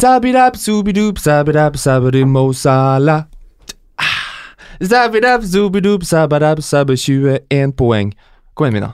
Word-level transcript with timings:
Zabidab, 0.00 0.56
zubidub, 0.56 1.18
zabidab, 1.18 1.76
zabidi, 1.76 2.24
mo 2.24 2.52
sala. 2.52 3.24
Zabidab, 4.80 5.42
zubidub, 5.44 6.02
zabadab, 6.02 6.60
zabbe, 6.64 6.96
21 6.96 7.72
poeng. 7.76 8.14
Kom 8.54 8.66
igjen, 8.66 8.74
Mina. 8.74 8.92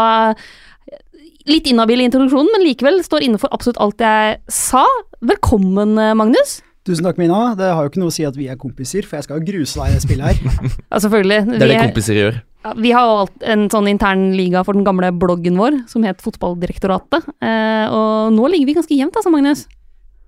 litt 1.49 1.67
inhabil 1.71 2.03
i 2.03 2.07
introduksjonen, 2.09 2.51
men 2.55 2.67
likevel 2.67 3.01
står 3.07 3.27
inne 3.27 3.41
for 3.41 3.53
absolutt 3.55 3.81
alt 3.83 4.03
jeg 4.03 4.39
sa. 4.53 4.85
Velkommen, 5.23 5.97
eh, 5.99 6.15
Magnus. 6.19 6.61
Tusen 6.87 7.07
takk, 7.07 7.19
Mina. 7.19 7.55
Det 7.55 7.69
har 7.71 7.85
jo 7.85 7.93
ikke 7.93 8.03
noe 8.03 8.11
å 8.11 8.15
si 8.15 8.25
at 8.27 8.35
vi 8.39 8.49
er 8.51 8.59
kompiser, 8.59 9.07
for 9.07 9.19
jeg 9.19 9.29
skal 9.29 9.39
jo 9.39 9.47
gruse 9.53 9.79
deg 9.79 9.93
i 9.93 9.99
det 9.99 10.03
spillet 10.03 10.33
her. 10.33 10.73
Ja, 10.91 10.99
selvfølgelig. 10.99 11.45
Det 11.53 11.63
er 11.63 11.71
det 11.71 11.85
kompiser 11.85 12.19
gjør. 12.19 12.41
Ja, 12.63 12.73
vi 12.79 12.93
har 12.95 13.31
en 13.53 13.69
sånn 13.73 13.89
intern 13.91 14.29
liga 14.39 14.63
for 14.67 14.77
den 14.77 14.85
gamle 14.87 15.11
bloggen 15.15 15.59
vår, 15.59 15.81
som 15.91 16.05
het 16.07 16.23
Fotballdirektoratet. 16.23 17.31
Eh, 17.43 17.87
og 17.91 18.35
nå 18.37 18.51
ligger 18.53 18.71
vi 18.71 18.77
ganske 18.79 18.99
jevnt, 18.99 19.17
altså, 19.19 19.33
Magnus. 19.35 19.65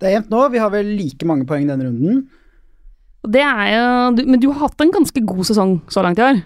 Det 0.02 0.10
er 0.10 0.16
jevnt 0.18 0.32
nå. 0.32 0.40
Vi 0.52 0.62
har 0.62 0.72
vel 0.74 0.90
like 0.98 1.28
mange 1.28 1.46
poeng 1.48 1.68
denne 1.70 1.86
runden. 1.86 2.24
Det 3.24 3.40
er 3.40 3.68
jo, 3.72 3.84
du, 4.18 4.24
men 4.28 4.42
du 4.42 4.50
har 4.50 4.66
hatt 4.66 4.82
en 4.84 4.92
ganske 4.92 5.22
god 5.24 5.46
sesong 5.48 5.78
så 5.92 6.02
langt 6.04 6.20
i 6.20 6.26
år. 6.26 6.42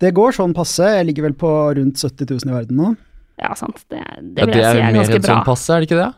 Det 0.00 0.12
går 0.16 0.36
sånn 0.36 0.54
passe. 0.56 0.86
Jeg 0.98 1.08
ligger 1.10 1.26
vel 1.28 1.36
på 1.36 1.50
rundt 1.76 2.00
70 2.00 2.30
000 2.30 2.52
i 2.52 2.54
verden 2.54 2.80
nå. 2.80 2.92
Ja, 3.40 3.50
sant. 3.58 3.82
Det, 3.90 4.00
det 4.00 4.44
Ja, 4.44 4.46
vil 4.46 4.54
det 4.54 4.62
jeg 4.62 4.78
si 4.78 4.80
er 4.80 4.94
ganske 4.94 4.94
bra. 4.94 4.94
Det 4.94 5.02
er 5.02 5.10
mer 5.10 5.18
enn 5.18 5.28
sånn 5.32 5.48
passe, 5.48 5.72
er 5.74 5.82
det 5.82 5.90
ikke 5.90 6.00
det? 6.04 6.12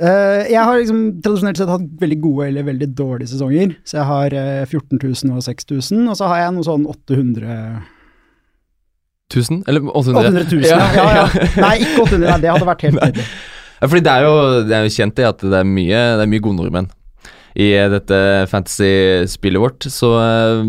Uh, 0.00 0.42
jeg 0.48 0.64
har 0.64 0.78
liksom 0.80 1.00
tradisjonelt 1.20 1.58
sett 1.60 1.68
hatt 1.68 1.88
veldig 2.00 2.16
gode 2.22 2.46
eller 2.48 2.64
veldig 2.68 2.86
dårlige 2.96 3.32
sesonger. 3.34 3.74
Så 3.84 3.98
jeg 3.98 4.06
har 4.08 4.36
uh, 4.36 4.68
14 4.68 5.00
000 5.02 5.34
og 5.36 5.42
6000, 5.44 6.04
og 6.08 6.16
så 6.16 6.30
har 6.30 6.44
jeg 6.44 6.54
noe 6.56 6.68
sånn 6.68 6.86
800 6.88 7.56
1000? 9.30 9.62
Eller 9.70 9.86
800? 9.86 10.20
800 10.26 10.44
000, 10.50 10.68
ja. 10.68 10.78
ja, 10.96 11.08
ja. 11.20 11.26
Nei, 11.64 11.74
ikke 11.84 12.04
800, 12.04 12.26
nei, 12.26 12.38
det 12.42 12.52
hadde 12.52 12.68
vært 12.68 12.86
helt 12.88 13.00
nydelig. 13.00 13.26
Fordi 13.80 14.02
det 14.04 14.12
er, 14.12 14.26
jo, 14.26 14.64
det 14.68 14.76
er 14.76 14.84
jo 14.84 14.96
kjent 14.98 15.16
det 15.16 15.28
at 15.30 15.44
det 15.44 15.60
er 15.62 15.68
mye, 15.68 16.00
det 16.18 16.24
er 16.26 16.32
mye 16.34 16.44
gode 16.44 16.58
nordmenn 16.58 16.90
i 17.58 17.70
dette 17.90 18.18
fantasy-spillet 18.50 19.62
vårt. 19.62 19.86
Så, 19.90 20.12
eh, 20.20 20.60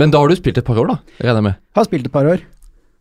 men 0.00 0.12
da 0.12 0.20
har 0.20 0.28
du 0.28 0.36
spilt 0.36 0.58
et 0.60 0.66
par 0.66 0.80
år, 0.82 0.90
da? 0.90 0.98
Regner 1.22 1.40
jeg 1.40 1.46
med. 1.46 1.60
Har 1.78 1.86
spilt 1.88 2.08
et 2.08 2.12
par 2.12 2.28
år. 2.28 2.42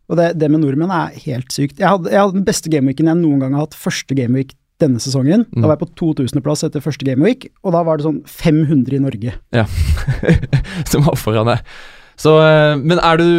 Og 0.05 0.19
det, 0.19 0.29
det 0.37 0.51
med 0.53 0.61
nordmenn 0.61 0.93
er 0.93 1.17
helt 1.25 1.49
sykt. 1.53 1.81
Jeg 1.81 1.89
hadde, 1.89 2.11
jeg 2.13 2.21
hadde 2.21 2.37
den 2.37 2.45
beste 2.47 2.71
gameweeken 2.71 3.09
jeg 3.09 3.19
noen 3.23 3.41
gang 3.41 3.57
har 3.57 3.65
hatt, 3.65 3.77
første 3.79 4.17
gameweek 4.17 4.53
denne 4.83 5.01
sesongen. 5.01 5.45
Mm. 5.49 5.63
Da 5.63 5.69
var 5.69 5.77
jeg 5.77 5.85
på 5.85 6.13
2000.-plass 6.13 6.65
etter 6.67 6.83
første 6.83 7.07
gameweek, 7.07 7.49
og 7.63 7.75
da 7.75 7.83
var 7.87 7.97
det 7.97 8.05
sånn 8.07 8.21
500 8.29 8.97
i 8.97 9.03
Norge. 9.03 9.35
Ja, 9.55 9.65
Som 10.91 11.07
var 11.07 11.19
foran 11.19 11.49
deg. 11.49 11.63
Så, 12.21 12.37
eh, 12.43 12.75
men 12.79 13.01
er 13.01 13.19
du 13.19 13.29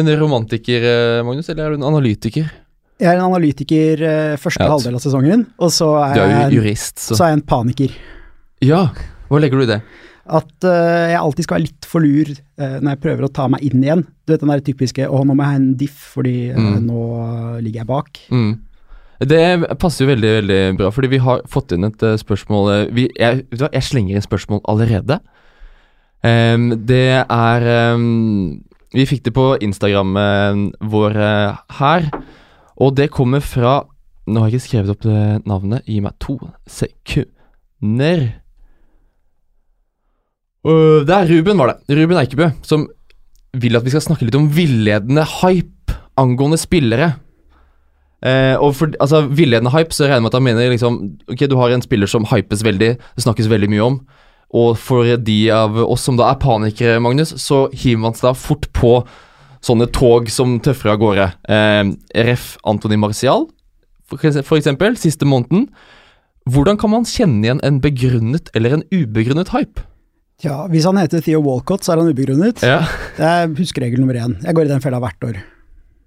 en 0.00 0.10
romantiker, 0.20 0.84
eh, 0.88 1.20
Magnus, 1.26 1.48
eller 1.52 1.66
er 1.66 1.74
du 1.74 1.80
en 1.80 1.88
analytiker? 1.90 2.50
Jeg 2.98 3.08
er 3.12 3.18
en 3.20 3.28
analytiker 3.28 4.02
eh, 4.02 4.36
første 4.40 4.64
Ja, 4.64 4.72
halvdel 4.72 4.98
av 4.98 5.02
sesongen, 5.04 5.46
og 5.62 5.70
så 5.74 5.92
er, 6.02 6.18
er 6.18 6.32
jeg, 6.34 6.58
jurist, 6.58 6.98
så 6.98 7.14
så 7.18 7.24
er 7.26 7.32
jeg 7.32 7.38
en 7.40 7.48
paniker. 7.54 7.94
Ja, 8.64 8.88
hva 9.30 9.40
legger 9.42 9.60
du 9.60 9.66
i 9.68 9.70
det? 9.70 9.80
At 10.28 10.50
uh, 10.66 11.06
jeg 11.08 11.16
alltid 11.16 11.46
skal 11.46 11.56
være 11.56 11.64
litt 11.64 11.86
for 11.88 12.04
lur 12.04 12.28
uh, 12.34 12.78
når 12.82 12.90
jeg 12.90 13.00
prøver 13.00 13.24
å 13.24 13.30
ta 13.32 13.46
meg 13.48 13.62
inn 13.64 13.80
igjen. 13.80 14.02
Du 14.26 14.34
vet 14.34 14.42
den 14.42 14.50
der 14.52 14.60
typiske 14.66 15.06
'å, 15.06 15.22
nå 15.24 15.32
må 15.32 15.40
jeg 15.40 15.54
ha 15.54 15.60
en 15.60 15.70
diff 15.80 16.02
fordi 16.18 16.50
uh, 16.52 16.58
Mm. 16.58 16.82
nå 16.84 17.04
ligger 17.64 17.80
jeg 17.80 17.88
bak'. 17.88 18.20
Mm. 18.28 18.58
Det 19.24 19.78
passer 19.80 20.04
jo 20.04 20.10
veldig 20.12 20.32
veldig 20.42 20.60
bra, 20.76 20.90
fordi 20.92 21.08
vi 21.14 21.18
har 21.24 21.40
fått 21.48 21.72
inn 21.72 21.88
et 21.88 22.04
spørsmål 22.20 22.92
vi, 22.92 23.08
jeg, 23.16 23.46
jeg 23.50 23.82
slenger 23.82 24.14
inn 24.14 24.22
spørsmål 24.22 24.60
allerede. 24.68 25.16
Um, 26.22 26.68
det 26.86 27.24
er 27.24 27.66
em, 27.94 28.60
Vi 28.96 29.04
fikk 29.08 29.26
det 29.26 29.34
på 29.36 29.50
Instagrammen 29.64 30.70
vår 30.80 31.16
eh, 31.20 31.62
her, 31.78 32.08
og 32.80 32.94
det 32.96 33.10
kommer 33.14 33.44
fra 33.44 33.82
Nå 34.28 34.42
har 34.42 34.50
jeg 34.50 34.58
ikke 34.58 34.66
skrevet 34.66 34.90
opp 34.92 35.04
det 35.06 35.20
navnet. 35.48 35.86
Gi 35.88 36.02
meg 36.04 36.12
to 36.20 36.34
sekunder. 36.68 38.26
Øh, 40.68 40.98
det 41.08 41.14
er 41.16 41.30
Ruben, 41.30 41.56
var 41.56 41.70
det. 41.72 41.96
Ruben 41.96 42.20
Eikebø, 42.20 42.50
som 42.60 42.84
vil 43.56 43.78
at 43.78 43.86
vi 43.86 43.94
skal 43.94 44.04
snakke 44.04 44.28
litt 44.28 44.36
om 44.36 44.50
villedende 44.52 45.24
hype 45.38 45.96
angående 46.20 46.60
spillere. 46.60 47.14
Eh, 48.20 48.56
og 48.60 48.74
for 48.76 48.92
altså, 49.00 49.22
villedende 49.30 49.72
hype, 49.72 49.96
så 49.96 50.04
regner 50.04 50.18
jeg 50.18 50.26
med 50.26 50.32
at 50.32 50.38
han 50.38 50.46
mener 50.48 50.72
liksom 50.72 50.96
Ok, 51.30 51.44
du 51.46 51.54
har 51.56 51.70
en 51.70 51.84
spiller 51.84 52.10
som 52.10 52.26
hypes 52.26 52.64
veldig, 52.66 52.90
det 52.98 53.24
snakkes 53.24 53.48
veldig 53.48 53.70
mye 53.72 53.84
om. 53.84 54.00
Og 54.56 54.78
for 54.80 55.04
de 55.20 55.38
av 55.52 55.76
oss 55.82 56.06
som 56.08 56.16
da 56.16 56.30
er 56.32 56.40
panikere, 56.40 57.00
Magnus, 57.04 57.34
så 57.42 57.66
hiver 57.74 58.00
man 58.06 58.16
seg 58.16 58.30
da 58.30 58.34
fort 58.38 58.70
på 58.76 58.92
sånne 59.64 59.88
tog 59.92 60.30
som 60.32 60.56
tøffer 60.64 60.94
av 60.94 61.00
gårde. 61.02 61.26
Eh, 61.50 61.92
ref. 62.24 62.54
Antony 62.64 62.96
Marcial, 62.96 63.48
for 64.08 64.24
eksempel, 64.24 64.96
siste 64.96 65.28
måneden. 65.28 65.68
Hvordan 66.48 66.78
kan 66.80 66.94
man 66.94 67.04
kjenne 67.04 67.44
igjen 67.44 67.60
en 67.66 67.80
begrunnet 67.84 68.48
eller 68.56 68.78
en 68.78 68.86
ubegrunnet 68.94 69.52
hype? 69.52 69.84
Ja, 70.44 70.68
Hvis 70.70 70.86
han 70.86 70.96
heter 70.96 71.20
Theo 71.20 71.42
Walcott, 71.42 71.82
så 71.84 71.92
er 71.92 72.00
han 72.00 72.08
ubegrunnet. 72.14 72.62
Ja. 72.62 72.84
Det 73.18 73.26
er 73.26 73.48
huskeregel 73.58 74.00
nummer 74.00 74.14
én. 74.14 74.36
Jeg 74.44 74.54
går 74.54 74.68
i 74.68 74.72
den 74.72 74.80
fella 74.84 75.00
hvert 75.02 75.24
år. 75.26 75.40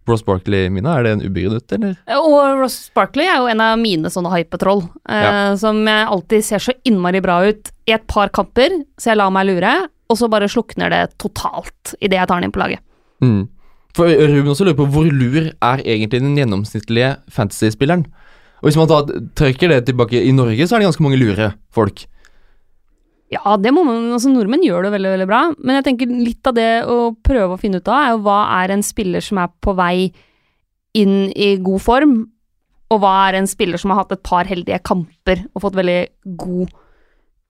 Ross 0.09 0.23
Barkley, 0.25 0.69
Mina, 0.73 0.95
er 0.97 1.03
det 1.05 1.11
en 1.13 1.21
ubegrunnet, 1.21 1.71
eller? 1.77 1.95
Og 2.17 2.59
Ross 2.63 2.89
Barkley 2.95 3.27
er 3.29 3.37
jo 3.37 3.49
en 3.51 3.61
av 3.61 3.77
mine 3.79 4.09
sånne 4.11 4.31
hypetroll, 4.33 4.81
eh, 5.07 5.21
Ja. 5.23 5.55
som 5.61 5.83
alltid 5.87 6.43
ser 6.43 6.57
så 6.59 6.73
innmari 6.83 7.21
bra 7.21 7.39
ut 7.47 7.69
i 7.87 7.93
et 7.93 8.07
par 8.07 8.29
kamper, 8.29 8.69
så 8.97 9.11
jeg 9.11 9.17
lar 9.17 9.29
meg 9.31 9.45
lure, 9.47 9.87
og 10.09 10.17
så 10.17 10.29
bare 10.29 10.49
slukner 10.49 10.89
det 10.89 11.17
totalt 11.21 11.93
idet 12.01 12.17
jeg 12.17 12.27
tar 12.27 12.41
den 12.41 12.49
inn 12.49 12.51
på 12.51 12.59
laget. 12.63 12.79
Mm. 13.21 13.47
For 13.93 14.07
Ruben 14.07 14.51
også 14.51 14.65
lurer 14.65 14.79
på 14.79 14.87
hvor 14.91 15.07
lur 15.11 15.51
er 15.61 15.77
egentlig 15.83 16.21
den 16.21 16.35
gjennomsnittlige 16.39 17.17
fantasy-spilleren? 17.29 18.05
Og 18.61 18.69
Hvis 18.69 18.77
man 18.77 18.87
da 18.87 19.01
trekker 19.35 19.69
det 19.69 19.85
tilbake 19.87 20.21
i 20.21 20.31
Norge, 20.31 20.67
så 20.67 20.75
er 20.75 20.79
det 20.79 20.87
ganske 20.91 21.03
mange 21.03 21.19
lure 21.19 21.53
folk. 21.73 22.05
Ja, 23.31 23.55
det 23.55 23.71
må 23.71 23.85
man, 23.87 24.09
altså 24.11 24.31
nordmenn 24.31 24.65
gjør 24.65 24.85
det 24.85 24.91
veldig, 24.97 25.13
veldig 25.13 25.29
bra, 25.29 25.39
men 25.63 25.77
jeg 25.77 25.87
tenker 25.87 26.11
litt 26.11 26.49
av 26.49 26.57
det 26.57 26.83
å 26.83 27.13
prøve 27.23 27.55
å 27.55 27.61
finne 27.61 27.79
ut 27.79 27.87
av, 27.87 28.01
er 28.01 28.11
jo 28.11 28.21
hva 28.25 28.41
er 28.59 28.73
en 28.75 28.83
spiller 28.83 29.23
som 29.23 29.39
er 29.39 29.53
på 29.63 29.75
vei 29.77 30.11
inn 30.99 31.31
i 31.31 31.53
god 31.63 31.83
form, 31.83 32.15
og 32.91 32.99
hva 32.99 33.13
er 33.29 33.39
en 33.39 33.47
spiller 33.47 33.79
som 33.79 33.93
har 33.93 34.01
hatt 34.01 34.11
et 34.17 34.23
par 34.27 34.49
heldige 34.49 34.81
kamper 34.83 35.45
og 35.53 35.63
fått 35.63 35.77
veldig 35.79 36.01
god 36.41 36.73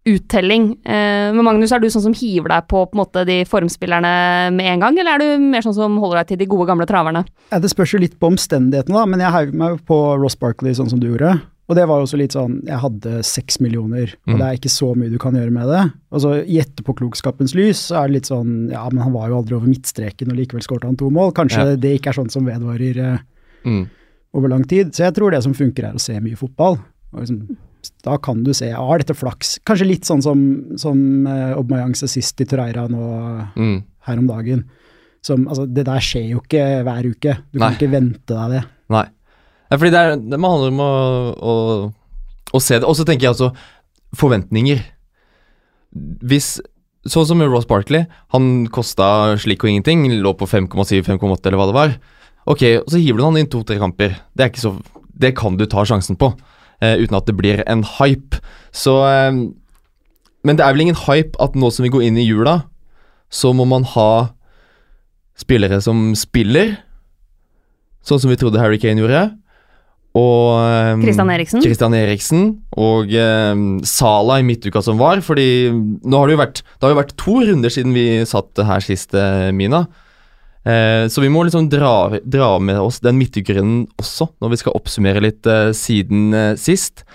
uttelling. 0.06 0.72
Eh, 0.86 1.30
men 1.34 1.46
Magnus, 1.46 1.74
er 1.74 1.82
du 1.82 1.88
sånn 1.94 2.08
som 2.08 2.16
hiver 2.18 2.50
deg 2.50 2.68
på, 2.70 2.84
på 2.90 2.98
måte, 2.98 3.26
de 3.28 3.42
formspillerne 3.50 4.14
med 4.56 4.70
en 4.74 4.86
gang, 4.86 4.98
eller 4.98 5.18
er 5.18 5.24
du 5.24 5.48
mer 5.50 5.66
sånn 5.66 5.78
som 5.78 5.98
holder 6.02 6.22
deg 6.22 6.32
til 6.32 6.42
de 6.42 6.50
gode, 6.50 6.68
gamle 6.70 6.88
traverne? 6.90 7.24
Ja, 7.54 7.62
det 7.62 7.70
spørs 7.74 7.94
jo 7.94 8.02
litt 8.02 8.18
på 8.22 8.32
omstendighetene, 8.32 8.98
da, 8.98 9.06
men 9.10 9.22
jeg 9.22 9.34
heiv 9.36 9.58
meg 9.58 9.82
på 9.90 10.00
Ross 10.22 10.38
Barkley 10.42 10.78
sånn 10.78 10.90
som 10.94 11.02
du 11.02 11.10
gjorde. 11.12 11.36
Og 11.72 11.78
det 11.78 11.86
var 11.88 12.02
jo 12.02 12.04
også 12.04 12.18
litt 12.20 12.34
sånn 12.36 12.58
Jeg 12.68 12.82
hadde 12.84 13.12
seks 13.24 13.62
millioner, 13.64 14.12
og 14.28 14.34
Mm. 14.34 14.40
det 14.42 14.48
er 14.48 14.58
ikke 14.60 14.74
så 14.74 14.90
mye 15.00 15.10
du 15.14 15.18
kan 15.22 15.34
gjøre 15.38 15.54
med 15.56 15.70
det. 15.72 15.84
Og 16.12 16.20
så 16.26 16.32
i 16.44 16.58
etterpåklokskapens 16.60 17.54
lys 17.56 17.80
så 17.88 18.02
er 18.04 18.08
det 18.12 18.16
litt 18.18 18.28
sånn 18.28 18.70
Ja, 18.74 18.84
men 18.92 19.04
han 19.06 19.14
var 19.16 19.30
jo 19.32 19.38
aldri 19.40 19.56
over 19.56 19.68
midtstreken, 19.72 20.32
og 20.34 20.36
likevel 20.42 20.66
skåret 20.66 20.84
han 20.90 20.98
to 21.00 21.10
mål. 21.10 21.32
Kanskje 21.38 21.64
Ja. 21.64 21.76
det 21.80 21.94
ikke 22.02 22.10
er 22.12 22.18
sånn 22.20 22.32
som 22.32 22.44
vedvarer 22.46 22.98
eh, 22.98 23.20
Mm. 23.64 23.88
over 24.34 24.50
lang 24.50 24.64
tid. 24.68 24.92
Så 24.92 25.06
jeg 25.06 25.14
tror 25.16 25.32
det 25.32 25.44
som 25.44 25.54
funker, 25.54 25.86
er 25.88 25.94
å 25.94 26.00
se 26.00 26.20
mye 26.20 26.36
fotball. 26.36 26.80
Og 27.14 27.20
liksom 27.22 27.58
da 28.04 28.18
kan 28.18 28.44
du 28.44 28.54
se 28.54 28.70
Har 28.72 28.98
dette 29.00 29.16
flaks? 29.16 29.60
Kanskje 29.66 29.88
litt 29.88 30.04
sånn 30.06 30.22
som, 30.22 30.78
som 30.78 31.26
uh, 31.26 31.56
Aubameyang's 31.56 32.04
sist 32.08 32.40
i 32.42 32.46
Torreira 32.46 32.88
nå 32.90 33.48
Mm. 33.56 33.84
her 34.02 34.18
om 34.18 34.28
dagen. 34.28 34.66
Som, 35.24 35.48
altså, 35.48 35.72
det 35.72 35.86
der 35.86 36.00
skjer 36.00 36.30
jo 36.32 36.40
ikke 36.42 36.84
hver 36.84 37.06
uke. 37.06 37.38
Du 37.54 37.60
kan 37.60 37.74
ikke 37.74 37.90
vente 37.92 38.26
deg 38.28 38.50
det. 38.52 38.64
Nei. 38.90 39.06
Nei, 39.72 39.78
fordi 39.80 39.94
det, 39.94 40.00
er, 40.04 40.18
det 40.20 40.40
handler 40.44 40.74
om 40.74 40.82
å, 40.84 40.92
å, 41.32 41.54
å 42.52 42.60
se 42.60 42.76
det. 42.78 42.88
Og 42.88 42.98
så 43.00 43.06
tenker 43.08 43.30
jeg 43.30 43.36
altså 43.36 43.54
forventninger. 44.20 44.84
Hvis 46.28 46.58
Sånn 47.10 47.26
som 47.26 47.40
Ross 47.42 47.66
Barkley, 47.66 48.04
han 48.30 48.68
kosta 48.70 49.34
slik 49.42 49.64
og 49.66 49.72
ingenting, 49.72 50.04
lå 50.22 50.36
på 50.38 50.46
5,7-5,8 50.46 51.48
eller 51.50 51.58
hva 51.58 51.66
det 51.66 51.74
var. 51.74 51.96
Ok, 52.46 52.62
og 52.84 52.92
så 52.94 53.00
hiver 53.02 53.18
du 53.18 53.24
han 53.26 53.40
inn 53.42 53.50
to-tre 53.50 53.80
kamper. 53.82 54.20
Det 54.38 54.46
er 54.46 54.52
ikke 54.52 54.62
så 54.62 54.76
Det 55.22 55.32
kan 55.38 55.58
du 55.58 55.66
ta 55.70 55.86
sjansen 55.86 56.18
på, 56.18 56.34
Uh, 56.82 56.98
uten 56.98 57.14
at 57.14 57.28
det 57.30 57.36
blir 57.38 57.60
en 57.70 57.84
hype. 57.86 58.40
Så 58.74 58.96
uh, 59.06 59.30
Men 60.42 60.58
det 60.58 60.64
er 60.66 60.74
vel 60.74 60.82
ingen 60.88 60.98
hype 60.98 61.38
at 61.38 61.54
nå 61.54 61.70
som 61.70 61.86
vi 61.86 61.92
går 61.94 62.08
inn 62.08 62.18
i 62.18 62.26
jula, 62.26 62.64
så 63.30 63.52
må 63.54 63.68
man 63.70 63.86
ha 63.86 64.34
spillere 65.38 65.78
som 65.78 66.16
spiller, 66.18 66.80
sånn 68.02 68.24
som 68.24 68.34
vi 68.34 68.40
trodde 68.42 68.58
Harry 68.58 68.82
Kane 68.82 68.98
gjorde. 68.98 69.28
Og 70.18 71.00
Kristian 71.00 71.30
um, 71.30 71.32
Eriksen. 71.32 71.64
Christian 71.64 71.94
Eriksen 71.96 72.46
og 72.76 73.14
um, 73.16 73.66
Sala 73.88 74.42
i 74.42 74.46
midtuka 74.46 74.82
som 74.84 75.00
var. 75.00 75.22
Fordi 75.24 75.72
nå 75.72 76.20
har 76.20 76.28
det 76.28 76.36
jo 76.36 76.42
vært 76.42 76.62
Det 76.64 76.84
har 76.84 76.94
jo 76.94 77.00
vært 77.00 77.18
to 77.22 77.36
runder 77.48 77.72
siden 77.72 77.96
vi 77.96 78.06
satt 78.28 78.64
her 78.68 78.84
sist, 78.84 79.16
eh, 79.16 79.50
Mina. 79.56 79.86
Uh, 80.62 81.08
så 81.10 81.24
vi 81.24 81.32
må 81.32 81.46
liksom 81.48 81.72
dra, 81.72 82.20
dra 82.22 82.52
med 82.62 82.78
oss 82.78 83.00
den 83.02 83.18
midtukerunden 83.18 83.88
også, 83.98 84.28
når 84.44 84.52
vi 84.52 84.60
skal 84.62 84.76
oppsummere 84.78 85.24
litt 85.24 85.48
uh, 85.50 85.72
siden 85.74 86.36
uh, 86.36 86.52
sist. 86.60 87.06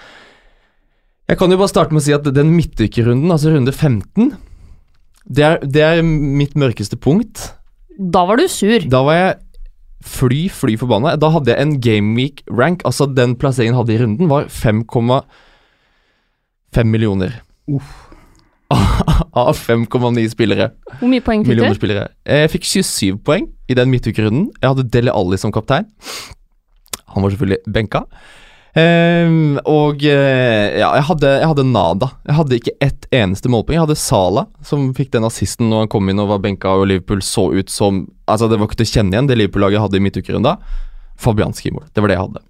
Jeg 1.30 1.38
kan 1.38 1.52
jo 1.52 1.58
bare 1.60 1.70
starte 1.70 1.94
med 1.94 2.02
å 2.02 2.06
si 2.06 2.14
at 2.16 2.26
den 2.34 2.50
midtukerunden, 2.56 3.30
altså 3.30 3.52
runde 3.52 3.74
15, 3.74 4.32
det 5.26 5.46
er, 5.46 5.62
det 5.62 5.82
er 5.82 6.02
mitt 6.06 6.56
mørkeste 6.58 6.98
punkt. 6.98 7.52
Da 7.96 8.24
var 8.28 8.38
du 8.38 8.46
sur. 8.50 8.82
Da 8.90 9.00
var 9.06 9.16
jeg 9.18 9.34
fly, 10.04 10.46
fly 10.52 10.76
forbanna. 10.80 11.16
Da 11.20 11.28
hadde 11.34 11.50
jeg 11.52 11.60
en 11.62 11.76
gameweek 11.82 12.36
rank, 12.50 12.82
altså 12.88 13.04
den 13.14 13.36
plasseringen 13.40 13.74
jeg 13.74 13.80
hadde 13.82 13.94
i 13.96 14.00
runden, 14.04 14.26
var 14.30 14.42
5,5 14.52 16.84
millioner. 16.84 17.30
Uff. 17.68 18.02
Av 19.36 19.54
5,9 19.54 20.24
spillere. 20.32 20.70
Hvor 20.98 21.08
mye 21.10 21.22
poeng 21.22 21.44
fikk 21.44 21.52
Millioner 21.52 21.74
du? 21.76 21.78
spillere. 21.78 22.08
Jeg 22.26 22.50
fikk 22.50 22.64
27 22.66 23.18
poeng 23.26 23.44
i 23.70 23.74
den 23.78 23.90
midtukerunden. 23.92 24.48
Jeg 24.58 24.68
hadde 24.72 24.88
Dele 24.90 25.12
Alli 25.14 25.38
som 25.38 25.52
kaptein. 25.54 25.86
Han 27.14 27.22
var 27.22 27.30
selvfølgelig 27.32 27.62
benka. 27.72 28.00
Ehm, 28.76 29.56
og 29.64 30.02
eh, 30.04 30.76
ja, 30.76 30.90
jeg 30.98 31.06
hadde, 31.08 31.30
jeg 31.40 31.48
hadde 31.48 31.64
nada. 31.70 32.10
Jeg 32.28 32.36
hadde 32.36 32.58
ikke 32.58 32.74
ett 32.84 33.06
eneste 33.14 33.48
målpoeng. 33.52 33.78
Jeg 33.78 33.86
hadde 33.86 33.98
Sala, 34.00 34.46
som 34.66 34.90
fikk 34.96 35.14
den 35.14 35.24
assisten 35.28 35.70
når 35.72 35.86
han 35.86 35.92
kom 35.94 36.12
inn 36.12 36.20
og 36.20 36.28
var 36.34 36.42
benka, 36.44 36.74
og 36.76 36.90
Liverpool 36.90 37.24
så 37.24 37.48
ut 37.54 37.72
som 37.72 38.04
Altså, 38.26 38.48
det 38.50 38.58
var 38.58 38.66
ikke 38.66 38.80
til 38.80 38.88
å 38.88 38.90
kjenne 38.90 39.14
igjen 39.14 39.28
det 39.30 39.36
Liverpool-laget 39.38 39.84
hadde 39.84 39.98
i 40.00 40.02
midtukerunda. 40.02 40.56
Fabianski 41.22 41.70
mål. 41.70 41.84
Det 41.94 42.02
var 42.02 42.10
det 42.10 42.16
jeg 42.16 42.24
hadde. 42.24 42.40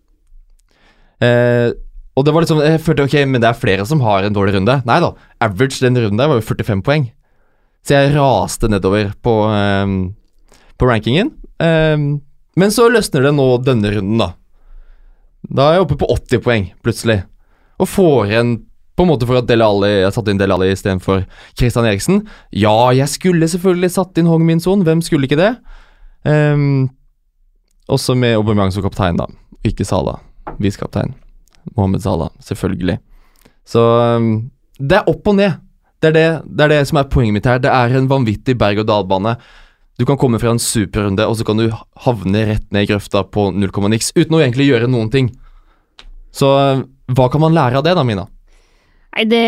Uh, 1.17 1.69
og 2.17 2.25
det 2.27 2.33
var 2.33 2.45
liksom 2.45 2.59
Jeg 2.65 2.81
følte 2.85 3.05
ok, 3.07 3.15
men 3.29 3.41
det 3.41 3.49
er 3.49 3.59
flere 3.61 3.85
som 3.89 4.01
har 4.05 4.25
en 4.25 4.35
dårlig 4.37 4.55
runde. 4.57 4.79
Nei 4.89 4.97
da. 5.05 5.11
Average 5.45 5.85
den 5.85 6.01
runden 6.01 6.17
der 6.17 6.31
var 6.33 6.41
jo 6.41 6.47
45 6.49 6.81
poeng. 6.87 7.05
Så 7.85 7.93
jeg 7.93 8.15
raste 8.17 8.73
nedover 8.73 9.13
på, 9.23 9.35
um, 9.53 9.99
på 10.81 10.89
rankingen. 10.89 11.35
Um, 11.61 12.09
men 12.57 12.73
så 12.73 12.89
løsner 12.89 13.29
det 13.29 13.37
nå 13.37 13.51
denne 13.69 13.93
runden, 13.99 14.17
da. 14.25 14.33
Da 15.49 15.69
er 15.69 15.77
jeg 15.77 15.87
oppe 15.87 15.99
på 16.01 16.09
80 16.11 16.43
poeng, 16.45 16.71
plutselig. 16.83 17.21
Og 17.83 17.91
får 17.91 18.31
igjen 18.31 18.57
på 18.97 19.05
en 19.05 19.11
måte 19.11 19.27
for 19.29 19.37
at 19.37 19.49
Dele 19.49 19.67
Alli 19.69 19.91
Jeg 19.93 20.13
satte 20.17 20.33
inn 20.33 20.39
Dele 20.41 20.57
Alli 20.57 20.71
istedenfor 20.73 21.27
Christian 21.59 21.85
Eriksen. 21.85 22.23
Ja, 22.51 22.93
jeg 22.97 23.09
skulle 23.13 23.49
selvfølgelig 23.53 23.93
satt 23.93 24.19
inn 24.19 24.31
Hong 24.31 24.47
Min 24.49 24.63
Son, 24.63 24.85
hvem 24.87 25.03
skulle 25.05 25.29
ikke 25.29 25.41
det? 25.41 25.53
Um, 26.25 26.89
også 27.93 28.17
med 28.19 28.39
Aubameyang 28.39 28.73
som 28.75 28.83
kaptein, 28.83 29.21
da. 29.21 29.29
Ikke 29.67 29.85
Salah. 29.87 30.19
Visekaptein. 30.63 31.15
Mohammed 31.77 32.03
Salah, 32.03 32.33
selvfølgelig. 32.41 32.99
Så 33.67 33.83
um, 34.17 34.51
det 34.79 34.99
er 34.99 35.11
opp 35.11 35.29
og 35.29 35.39
ned. 35.39 35.61
Det 36.03 36.11
er 36.11 36.17
det, 36.17 36.27
det 36.57 36.65
er 36.65 36.75
det 36.75 36.83
som 36.89 37.01
er 37.01 37.09
poenget 37.11 37.37
mitt 37.37 37.47
her. 37.49 37.61
Det 37.63 37.73
er 37.73 37.95
en 37.97 38.09
vanvittig 38.11 38.57
berg-og-dal-bane. 38.59 39.37
Du 39.97 40.05
kan 40.05 40.19
komme 40.21 40.39
fra 40.41 40.53
en 40.53 40.61
superrunde, 40.61 41.25
og 41.25 41.39
så 41.39 41.45
kan 41.49 41.61
du 41.61 41.71
havne 42.05 42.45
rett 42.51 42.67
ned 42.75 42.85
i 42.85 42.89
grøfta 42.91 43.23
på 43.33 43.49
0, 43.57 43.71
niks 43.93 44.13
uten 44.17 44.37
å 44.37 44.43
egentlig 44.43 44.69
gjøre 44.69 44.91
noen 44.93 45.09
ting. 45.13 45.31
Så 46.37 46.51
eh, 46.61 46.83
hva 47.17 47.29
kan 47.33 47.41
man 47.41 47.57
lære 47.57 47.81
av 47.81 47.87
det, 47.87 47.95
da, 47.97 48.05
Mina? 48.05 48.27
Nei, 49.17 49.25
det 49.31 49.47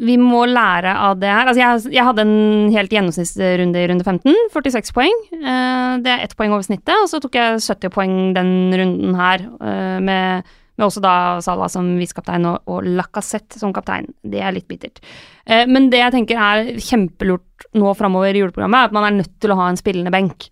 Vi 0.00 0.16
må 0.20 0.42
lære 0.48 0.92
av 0.92 1.16
det 1.20 1.28
her. 1.28 1.48
Altså, 1.48 1.60
jeg, 1.60 1.92
jeg 1.96 2.04
hadde 2.04 2.24
en 2.24 2.72
helt 2.72 2.92
gjennomsnittsrunde 2.92 3.80
i 3.80 3.86
runde 3.90 4.04
15. 4.04 4.34
46 4.52 4.92
poeng. 4.96 5.22
Eh, 5.36 5.92
det 6.04 6.12
er 6.12 6.24
ett 6.24 6.36
poeng 6.36 6.52
over 6.56 6.64
snittet. 6.64 6.94
Og 7.02 7.10
så 7.12 7.20
tok 7.20 7.36
jeg 7.36 7.60
70 7.64 7.92
poeng 7.92 8.16
den 8.36 8.52
runden 8.76 9.16
her, 9.20 9.44
eh, 9.60 9.98
med, 10.04 10.56
med 10.76 10.86
også 10.86 11.02
da 11.04 11.14
Salah 11.44 11.70
som 11.72 11.88
visekaptein 12.00 12.46
og, 12.48 12.60
og 12.70 12.86
Lacassette 12.86 13.60
som 13.60 13.72
kaptein. 13.76 14.08
Det 14.22 14.42
er 14.42 14.54
litt 14.56 14.68
bittert. 14.68 15.00
Eh, 15.46 15.64
men 15.68 15.90
det 15.92 16.02
jeg 16.02 16.14
tenker 16.14 16.42
er 16.42 16.76
kjempelurt 16.82 17.66
nå 17.76 17.94
framover 17.96 18.36
i 18.36 18.44
juleprogrammet, 18.44 18.78
er 18.78 18.90
at 18.90 18.96
man 18.96 19.08
er 19.08 19.18
nødt 19.22 19.34
til 19.42 19.52
å 19.52 19.58
ha 19.60 19.70
en 19.70 19.80
spillende 19.80 20.12
benk. 20.14 20.48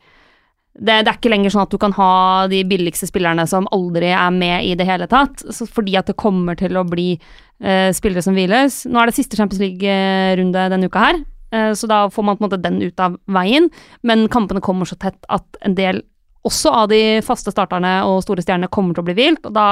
Det, 0.75 1.05
det 1.07 1.11
er 1.11 1.19
ikke 1.19 1.31
lenger 1.31 1.53
sånn 1.55 1.67
at 1.69 1.75
du 1.75 1.79
kan 1.79 1.93
ha 1.95 2.15
de 2.51 2.65
billigste 2.67 3.07
spillerne 3.07 3.45
som 3.47 3.69
aldri 3.75 4.09
er 4.11 4.33
med 4.35 4.65
i 4.67 4.73
det 4.79 4.89
hele 4.89 5.07
tatt, 5.11 5.45
så 5.55 5.69
fordi 5.71 5.95
at 6.01 6.09
det 6.11 6.17
kommer 6.19 6.59
til 6.59 6.75
å 6.81 6.87
bli 6.89 7.13
eh, 7.15 7.93
spillere 7.95 8.25
som 8.27 8.35
hviles. 8.35 8.81
Nå 8.91 8.99
er 8.99 9.11
det 9.11 9.19
siste 9.21 9.39
Champions 9.39 9.63
League-runde 9.63 10.67
denne 10.73 10.91
uka 10.91 11.05
her, 11.05 11.21
eh, 11.55 11.71
så 11.79 11.91
da 11.91 12.01
får 12.11 12.27
man 12.27 12.41
på 12.41 12.43
en 12.43 12.49
måte 12.49 12.63
den 12.65 12.81
ut 12.83 13.05
av 13.05 13.21
veien. 13.37 13.69
Men 14.03 14.27
kampene 14.33 14.65
kommer 14.65 14.89
så 14.91 14.99
tett 14.99 15.21
at 15.31 15.63
en 15.63 15.79
del 15.79 16.03
også 16.45 16.73
av 16.83 16.91
de 16.91 17.21
faste 17.25 17.55
starterne 17.55 18.01
og 18.09 18.25
store 18.25 18.43
stjernene 18.45 18.73
kommer 18.73 18.97
til 18.97 19.05
å 19.05 19.09
bli 19.09 19.17
hvilt, 19.17 19.47
og 19.47 19.55
da 19.57 19.69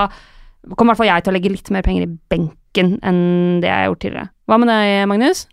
kommer 0.76 0.92
i 0.92 0.94
hvert 0.94 1.00
fall 1.02 1.10
jeg 1.10 1.24
til 1.24 1.32
å 1.32 1.36
legge 1.36 1.54
litt 1.54 1.72
mer 1.74 1.86
penger 1.86 2.06
i 2.06 2.12
benken 2.32 2.94
enn 3.02 3.24
det 3.62 3.70
jeg 3.70 3.78
har 3.80 3.90
gjort 3.90 4.04
tidligere. 4.04 4.30
Hva 4.46 4.60
med 4.62 4.70
deg, 4.72 4.92
Magnus? 5.10 5.46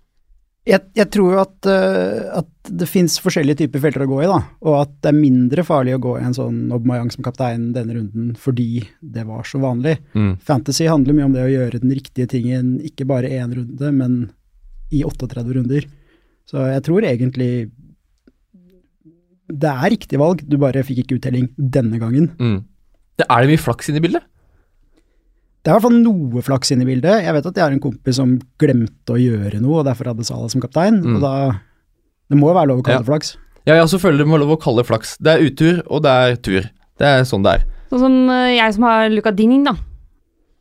Jeg, 0.70 0.84
jeg 0.94 1.08
tror 1.10 1.34
jo 1.34 1.40
at, 1.42 1.68
uh, 1.72 2.42
at 2.44 2.72
det 2.82 2.86
fins 2.90 3.16
forskjellige 3.24 3.64
typer 3.64 3.82
felter 3.82 4.04
å 4.06 4.10
gå 4.10 4.20
i, 4.22 4.30
da. 4.30 4.38
Og 4.68 4.76
at 4.84 4.92
det 5.02 5.10
er 5.10 5.18
mindre 5.18 5.64
farlig 5.66 5.96
å 5.98 6.02
gå 6.04 6.18
i 6.20 6.26
en 6.28 6.36
sånn 6.36 6.60
Aubameyang 6.76 7.10
som 7.14 7.26
kaptein 7.26 7.70
denne 7.74 7.96
runden 7.96 8.34
fordi 8.38 8.84
det 9.02 9.26
var 9.30 9.48
så 9.50 9.62
vanlig. 9.64 9.96
Mm. 10.14 10.36
Fantasy 10.46 10.86
handler 10.92 11.18
mye 11.18 11.30
om 11.30 11.38
det 11.38 11.48
å 11.48 11.54
gjøre 11.54 11.82
den 11.82 11.96
riktige 11.96 12.30
tingen, 12.30 12.76
ikke 12.86 13.08
bare 13.10 13.32
én 13.40 13.56
runde, 13.56 13.94
men 13.96 14.20
i 14.94 15.02
38 15.06 15.46
runder. 15.58 15.88
Så 16.50 16.62
jeg 16.70 16.86
tror 16.86 17.06
egentlig 17.08 17.52
det 19.50 19.70
er 19.70 19.94
riktig 19.96 20.20
valg, 20.22 20.44
du 20.46 20.60
bare 20.62 20.86
fikk 20.86 21.04
ikke 21.04 21.18
uttelling 21.18 21.50
denne 21.58 21.98
gangen. 22.02 22.30
Mm. 22.38 22.60
Det 23.18 23.26
er 23.26 23.42
det 23.42 23.56
mye 23.56 23.62
flaks 23.62 23.90
inne 23.90 24.02
i 24.02 24.06
bildet? 24.06 24.28
Det 25.60 25.68
er 25.68 25.74
i 25.74 25.76
hvert 25.76 25.86
fall 25.90 25.98
noe 26.00 26.42
flaks 26.46 26.72
inne 26.72 26.86
i 26.86 26.88
bildet. 26.88 27.24
Jeg 27.26 27.36
vet 27.36 27.48
at 27.50 27.58
jeg 27.60 27.66
har 27.66 27.74
en 27.76 27.82
kompis 27.84 28.16
som 28.16 28.38
glemte 28.62 29.16
å 29.16 29.20
gjøre 29.20 29.60
noe, 29.60 29.82
og 29.82 29.88
derfor 29.90 30.08
hadde 30.14 30.24
Salah 30.28 30.48
som 30.52 30.62
kaptein. 30.64 31.02
Mm. 31.04 31.18
Og 31.18 31.22
da 31.26 31.34
Det 32.30 32.38
må 32.38 32.52
jo 32.52 32.56
være 32.60 32.70
lov 32.70 32.80
å 32.80 32.84
kalle 32.86 33.00
Ja. 33.00 33.04
det 33.04 33.10
flaks. 33.10 33.36
Ja, 33.68 33.76
ja, 33.76 33.84
selvfølgelig 33.90 34.26
må 34.26 34.38
det 34.38 34.40
være 34.40 34.48
lov 34.48 34.58
å 34.58 34.62
kalle 34.62 34.84
det 34.84 34.88
flaks. 34.88 35.18
Det 35.20 35.32
er 35.34 35.44
utur, 35.44 35.82
og 35.90 36.04
det 36.06 36.12
er 36.14 36.36
tur. 36.38 36.62
Det 37.00 37.08
er 37.08 37.24
sånn 37.26 37.44
det 37.44 37.54
er. 37.58 37.64
Sånn 37.90 38.00
som 38.06 38.30
eh, 38.30 38.56
jeg 38.56 38.74
som 38.76 38.84
har 38.84 39.10
Luka 39.10 39.32
Dinning, 39.36 39.64
da. 39.66 39.74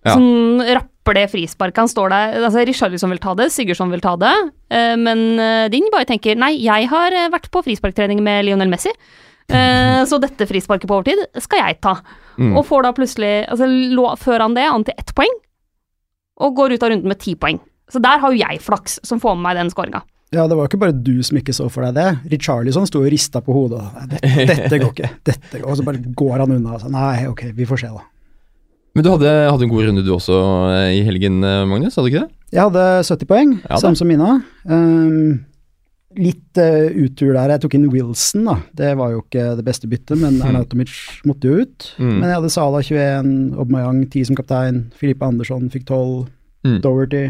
Ja. 0.07 0.15
Som 0.15 0.61
rapper 0.63 1.15
det 1.15 1.27
frisparket. 1.31 1.77
Han 1.83 1.89
står 1.93 2.09
der 2.11 2.35
altså 2.49 2.65
Richarlison 2.67 3.11
vil 3.11 3.19
ta 3.23 3.35
det, 3.35 3.51
Sigurdsson 3.53 3.91
vil 3.93 4.01
ta 4.01 4.17
det, 4.17 4.33
eh, 4.71 4.97
men 4.97 5.39
eh, 5.39 5.69
Ding 5.69 5.89
bare 5.93 6.07
tenker 6.09 6.37
nei, 6.37 6.55
jeg 6.63 6.89
har 6.89 7.13
vært 7.31 7.51
på 7.53 7.63
frisparktrening 7.67 8.23
med 8.25 8.45
Lionel 8.49 8.69
Messi, 8.73 8.91
eh, 9.53 10.03
så 10.09 10.19
dette 10.23 10.49
frisparket 10.49 10.91
på 10.91 10.99
overtid 10.99 11.41
skal 11.43 11.65
jeg 11.65 11.81
ta. 11.85 11.99
Mm. 12.39 12.55
Og 12.57 12.67
får 12.69 12.87
da 12.87 12.93
plutselig 12.95 13.33
altså 13.51 13.67
lå, 13.69 14.05
Før 14.21 14.47
han 14.47 14.55
det 14.59 14.69
an 14.69 14.87
til 14.87 14.95
ett 14.99 15.15
poeng, 15.17 15.35
og 16.39 16.55
går 16.55 16.77
ut 16.77 16.85
av 16.87 16.93
runden 16.95 17.11
med 17.11 17.21
ti 17.23 17.35
poeng. 17.35 17.59
Så 17.89 18.01
der 18.05 18.21
har 18.23 18.35
jo 18.35 18.39
jeg 18.39 18.61
flaks, 18.63 19.01
som 19.07 19.21
får 19.21 19.37
med 19.37 19.49
meg 19.49 19.59
den 19.59 19.73
skåringa. 19.73 20.05
Ja, 20.29 20.45
det 20.45 20.59
var 20.59 20.67
jo 20.67 20.69
ikke 20.69 20.83
bare 20.83 20.93
du 20.93 21.23
som 21.25 21.39
ikke 21.41 21.55
så 21.57 21.71
for 21.73 21.87
deg 21.87 21.97
det. 21.97 22.35
Richarlison 22.35 22.85
sto 22.89 23.01
og 23.01 23.09
rista 23.09 23.41
på 23.41 23.55
hodet. 23.57 23.81
dette, 24.13 24.45
dette 24.51 24.81
går 24.83 24.93
ikke. 24.93 25.11
Dette 25.31 25.61
går. 25.63 25.65
Og 25.65 25.79
så 25.79 25.87
bare 25.87 26.03
går 26.21 26.35
han 26.37 26.53
unna 26.59 26.77
og 26.77 26.83
sa 26.83 26.93
nei, 26.93 27.25
ok, 27.31 27.47
vi 27.57 27.67
får 27.69 27.81
se, 27.81 27.93
da. 27.95 28.05
Men 28.97 29.07
du 29.07 29.11
hadde, 29.15 29.33
hadde 29.49 29.65
en 29.65 29.73
god 29.73 29.89
runde 29.89 30.03
du 30.05 30.11
også 30.13 30.37
eh, 30.75 30.99
i 30.99 31.03
helgen, 31.07 31.41
eh, 31.47 31.65
Magnus? 31.71 31.97
Hadde 31.97 32.09
du 32.09 32.13
ikke 32.13 32.27
det? 32.27 32.35
Jeg 32.53 32.65
hadde 32.65 32.85
70 33.07 33.29
poeng, 33.31 33.57
Ja 33.63 33.81
samme 33.81 34.01
som 34.01 34.09
Mina. 34.11 34.31
Um, 34.69 35.45
litt 36.17 36.57
uh, 36.57 36.89
uttur 37.05 37.35
der. 37.37 37.51
Jeg 37.53 37.61
tok 37.67 37.75
inn 37.77 37.91
Wilson, 37.93 38.47
da. 38.49 38.57
Det 38.75 38.95
var 38.97 39.13
jo 39.13 39.21
ikke 39.23 39.51
det 39.59 39.65
beste 39.67 39.91
byttet, 39.91 40.17
men 40.19 40.39
Arnautomic 40.41 40.89
Arnautovic 40.89 41.27
måtte 41.29 41.51
jo 41.51 41.59
ut. 41.67 41.91
Mm. 41.99 42.15
Men 42.21 42.29
jeg 42.31 42.39
hadde 42.39 42.53
Sala 42.55 42.81
21, 42.83 43.35
Aubameyang 43.59 44.01
10 44.09 44.25
som 44.31 44.39
kaptein, 44.39 44.81
Filippe 44.97 45.27
Andersson 45.29 45.69
fikk 45.71 45.85
12, 45.91 46.27
Mm. 46.67 46.81
Doverty 46.83 47.21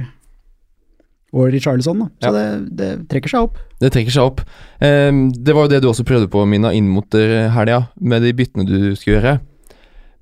og 1.36 1.50
Richarlison, 1.52 1.98
da. 2.00 2.06
Så 2.22 2.30
Ja. 2.30 2.32
det, 2.32 2.76
det 2.78 3.08
trekker 3.10 3.28
seg 3.28 3.42
opp. 3.44 3.58
Det 3.78 3.90
trekker 3.92 4.10
seg 4.14 4.24
opp. 4.24 4.40
Um, 4.80 5.28
det 5.36 5.54
var 5.54 5.66
jo 5.66 5.72
det 5.74 5.82
du 5.84 5.88
også 5.90 6.06
prøvde 6.08 6.30
på, 6.32 6.46
Mina, 6.48 6.72
inn 6.72 6.88
mot 6.88 7.04
eh, 7.14 7.50
helga, 7.52 7.90
med 8.00 8.22
de 8.24 8.32
byttene 8.32 8.64
du 8.64 8.96
skulle 8.96 9.18
gjøre. 9.18 9.34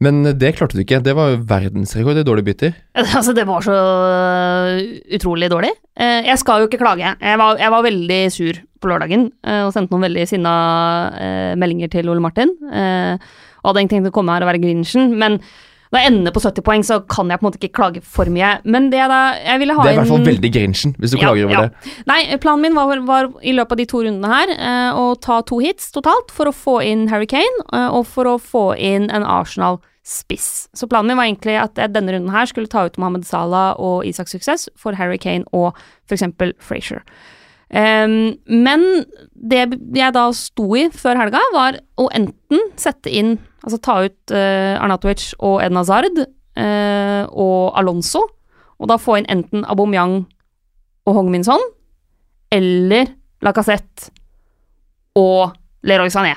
Men 0.05 0.21
det 0.37 0.53
klarte 0.59 0.77
du 0.77 0.83
ikke. 0.83 0.99
Det 1.01 1.15
var 1.17 1.39
verdensrekord 1.49 2.19
i 2.21 2.25
dårlige 2.27 2.51
bytter. 2.51 2.75
Altså, 3.17 3.33
det 3.37 3.47
var 3.49 3.65
så 3.65 3.77
øh, 3.77 4.81
utrolig 5.17 5.49
dårlig. 5.51 5.71
Eh, 5.97 6.27
Jeg 6.29 6.39
skal 6.43 6.61
jo 6.61 6.69
ikke 6.69 6.81
klage. 6.83 7.15
Jeg 7.21 7.39
var, 7.41 7.57
jeg 7.61 7.73
var 7.73 7.87
veldig 7.87 8.21
sur 8.33 8.59
på 8.81 8.91
lørdagen 8.91 9.31
eh, 9.47 9.63
og 9.65 9.73
sendte 9.73 9.95
noen 9.95 10.05
veldig 10.09 10.27
sinna 10.29 10.53
eh, 11.17 11.55
meldinger 11.57 11.89
til 11.97 12.11
Ole 12.13 12.21
Martin. 12.25 12.53
Og 12.61 13.71
hadde 13.71 13.81
egentlig 13.81 13.97
tenkt 13.97 14.13
å 14.13 14.17
komme 14.19 14.37
her 14.37 14.45
og 14.45 14.51
være 14.53 14.63
grinchen, 14.63 15.17
men 15.19 15.41
når 15.93 16.01
jeg 16.03 16.11
ender 16.13 16.33
på 16.35 16.41
70 16.43 16.65
poeng, 16.67 16.83
så 16.85 16.99
kan 17.07 17.29
jeg 17.31 17.39
på 17.39 17.45
en 17.47 17.49
måte 17.51 17.61
ikke 17.63 17.75
klage 17.79 18.03
for 18.03 18.27
mye. 18.33 18.55
Men 18.65 18.91
det 18.91 19.05
da 19.09 19.21
Jeg 19.39 19.59
ville 19.63 19.75
ha 19.77 19.83
Det 19.83 19.91
er 19.91 19.95
i 19.95 20.01
hvert 20.01 20.09
fall 20.11 20.21
en- 20.23 20.27
veldig 20.27 20.53
grinchen, 20.53 20.95
hvis 20.99 21.11
du 21.13 21.19
Ja, 21.19 21.29
klager 21.29 21.45
over 21.47 21.53
ja. 21.55 21.61
det. 21.69 21.93
Nei, 22.07 22.37
planen 22.43 22.63
min 22.63 22.75
var, 22.75 22.99
var 23.07 23.29
i 23.43 23.53
løpet 23.55 23.73
av 23.73 23.77
de 23.79 23.87
to 23.87 24.03
rundene 24.03 24.27
her 24.33 24.49
eh, 24.57 24.91
å 24.99 25.15
ta 25.21 25.41
to 25.43 25.59
hits 25.63 25.93
totalt 25.93 26.31
for 26.35 26.47
å 26.51 26.53
få 26.55 26.81
inn 26.85 27.07
Harry 27.09 27.27
Kane 27.27 27.63
eh, 27.73 27.89
og 27.89 28.07
for 28.07 28.25
å 28.25 28.37
få 28.43 28.65
inn 28.79 29.09
en 29.11 29.23
Arsenal-spiss. 29.23 30.69
Så 30.75 30.89
planen 30.91 31.09
min 31.13 31.17
var 31.21 31.27
egentlig 31.31 31.57
at 31.63 31.75
jeg 31.79 31.93
denne 31.95 32.13
runden 32.17 32.31
her 32.35 32.47
skulle 32.47 32.69
ta 32.69 32.85
ut 32.87 32.99
Mohammed 32.99 33.25
Salah 33.27 33.75
og 33.79 34.05
Isak 34.07 34.29
Suksess 34.29 34.69
for 34.77 34.95
Harry 34.99 35.19
Kane 35.19 35.45
og 35.53 35.75
f.eks. 36.11 36.27
Frazier. 36.59 37.03
Um, 37.67 38.37
men 38.47 38.85
det 39.35 39.65
jeg 39.97 40.13
da 40.15 40.29
sto 40.39 40.69
i 40.79 40.85
før 40.95 41.19
helga, 41.19 41.41
var 41.53 41.81
å 41.99 42.07
enten 42.15 42.61
sette 42.79 43.11
inn 43.11 43.39
Altså 43.67 43.81
ta 43.83 43.99
ut 44.07 44.33
uh, 44.35 44.77
Arnatovic 44.79 45.33
og 45.43 45.59
Edna 45.65 45.83
Zard 45.85 46.21
eh, 46.23 47.23
og 47.27 47.75
Alonso, 47.77 48.23
og 48.77 48.89
da 48.91 48.97
få 49.01 49.19
inn 49.21 49.27
enten 49.33 49.65
Aubameyang 49.67 50.21
og 51.07 51.15
Hongminson 51.19 51.63
eller 52.55 53.11
Lacassette 53.45 54.11
og 55.19 55.51
Leroy 55.87 56.11
Sané. 56.13 56.35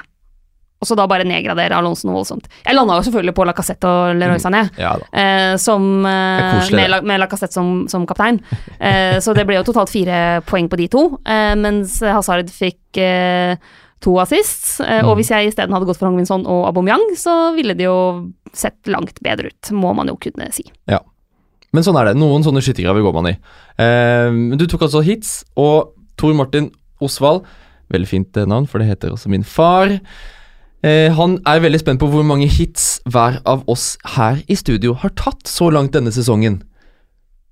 Og 0.79 0.87
så 0.87 0.95
da 0.95 1.03
bare 1.11 1.25
nedgradere 1.27 1.75
Alonso 1.75 2.07
noe 2.07 2.21
voldsomt. 2.21 2.45
Jeg 2.63 2.75
landa 2.77 2.95
jo 2.95 3.03
selvfølgelig 3.09 3.33
på 3.35 3.45
Lacassette 3.49 3.89
og 3.89 4.13
Leroy 4.15 4.39
Sané, 4.39 4.61
Ja 4.79 4.93
da. 4.99 5.09
eh, 5.11 5.55
som, 5.59 5.83
eh, 6.07 6.45
koselig, 6.55 6.85
med, 6.87 7.07
med 7.11 7.19
Lacassette 7.19 7.57
som, 7.57 7.73
som 7.91 8.05
kaptein. 8.07 8.39
Eh, 8.79 9.17
så 9.19 9.35
det 9.35 9.43
ble 9.49 9.59
jo 9.59 9.65
totalt 9.67 9.91
fire 9.91 10.39
poeng 10.47 10.69
på 10.71 10.79
de 10.79 10.87
to, 10.95 11.03
eh, 11.27 11.51
mens 11.59 11.99
Hazard 12.07 12.49
fikk 12.55 13.01
eh, 13.03 13.59
to 14.01 14.17
assists. 14.21 14.79
Eh, 14.79 15.01
Mm. 15.03 15.09
Og 15.09 15.15
hvis 15.17 15.29
jeg 15.29 15.47
isteden 15.51 15.73
hadde 15.73 15.85
gått 15.85 15.97
for 15.97 16.07
Hong 16.07 16.45
og 16.47 16.65
Aubameyang, 16.67 17.15
så 17.15 17.53
ville 17.55 17.73
det 17.75 17.85
jo 17.85 18.31
sett 18.53 18.87
langt 18.87 19.21
bedre 19.21 19.47
ut, 19.47 19.71
må 19.71 19.93
man 19.95 20.07
jo 20.07 20.15
kunne 20.15 20.51
si. 20.51 20.63
Ja. 20.87 20.99
Men 21.73 21.83
sånn 21.83 21.99
er 22.01 22.05
det. 22.09 22.17
Noen 22.17 22.43
sånne 22.43 22.61
skyttergraver 22.65 23.03
går 23.05 23.13
man 23.13 23.27
i. 23.27 23.37
Eh, 23.77 24.57
du 24.57 24.65
tok 24.67 24.81
altså 24.87 25.03
hits, 25.03 25.43
og 25.55 25.93
Tor 26.17 26.33
Martin 26.33 26.71
Osvald 27.01 27.45
Veldig 27.89 28.07
fint 28.07 28.37
eh, 28.37 28.45
navn, 28.45 28.67
for 28.69 28.77
det 28.77 28.85
heter 28.87 29.09
også 29.09 29.29
min 29.33 29.43
far. 29.43 29.89
Eh, 30.85 31.09
han 31.11 31.39
er 31.49 31.59
veldig 31.63 31.79
spent 31.81 31.99
på 31.99 32.07
hvor 32.11 32.21
mange 32.23 32.45
hits 32.47 32.99
hver 33.09 33.39
av 33.49 33.63
oss 33.67 33.97
her 34.15 34.43
i 34.47 34.53
studio 34.55 34.93
har 34.93 35.09
tatt 35.17 35.49
så 35.49 35.71
langt 35.73 35.95
denne 35.97 36.13
sesongen. 36.13 36.59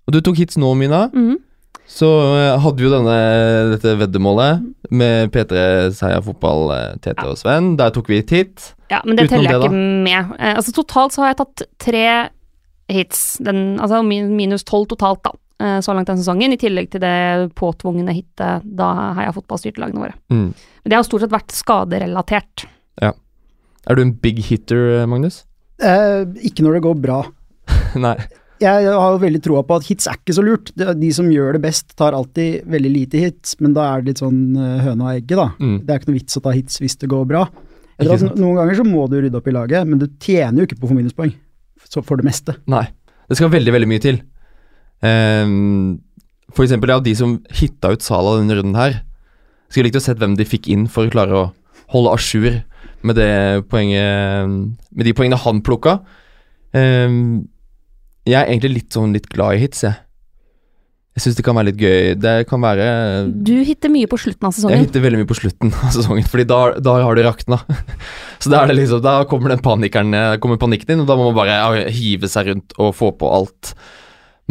Og 0.08 0.14
du 0.14 0.22
tok 0.22 0.38
hits 0.38 0.58
nå, 0.62 0.70
Mina. 0.78 1.08
Mhm. 1.10 1.40
Så 1.88 2.08
eh, 2.36 2.54
hadde 2.62 2.82
vi 2.82 2.88
jo 2.88 2.92
denne, 2.92 3.18
dette 3.74 3.94
veddemålet 4.00 4.66
med 4.92 5.32
P3 5.34 5.62
Seia 5.96 6.20
Fotball, 6.24 6.70
Tete 7.00 7.16
Tete 7.16 7.30
og 7.32 7.40
Sven. 7.40 7.76
Der 7.80 7.94
tok 7.96 8.12
vi 8.12 8.20
et 8.22 8.34
hit. 8.34 8.74
Ja, 8.92 9.02
men 9.04 9.18
det 9.18 9.28
Utenom 9.28 9.44
teller 9.44 9.54
jeg 9.54 9.62
det, 9.62 9.70
ikke 9.70 10.04
med. 10.08 10.34
Eh, 10.40 10.56
altså 10.56 10.74
Totalt 10.76 11.16
så 11.16 11.24
har 11.24 11.34
jeg 11.34 11.40
tatt 11.42 11.66
tre 11.84 12.08
hits, 12.92 13.22
den, 13.44 13.78
altså 13.84 14.02
minus 14.06 14.64
tolv 14.68 14.88
totalt, 14.92 15.24
da, 15.26 15.34
eh, 15.64 15.78
så 15.84 15.96
langt 15.96 16.12
den 16.12 16.20
sesongen. 16.22 16.56
I 16.56 16.60
tillegg 16.62 16.92
til 16.94 17.04
det 17.04 17.52
påtvungne 17.60 18.16
hitet 18.16 18.64
da 18.64 18.90
Heia 19.18 19.34
Fotball 19.36 19.62
styrte 19.62 19.84
lagene 19.84 20.06
våre. 20.06 20.18
Mm. 20.32 20.50
Men 20.54 20.92
det 20.92 21.00
har 21.00 21.08
stort 21.08 21.26
sett 21.26 21.36
vært 21.36 21.56
skaderelatert. 21.56 22.68
Ja. 23.04 23.14
Er 23.88 23.96
du 23.96 24.04
en 24.04 24.16
big 24.24 24.44
hitter, 24.48 25.02
eh, 25.02 25.08
Magnus? 25.10 25.44
Eh, 25.84 26.24
ikke 26.48 26.66
når 26.66 26.78
det 26.78 26.86
går 26.88 27.02
bra. 27.04 27.22
Nei. 28.08 28.18
Jeg 28.62 28.90
har 28.90 29.14
jo 29.14 29.22
veldig 29.22 29.42
troa 29.46 29.62
på 29.68 29.78
at 29.78 29.88
hits 29.90 30.08
er 30.10 30.18
ikke 30.18 30.36
så 30.38 30.44
lurt. 30.46 30.72
De 30.76 31.10
som 31.14 31.28
gjør 31.30 31.58
det 31.58 31.62
best, 31.68 31.92
tar 32.00 32.18
alltid 32.18 32.66
veldig 32.70 32.92
lite 32.94 33.22
hits, 33.22 33.58
men 33.62 33.76
da 33.78 33.86
er 33.92 34.02
det 34.02 34.14
litt 34.14 34.22
sånn 34.24 34.40
eh, 34.58 34.80
høna 34.86 35.10
og 35.10 35.12
egget, 35.14 35.36
da. 35.38 35.48
Mm. 35.62 35.76
Det 35.84 35.94
er 35.94 36.02
ikke 36.02 36.12
noe 36.12 36.20
vits 36.20 36.40
å 36.40 36.44
ta 36.46 36.54
hits 36.56 36.82
hvis 36.82 36.98
det 37.04 37.12
går 37.12 37.28
bra. 37.30 37.44
At 37.98 38.26
Noen 38.38 38.58
ganger 38.60 38.78
så 38.78 38.86
må 38.86 39.06
du 39.10 39.18
rydde 39.20 39.38
opp 39.40 39.50
i 39.50 39.54
laget, 39.56 39.88
men 39.90 40.02
du 40.02 40.08
tjener 40.22 40.62
jo 40.62 40.70
ikke 40.70 40.80
på 40.82 40.90
for 40.90 40.98
minuspoeng. 40.98 41.34
Så 41.88 42.04
for 42.06 42.20
det 42.20 42.28
meste. 42.28 42.58
Nei. 42.70 42.86
Det 43.28 43.38
skal 43.38 43.52
veldig, 43.52 43.74
veldig 43.76 43.90
mye 43.90 44.04
til. 44.04 44.22
Um, 45.04 45.98
for 46.56 46.64
eksempel, 46.66 46.94
ja, 46.94 47.02
de 47.04 47.14
som 47.18 47.38
hitta 47.54 47.92
ut 47.94 48.06
Sala 48.06 48.38
denne 48.40 48.58
runden 48.58 48.78
her. 48.78 49.02
Skulle 49.68 49.90
likt 49.90 50.00
å 50.00 50.04
sett 50.04 50.22
hvem 50.22 50.38
de 50.40 50.48
fikk 50.48 50.70
inn 50.72 50.86
for 50.92 51.08
å 51.08 51.14
klare 51.14 51.36
å 51.36 51.46
holde 51.92 52.14
à 52.14 52.22
jour 52.22 52.62
med, 53.06 53.20
med 53.20 55.06
de 55.10 55.14
poengene 55.16 55.42
han 55.44 55.62
plukka. 55.66 56.00
Ehm, 56.78 57.48
jeg 58.28 58.38
er 58.42 58.52
egentlig 58.52 58.74
litt 58.76 58.98
sånn 58.98 59.16
litt 59.16 59.30
glad 59.32 59.58
i 59.58 59.64
hits, 59.64 59.86
jeg. 59.88 59.96
Jeg 61.18 61.24
syns 61.24 61.38
det 61.40 61.44
kan 61.48 61.58
være 61.58 61.72
litt 61.72 61.80
gøy. 61.82 62.12
Det 62.22 62.34
kan 62.46 62.62
være 62.62 62.84
Du 63.48 63.56
hitter 63.66 63.90
mye 63.90 64.06
på 64.10 64.20
slutten 64.22 64.46
av 64.46 64.54
sesongen. 64.54 64.76
Jeg 64.76 64.86
hitter 64.86 65.02
veldig 65.02 65.22
mye 65.24 65.30
på 65.32 65.38
slutten 65.40 65.72
av 65.74 65.96
sesongen, 65.96 66.28
Fordi 66.30 66.46
da, 66.46 66.60
da 66.78 66.94
har 67.02 67.18
det 67.18 67.24
rakna. 67.26 67.58
Så 68.44 68.52
da, 68.54 68.62
det 68.70 68.76
liksom, 68.78 69.02
da 69.02 69.16
kommer 69.30 69.50
den 69.50 69.64
panikeren 69.66 70.14
kommer 70.44 70.62
panikken 70.62 70.94
inn, 70.94 71.02
og 71.02 71.10
da 71.10 71.18
må 71.18 71.32
man 71.32 71.40
bare 71.40 71.88
hive 71.90 72.30
seg 72.30 72.52
rundt 72.52 72.78
og 72.78 72.94
få 73.00 73.10
på 73.18 73.32
alt 73.34 73.74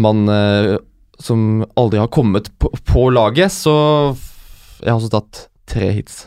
man 0.03 0.27
eh, 0.29 0.75
som 1.23 1.63
aldri 1.79 2.03
har 2.03 2.11
kommet 2.13 2.51
på, 2.59 2.73
på 2.83 3.07
laget. 3.15 3.55
Så 3.55 3.77
jeg 4.83 4.91
har 4.91 4.99
også 4.99 5.15
tatt 5.15 5.47
tre 5.71 5.95
hits 5.95 6.25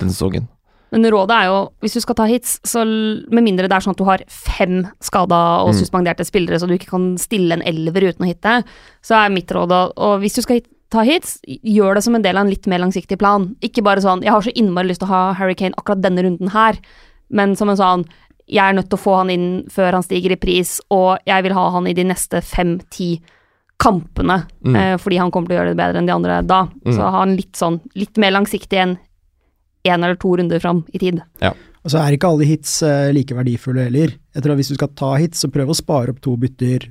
denne 0.00 0.14
sesongen. 0.16 0.48
Men 0.92 1.02
rådet 1.10 1.30
er 1.34 1.46
jo, 1.46 1.70
hvis 1.82 1.94
du 1.94 2.00
skal 2.00 2.14
ta 2.14 2.24
hits, 2.26 2.60
så 2.64 2.84
med 2.86 3.42
mindre 3.42 3.66
det 3.68 3.72
er 3.72 3.80
sånn 3.80 3.96
at 3.96 3.98
du 3.98 4.04
har 4.04 4.22
fem 4.28 4.86
skada 5.02 5.64
og 5.64 5.74
Mm. 5.74 5.80
suspenderte 5.80 6.24
spillere, 6.24 6.58
så 6.60 6.68
du 6.68 6.74
ikke 6.78 6.90
kan 6.90 7.16
stille 7.18 7.52
en 7.52 7.62
elver 7.62 8.12
uten 8.12 8.24
å 8.24 8.30
hitte, 8.30 8.64
så 9.02 9.24
er 9.26 9.30
mitt 9.34 9.48
råd 9.48 9.72
og 9.96 10.20
hvis 10.20 10.34
du 10.36 10.42
skal 10.42 10.56
hit, 10.60 10.66
ta 10.88 11.02
hits, 11.02 11.40
gjør 11.46 11.94
det 11.96 12.04
som 12.04 12.14
en 12.14 12.22
del 12.22 12.36
av 12.36 12.44
en 12.46 12.50
litt 12.50 12.66
mer 12.68 12.78
langsiktig 12.78 13.18
plan. 13.18 13.56
Ikke 13.60 13.82
bare 13.82 13.98
sånn 14.00 14.22
'jeg 14.22 14.30
har 14.30 14.40
så 14.42 14.54
innmari 14.54 14.86
lyst 14.86 15.00
til 15.00 15.08
å 15.08 15.10
ha 15.10 15.32
Harry 15.32 15.54
Kane 15.54 15.74
akkurat 15.76 16.00
denne 16.00 16.22
runden 16.22 16.50
her', 16.50 16.78
men 17.30 17.56
som 17.56 17.68
en 17.68 17.76
sånn 17.76 18.04
'jeg 18.48 18.62
er 18.62 18.72
nødt 18.72 18.88
til 18.88 18.96
å 18.96 19.02
få 19.02 19.16
han 19.18 19.28
inn 19.30 19.64
før 19.68 19.92
han 19.92 20.02
stiger 20.04 20.30
i 20.30 20.36
pris', 20.36 20.80
og 20.88 21.18
'jeg 21.26 21.42
vil 21.42 21.52
ha 21.54 21.70
han 21.70 21.86
i 21.88 21.92
de 21.92 22.04
neste 22.04 22.40
fem-ti 22.40 23.20
kampene', 23.78 24.46
Mm. 24.64 24.76
eh, 24.76 24.96
fordi 24.96 25.18
han 25.18 25.30
kommer 25.30 25.48
til 25.48 25.56
å 25.56 25.60
gjøre 25.60 25.74
det 25.74 25.76
bedre 25.76 25.96
enn 25.98 26.06
de 26.06 26.12
andre 26.12 26.46
da. 26.46 26.68
Mm. 26.84 26.94
Så 26.94 27.10
ha 27.10 27.22
en 27.22 27.36
litt 27.36 27.52
sånn, 27.52 27.80
litt 27.94 28.16
mer 28.16 28.30
langsiktig 28.30 28.78
enn 28.78 28.98
én 29.86 30.02
eller 30.04 30.18
to 30.20 30.34
runder 30.36 30.60
fram 30.62 30.84
i 30.92 30.98
tid. 31.02 31.22
Og 31.86 31.92
så 31.92 32.00
er 32.02 32.16
ikke 32.16 32.26
alle 32.32 32.46
hits 32.48 32.80
eh, 32.82 33.12
like 33.14 33.34
verdifulle 33.36 33.84
heller. 33.86 34.16
Jeg 34.34 34.42
tror 34.42 34.52
at 34.56 34.58
Hvis 34.58 34.72
du 34.72 34.74
skal 34.74 34.88
ta 34.98 35.12
hits, 35.22 35.38
så 35.44 35.50
prøv 35.54 35.70
å 35.70 35.76
spare 35.78 36.10
opp 36.10 36.20
to 36.24 36.34
bytter, 36.36 36.88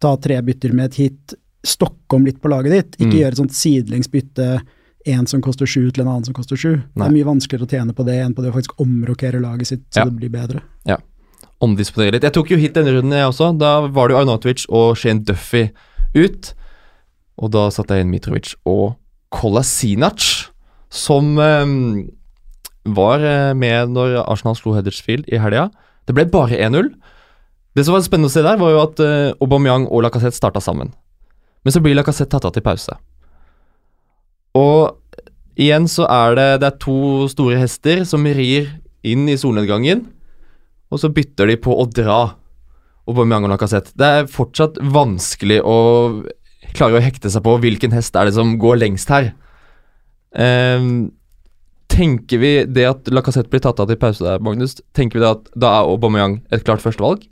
ta 0.00 0.12
tre 0.22 0.36
bytter 0.46 0.72
med 0.76 0.92
et 0.92 0.98
hit, 1.00 1.34
stokke 1.66 2.14
om 2.14 2.24
litt 2.28 2.38
på 2.40 2.48
laget 2.52 2.70
ditt. 2.76 2.96
Ikke 3.00 3.10
Mm. 3.10 3.18
gjøre 3.18 3.32
et 3.34 3.40
sånt 3.42 3.56
sidelengs 3.58 4.08
bytte, 4.12 4.60
en 5.06 5.26
som 5.26 5.40
koster 5.42 5.66
sju 5.66 5.90
til 5.90 6.02
en 6.04 6.08
annen 6.12 6.24
som 6.24 6.34
koster 6.34 6.56
sju. 6.56 6.76
Det 6.94 7.02
er 7.06 7.10
mye 7.14 7.26
vanskeligere 7.26 7.66
å 7.66 7.70
tjene 7.70 7.92
på 7.94 8.04
det 8.06 8.20
enn 8.24 8.34
på 8.34 8.42
det 8.42 8.52
å 8.52 8.54
faktisk 8.54 8.78
omrokere 8.78 9.40
laget 9.42 9.66
sitt 9.66 9.82
så 9.90 9.98
Ja. 10.00 10.04
det 10.04 10.16
blir 10.16 10.30
bedre. 10.30 10.62
Ja. 10.86 10.96
Omdisponere 11.60 12.12
litt. 12.12 12.22
Jeg 12.22 12.32
tok 12.34 12.50
jo 12.50 12.56
hit 12.58 12.74
denne 12.74 12.92
runden, 12.94 13.10
jeg 13.12 13.26
også. 13.26 13.56
Da 13.58 13.86
var 13.88 14.08
det 14.08 14.14
jo 14.14 14.20
Arnautovic 14.22 14.66
og 14.68 14.96
Shane 14.96 15.24
Duffy 15.24 15.70
ut. 16.14 16.54
Og 17.38 17.50
da 17.50 17.68
satte 17.70 17.94
jeg 17.96 18.04
inn 18.06 18.10
Mitrovic 18.10 18.54
og 18.64 18.96
Kolasinac, 19.32 20.48
som 20.90 21.38
eh, 21.38 22.06
var 22.94 23.24
eh, 23.24 23.52
med 23.58 23.92
når 23.94 24.20
Arsenal 24.24 24.56
slo 24.58 24.74
Huddersfield 24.76 25.28
i 25.32 25.40
helga. 25.42 25.68
Det 26.06 26.14
ble 26.16 26.26
bare 26.30 26.58
1-0. 26.68 26.92
Det 27.76 27.84
som 27.84 27.96
var 27.96 28.04
spennende 28.06 28.30
å 28.30 28.34
se 28.34 28.44
der, 28.44 28.60
var 28.60 28.72
jo 28.72 28.82
at 28.84 29.02
eh, 29.04 29.34
Aubameyang 29.42 29.88
og 29.90 30.04
Lacassette 30.06 30.38
starta 30.38 30.62
sammen. 30.64 30.92
Men 31.66 31.74
så 31.74 31.82
blir 31.82 31.96
Lacassette 31.98 32.30
tatt 32.32 32.46
av 32.48 32.54
til 32.54 32.64
pause. 32.64 32.96
Og 34.56 34.96
igjen 35.60 35.88
så 35.90 36.06
er 36.08 36.36
det 36.36 36.48
Det 36.62 36.68
er 36.70 36.80
to 36.80 37.26
store 37.32 37.58
hester 37.60 38.04
som 38.08 38.24
rir 38.24 38.70
inn 39.06 39.28
i 39.28 39.36
solnedgangen, 39.38 40.06
og 40.90 41.02
så 41.02 41.10
bytter 41.12 41.50
de 41.50 41.58
på 41.60 41.74
å 41.74 41.84
dra 41.90 42.20
Aubameyang 43.06 43.46
og 43.46 43.54
Lacassette. 43.54 43.94
Det 43.98 44.06
er 44.06 44.30
fortsatt 44.30 44.80
vanskelig 44.80 45.60
å 45.62 45.76
klare 46.76 46.98
å 46.98 47.02
hekte 47.02 47.30
seg 47.32 47.44
på 47.44 47.56
hvilken 47.62 47.94
hest 47.94 48.16
er 48.18 48.28
det 48.28 48.34
som 48.36 48.56
går 48.60 48.80
lengst 48.80 49.10
her. 49.12 49.30
Ehm, 50.36 51.12
tenker 51.92 52.40
vi 52.42 52.52
det 52.68 52.84
at 52.88 53.08
Lacassette 53.12 53.50
blir 53.52 53.62
tatt 53.64 53.80
av 53.82 53.88
til 53.90 53.98
pause 54.00 54.24
der, 54.24 54.42
Magnus, 54.42 54.76
tenker 54.96 55.18
vi 55.18 55.24
det 55.24 55.32
at 55.32 55.50
da 55.56 55.72
er 55.78 55.90
Aubameyang 55.92 56.40
et 56.54 56.64
klart 56.66 56.84
førstevalg? 56.84 57.24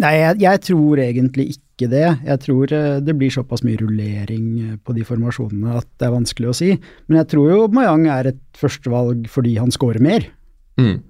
Nei, 0.00 0.14
jeg, 0.16 0.38
jeg 0.40 0.62
tror 0.64 1.00
egentlig 1.02 1.46
ikke 1.54 1.90
det. 1.92 2.06
Jeg 2.24 2.40
tror 2.40 2.72
eh, 2.72 3.02
det 3.04 3.14
blir 3.20 3.32
såpass 3.32 3.62
mye 3.66 3.76
rullering 3.82 4.46
eh, 4.64 4.76
på 4.80 4.94
de 4.96 5.04
formasjonene 5.04 5.76
at 5.82 5.88
det 6.00 6.08
er 6.08 6.14
vanskelig 6.14 6.48
å 6.48 6.56
si. 6.56 6.70
Men 7.08 7.20
jeg 7.20 7.30
tror 7.34 7.52
jo 7.52 7.60
Mayang 7.76 8.06
er 8.08 8.30
et 8.32 8.42
førstevalg 8.56 9.28
fordi 9.32 9.58
han 9.60 9.72
scorer 9.74 10.00
mer. 10.04 10.24
Mm. 10.80 11.02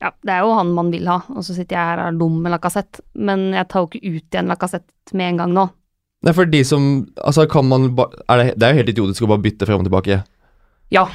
Ja, 0.00 0.12
det 0.24 0.32
er 0.32 0.44
jo 0.44 0.52
han 0.56 0.72
man 0.76 0.92
vil 0.92 1.08
ha, 1.08 1.18
og 1.32 1.44
så 1.44 1.56
sitter 1.56 1.76
jeg 1.76 1.88
her 1.92 2.00
og 2.00 2.10
er 2.10 2.20
dum 2.20 2.38
med 2.44 2.52
Lacassette. 2.54 3.04
Men 3.16 3.50
jeg 3.56 3.68
tar 3.72 3.84
jo 3.84 3.90
ikke 3.90 4.04
ut 4.04 4.36
igjen 4.36 4.52
Lacassette 4.52 5.16
med 5.16 5.32
en 5.32 5.40
gang 5.40 5.56
nå. 5.56 5.66
Det 6.20 6.34
er 6.34 6.36
for 6.36 6.52
de 6.52 6.60
som 6.68 6.88
Altså, 7.24 7.46
kan 7.48 7.64
man 7.64 7.94
ba, 7.96 8.10
er 8.28 8.42
det, 8.42 8.46
det 8.60 8.66
er 8.66 8.74
jo 8.74 8.82
helt 8.82 8.92
idiotisk 8.92 9.24
å 9.24 9.32
bare 9.32 9.44
bytte 9.48 9.68
frem 9.68 9.80
og 9.80 9.88
tilbake. 9.88 10.20
Ja, 10.90 11.06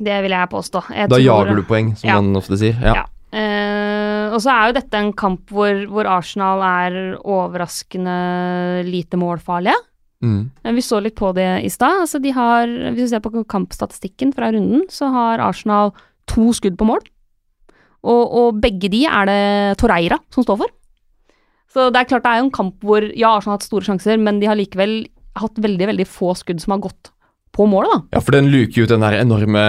det 0.00 0.22
vil 0.24 0.30
jeg 0.34 0.50
påstå. 0.50 0.84
Jeg 0.94 1.08
Da 1.10 1.16
tror- 1.16 1.24
jager 1.24 1.56
du 1.56 1.62
poeng, 1.62 1.96
som 1.96 2.08
Ja. 2.08 2.20
man 2.20 2.34
ofte 2.36 2.56
sier. 2.58 2.74
Ja. 2.80 2.94
Ja. 2.94 3.04
Uh, 3.32 4.34
og 4.34 4.40
så 4.42 4.50
er 4.50 4.66
jo 4.72 4.80
dette 4.80 4.94
en 4.98 5.12
kamp 5.12 5.46
hvor, 5.54 5.86
hvor 5.86 6.04
Arsenal 6.06 6.60
er 6.66 7.16
overraskende 7.22 8.84
lite 8.86 9.16
målfarlige. 9.20 9.76
Mm. 10.22 10.50
Eh, 10.64 10.72
Vi 10.72 10.80
så 10.82 11.00
litt 11.02 11.14
på 11.16 11.32
det 11.34 11.64
i 11.64 11.68
stad. 11.68 12.00
Altså 12.02 12.20
de 12.20 12.30
har, 12.32 12.66
hvis 12.66 13.08
du 13.08 13.14
ser 13.14 13.20
på 13.20 13.44
kampstatistikken 13.46 14.34
fra 14.34 14.50
runden, 14.52 14.82
så 14.90 15.10
har 15.12 15.38
Arsenal 15.38 15.92
to 16.26 16.50
skudd 16.52 16.76
på 16.76 16.86
mål. 16.86 17.00
Og, 18.02 18.32
og 18.32 18.60
begge 18.60 18.90
de 18.90 19.04
er 19.06 19.26
det 19.26 19.78
Torreira 19.78 20.18
som 20.30 20.42
står 20.44 20.58
for. 20.58 20.66
Så 21.72 21.92
det 21.92 22.00
er 22.00 22.04
klart 22.10 22.22
det 22.24 22.32
er 22.32 22.40
jo 22.40 22.46
en 22.48 22.50
kamp 22.50 22.80
hvor 22.82 23.02
ja, 23.16 23.36
Arsenal 23.36 23.54
har 23.54 23.58
hatt 23.60 23.68
store 23.68 23.86
sjanser, 23.86 24.18
men 24.20 24.40
de 24.40 24.46
har 24.50 24.56
likevel 24.58 25.06
hatt 25.36 25.54
veldig, 25.54 25.86
veldig 25.92 26.06
få 26.08 26.34
skudd 26.36 26.60
som 26.60 26.72
har 26.74 26.80
gått 26.88 27.12
på 27.52 27.66
målet, 27.66 27.90
da. 27.90 28.16
Ja, 28.16 28.20
for 28.22 28.30
den 28.36 28.46
luker 28.52 28.78
jo 28.78 28.84
ut 28.86 28.92
den 28.92 29.00
der 29.02 29.16
enorme 29.20 29.60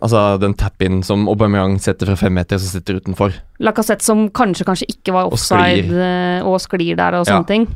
Altså 0.00 0.38
den 0.40 0.54
tap-in 0.56 1.02
som 1.04 1.26
Aubameyang 1.28 1.76
setter 1.80 2.06
fra 2.08 2.16
fem 2.16 2.32
meter, 2.34 2.58
som 2.58 2.72
sitter 2.80 3.00
utenfor. 3.02 3.34
Lacassette 3.60 4.02
som 4.06 4.30
kanskje, 4.30 4.64
kanskje 4.64 4.88
ikke 4.88 5.12
var 5.12 5.26
Og 5.28 5.36
offside 5.36 5.84
sklir. 5.84 5.92
eh, 6.00 6.40
og 6.48 6.56
sklir 6.64 6.96
der 6.96 7.18
og 7.20 7.26
Ja. 7.26 7.34
sånne 7.36 7.46
ting. 7.46 7.66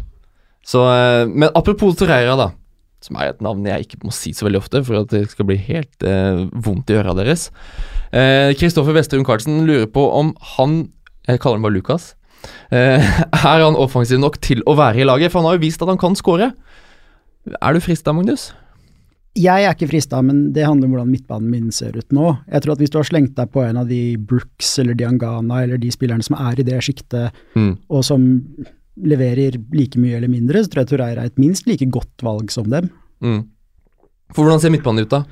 Så, 0.65 0.81
eh, 0.89 1.27
men 1.29 1.51
apropos 1.55 1.95
Torreira, 1.97 2.37
da. 2.37 2.51
Som 3.03 3.17
er 3.17 3.29
et 3.31 3.41
navn 3.43 3.65
jeg 3.67 3.87
ikke 3.89 4.05
må 4.05 4.13
si 4.13 4.31
så 4.33 4.47
veldig 4.47 4.61
ofte, 4.63 4.85
for 4.87 5.01
at 5.03 5.09
det 5.09 5.29
skal 5.31 5.45
bli 5.45 5.57
helt 5.59 6.03
eh, 6.03 6.47
vondt 6.55 6.89
i 6.89 6.95
øra 6.95 7.15
deres. 7.15 7.51
Kristoffer 8.13 8.93
Westerlund 8.95 9.27
Carlsen 9.27 9.67
lurer 9.67 9.87
på 9.87 10.03
om 10.13 10.35
han 10.57 10.89
Jeg 11.29 11.41
kaller 11.41 11.57
han 11.57 11.63
bare 11.63 11.73
Lukas. 11.77 12.15
Eh, 12.73 12.99
er 13.33 13.63
han 13.63 13.77
offensiv 13.77 14.19
nok 14.19 14.41
til 14.41 14.63
å 14.67 14.75
være 14.77 15.01
i 15.03 15.05
laget? 15.05 15.31
For 15.31 15.41
han 15.41 15.47
har 15.51 15.57
jo 15.59 15.63
vist 15.67 15.83
at 15.83 15.89
han 15.89 15.99
kan 15.99 16.15
score. 16.17 16.53
Er 17.63 17.73
du 17.73 17.81
frista, 17.81 18.13
Magnus? 18.15 18.53
Jeg 19.35 19.65
er 19.65 19.73
ikke 19.73 19.89
frista, 19.89 20.19
men 20.23 20.53
det 20.53 20.67
handler 20.67 20.87
om 20.91 20.93
hvordan 20.93 21.09
midtbanen 21.13 21.49
min 21.49 21.71
ser 21.73 21.95
ut 21.97 22.11
nå. 22.13 22.35
Jeg 22.53 22.63
tror 22.63 22.75
at 22.75 22.83
hvis 22.83 22.91
du 22.93 22.99
har 22.99 23.07
slengt 23.09 23.35
deg 23.39 23.49
på 23.55 23.63
en 23.65 23.79
av 23.81 23.89
de 23.89 24.17
Brooks 24.21 24.75
eller 24.83 24.95
Diangana 24.99 25.63
eller 25.65 25.81
de 25.81 25.89
spillerne 25.95 26.23
som 26.27 26.37
er 26.37 26.61
i 26.61 26.67
det 26.69 26.81
sjiktet, 26.85 27.33
Mm. 27.57 27.79
og 27.89 28.05
som 28.05 28.27
leverer 29.01 29.57
like 29.73 29.97
mye 29.99 30.17
eller 30.19 30.29
mindre, 30.29 30.61
så 30.63 30.69
tror 30.69 30.83
jeg 30.85 30.91
Torreira 30.93 31.23
er 31.25 31.31
et 31.33 31.39
minst 31.41 31.67
like 31.67 31.87
godt 31.91 32.21
valg 32.23 32.51
som 32.53 32.69
dem. 32.69 32.91
Mm. 33.25 33.47
For 34.35 34.45
hvordan 34.45 34.61
ser 34.61 34.71
midtbanen 34.75 35.07
ut, 35.07 35.09
da? 35.13 35.23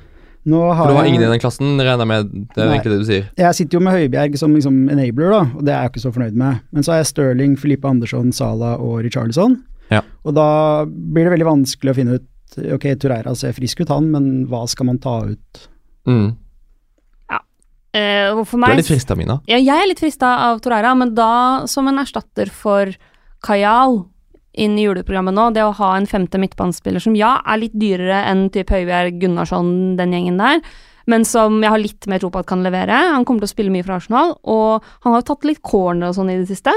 Nå 0.49 0.57
har 0.73 0.87
For 0.87 0.93
du 0.95 0.97
har 0.97 1.05
ingen 1.05 1.21
i 1.21 1.29
den 1.29 1.39
klassen, 1.39 1.77
regner 1.77 2.01
jeg 2.01 2.07
med. 2.09 2.31
Det 2.55 2.57
er 2.57 2.65
Nei. 2.65 2.77
egentlig 2.79 2.91
det 2.95 3.01
du 3.03 3.05
sier. 3.11 3.25
Jeg 3.37 3.53
sitter 3.59 3.77
jo 3.77 3.83
med 3.85 3.93
Høibjerg 3.93 4.37
som 4.41 4.55
liksom 4.57 4.89
enabler, 4.89 5.29
da, 5.29 5.41
og 5.53 5.65
det 5.67 5.73
er 5.75 5.83
jeg 5.85 5.91
ikke 5.93 6.01
så 6.07 6.13
fornøyd 6.15 6.33
med. 6.41 6.61
Men 6.73 6.81
så 6.87 6.91
har 6.95 7.03
jeg 7.03 7.11
Sterling, 7.11 7.53
Filippe 7.61 7.85
Andersson, 7.87 8.31
Sala 8.33 8.71
og 8.81 9.03
Richarlison. 9.05 9.59
Ja. 9.91 10.01
Og 10.25 10.33
da 10.33 10.47
blir 10.89 11.27
det 11.29 11.33
veldig 11.37 11.45
vanskelig 11.51 11.91
å 11.93 11.97
finne 11.99 12.17
ut 12.17 12.25
Ok, 12.57 12.87
Torreira 12.99 13.33
ser 13.35 13.53
frisk 13.55 13.79
ut, 13.83 13.89
han, 13.93 14.09
men 14.11 14.31
hva 14.51 14.65
skal 14.67 14.89
man 14.89 14.99
ta 14.99 15.21
ut? 15.29 15.67
Mm. 16.09 16.33
Eh, 17.91 18.29
og 18.31 18.45
for 18.47 18.61
Du 18.61 18.71
er 18.71 18.79
litt 18.79 18.87
frista, 18.87 19.17
Mina. 19.19 19.41
Ja, 19.51 19.57
jeg 19.59 19.75
er 19.75 19.89
litt 19.89 19.99
frista 19.99 20.29
av 20.47 20.61
Torreira, 20.63 20.93
men 20.95 21.13
da 21.15 21.65
som 21.67 21.89
en 21.91 21.99
erstatter 21.99 22.47
for 22.47 22.93
Kajal 23.43 24.05
inn 24.53 24.77
i 24.79 24.85
juleprogrammet 24.85 25.35
nå. 25.35 25.49
Det 25.55 25.63
å 25.65 25.73
ha 25.75 25.89
en 25.97 26.07
femte 26.07 26.39
midtbanespiller 26.39 27.03
som 27.03 27.15
ja, 27.19 27.37
er 27.47 27.59
litt 27.65 27.75
dyrere 27.75 28.21
enn 28.29 28.45
type 28.53 28.71
Høibjerg, 28.75 29.19
Gunnarsson, 29.19 29.97
den 29.99 30.15
gjengen 30.15 30.39
der, 30.39 30.63
men 31.11 31.25
som 31.27 31.59
jeg 31.63 31.73
har 31.73 31.81
litt 31.81 32.07
mer 32.07 32.21
tro 32.23 32.29
på 32.31 32.39
at 32.43 32.47
kan 32.47 32.63
levere. 32.63 32.95
Han 33.15 33.25
kommer 33.27 33.43
til 33.43 33.49
å 33.49 33.55
spille 33.55 33.73
mye 33.73 33.83
for 33.83 33.97
Arsenal, 33.97 34.35
og 34.43 34.87
han 35.03 35.11
har 35.13 35.23
jo 35.23 35.29
tatt 35.33 35.47
litt 35.49 35.61
corner 35.65 36.11
og 36.11 36.15
sånn 36.19 36.31
i 36.31 36.39
det 36.39 36.47
siste, 36.51 36.71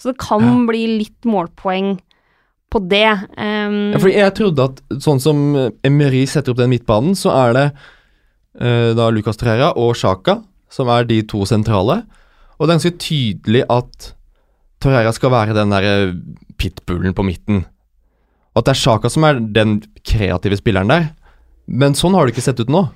så 0.00 0.12
det 0.12 0.18
kan 0.22 0.40
Ja. 0.44 0.66
bli 0.68 0.86
litt 1.04 1.24
målpoeng 1.28 1.98
på 2.72 2.82
det. 2.90 3.08
Um, 3.38 3.94
Ja, 3.94 4.00
fordi 4.02 4.16
jeg 4.16 4.34
trodde 4.38 4.66
at 4.70 4.82
sånn 5.02 5.22
som 5.22 5.44
Emery 5.86 6.24
setter 6.28 6.52
opp 6.52 6.60
den 6.60 6.72
midtbanen, 6.72 7.14
så 7.18 7.32
er 7.34 7.56
det 7.56 7.66
uh, 8.60 8.92
da 8.98 9.08
Lucas 9.14 9.38
Torreira 9.40 9.72
og 9.78 9.94
Sjaka 9.98 10.40
som 10.72 10.90
er 10.92 11.06
de 11.08 11.22
to 11.28 11.44
sentrale. 11.48 12.02
Og 12.56 12.66
det 12.66 12.72
er 12.72 12.78
ganske 12.78 12.98
tydelig 13.02 13.64
at 13.72 14.12
Torreira 14.82 15.12
skal 15.14 15.32
være 15.32 15.56
den 15.56 15.72
derre 15.72 15.94
pitbullen 16.60 17.16
på 17.16 17.24
midten. 17.26 17.64
Og 18.54 18.62
at 18.62 18.68
det 18.68 18.74
er 18.74 18.82
Sjaka 18.82 19.12
som 19.12 19.26
er 19.28 19.40
den 19.40 19.78
kreative 20.06 20.58
spilleren 20.58 20.92
der. 20.92 21.10
Men 21.66 21.96
sånn 21.98 22.14
har 22.16 22.26
det 22.26 22.34
ikke 22.34 22.46
sett 22.46 22.62
ut 22.62 22.72
nå. 22.72 22.86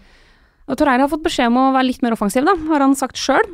Og 0.70 0.78
Torreira 0.78 1.04
har 1.04 1.12
fått 1.12 1.24
beskjed 1.24 1.50
om 1.50 1.58
å 1.58 1.72
være 1.74 1.88
litt 1.88 2.04
mer 2.04 2.14
offensiv, 2.14 2.46
da, 2.46 2.54
har 2.70 2.84
han 2.84 2.94
sagt 2.98 3.18
sjøl. 3.18 3.46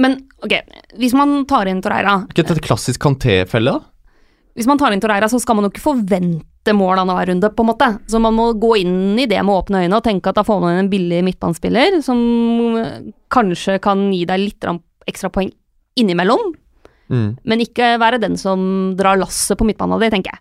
Men 0.00 0.16
ok, 0.42 0.54
hvis 0.98 1.14
man 1.16 1.42
tar 1.48 1.68
inn 1.68 1.82
Torreira 1.84 2.22
Er 2.22 2.30
ikke 2.32 2.40
dette 2.40 2.56
et 2.56 2.64
klassisk 2.64 3.02
Kanté-felle, 3.04 3.74
da? 3.76 3.97
Hvis 4.58 4.66
man 4.66 4.78
tar 4.80 4.90
inn 4.94 5.00
Torreira, 5.02 5.28
så 5.30 5.38
skal 5.40 5.54
man 5.56 5.68
jo 5.68 5.70
ikke 5.70 5.84
forvente 5.84 6.74
mål 6.74 6.98
annenhver 7.00 7.30
runde, 7.30 7.48
på 7.54 7.62
en 7.64 7.68
måte. 7.70 7.88
Så 8.10 8.18
man 8.20 8.34
må 8.36 8.50
gå 8.58 8.72
inn 8.82 9.14
i 9.22 9.28
det 9.30 9.38
med 9.46 9.54
åpne 9.54 9.84
øyne 9.86 9.96
og 10.00 10.04
tenke 10.04 10.28
at 10.32 10.36
da 10.40 10.42
får 10.44 10.58
man 10.60 10.74
inn 10.74 10.82
en 10.84 10.90
billig 10.92 11.20
midtbanespiller 11.28 12.00
som 12.04 12.18
kanskje 13.32 13.78
kan 13.84 14.08
gi 14.12 14.24
deg 14.28 14.42
litt 14.42 14.66
ekstra 15.08 15.30
poeng 15.32 15.52
innimellom, 15.98 16.54
Mm. 17.08 17.38
men 17.48 17.60
ikke 17.64 17.94
være 17.98 18.18
den 18.20 18.34
som 18.36 18.94
drar 18.98 19.16
lasset 19.16 19.56
på 19.56 19.64
midtbanen 19.64 19.98
di, 20.02 20.10
tenker 20.12 20.34
jeg. 20.34 20.40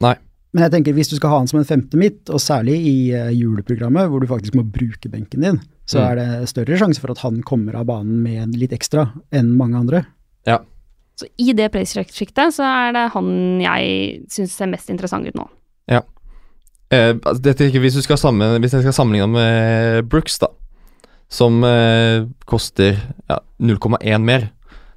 Nei. 0.00 0.14
Men 0.54 0.62
jeg 0.62 0.70
tenker 0.72 0.94
hvis 0.94 1.10
du 1.10 1.16
skal 1.18 1.30
ha 1.32 1.38
han 1.42 1.48
som 1.50 1.58
en 1.58 1.66
femte 1.66 1.98
midt, 1.98 2.30
og 2.30 2.38
særlig 2.40 2.76
i 2.78 2.94
eh, 3.12 3.32
juleprogrammet 3.34 4.08
hvor 4.08 4.22
du 4.22 4.26
faktisk 4.30 4.54
må 4.54 4.62
bruke 4.64 5.10
benken 5.10 5.42
din, 5.42 5.58
så 5.84 5.98
Mm. 5.98 6.06
er 6.06 6.14
det 6.16 6.48
større 6.48 6.78
sjanse 6.78 7.00
for 7.00 7.10
at 7.10 7.18
han 7.18 7.42
kommer 7.42 7.74
av 7.74 7.86
banen 7.86 8.22
med 8.22 8.54
litt 8.56 8.70
ekstra 8.72 9.10
enn 9.32 9.56
mange 9.58 9.76
andre. 9.76 10.04
Så 11.18 11.26
i 11.42 11.52
det 11.56 11.72
prissjiktet 11.74 12.54
så 12.54 12.66
er 12.66 12.92
det 12.94 13.08
han 13.14 13.30
jeg 13.62 14.20
syns 14.30 14.54
ser 14.54 14.70
mest 14.70 14.90
interessant 14.92 15.26
ut 15.26 15.38
nå. 15.38 15.48
Eh, 16.88 17.12
altså, 17.12 17.42
dette, 17.44 17.68
hvis, 17.76 17.98
sammen, 18.16 18.60
hvis 18.62 18.72
jeg 18.72 18.86
skal 18.86 18.96
sammenligne 18.96 19.28
med 19.28 20.06
Brooks, 20.08 20.38
da, 20.40 20.48
som 21.28 21.60
eh, 21.66 22.24
koster 22.48 22.96
ja, 23.28 23.42
0,1 23.60 24.24
mer, 24.24 24.48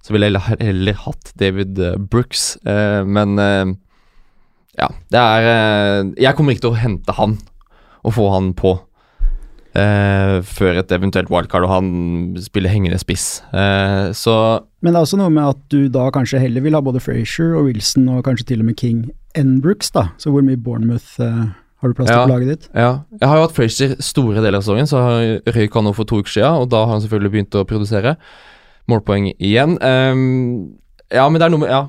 så 0.01 0.15
ville 0.15 0.31
jeg 0.31 0.59
heller 0.61 1.01
hatt 1.03 1.33
David 1.39 1.79
eh, 1.79 1.97
Brooks. 1.99 2.55
Eh, 2.63 3.01
men 3.03 3.35
eh, 3.39 3.73
ja, 4.79 4.87
det 5.11 5.19
er 5.19 5.47
eh, 5.49 6.13
Jeg 6.23 6.37
kommer 6.37 6.55
ikke 6.55 6.69
til 6.69 6.77
å 6.77 6.79
hente 6.79 7.17
han 7.17 7.35
og 8.01 8.15
få 8.15 8.31
han 8.33 8.53
på 8.57 8.77
eh, 9.75 10.41
før 10.43 10.79
et 10.81 10.91
eventuelt 10.91 11.29
wildcard, 11.31 11.63
og 11.67 11.69
han 11.73 11.87
spiller 12.41 12.69
hengende 12.73 12.99
spiss. 12.99 13.41
Eh, 13.53 14.11
så 14.17 14.35
Men 14.81 14.93
det 14.93 14.99
er 14.99 15.05
også 15.07 15.19
noe 15.21 15.29
med 15.31 15.49
at 15.53 15.61
du 15.69 15.87
da 15.89 16.09
kanskje 16.11 16.39
heller 16.41 16.61
vil 16.65 16.73
ha 16.77 16.81
både 16.81 17.01
Frazier 17.03 17.55
og 17.57 17.69
Wilson 17.69 18.09
og 18.09 18.23
kanskje 18.25 18.47
til 18.51 18.59
og 18.63 18.65
med 18.71 18.77
King 18.77 19.09
enn 19.37 19.59
Brooks, 19.63 19.91
da. 19.95 20.09
Så 20.17 20.31
hvor 20.33 20.43
mye 20.43 20.57
Bournemouth 20.59 21.19
eh, 21.21 21.49
har 21.81 21.87
du 21.89 21.93
plass 21.97 22.09
til 22.09 22.17
Ja. 22.17 22.25
på 22.25 22.33
laget 22.33 22.47
ditt? 22.53 22.69
Ja, 22.75 22.91
jeg 23.19 23.27
har 23.29 23.37
jo 23.37 23.45
hatt 23.47 23.55
Frazier 23.57 23.95
store 23.99 24.41
deler 24.43 24.57
av 24.59 24.63
sesongen, 24.65 24.89
så 24.89 25.01
røyk 25.55 25.73
han 25.73 25.83
nå 25.87 25.95
for 25.95 26.05
to 26.05 26.19
uker 26.21 26.29
siden, 26.35 26.61
og 26.61 26.69
da 26.69 26.83
har 26.85 26.91
han 26.93 27.01
selvfølgelig 27.01 27.31
begynt 27.31 27.55
å 27.57 27.65
produsere 27.65 28.17
målpoeng 28.89 29.31
igjen. 29.39 29.77
Um, 29.81 30.77
ja, 31.11 31.27
men 31.29 31.39
det 31.39 31.45
er 31.47 31.53
noe 31.53 31.59
med 31.63 31.69
Ja, 31.69 31.87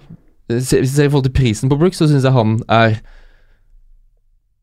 hvis 0.52 0.72
vi 0.74 0.86
ser 0.86 1.06
i 1.06 1.08
forhold 1.12 1.24
til 1.28 1.32
prisen 1.36 1.70
på 1.70 1.78
Brooks, 1.80 1.98
så 1.98 2.08
syns 2.08 2.24
jeg 2.24 2.32
han 2.32 2.60
er 2.68 3.00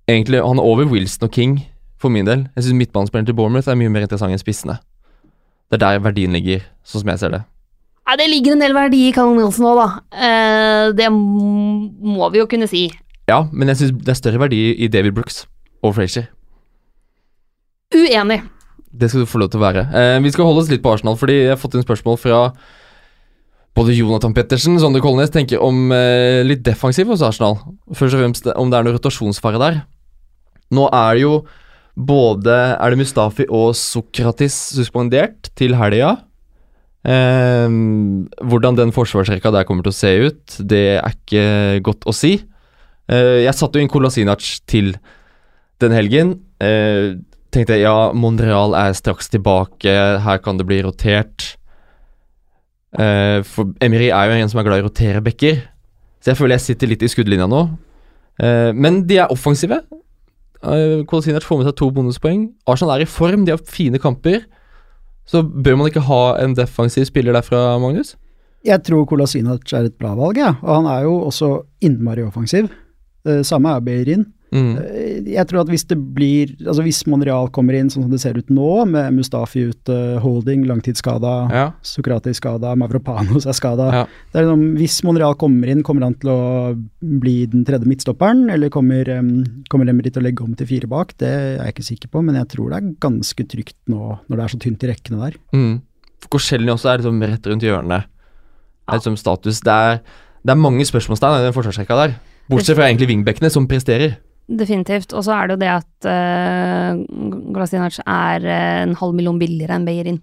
Egentlig, 0.10 0.40
han 0.42 0.58
er 0.58 0.66
over 0.66 0.86
Wilson 0.90 1.28
og 1.28 1.32
King, 1.36 1.60
for 2.00 2.14
min 2.14 2.28
del. 2.28 2.48
Jeg 2.56 2.66
syns 2.66 2.80
midtbanespilleren 2.80 3.28
til 3.28 3.38
Bournemouth 3.38 3.70
er 3.70 3.78
mye 3.80 3.92
mer 3.92 4.06
interessant 4.08 4.34
enn 4.34 4.42
spissene. 4.42 4.80
Det 5.70 5.78
er 5.78 5.84
der 5.86 6.04
verdien 6.04 6.34
ligger, 6.34 6.64
sånn 6.88 7.04
som 7.04 7.12
jeg 7.14 7.22
ser 7.22 7.34
det. 7.36 7.44
Nei, 8.10 8.16
det 8.18 8.30
ligger 8.32 8.56
en 8.56 8.64
del 8.64 8.74
verdi 8.74 9.04
i 9.06 9.14
Callum 9.14 9.38
Wilson 9.38 9.68
nå, 9.68 9.76
da. 9.78 9.88
Eh, 10.18 10.86
det 10.98 11.12
må 11.14 12.32
vi 12.34 12.42
jo 12.42 12.48
kunne 12.50 12.70
si. 12.72 12.88
Ja, 13.30 13.44
men 13.54 13.70
jeg 13.70 13.84
syns 13.84 14.00
det 14.00 14.16
er 14.16 14.18
større 14.18 14.42
verdi 14.42 14.64
i 14.74 14.90
David 14.90 15.14
Brooks 15.20 15.44
og 15.86 15.94
Frazier. 16.00 16.32
Uenig. 17.94 18.42
Det 18.90 19.12
skal 19.12 19.22
du 19.22 19.30
få 19.30 19.44
lov 19.44 19.52
til 19.54 19.62
å 19.62 19.68
være. 19.68 19.86
Eh, 19.94 20.18
vi 20.26 20.32
skal 20.34 20.50
holde 20.50 20.64
oss 20.64 20.72
litt 20.72 20.82
på 20.82 20.96
Arsenal, 20.96 21.20
fordi 21.20 21.38
jeg 21.44 21.54
har 21.54 21.62
fått 21.62 21.78
inn 21.78 21.86
spørsmål 21.86 22.18
fra 22.18 22.42
både 23.78 23.94
Jonathan 23.94 24.34
Pettersen 24.34 24.80
Sondre 24.82 25.02
Kolnes 25.04 25.30
tenker 25.34 25.62
om 25.62 25.94
eh, 25.94 26.42
litt 26.48 26.66
defensiv 26.66 27.14
hos 27.14 27.22
Arsenal. 27.26 27.60
Først 27.94 28.18
og 28.18 28.24
fremst 28.24 28.50
om 28.56 28.74
det 28.74 28.80
er 28.80 28.88
noe 28.88 28.98
rotasjonsfare 28.98 29.62
der. 29.62 29.82
Nå 30.74 30.90
er 30.90 31.14
det 31.14 31.28
jo 31.28 31.36
både 32.00 32.56
Er 32.80 32.94
det 32.94 33.00
Mustafi 33.02 33.46
og 33.50 33.74
Sokratis 33.76 34.56
suspendert 34.78 35.52
til 35.60 35.76
helga. 35.76 36.16
Eh, 37.04 37.68
hvordan 38.44 38.78
den 38.78 38.94
forsvarsrekka 38.96 39.52
der 39.56 39.68
kommer 39.68 39.84
til 39.84 39.94
å 39.94 40.00
se 40.00 40.14
ut, 40.30 40.60
det 40.60 41.00
er 41.00 41.16
ikke 41.16 41.84
godt 41.84 42.08
å 42.08 42.16
si. 42.16 42.38
Eh, 43.10 43.44
jeg 43.46 43.56
satte 43.58 43.80
jo 43.80 43.86
inn 43.86 43.92
Kolasinac 43.92 44.46
til 44.70 44.94
den 45.80 45.96
helgen. 45.96 46.38
Eh, 46.60 47.20
tenkte 47.54 47.80
ja, 47.80 48.12
Monreal 48.14 48.76
er 48.78 48.96
straks 48.98 49.32
tilbake, 49.34 49.94
her 50.24 50.44
kan 50.44 50.60
det 50.60 50.68
bli 50.70 50.82
rotert. 50.86 51.56
Eh, 52.98 53.42
for 53.46 53.74
Emery 53.86 54.10
er 54.10 54.30
jo 54.30 54.40
en 54.40 54.52
som 54.52 54.62
er 54.62 54.68
glad 54.68 54.82
i 54.82 54.84
å 54.84 54.90
rotere 54.90 55.24
bekker, 55.26 55.62
så 56.20 56.32
jeg 56.32 56.40
føler 56.40 56.58
jeg 56.58 56.66
sitter 56.68 56.90
litt 56.92 57.06
i 57.06 57.10
skuddlinja 57.12 57.48
nå. 57.50 57.64
Eh, 58.44 58.72
men 58.74 59.04
de 59.08 59.20
er 59.24 59.34
offensive. 59.34 59.82
Uh, 60.60 61.06
Kolasinac 61.08 61.46
får 61.48 61.62
med 61.62 61.70
seg 61.70 61.78
to 61.80 61.90
bonuspoeng. 61.96 62.48
Arsenal 62.68 62.98
er 62.98 63.06
i 63.06 63.10
form, 63.10 63.46
de 63.48 63.56
har 63.56 63.62
fine 63.64 64.02
kamper. 64.02 64.44
Så 65.30 65.44
bør 65.46 65.78
man 65.80 65.92
ikke 65.92 66.04
ha 66.08 66.24
en 66.42 66.56
defensiv 66.58 67.06
spiller 67.08 67.36
derfra, 67.38 67.78
Magnus? 67.82 68.16
Jeg 68.66 68.84
tror 68.84 69.06
Kolasinac 69.08 69.72
er 69.72 69.88
et 69.88 69.96
bra 70.00 70.16
valg, 70.18 70.42
ja. 70.42 70.56
og 70.66 70.82
han 70.82 70.90
er 70.92 71.06
jo 71.06 71.16
også 71.30 71.52
innmari 71.86 72.26
offensiv. 72.26 72.68
Det 73.24 73.46
samme 73.48 73.72
er 73.72 73.86
Beirin. 73.86 74.26
Mm. 74.50 74.78
Eh, 74.82 75.34
Jeg 75.36 75.46
tror 75.46 75.62
at 75.62 75.70
hvis 75.70 75.84
det 75.86 75.98
blir 76.16 76.56
Altså 76.66 76.82
hvis 76.82 77.04
Monreal 77.06 77.52
kommer 77.54 77.76
inn 77.78 77.92
sånn 77.94 78.08
som 78.08 78.10
det 78.10 78.22
ser 78.22 78.38
ut 78.40 78.48
nå, 78.50 78.86
med 78.90 79.14
Mustafi 79.14 79.68
ute, 79.70 79.98
Holding 80.24 80.64
langtidsskada, 80.66 81.34
Ja. 81.54 81.66
Sokratis 81.86 82.40
skada, 82.42 82.74
Mavropanos 82.76 83.46
er 83.46 83.54
skada 83.54 83.90
Ja. 83.94 84.04
Det 84.34 84.42
liksom, 84.42 84.64
Hvis 84.80 85.04
Monreal 85.06 85.36
kommer 85.36 85.70
inn, 85.70 85.84
kommer 85.86 86.08
han 86.08 86.16
til 86.16 86.32
å 86.34 86.40
bli 87.00 87.46
den 87.46 87.66
tredje 87.66 87.86
midtstopperen, 87.86 88.50
eller 88.50 88.70
kommer, 88.74 89.08
um, 89.20 89.44
kommer 89.70 89.90
Emery 89.90 90.10
til 90.10 90.24
å 90.24 90.26
legge 90.26 90.44
om 90.44 90.56
til 90.56 90.68
fire 90.70 90.88
bak? 90.90 91.14
Det 91.18 91.30
er 91.30 91.66
jeg 91.66 91.76
ikke 91.76 91.88
sikker 91.90 92.10
på, 92.10 92.24
men 92.26 92.36
jeg 92.36 92.50
tror 92.56 92.70
det 92.72 92.80
er 92.80 92.96
ganske 93.06 93.46
trygt 93.48 93.78
nå 93.88 94.20
når 94.30 94.36
det 94.36 94.44
er 94.44 94.54
så 94.54 94.60
tynt 94.60 94.84
i 94.84 94.90
rekkene 94.90 95.22
der. 95.22 95.38
Mm. 95.54 95.82
Korselny 96.30 96.74
også 96.74 96.90
er 96.92 96.98
liksom 97.04 97.22
rett 97.22 97.46
rundt 97.48 97.64
hjørnet. 97.64 98.10
Det 98.10 98.94
er 98.96 99.00
liksom 99.00 99.18
status. 99.18 99.62
Det 99.62 99.72
er, 99.74 100.02
det 100.44 100.52
er 100.56 100.60
mange 100.60 100.86
spørsmålstegn 100.90 101.38
i 101.40 101.46
den 101.46 101.56
forsvarsrekka 101.56 102.00
der. 102.02 102.18
Bortsett 102.50 102.78
fra 102.80 102.88
egentlig 102.90 103.12
wingbackene, 103.12 103.52
som 103.54 103.68
presterer. 103.70 104.18
Definitivt. 104.50 105.14
Og 105.14 105.26
så 105.28 105.36
er 105.36 105.48
det 105.48 105.56
jo 105.56 105.62
det 105.62 105.72
at 105.76 106.10
uh, 106.10 107.00
Glasinac 107.54 108.00
er 108.06 108.50
eh, 108.50 108.82
en 108.88 108.98
halv 108.98 109.16
million 109.18 109.40
billigere 109.40 109.78
enn 109.78 109.88
Beirin. 109.88 110.22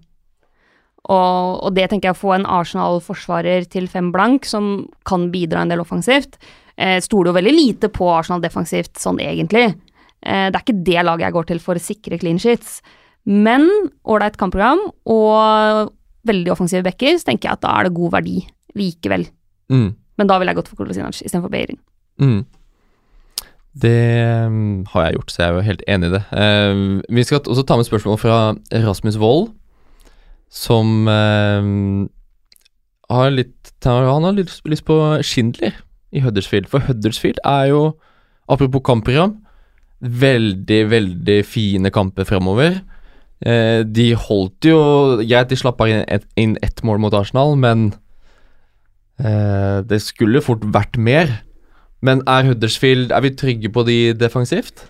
Og, 1.07 1.63
og 1.63 1.75
det 1.77 1.87
tenker 1.91 2.11
jeg 2.11 2.17
å 2.17 2.19
få 2.19 2.33
en 2.35 2.49
Arsenal-forsvarer 2.51 3.69
til 3.71 3.87
fem 3.87 4.09
blank, 4.15 4.49
som 4.49 4.89
kan 5.07 5.29
bidra 5.31 5.63
en 5.63 5.71
del 5.71 5.85
offensivt. 5.85 6.41
Uh, 6.75 6.99
stoler 7.05 7.31
jo 7.31 7.39
veldig 7.39 7.55
lite 7.55 7.93
på 7.95 8.11
Arsenal 8.11 8.43
defensivt 8.43 8.99
sånn 9.01 9.23
egentlig. 9.23 9.71
Eh, 10.27 10.49
det 10.51 10.59
er 10.59 10.65
ikke 10.65 10.85
det 10.87 11.05
laget 11.07 11.29
jeg 11.29 11.37
går 11.37 11.49
til 11.51 11.63
for 11.63 11.79
å 11.79 11.83
sikre 11.83 12.19
clean 12.21 12.41
sheets. 12.43 12.81
Men 13.27 13.67
ålreit 14.07 14.39
kampprogram 14.41 14.83
og 15.13 15.93
veldig 16.27 16.53
offensive 16.55 16.85
backer, 16.87 17.19
så 17.19 17.31
tenker 17.31 17.51
jeg 17.51 17.59
at 17.59 17.65
da 17.65 17.75
er 17.79 17.89
det 17.89 17.97
god 17.97 18.15
verdi 18.19 18.37
likevel. 18.79 19.27
Mm. 19.73 19.89
Men 20.17 20.31
da 20.31 20.39
ville 20.39 20.53
jeg 20.53 20.61
gått 20.61 20.71
for 20.73 20.81
Kolasinac 20.81 21.21
istedenfor 21.21 21.53
Beirin. 21.53 21.79
Mm. 22.23 22.41
Det 23.77 24.49
mm, 24.49 24.87
har 24.93 25.05
jeg 25.05 25.17
gjort, 25.19 25.31
så 25.31 25.43
jeg 25.43 25.49
er 25.49 25.55
jo 25.55 25.67
helt 25.67 25.83
enig 25.89 26.09
i 26.09 26.15
det. 26.15 26.23
Eh, 26.33 26.83
vi 27.17 27.25
skal 27.27 27.43
også 27.45 27.65
ta 27.67 27.77
med 27.77 27.89
spørsmål 27.89 28.19
fra 28.19 28.37
Rasmus 28.73 29.19
Wold, 29.21 29.51
som 30.51 31.09
eh, 31.09 31.73
har 33.11 33.35
litt 33.35 33.53
Han 33.87 34.25
har 34.25 34.35
lyst, 34.35 34.65
lyst 34.67 34.87
på 34.89 34.97
Schindler 35.23 35.77
i 36.11 36.23
Huddersfield. 36.25 36.67
For 36.67 36.83
Huddersfield 36.83 37.39
er 37.45 37.69
jo, 37.71 37.83
apropos 38.49 38.83
kampprogram, 38.83 39.37
veldig, 40.01 40.81
veldig 40.91 41.45
fine 41.47 41.91
kamper 41.91 42.25
fremover. 42.25 42.81
Eh, 43.45 43.85
de 43.85 44.15
holdt 44.17 44.65
jo 44.65 44.79
Greit, 45.21 45.51
de 45.51 45.59
slapp 45.61 45.83
inn 45.85 46.03
inn 46.41 46.57
ett 46.65 46.83
mål 46.83 47.03
mot 47.05 47.15
Arsenal, 47.15 47.53
men 47.61 47.91
eh, 49.21 49.85
det 49.85 50.01
skulle 50.03 50.45
fort 50.45 50.65
vært 50.65 50.97
mer. 50.97 51.43
Men 52.07 52.23
er 52.31 52.51
Huddersfield 52.51 53.15
Er 53.15 53.25
vi 53.25 53.33
trygge 53.35 53.73
på 53.73 53.83
de 53.89 53.97
defensivt? 54.19 54.87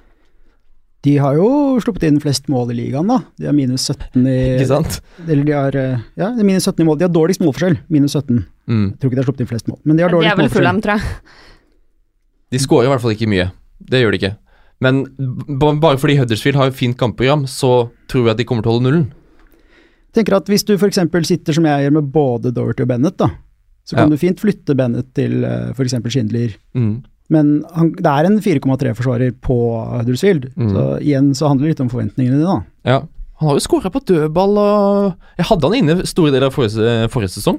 De 1.07 1.15
har 1.23 1.37
jo 1.39 1.49
sluppet 1.83 2.07
inn 2.09 2.17
flest 2.23 2.49
mål 2.51 2.73
i 2.75 2.79
ligaen, 2.81 3.07
da. 3.07 3.21
De 3.39 3.47
har 3.47 3.55
minus 3.55 3.85
17 3.93 4.25
i 4.27 4.39
Ikke 4.57 4.71
sant? 4.73 4.97
Eller 5.23 5.45
de 5.47 5.55
har 5.55 5.77
eh, 5.79 6.01
Ja, 6.19 6.33
de 6.35 6.47
minus 6.47 6.67
17 6.67 6.83
i 6.83 6.87
mål. 6.89 6.99
De 6.99 7.07
har 7.07 7.13
dårligst 7.15 7.45
målforskjell, 7.45 7.79
minus 7.93 8.17
17. 8.19 8.41
Mm. 8.67 8.89
Jeg 8.89 8.99
tror 8.99 9.13
ikke 9.13 9.19
de 9.19 9.23
har 9.23 9.29
sluppet 9.29 9.45
inn 9.45 9.51
flest 9.53 9.71
mål, 9.71 9.79
men 9.85 9.99
de 9.99 10.03
har 10.03 10.11
Det 10.11 10.17
er 10.17 10.19
dårligst 10.19 10.41
vel 10.41 10.51
av 10.51 10.57
Fulham, 10.57 10.81
tror 10.83 10.97
jeg. 10.97 11.37
De 12.55 12.63
skårer 12.63 12.89
i 12.89 12.91
hvert 12.91 13.05
fall 13.05 13.15
ikke 13.15 13.31
mye. 13.31 13.47
Det 13.93 14.03
gjør 14.03 14.15
de 14.15 14.21
ikke. 14.23 14.33
Men 14.83 15.05
bare 15.61 16.01
fordi 16.01 16.19
Huddersfield 16.19 16.59
har 16.59 16.73
et 16.73 16.79
fint 16.79 16.99
kampprogram, 16.99 17.47
så 17.49 17.89
tror 18.11 18.27
vi 18.27 18.35
at 18.35 18.41
de 18.41 18.49
kommer 18.49 18.67
til 18.67 18.73
å 18.73 18.77
holde 18.77 18.89
nullen. 18.89 19.07
Jeg 20.11 20.23
tenker 20.23 20.39
at 20.39 20.49
Hvis 20.49 20.65
du 20.65 20.75
f.eks. 20.75 20.99
sitter 21.29 21.53
som 21.57 21.67
jeg 21.69 21.87
gjør 21.87 21.97
med 21.99 22.11
både 22.13 22.53
Dorothy 22.57 22.85
og 22.85 22.91
Bennett, 22.91 23.19
da, 23.21 23.31
så 23.87 23.95
kan 23.97 24.09
Ja. 24.11 24.17
du 24.17 24.19
fint 24.19 24.41
flytte 24.43 24.75
Bennett 24.77 25.13
til 25.15 25.45
uh, 25.47 25.71
f.eks. 25.73 25.95
Schindler. 26.11 26.57
Mm. 26.75 27.05
Men 27.31 27.65
han, 27.75 27.93
det 27.97 28.07
er 28.07 28.27
en 28.29 28.39
4,3-forsvarer 28.43 29.33
på 29.43 29.57
Huddersfield, 29.99 30.51
Mm. 30.57 30.69
så 30.75 30.83
igjen 31.03 31.31
så 31.35 31.49
handler 31.49 31.67
det 31.69 31.77
litt 31.77 31.85
om 31.87 31.91
forventningene 31.91 32.39
dine, 32.39 32.47
da. 32.47 32.61
Ja. 32.85 32.99
Han 33.41 33.49
har 33.51 33.57
jo 33.59 33.65
skåra 33.67 33.91
på 33.93 34.01
dødball 34.09 34.59
og 34.59 35.15
Jeg 35.37 35.47
hadde 35.51 35.69
han 35.69 35.75
inne 35.77 36.07
store 36.09 36.31
deler 36.33 36.47
av 36.49 36.55
forrige, 36.55 37.09
forrige 37.13 37.35
sesong. 37.37 37.59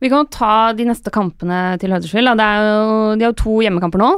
Vi 0.00 0.08
kan 0.08 0.24
jo 0.24 0.30
ta 0.34 0.72
de 0.72 0.84
neste 0.88 1.10
kampene 1.14 1.78
til 1.78 1.92
Huddersfield. 1.92 2.26
da. 2.26 2.34
Det 2.34 2.46
er 2.46 2.68
jo, 2.68 3.16
de 3.18 3.24
har 3.26 3.32
jo 3.32 3.40
to 3.44 3.56
hjemmekamper 3.62 3.98
nå, 4.02 4.12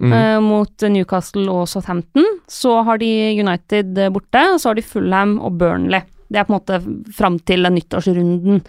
Mm. 0.00 0.12
Uh, 0.16 0.40
mot 0.40 0.80
Newcastle 0.88 1.44
og 1.52 1.66
Southampton. 1.68 2.24
Så 2.48 2.70
har 2.86 2.96
de 2.96 3.36
United 3.36 3.98
eh, 3.98 4.08
borte, 4.08 4.40
og 4.54 4.56
så 4.58 4.70
har 4.70 4.74
de 4.78 4.80
Fulham 4.80 5.34
og 5.44 5.58
Burnley. 5.60 6.00
Det 6.32 6.38
er 6.40 6.44
på 6.48 6.54
en 6.54 6.56
måte 6.56 6.78
fram 7.12 7.36
til 7.44 7.62
den 7.68 7.74
nyttårsrunden, 7.76 8.62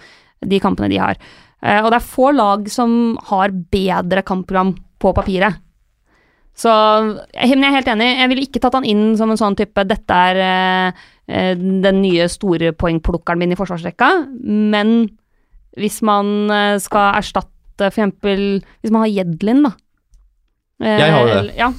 de 0.43 0.59
kampene 0.59 0.89
de 0.91 0.97
har. 0.99 1.15
Eh, 1.63 1.81
og 1.83 1.91
det 1.91 1.99
er 2.01 2.07
få 2.09 2.31
lag 2.33 2.67
som 2.73 3.17
har 3.29 3.51
bedre 3.51 4.23
kampprogram 4.25 4.75
på 5.01 5.13
papiret. 5.13 5.59
Så 6.57 6.67
jeg 7.33 7.53
er 7.55 7.71
helt 7.71 7.87
enig, 7.87 8.07
jeg 8.19 8.29
ville 8.29 8.43
ikke 8.45 8.59
tatt 8.61 8.73
han 8.75 8.85
inn 8.85 9.15
som 9.17 9.29
en 9.31 9.37
sånn 9.39 9.55
type 9.55 9.85
'dette 9.87 10.11
er 10.11 10.35
eh, 10.35 10.91
eh, 11.29 11.53
den 11.55 12.01
nye 12.01 12.27
store 12.27 12.73
poengplukkeren 12.73 13.39
min 13.39 13.51
i 13.53 13.55
forsvarsrekka', 13.55 14.27
men 14.43 15.09
hvis 15.77 16.01
man 16.01 16.49
eh, 16.51 16.77
skal 16.77 17.15
erstatte 17.21 17.87
eksempel 17.87 18.61
Hvis 18.83 18.91
man 18.91 19.01
har 19.01 19.07
Jedlin, 19.09 19.63
da. 19.63 19.71
Eh, 20.83 20.99
Jeg 20.99 21.11
har 21.13 21.25
det. 21.25 21.37
eller- 21.37 21.57
Ja, 21.57 21.73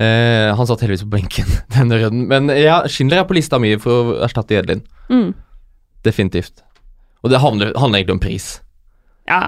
Eh, 0.00 0.50
han 0.56 0.66
satt 0.66 0.80
heldigvis 0.82 1.04
på 1.04 1.10
benken 1.14 1.46
denne 1.76 1.98
runden. 2.02 2.26
Men 2.26 2.48
ja, 2.58 2.80
Schindler 2.90 3.20
er 3.22 3.24
på 3.28 3.36
lista 3.36 3.60
mi 3.62 3.76
for 3.78 3.90
å 4.14 4.16
erstatte 4.26 4.56
Jedlin. 4.56 4.82
mm, 5.08 5.34
Definitivt. 6.02 6.62
Og 7.24 7.32
det 7.32 7.40
handler, 7.40 7.72
handler 7.80 8.02
egentlig 8.02 8.18
om 8.18 8.24
pris. 8.24 8.48
ja. 9.28 9.44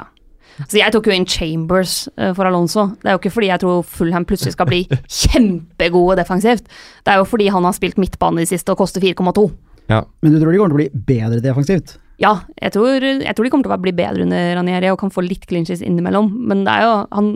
Så 0.65 0.79
jeg 0.79 0.89
tok 0.95 1.11
jo 1.11 1.13
inn 1.13 1.27
Chambers 1.29 2.07
eh, 2.17 2.31
for 2.33 2.49
Alonso. 2.49 2.87
Det 3.03 3.11
er 3.11 3.17
jo 3.17 3.21
ikke 3.21 3.35
fordi 3.35 3.51
jeg 3.51 3.61
tror 3.61 3.83
Fulham 3.85 4.25
plutselig 4.25 4.55
skal 4.55 4.69
bli 4.71 4.79
kjempegode 5.21 6.17
defensivt. 6.23 6.71
Det 7.05 7.13
er 7.13 7.21
jo 7.21 7.27
fordi 7.29 7.51
han 7.53 7.69
har 7.69 7.77
spilt 7.77 8.01
midtbane 8.01 8.41
i 8.41 8.47
det 8.47 8.55
siste 8.55 8.73
og 8.73 8.81
koster 8.81 9.05
4,2. 9.05 9.45
Men 9.93 10.33
du 10.33 10.41
tror 10.41 10.51
de 10.51 10.59
kommer 10.59 10.73
til 10.73 10.79
å 10.79 10.81
bli 10.81 11.05
bedre 11.13 11.43
defensivt? 11.45 11.99
Ja, 12.23 12.33
jeg 12.57 12.73
tror, 12.73 13.05
jeg 13.05 13.37
tror 13.37 13.45
de 13.45 13.53
kommer 13.53 13.69
til 13.69 13.77
å 13.77 13.83
bli 13.85 13.93
bedre 13.97 14.25
under 14.25 14.55
Ranieri 14.57 14.89
og 14.89 15.01
kan 15.03 15.13
få 15.13 15.27
litt 15.27 15.45
clinches 15.49 15.85
innimellom. 15.85 16.33
Men 16.49 16.65
det 16.65 16.73
er 16.73 16.87
jo 16.87 16.99
han, 17.13 17.33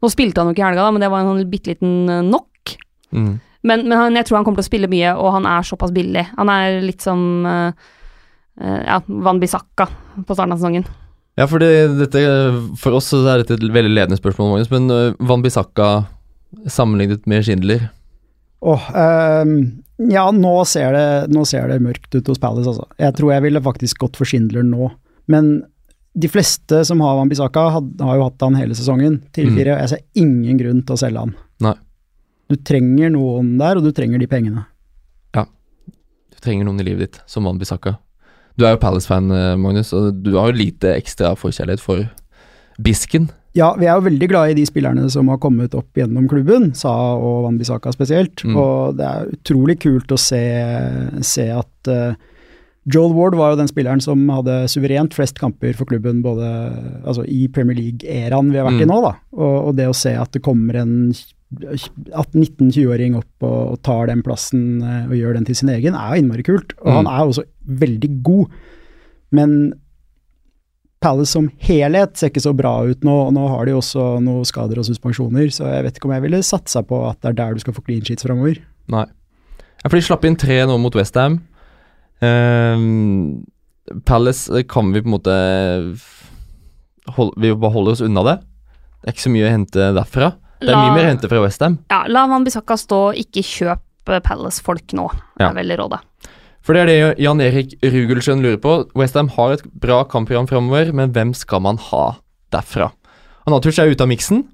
Nå 0.00 0.08
spilte 0.08 0.40
han 0.40 0.48
jo 0.48 0.54
ikke 0.54 0.62
i 0.62 0.68
helga, 0.70 0.86
da, 0.86 0.92
men 0.94 1.02
det 1.02 1.10
var 1.12 1.20
en 1.20 1.28
sånn 1.28 1.50
bitte 1.50 1.74
liten 1.74 1.96
eh, 2.08 2.22
knock. 2.24 2.76
Mm. 3.10 3.32
Men, 3.66 3.82
men 3.84 3.98
han, 3.98 4.14
jeg 4.16 4.28
tror 4.28 4.38
han 4.38 4.46
kommer 4.46 4.62
til 4.62 4.68
å 4.68 4.70
spille 4.70 4.88
mye, 4.88 5.10
og 5.18 5.34
han 5.34 5.48
er 5.50 5.66
såpass 5.66 5.92
billig. 5.92 6.22
Han 6.38 6.48
er 6.48 6.78
litt 6.80 7.04
som 7.04 7.44
uh, 7.44 7.90
ja, 8.60 9.00
Van 9.06 9.40
Bissaka 9.40 9.86
på 10.26 10.34
starten 10.34 10.52
av 10.52 10.58
sesongen. 10.60 10.84
Ja, 11.38 11.46
for, 11.48 11.62
det, 11.62 11.70
dette, 11.96 12.20
for 12.80 12.96
oss 12.98 13.12
er 13.16 13.40
dette 13.40 13.56
et 13.56 13.62
veldig 13.64 13.92
ledende 13.94 14.18
spørsmål, 14.18 14.50
Magnus. 14.52 14.70
Men 14.72 14.90
uh, 14.92 15.14
Van 15.24 15.42
Bissaka 15.44 15.86
sammenlignet 16.66 17.26
med 17.30 17.44
Schindler 17.46 17.88
Åh, 18.60 18.86
ehm, 18.98 19.52
ja, 20.10 20.26
nå 20.34 20.64
ser, 20.68 20.92
det, 20.92 21.04
nå 21.32 21.46
ser 21.48 21.70
det 21.70 21.78
mørkt 21.80 22.12
ut 22.12 22.26
hos 22.28 22.40
Palace, 22.42 22.66
altså. 22.68 22.84
Jeg 23.00 23.14
tror 23.16 23.30
jeg 23.32 23.44
ville 23.46 23.62
faktisk 23.64 24.02
gått 24.02 24.18
for 24.20 24.28
Schindler 24.28 24.66
nå. 24.66 24.90
Men 25.32 25.62
de 26.12 26.28
fleste 26.28 26.82
som 26.84 27.00
har 27.00 27.16
Van 27.16 27.30
Bissaka, 27.30 27.62
had, 27.78 27.88
har 28.04 28.18
jo 28.18 28.26
hatt 28.26 28.44
han 28.44 28.58
hele 28.58 28.76
sesongen 28.76 29.22
til 29.32 29.48
Mm. 29.48 29.56
fire, 29.56 29.72
og 29.72 29.80
jeg 29.80 29.88
ser 29.94 30.02
ingen 30.26 30.58
grunn 30.60 30.82
til 30.84 30.92
å 30.92 31.00
selge 31.00 31.22
han. 31.24 31.32
Nei. 31.64 31.72
Du 32.50 32.56
trenger 32.56 33.14
noen 33.14 33.54
der, 33.62 33.78
og 33.80 33.86
du 33.86 33.92
trenger 33.96 34.18
de 34.20 34.26
pengene. 34.28 34.66
Ja. 35.38 35.46
Du 36.34 36.36
trenger 36.44 36.66
noen 36.68 36.80
i 36.82 36.88
livet 36.90 37.06
ditt, 37.06 37.20
som 37.30 37.44
Van 37.48 37.56
Bissaka. 37.56 37.96
Du 38.58 38.64
er 38.66 38.74
jo 38.74 38.80
Palace-fan, 38.82 39.30
eh, 39.30 39.56
Magnus, 39.60 39.92
og 39.96 40.22
du 40.24 40.34
har 40.36 40.50
jo 40.50 40.58
lite 40.58 40.94
ekstra 40.96 41.34
forkjærlighet 41.38 41.80
for 41.80 42.06
Bisken. 42.80 43.28
Ja, 43.56 43.72
vi 43.74 43.86
er 43.90 43.96
jo 43.98 44.04
veldig 44.06 44.28
glad 44.30 44.50
i 44.52 44.54
de 44.60 44.64
spillerne 44.68 45.08
som 45.10 45.28
har 45.28 45.38
kommet 45.42 45.74
opp 45.74 45.96
gjennom 45.98 46.28
klubben, 46.30 46.68
Sa 46.78 46.92
og 47.18 47.44
Van 47.48 47.56
Bissaka 47.58 47.90
spesielt. 47.92 48.44
Mm. 48.46 48.54
Og 48.56 48.96
det 49.00 49.06
er 49.08 49.32
utrolig 49.34 49.78
kult 49.82 50.12
å 50.14 50.18
se, 50.20 50.42
se 51.26 51.48
at 51.50 51.90
uh, 51.90 52.14
Joel 52.90 53.12
Ward 53.16 53.34
var 53.36 53.52
jo 53.52 53.58
den 53.60 53.68
spilleren 53.68 54.00
som 54.00 54.22
hadde 54.32 54.62
suverent 54.70 55.12
flest 55.18 55.38
kamper 55.42 55.74
for 55.76 55.90
klubben 55.90 56.22
både 56.24 56.46
altså 57.04 57.26
i 57.26 57.48
Premier 57.52 57.76
League-æraen 57.76 58.52
vi 58.54 58.60
har 58.62 58.70
vært 58.70 58.80
i 58.84 58.86
Mm. 58.86 58.92
nå. 58.94 59.00
da. 59.08 59.12
Og, 59.36 59.56
og 59.68 59.76
det 59.76 59.88
å 59.90 59.96
se 59.98 60.14
at 60.16 60.30
det 60.32 60.42
kommer 60.46 60.78
en 60.80 60.94
18-19-20-åring 61.50 63.16
opp 63.18 63.42
og, 63.46 63.60
og 63.74 63.78
tar 63.86 64.06
den 64.10 64.22
plassen 64.26 64.82
eh, 64.82 65.06
og 65.10 65.16
gjør 65.18 65.34
den 65.38 65.46
til 65.48 65.56
sin 65.58 65.70
egen, 65.72 65.96
er 65.98 66.14
jo 66.16 66.22
innmari 66.24 66.44
kult. 66.46 66.74
Og 66.80 66.90
Mm. 66.90 66.96
han 67.00 67.06
er 67.10 67.24
også 67.26 67.44
veldig 67.66 68.10
god. 68.26 68.46
Men 69.34 69.56
Palace 71.00 71.32
som 71.32 71.48
helhet 71.64 72.16
ser 72.20 72.28
ikke 72.28 72.42
så 72.44 72.52
bra 72.56 72.74
ut 72.84 73.02
nå, 73.06 73.14
og 73.28 73.32
nå 73.32 73.46
har 73.48 73.64
de 73.66 73.72
også 73.72 74.18
noen 74.20 74.44
skader 74.44 74.78
og 74.78 74.84
suspensjoner, 74.84 75.48
så 75.50 75.64
jeg 75.72 75.84
vet 75.86 75.96
ikke 75.96 76.10
om 76.10 76.12
jeg 76.12 76.22
ville 76.26 76.42
satsa 76.44 76.82
på 76.84 76.98
at 77.08 77.20
det 77.22 77.30
er 77.30 77.38
der 77.38 77.54
du 77.56 77.60
skal 77.62 77.72
få 77.72 77.84
clean 77.86 78.04
sheets 78.04 78.26
framover. 78.26 78.60
Nei. 78.92 79.06
Ja, 79.80 79.88
for 79.88 79.96
de 79.96 80.02
slapp 80.04 80.26
inn 80.28 80.36
tre 80.36 80.58
nå 80.68 80.76
mot 80.78 80.94
Westham. 80.98 81.38
Um, 82.20 83.46
Palace 84.04 84.52
eh, 84.52 84.62
kan 84.68 84.92
vi 84.92 85.00
på 85.00 85.08
en 85.08 85.14
måte 85.16 85.32
hold, 87.16 87.32
Vi 87.40 87.48
bare 87.56 87.72
holder 87.72 87.96
oss 87.96 88.02
unna 88.04 88.22
det. 88.26 88.36
Det 89.00 89.08
er 89.08 89.14
ikke 89.16 89.24
så 89.24 89.32
mye 89.32 89.48
å 89.48 89.54
hente 89.54 89.86
derfra. 89.96 90.34
Det 90.60 90.70
er 90.70 90.76
mye 90.76 90.96
mer 90.96 91.08
hente 91.08 91.30
fra 91.30 91.40
Westham. 91.42 91.78
Ja, 91.92 92.04
la 92.10 92.26
Van 92.30 92.44
Bissaka 92.44 92.76
stå, 92.80 93.00
ikke 93.20 93.44
kjøp 93.46 94.12
eh, 94.12 94.22
Palace-folk 94.24 94.94
nå, 94.98 95.08
Det 95.38 95.48
er 95.48 95.56
veldig 95.56 95.80
rådet. 95.80 96.00
For 96.60 96.76
det 96.76 96.82
er 96.82 96.90
det 96.90 97.24
Jan 97.24 97.40
Erik 97.40 97.74
Rugelsen 97.80 98.44
lurer 98.44 98.60
på. 98.60 98.76
Westham 98.98 99.32
har 99.36 99.56
et 99.56 99.64
bra 99.80 100.02
kampprogram 100.04 100.48
framover, 100.50 100.92
men 100.92 101.14
hvem 101.16 101.32
skal 101.34 101.64
man 101.64 101.80
ha 101.90 102.04
derfra? 102.52 102.90
Anatovic 103.48 103.80
er 103.80 103.94
ute 103.94 104.04
av 104.04 104.10
miksen. 104.10 104.44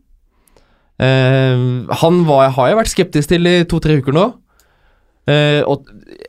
Eh, 1.03 1.67
han 2.03 2.21
var, 2.29 2.53
har 2.57 2.71
jeg 2.71 2.79
vært 2.79 2.93
skeptisk 2.95 3.35
til 3.35 3.51
i 3.51 3.59
to-tre 3.69 3.99
uker 4.01 4.15
nå. 4.17 4.31
Eh, 5.27 5.61
og 5.67 5.89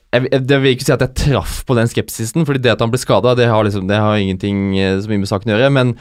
jeg, 0.10 0.26
jeg, 0.34 0.58
vil 0.58 0.72
ikke 0.74 0.88
si 0.88 0.94
at 0.96 1.04
jeg 1.06 1.18
traff 1.22 1.60
på 1.68 1.76
den 1.78 1.90
skepsisen, 1.90 2.48
Fordi 2.50 2.64
det 2.64 2.74
at 2.74 2.82
han 2.82 2.90
ble 2.90 3.00
skada, 3.02 3.36
det, 3.38 3.46
har 3.52 3.68
liksom, 3.68 3.86
det 3.90 4.00
har 4.02 4.18
ingenting 4.18 4.72
eh, 4.80 4.98
så 4.98 5.12
mye 5.12 5.22
med 5.22 5.30
saken 5.30 5.54
å 5.54 5.56
gjøre. 5.58 5.74
Men 5.74 5.94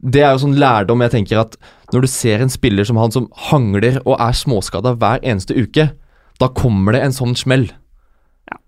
det 0.00 0.24
er 0.24 0.32
jo 0.32 0.46
sånn 0.46 0.56
lærdom 0.60 1.04
jeg 1.04 1.14
tenker 1.18 1.44
at 1.44 1.58
når 1.94 2.04
du 2.04 2.10
ser 2.10 2.42
en 2.42 2.52
spiller 2.52 2.86
som 2.86 2.98
han 3.00 3.14
som 3.14 3.28
hangler 3.48 4.00
og 4.04 4.16
er 4.18 4.36
småskada 4.36 4.96
hver 4.98 5.22
eneste 5.22 5.54
uke, 5.54 5.90
da 6.40 6.48
kommer 6.52 6.96
det 6.96 7.02
en 7.04 7.14
sånn 7.14 7.36
smell. 7.38 7.68
Ja. 8.50 8.58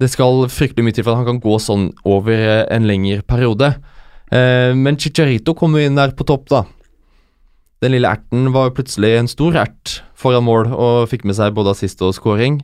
Det 0.00 0.10
skal 0.10 0.46
fryktelig 0.50 0.86
mye 0.86 0.96
til 0.96 1.06
for 1.06 1.14
at 1.14 1.22
han 1.22 1.28
kan 1.34 1.42
gå 1.44 1.58
sånn 1.62 1.90
over 2.08 2.32
eh, 2.32 2.64
en 2.72 2.88
lengre 2.88 3.22
periode. 3.28 3.74
Eh, 4.32 4.72
men 4.78 4.98
Chicharito 4.98 5.54
kom 5.58 5.76
jo 5.76 5.84
inn 5.84 5.98
der 5.98 6.16
på 6.16 6.26
topp, 6.28 6.48
da. 6.52 6.64
Den 7.82 7.96
lille 7.96 8.10
erten 8.14 8.52
var 8.54 8.72
plutselig 8.74 9.16
en 9.18 9.30
stor 9.30 9.58
ert 9.58 9.98
foran 10.18 10.46
mål 10.46 10.70
og 10.70 11.08
fikk 11.10 11.26
med 11.26 11.36
seg 11.38 11.54
både 11.56 11.74
assist 11.74 12.02
og 12.06 12.14
scoring. 12.16 12.60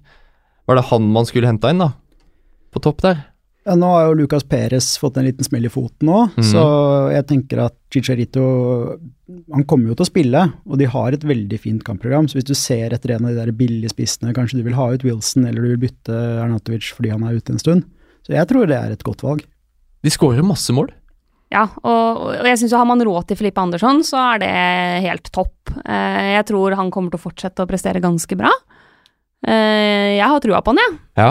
Var 0.68 0.78
det 0.78 0.88
han 0.92 1.08
man 1.12 1.26
skulle 1.28 1.50
henta 1.50 1.72
inn, 1.74 1.82
da? 1.82 1.92
På 2.72 2.82
topp 2.84 3.02
der? 3.04 3.24
Ja, 3.68 3.74
nå 3.76 3.88
har 3.92 4.06
jo 4.06 4.16
Lucas 4.22 4.46
Perez 4.48 4.94
fått 4.96 5.18
en 5.20 5.26
liten 5.26 5.44
smell 5.44 5.66
i 5.68 5.70
foten 5.72 6.08
òg, 6.08 6.38
mm. 6.38 6.44
så 6.50 6.62
jeg 7.12 7.26
tenker 7.28 7.60
at 7.66 7.74
Chicharito 7.92 8.44
Han 9.52 9.66
kommer 9.68 9.90
jo 9.90 9.96
til 9.98 10.06
å 10.06 10.08
spille, 10.08 10.44
og 10.64 10.80
de 10.80 10.86
har 10.88 11.12
et 11.12 11.26
veldig 11.28 11.58
fint 11.60 11.82
kampprogram. 11.84 12.30
Så 12.30 12.38
hvis 12.38 12.48
du 12.48 12.54
ser 12.56 12.94
etter 12.96 13.12
en 13.12 13.26
av 13.28 13.34
de 13.34 13.42
der 13.42 13.52
billige 13.52 13.92
spissene, 13.92 14.32
kanskje 14.36 14.62
du 14.62 14.64
vil 14.64 14.76
ha 14.78 14.86
ut 14.94 15.04
Wilson 15.04 15.44
eller 15.44 15.60
du 15.60 15.74
vil 15.74 15.82
bytte 15.82 16.16
Arnatovic 16.40 16.88
fordi 16.96 17.12
han 17.12 17.26
er 17.28 17.36
ute 17.36 17.52
en 17.52 17.60
stund. 17.60 17.84
Så 18.24 18.32
jeg 18.32 18.48
tror 18.48 18.70
det 18.70 18.78
er 18.78 18.94
et 18.94 19.04
godt 19.04 19.24
valg. 19.26 19.44
De 20.04 20.12
skårer 20.14 20.46
masse 20.46 20.72
mål. 20.72 20.88
Ja, 21.52 21.66
og, 21.80 22.24
og 22.28 22.48
jeg 22.48 22.60
syns 22.60 22.72
jo 22.72 22.80
har 22.80 22.88
man 22.88 23.04
råd 23.04 23.28
til 23.28 23.38
Filippe 23.40 23.60
Andersson, 23.60 24.00
så 24.04 24.20
er 24.34 24.42
det 24.42 24.54
helt 25.04 25.28
topp. 25.32 25.72
Eh, 25.84 26.34
jeg 26.38 26.48
tror 26.48 26.76
han 26.76 26.92
kommer 26.92 27.12
til 27.12 27.20
å 27.20 27.24
fortsette 27.24 27.64
å 27.64 27.68
prestere 27.68 28.04
ganske 28.04 28.36
bra. 28.36 28.52
Eh, 29.44 30.16
jeg 30.18 30.28
har 30.28 30.42
trua 30.44 30.60
på 30.64 30.74
han, 30.74 30.82
jeg. 30.82 30.98
Ja. 31.20 31.30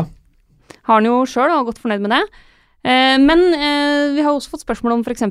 Har 0.88 1.00
han 1.02 1.08
jo 1.10 1.22
sjøl 1.28 1.52
og 1.52 1.60
er 1.62 1.68
godt 1.72 1.82
fornøyd 1.84 2.06
med 2.06 2.14
det. 2.16 2.22
Eh, 2.88 3.18
men 3.20 3.42
eh, 3.58 4.14
vi 4.16 4.24
har 4.24 4.32
også 4.32 4.54
fått 4.54 4.64
spørsmål 4.64 4.98
om 4.98 5.04
f.eks. 5.04 5.26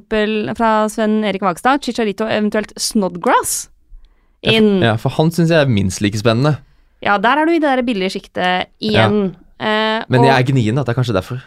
fra 0.59 0.71
Sven 0.93 1.23
Erik 1.25 1.45
Vagstad, 1.47 1.81
Chicharito 1.85 2.29
eventuelt 2.29 2.75
Snodgrass 2.77 3.71
In. 4.47 4.83
Ja, 4.85 4.95
for 5.01 5.15
han 5.17 5.33
syns 5.35 5.51
jeg 5.51 5.65
er 5.65 5.71
minst 5.71 6.03
like 6.05 6.19
spennende. 6.21 6.59
Ja, 7.03 7.17
der 7.19 7.41
er 7.41 7.49
du 7.49 7.55
i 7.55 7.61
det 7.61 7.67
der 7.71 7.83
billige 7.87 8.13
sjiktet 8.15 8.69
igjen. 8.85 9.35
Eh, 9.59 10.05
Men 10.13 10.27
jeg 10.27 10.35
er 10.35 10.47
gnien, 10.51 10.77
da. 10.77 10.85
Det 10.85 10.93
er 10.93 10.99
kanskje 11.01 11.17
derfor. 11.17 11.41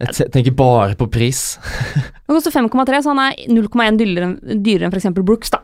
Jeg 0.00 0.30
tenker 0.32 0.54
bare 0.56 0.96
på 0.96 1.10
pris. 1.12 1.58
Han 2.26 2.32
koster 2.38 2.54
5,3, 2.54 3.02
så 3.04 3.12
han 3.12 3.20
er 3.20 3.36
0,1 3.52 3.98
dyrere, 4.00 4.30
dyrere 4.64 4.88
enn 4.88 4.94
f.eks. 4.94 5.10
Brooks, 5.20 5.52
da. 5.52 5.60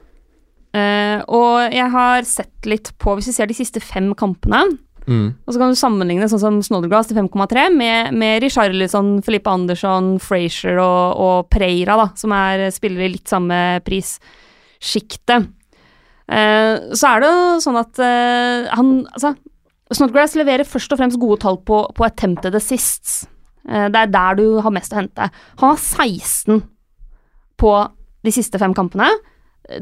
Eh, 0.76 1.22
og 1.32 1.72
jeg 1.72 1.88
har 1.94 2.26
sett 2.28 2.68
litt 2.68 2.90
på, 3.00 3.14
hvis 3.16 3.30
vi 3.30 3.36
ser 3.38 3.48
de 3.48 3.56
siste 3.56 3.80
fem 3.80 4.10
kampene, 4.18 4.60
Mm. 5.06 5.26
og 5.46 5.54
så 5.54 5.60
kan 5.60 5.70
du 5.70 5.78
sammenligne 5.78 6.26
sånn 6.26 6.40
som 6.42 6.56
Snodgrass 6.66 7.06
til 7.06 7.18
5,3 7.20 7.68
med, 7.70 8.14
med 8.18 8.40
Richarlison, 8.42 9.20
Felipe 9.22 9.52
Andersson, 9.52 10.16
Frazier 10.18 10.80
og, 10.82 11.20
og 11.22 11.50
Preira, 11.52 11.94
da, 12.00 12.08
som 12.18 12.34
er 12.34 12.66
spillere 12.74 13.06
i 13.06 13.12
litt 13.14 13.30
samme 13.30 13.60
prissjiktet. 13.86 15.46
Eh, 16.26 16.72
så 16.90 17.12
er 17.12 17.22
det 17.22 17.30
jo 17.30 17.44
sånn 17.62 17.78
at 17.78 18.02
eh, 18.02 18.72
han 18.74 18.96
Altså, 19.14 19.36
Snodgrass 19.94 20.34
leverer 20.34 20.66
først 20.66 20.90
og 20.90 20.98
fremst 20.98 21.20
gode 21.22 21.38
tall 21.44 21.60
på, 21.62 21.84
på 21.94 22.06
attempted 22.06 22.56
assists. 22.58 23.20
Eh, 23.68 23.86
det 23.92 24.00
er 24.00 24.12
der 24.12 24.38
du 24.38 24.46
har 24.64 24.74
mest 24.74 24.94
å 24.94 24.98
hente. 24.98 25.30
Han 25.60 25.74
har 25.74 25.78
16 25.78 26.64
på 27.62 27.72
de 28.26 28.34
siste 28.34 28.58
fem 28.58 28.74
kampene. 28.76 29.08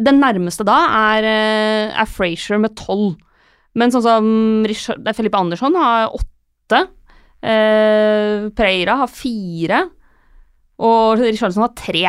Den 0.00 0.20
nærmeste 0.20 0.66
da 0.66 0.76
er, 1.14 1.28
eh, 1.28 1.94
er 1.96 2.10
Frazier 2.10 2.60
med 2.60 2.76
12. 2.76 3.16
Men 3.74 3.90
sånn 3.90 4.02
som 4.04 4.26
Richard, 4.68 5.02
Felipe 5.16 5.38
Andersson 5.40 5.74
har 5.74 6.12
åtte. 6.14 6.84
Eh, 7.42 8.48
Preira 8.56 8.96
har 9.02 9.10
fire. 9.10 9.80
Og 10.84 11.18
Richarlison 11.20 11.64
har 11.66 11.74
tre. 11.78 12.04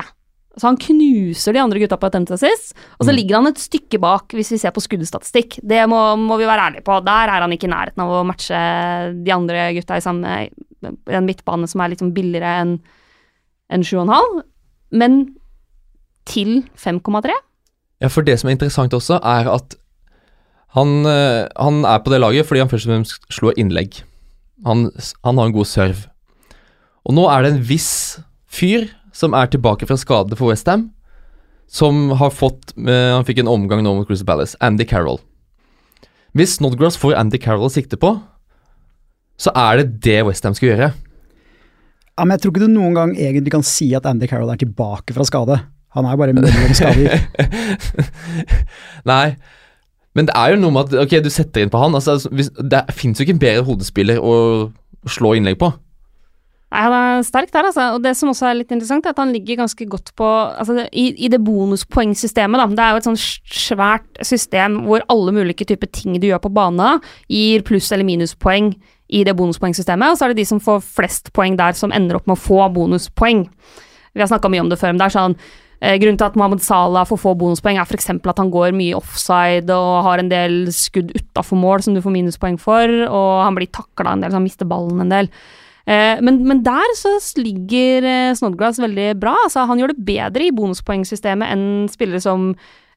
Så 0.56 0.70
han 0.70 0.78
knuser 0.80 1.52
de 1.54 1.60
andre 1.60 1.82
gutta 1.82 1.98
på 2.00 2.08
attempt 2.08 2.32
assist. 2.32 2.74
Og 3.00 3.06
så 3.06 3.12
Mm. 3.12 3.16
ligger 3.18 3.36
han 3.36 3.48
et 3.48 3.58
stykke 3.60 4.00
bak, 4.00 4.30
hvis 4.30 4.52
vi 4.52 4.58
ser 4.58 4.72
på 4.72 4.82
skuddstatistikk. 4.82 5.60
Det 5.62 5.84
må, 5.90 6.16
må 6.18 6.38
vi 6.38 6.46
være 6.46 6.72
ærlige 6.72 6.84
på. 6.84 7.04
Der 7.04 7.28
er 7.28 7.42
han 7.42 7.52
ikke 7.52 7.66
i 7.68 7.74
nærheten 7.74 8.00
av 8.00 8.10
å 8.10 8.26
matche 8.26 9.24
de 9.26 9.32
andre 9.32 9.74
gutta 9.76 9.98
i 9.98 10.06
samme 10.06 10.50
en 11.08 11.26
midtbane 11.26 11.68
som 11.68 11.82
er 11.82 11.90
litt 11.90 12.00
sånn 12.00 12.14
billigere 12.14 12.62
enn 12.62 12.80
en 13.70 13.82
7,5. 13.82 14.44
Men 14.92 15.36
til 16.26 16.64
5,3? 16.78 17.34
Ja, 18.02 18.08
for 18.08 18.22
det 18.24 18.40
som 18.40 18.50
er 18.50 18.56
interessant 18.56 18.92
også, 18.94 19.20
er 19.24 19.50
at 19.54 19.76
han, 20.76 21.06
eh, 21.08 21.46
han 21.56 21.86
er 21.88 22.04
på 22.04 22.12
det 22.12 22.20
laget 22.20 22.48
fordi 22.48 22.64
han 22.64 22.72
først 22.72 22.90
og 22.90 22.94
fremst 22.94 23.30
slår 23.34 23.60
innlegg. 23.62 24.02
Han, 24.68 24.90
han 25.24 25.40
har 25.40 25.50
en 25.50 25.56
god 25.56 25.70
serve. 25.70 26.10
Og 27.06 27.16
nå 27.16 27.28
er 27.32 27.46
det 27.46 27.54
en 27.54 27.64
viss 27.70 27.94
fyr 28.52 28.90
som 29.16 29.36
er 29.38 29.48
tilbake 29.52 29.88
fra 29.88 29.98
skade 30.00 30.36
for 30.36 30.52
Westham, 30.52 30.90
som 31.72 32.12
har 32.20 32.34
fått 32.34 32.76
eh, 32.78 33.12
Han 33.16 33.26
fikk 33.26 33.40
en 33.42 33.50
omgang 33.50 33.82
nå 33.84 33.96
mot 33.96 34.08
Cruiser 34.08 34.28
Palace. 34.28 34.58
Andy 34.62 34.86
Carroll. 34.88 35.22
Hvis 36.36 36.58
Snodgrass 36.60 37.00
får 37.00 37.16
Andy 37.18 37.40
Carroll 37.42 37.70
å 37.70 37.74
sikte 37.74 37.98
på, 37.98 38.12
så 39.40 39.52
er 39.56 39.80
det 39.80 40.02
det 40.04 40.20
Westham 40.28 40.56
skal 40.58 40.74
gjøre. 40.74 40.90
Ja, 42.16 42.24
men 42.24 42.36
jeg 42.36 42.44
tror 42.44 42.54
ikke 42.54 42.68
du 42.68 42.72
noen 42.72 42.96
gang 42.96 43.16
egentlig 43.16 43.56
kan 43.56 43.64
si 43.68 43.90
at 43.96 44.06
Andy 44.08 44.28
Carroll 44.28 44.52
er 44.52 44.60
tilbake 44.60 45.16
fra 45.16 45.26
skade. 45.28 45.58
Han 45.96 46.08
er 46.08 46.20
bare 46.20 46.36
mellom 46.36 46.76
skader. 46.76 47.24
Nei, 49.12 49.36
men 50.16 50.30
det 50.30 50.36
er 50.40 50.54
jo 50.54 50.62
noe 50.62 50.74
med 50.76 50.88
at 50.88 51.06
Ok, 51.06 51.18
du 51.24 51.32
setter 51.34 51.66
inn 51.66 51.72
på 51.74 51.80
han. 51.82 51.96
Altså, 51.98 52.18
hvis, 52.32 52.52
det 52.56 52.86
fins 52.96 53.20
jo 53.20 53.26
ikke 53.26 53.36
en 53.36 53.42
bedre 53.42 53.66
hodespiller 53.68 54.22
å 54.24 54.36
slå 55.12 55.36
innlegg 55.36 55.60
på. 55.62 55.74
Nei, 56.76 56.82
Han 56.82 56.96
er 56.98 57.26
sterk 57.28 57.52
der, 57.54 57.68
altså. 57.70 57.90
Og 57.96 58.04
det 58.04 58.16
som 58.18 58.32
også 58.32 58.50
er 58.50 58.58
litt 58.60 58.72
interessant, 58.74 59.06
er 59.06 59.14
at 59.14 59.22
han 59.22 59.34
ligger 59.36 59.62
ganske 59.62 59.88
godt 59.92 60.14
på 60.18 60.28
altså, 60.28 60.88
i, 60.92 61.08
I 61.26 61.30
det 61.32 61.42
bonuspoengsystemet, 61.46 62.60
da. 62.60 62.68
Det 62.72 62.86
er 62.86 62.96
jo 62.96 63.02
et 63.02 63.10
sånn 63.10 63.22
svært 63.22 64.24
system 64.26 64.82
hvor 64.88 65.06
alle 65.12 65.36
mulige 65.36 65.68
typer 65.68 65.92
ting 65.92 66.18
du 66.20 66.30
gjør 66.30 66.44
på 66.48 66.54
banen, 66.56 67.04
gir 67.32 67.66
pluss- 67.68 67.92
eller 67.96 68.08
minuspoeng 68.08 68.74
i 69.14 69.24
det 69.28 69.36
bonuspoengsystemet. 69.38 70.12
Og 70.12 70.18
så 70.18 70.26
er 70.26 70.34
det 70.34 70.42
de 70.42 70.50
som 70.50 70.64
får 70.64 70.82
flest 70.98 71.32
poeng 71.36 71.60
der, 71.60 71.78
som 71.78 71.94
ender 71.96 72.20
opp 72.20 72.28
med 72.28 72.40
å 72.40 72.46
få 72.48 72.64
bonuspoeng. 72.74 73.46
Vi 74.16 74.24
har 74.24 74.32
snakka 74.32 74.50
mye 74.52 74.64
om 74.64 74.72
det 74.72 74.80
før, 74.82 74.96
men 74.96 75.04
det 75.04 75.10
er 75.10 75.18
sånn 75.20 75.38
Grunnen 76.02 76.18
til 76.18 76.26
at 76.26 76.38
Mohammed 76.40 76.64
Salah 76.66 77.06
får 77.06 77.20
få 77.22 77.36
bonuspoeng, 77.38 77.78
er 77.78 77.86
f.eks. 77.86 78.10
at 78.10 78.40
han 78.42 78.50
går 78.54 78.74
mye 78.74 78.96
offside 78.98 79.70
og 79.70 80.06
har 80.08 80.22
en 80.22 80.32
del 80.32 80.56
skudd 80.74 81.12
utafor 81.14 81.60
mål 81.62 81.86
som 81.86 81.94
du 81.94 82.02
får 82.02 82.16
minuspoeng 82.16 82.58
for, 82.62 82.90
og 83.06 83.44
han 83.46 83.58
blir 83.58 83.70
takla 83.70 84.16
en 84.16 84.26
del, 84.26 84.34
så 84.34 84.40
han 84.40 84.48
mister 84.48 84.70
ballen 84.70 85.04
en 85.04 85.14
del. 85.14 85.30
Eh, 85.86 86.18
men, 86.26 86.40
men 86.50 86.64
der 86.66 86.96
så 86.98 87.14
ligger 87.38 88.08
eh, 88.10 88.34
Snodgrass 88.38 88.82
veldig 88.82 89.12
bra. 89.22 89.36
Altså, 89.46 89.68
han 89.70 89.82
gjør 89.82 89.94
det 89.94 90.08
bedre 90.08 90.48
i 90.48 90.56
bonuspoengsystemet 90.56 91.54
enn 91.54 91.68
spillere 91.94 92.24
som 92.24 92.50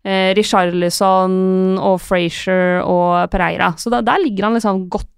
eh, 0.07 0.33
Richarlison 0.38 1.77
og 1.77 2.01
Frazier 2.01 2.81
og 2.81 3.29
Pereira. 3.33 3.74
Så 3.77 3.92
da, 3.92 4.01
der 4.05 4.24
ligger 4.24 4.48
han 4.48 4.57
liksom 4.57 4.87
godt 4.92 5.11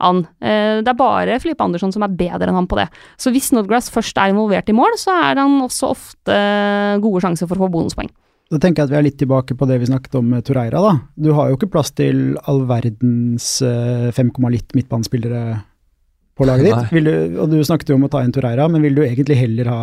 an. 0.00 0.24
Eh, 0.40 0.80
det 0.82 0.90
er 0.90 0.98
bare 0.98 1.38
Filippe 1.42 1.64
Andersson 1.64 1.92
som 1.94 2.02
er 2.06 2.14
bedre 2.18 2.48
enn 2.50 2.58
han 2.58 2.68
på 2.70 2.78
det. 2.80 2.88
Så 3.20 3.32
hvis 3.34 3.52
Nodgrass 3.54 3.90
først 3.94 4.18
er 4.18 4.32
involvert 4.34 4.68
i 4.70 4.76
mål, 4.76 4.98
så 5.00 5.14
er 5.30 5.40
han 5.42 5.60
også 5.64 5.92
ofte 5.94 6.38
gode 7.04 7.22
sjanser 7.24 7.50
for 7.50 7.58
å 7.58 7.66
få 7.66 7.72
bonuspoeng. 7.76 8.10
Da 8.52 8.58
tenker 8.60 8.82
jeg 8.82 8.90
at 8.90 8.92
vi 8.92 8.98
er 8.98 9.06
litt 9.06 9.18
tilbake 9.18 9.56
på 9.56 9.66
det 9.66 9.78
vi 9.80 9.88
snakket 9.88 10.18
om 10.20 10.26
med 10.34 10.44
Torreira, 10.46 10.80
da. 10.84 10.96
Du 11.16 11.30
har 11.36 11.48
jo 11.48 11.56
ikke 11.56 11.70
plass 11.72 11.94
til 11.96 12.34
all 12.44 12.64
verdens 12.68 13.56
eh, 13.64 14.10
5, 14.14 14.34
litt 14.52 14.74
midtbanespillere 14.76 15.44
på 16.36 16.46
laget 16.48 16.68
Nei. 16.68 16.74
ditt. 16.82 16.92
Vil 16.94 17.08
du, 17.08 17.38
og 17.40 17.54
du 17.54 17.62
snakket 17.64 17.92
jo 17.94 17.96
om 17.98 18.04
å 18.06 18.10
ta 18.12 18.20
inn 18.24 18.34
Torreira, 18.34 18.66
men 18.70 18.84
vil 18.84 18.98
du 18.98 19.02
egentlig 19.06 19.38
heller 19.40 19.70
ha 19.72 19.80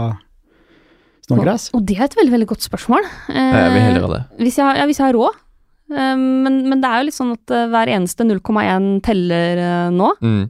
Snodgrass? 1.25 1.69
Og, 1.71 1.79
og 1.81 1.87
det 1.89 1.97
er 1.99 2.05
et 2.07 2.17
veldig 2.17 2.33
veldig 2.35 2.49
godt 2.49 2.65
spørsmål. 2.67 3.07
Eh, 3.31 3.39
Jeg 3.55 3.73
vil 3.75 3.85
heller 3.87 4.05
ha 4.07 4.11
det. 4.15 4.21
Hvis 4.45 4.59
jeg, 4.61 4.77
ja, 4.81 4.87
hvis 4.89 5.01
jeg 5.01 5.07
har 5.07 5.17
råd. 5.17 5.41
Eh, 5.91 6.15
men, 6.17 6.61
men 6.69 6.81
det 6.81 6.89
er 6.89 7.01
jo 7.01 7.09
litt 7.09 7.17
sånn 7.17 7.35
at 7.35 7.53
eh, 7.55 7.67
hver 7.71 7.91
eneste 7.91 8.27
0,1 8.27 8.89
teller 9.05 9.61
eh, 9.61 9.89
nå. 9.93 10.13
Mm. 10.23 10.43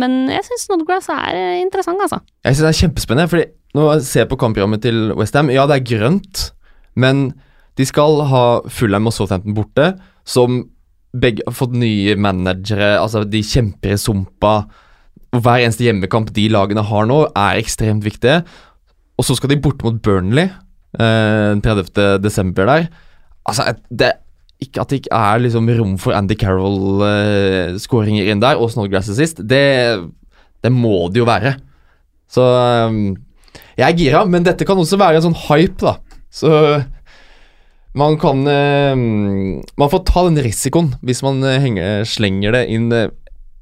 Men 0.00 0.16
jeg 0.28 0.44
syns 0.44 0.66
Snodgrass 0.68 1.08
er 1.14 1.38
interessant, 1.62 2.02
altså. 2.04 2.20
Jeg 2.44 2.56
synes 2.56 2.66
det 2.66 2.72
er 2.72 2.80
kjempespennende, 2.82 3.30
fordi 3.32 3.46
jeg 3.80 4.04
ser 4.04 4.26
på 4.28 4.36
kampprogrammet 4.40 4.82
til 4.84 5.14
Westham 5.16 5.52
Ja, 5.54 5.64
det 5.70 5.78
er 5.78 5.86
grønt, 5.88 6.50
men 6.98 7.30
de 7.78 7.86
skal 7.88 8.18
ha 8.28 8.44
Fulham 8.68 9.08
og 9.08 9.14
Southampton 9.16 9.56
borte, 9.56 9.94
som 10.28 10.64
begge 11.16 11.46
har 11.46 11.56
fått 11.56 11.74
nye 11.78 12.16
managere. 12.20 12.92
Altså, 13.00 13.22
de 13.26 13.40
kjemper 13.46 13.94
i 13.94 13.98
sumpa. 13.98 14.54
Og 15.30 15.44
hver 15.44 15.64
eneste 15.64 15.86
hjemmekamp 15.86 16.32
de 16.34 16.48
lagene 16.52 16.84
har 16.86 17.06
nå, 17.08 17.22
er 17.38 17.60
ekstremt 17.62 18.04
viktige. 18.04 18.42
Og 19.18 19.26
så 19.26 19.36
skal 19.38 19.52
de 19.52 19.60
borte 19.62 19.86
mot 19.86 19.98
Burnley 20.02 20.50
eh, 20.50 21.46
den 21.54 21.62
30. 21.64 22.20
desember 22.22 22.68
der. 22.68 22.90
Altså, 23.48 23.74
det 23.90 24.12
ikke 24.60 24.82
at 24.82 24.92
det 24.92 25.00
ikke 25.02 25.16
er 25.16 25.40
liksom 25.42 25.70
rom 25.78 25.96
for 26.00 26.16
Andy 26.16 26.36
Carroll-skåringer 26.38 28.28
inn 28.30 28.42
der, 28.42 28.60
og 28.60 28.70
Snodgrass 28.72 29.10
sist, 29.16 29.40
det, 29.48 29.64
det 30.60 30.72
må 30.74 31.08
det 31.12 31.22
jo 31.22 31.28
være. 31.28 31.54
Så 32.30 32.44
um, 32.44 33.16
jeg 33.78 33.86
er 33.86 33.98
gira, 33.98 34.24
men 34.28 34.44
dette 34.46 34.66
kan 34.68 34.78
også 34.78 34.98
være 35.00 35.20
en 35.20 35.30
sånn 35.30 35.38
hype, 35.48 35.80
da. 35.82 35.96
Så 36.30 36.50
Man 37.98 38.14
kan 38.22 38.44
eh, 38.46 38.94
Man 38.94 39.90
får 39.90 40.04
ta 40.06 40.22
den 40.28 40.38
risikoen 40.44 40.92
hvis 41.02 41.24
man 41.26 41.40
eh, 41.42 41.56
henger, 41.58 42.04
slenger 42.06 42.54
det 42.54 42.60
inn 42.70 42.84
eh, 42.94 43.08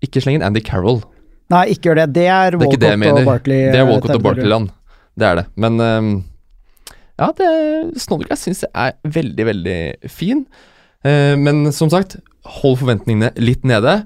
Ikke 0.04 0.20
sleng 0.20 0.36
inn 0.36 0.44
Andy 0.44 0.60
Carroll. 0.60 1.00
Nei, 1.48 1.62
ikke 1.72 1.88
gjør 1.88 2.02
det. 2.02 2.08
Det 2.18 2.26
er 2.28 2.58
Det 2.58 2.60
er 2.60 2.98
Walcott 3.00 3.14
og. 3.14 3.22
Barkley. 3.24 3.62
Det 3.72 3.78
er 3.78 3.86
eh, 3.86 3.88
Walcott 3.88 4.18
og. 4.18 4.26
Barkley-land. 4.26 4.68
Det 5.18 5.30
er 5.30 5.40
det. 5.40 5.46
Men 5.56 5.80
eh, 5.80 6.10
ja, 7.18 7.30
det, 7.40 7.48
Snodgrass 8.04 8.44
syns 8.44 8.66
jeg 8.66 8.72
er 8.76 9.14
veldig, 9.16 9.48
veldig 9.48 9.78
fin. 10.12 10.44
Eh, 11.06 11.34
men 11.38 11.68
som 11.74 11.90
sagt, 11.92 12.18
hold 12.58 12.78
forventningene 12.80 13.34
litt 13.42 13.66
nede. 13.68 14.00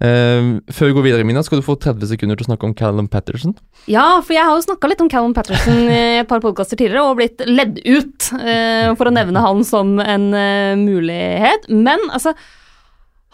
Uh, 0.00 0.62
før 0.72 0.88
vi 0.88 0.94
går 0.96 1.04
videre, 1.04 1.24
Mina, 1.28 1.42
skal 1.44 1.60
du 1.60 1.64
få 1.66 1.74
30 1.76 2.08
sekunder 2.08 2.38
til 2.38 2.46
å 2.46 2.48
snakke 2.48 2.64
om 2.64 2.72
Callum 2.72 3.08
Patterson. 3.12 3.52
Ja, 3.84 4.22
for 4.24 4.32
jeg 4.32 4.46
har 4.48 4.56
jo 4.56 4.64
snakka 4.64 4.88
litt 4.88 5.02
om 5.04 5.10
Callum 5.12 5.34
Patterson 5.36 5.82
i 5.92 5.98
et 6.22 6.30
par 6.30 6.40
podkaster 6.40 6.80
tidligere, 6.80 7.04
og 7.04 7.18
blitt 7.18 7.44
ledd 7.44 7.82
ut 7.84 8.30
uh, 8.32 8.96
for 8.96 9.10
å 9.10 9.12
nevne 9.12 9.42
han 9.44 9.60
som 9.68 9.98
en 10.00 10.30
uh, 10.32 10.72
mulighet. 10.80 11.68
Men 11.68 12.00
altså 12.08 12.32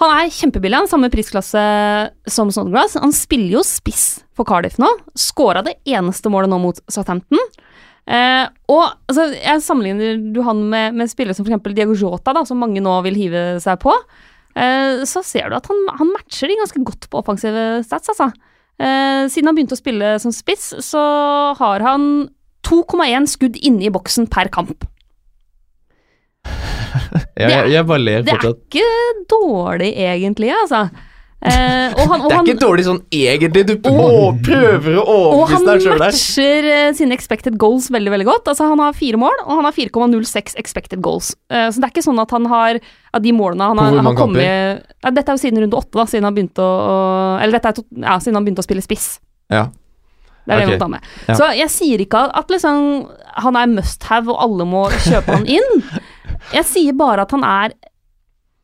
Han 0.02 0.11
er 0.12 0.35
kjempebillig, 0.35 0.76
han 0.76 0.90
samme 0.90 1.09
prisklasse 1.09 1.61
som 2.28 2.50
Snodgrass. 2.52 2.98
Han 3.00 3.14
spiller 3.16 3.61
jo 3.61 3.62
spiss 3.64 4.26
for 4.37 4.44
Cardiff 4.44 4.74
nå. 4.82 4.90
Skåra 5.16 5.62
det 5.64 5.78
eneste 5.88 6.28
målet 6.35 6.50
nå 6.52 6.59
mot 6.61 6.82
Southampton. 6.90 7.40
Eh, 8.07 8.45
og 8.71 8.85
altså, 9.11 9.27
jeg 9.35 9.62
sammenligner 9.66 10.21
du 10.33 10.38
han 10.47 10.62
med, 10.71 10.95
med 10.95 11.11
spillere 11.11 11.35
som 11.35 11.47
f.eks. 11.47 11.62
Diego 11.75 11.97
Jota, 11.99 12.35
da, 12.37 12.45
som 12.47 12.61
mange 12.62 12.83
nå 12.83 12.95
vil 13.07 13.19
hive 13.19 13.45
seg 13.62 13.81
på. 13.83 13.95
Eh, 14.57 15.03
så 15.09 15.23
ser 15.27 15.51
du 15.51 15.59
at 15.59 15.66
han, 15.71 15.83
han 15.99 16.12
matcher 16.14 16.51
de 16.51 16.59
ganske 16.61 16.83
godt 16.87 17.09
på 17.11 17.23
offensive 17.23 17.66
stats, 17.87 18.12
altså. 18.14 18.31
Eh, 18.77 19.25
siden 19.33 19.51
han 19.51 19.57
begynte 19.57 19.77
å 19.77 19.81
spille 19.81 20.16
som 20.23 20.35
spiss, 20.35 20.71
så 20.85 21.03
har 21.59 21.85
han 21.85 22.29
2,1 22.66 23.29
skudd 23.31 23.59
inne 23.59 23.88
i 23.88 23.92
boksen 23.95 24.31
per 24.33 24.53
kamp. 24.55 24.87
Jeg, 27.37 27.51
jeg, 27.51 27.64
jeg 27.75 27.85
bare 27.85 28.01
ler 28.01 28.23
Det 28.25 28.33
er 28.33 28.47
ikke 28.49 28.85
dårlig, 29.29 29.90
egentlig, 30.01 30.49
altså. 30.57 30.87
Eh, 31.46 31.92
og 31.94 32.09
han, 32.11 32.20
og 32.20 32.28
Det 32.28 32.32
er 32.32 32.37
han, 32.40 32.46
ikke 32.50 32.62
dårlig 32.64 32.85
sånn 32.88 33.00
egentlig. 33.14 33.62
Du 33.68 33.74
Og- 33.90 34.40
prøver 34.42 34.96
å 34.98 35.04
og 35.06 35.48
han 35.48 35.62
overbevise 35.62 35.66
deg 35.66 35.85
sjøl 35.85 35.98
der. 35.98 36.11
matcher 36.11 36.68
eh, 36.72 36.92
sine 36.98 37.14
expected 37.14 37.56
goals 37.59 37.88
veldig 37.94 38.11
veldig 38.11 38.26
godt. 38.26 38.48
Altså 38.50 38.66
Han 38.68 38.82
har 38.82 38.92
fire 38.92 39.16
mål, 39.16 39.37
og 39.46 39.52
han 39.61 39.64
har 39.68 39.72
4,06 39.72 40.56
expected 40.59 41.00
goals. 41.00 41.35
Eh, 41.50 41.68
så 41.70 41.78
det 41.78 41.85
er 41.85 41.94
ikke 41.94 42.06
sånn 42.09 42.20
at 42.20 42.30
han 42.35 42.46
har 42.50 42.80
at 43.14 43.22
de 43.22 43.32
målene 43.32 43.62
han 43.70 43.78
har, 43.78 43.94
han 43.94 44.04
har 44.04 44.14
kommet 44.18 44.42
ja, 44.42 45.11
Dette 45.11 45.30
er 45.30 45.38
jo 45.38 45.42
siden 45.46 45.62
runde 45.62 45.78
åtte, 45.78 45.94
da, 45.96 46.04
siden 46.04 46.24
han 46.24 46.35
begynte 46.35 46.61
å 46.61 46.72
å- 46.76 47.40
Eller 47.40 47.52
dette 47.59 47.68
er 47.68 47.72
to, 47.78 47.85
ja, 47.96 48.18
siden 48.18 48.35
han 48.35 48.44
begynte 48.44 48.64
å 48.64 48.66
spille 48.66 48.82
spiss. 48.82 49.20
Ja. 49.48 49.68
Det 50.46 50.54
er 50.54 50.59
det 50.61 50.66
okay. 50.66 50.72
jeg 50.72 50.78
må 50.78 50.85
ta 50.85 50.88
med. 50.88 51.00
Ja. 51.28 51.35
Så 51.35 51.46
jeg 51.59 51.70
sier 51.74 51.98
ikke 52.04 52.18
at, 52.26 52.30
at 52.38 52.48
liksom, 52.54 53.09
han 53.42 53.56
er 53.56 53.66
must 53.66 54.02
have 54.11 54.28
og 54.30 54.38
alle 54.38 54.64
må 54.66 54.85
kjøpe 54.90 55.26
han 55.40 55.46
inn. 55.46 55.82
Jeg 56.52 56.64
sier 56.68 56.92
bare 56.94 57.22
at 57.22 57.30
han 57.35 57.42
er 57.42 57.72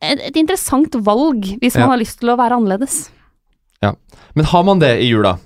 et, 0.03 0.21
et 0.29 0.37
interessant 0.41 0.95
valg 1.05 1.45
hvis 1.61 1.75
man 1.79 1.85
Ja. 1.87 1.91
har 1.93 2.01
lyst 2.01 2.19
til 2.21 2.29
å 2.33 2.37
være 2.39 2.57
annerledes. 2.59 3.09
Ja. 3.83 3.93
Men 4.35 4.45
har 4.51 4.63
man 4.67 4.79
det 4.83 4.93
i 5.03 5.09
jula? 5.11 5.37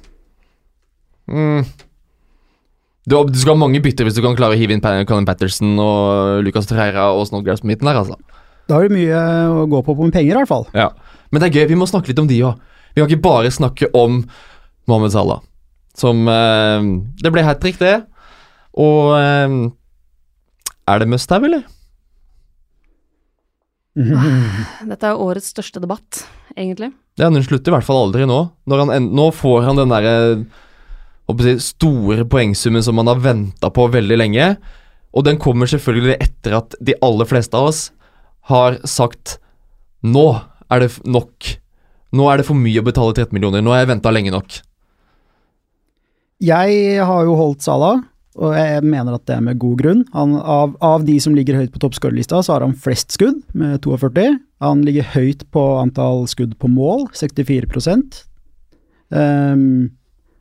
Mm. 1.30 1.66
Du, 3.08 3.16
du 3.32 3.38
skal 3.40 3.56
ha 3.56 3.60
mange 3.62 3.80
bytter 3.84 4.08
hvis 4.08 4.18
du 4.18 4.22
kan 4.24 4.36
klare 4.38 4.56
å 4.56 4.60
hive 4.60 4.76
inn 4.76 4.82
Colin 5.08 5.28
Patterson 5.28 5.78
og 5.80 6.42
Lucas 6.44 6.68
Treira 6.70 7.10
og 7.16 7.26
Snodgrass 7.30 7.64
på 7.64 7.70
midten 7.72 7.88
der, 7.88 8.00
altså. 8.02 8.18
Da 8.68 8.76
har 8.76 8.88
du 8.88 8.96
mye 8.98 9.20
å 9.48 9.64
gå 9.72 9.80
på 9.86 9.96
på 9.96 10.10
penger, 10.12 10.34
i 10.34 10.40
hvert 10.42 10.50
fall. 10.52 10.66
Ja. 10.76 10.90
Men 11.32 11.40
det 11.42 11.48
er 11.50 11.62
gøy, 11.62 11.68
vi 11.72 11.78
må 11.80 11.88
snakke 11.88 12.12
litt 12.12 12.20
om 12.20 12.28
de 12.28 12.42
òg. 12.44 12.60
Vi 12.94 13.00
kan 13.02 13.08
ikke 13.08 13.24
bare 13.24 13.52
snakke 13.54 13.88
om 13.96 14.26
Mohammed 14.88 15.14
Salah. 15.16 15.40
Som 15.98 16.28
eh, 16.28 16.84
Det 17.24 17.32
ble 17.34 17.44
hat 17.48 17.62
trick, 17.64 17.80
det. 17.80 18.02
Og 18.78 19.16
eh, 19.18 19.56
Er 20.88 21.00
det 21.00 21.08
must 21.12 21.32
have, 21.32 21.48
eller? 21.48 21.64
Dette 23.98 25.08
er 25.10 25.16
jo 25.16 25.26
årets 25.26 25.50
største 25.54 25.82
debatt, 25.82 26.22
egentlig. 26.56 26.92
Ja, 27.18 27.32
Den 27.34 27.42
slutter 27.46 27.72
i 27.72 27.76
hvert 27.78 27.88
fall 27.88 28.04
aldri 28.06 28.28
nå. 28.30 28.40
Når 28.70 28.84
han, 28.84 28.92
en- 28.94 29.12
nå 29.18 29.32
får 29.34 29.64
han 29.66 29.80
den 29.80 29.90
derre 29.90 30.16
si, 31.42 31.56
store 31.74 32.26
poengsummen 32.30 32.84
som 32.86 32.98
han 33.02 33.10
har 33.10 33.20
venta 33.24 33.72
på 33.74 33.88
veldig 33.92 34.18
lenge. 34.22 34.52
Og 35.18 35.24
den 35.26 35.40
kommer 35.42 35.66
selvfølgelig 35.66 36.20
etter 36.22 36.58
at 36.60 36.76
de 36.84 36.94
aller 37.02 37.26
fleste 37.26 37.58
av 37.58 37.72
oss 37.72 37.88
har 38.52 38.78
sagt 38.86 39.40
Nå 40.06 40.28
er 40.72 40.80
det 40.84 40.92
nok. 41.10 41.58
Nå 42.14 42.28
er 42.32 42.38
det 42.38 42.46
for 42.46 42.56
mye 42.56 42.80
å 42.80 42.86
betale 42.86 43.16
13 43.18 43.34
millioner. 43.34 43.64
Nå 43.66 43.74
har 43.74 43.82
jeg 43.82 43.90
venta 43.96 44.12
lenge 44.14 44.32
nok. 44.32 44.60
Jeg 46.40 47.02
har 47.02 47.24
jo 47.26 47.34
holdt 47.40 47.66
Salah, 47.66 48.04
og 48.38 48.54
jeg 48.56 48.84
mener 48.86 49.16
at 49.18 49.26
det 49.26 49.36
er 49.36 49.42
med 49.42 49.58
god 49.60 49.78
grunn. 49.82 50.06
Han, 50.14 50.36
av, 50.38 50.76
av 50.82 51.04
de 51.08 51.18
som 51.24 51.34
ligger 51.36 51.58
høyt 51.58 51.72
på 51.74 51.80
toppskårerlista, 51.84 52.40
så 52.46 52.54
har 52.56 52.62
han 52.66 52.76
flest 52.78 53.12
skudd, 53.18 53.42
med 53.58 53.82
42. 53.82 54.28
Han 54.62 54.82
ligger 54.86 55.04
høyt 55.16 55.44
på 55.52 55.64
antall 55.82 56.26
skudd 56.32 56.58
på 56.62 56.70
mål, 56.72 57.08
64% 57.18 58.24
Ehm, 59.16 59.92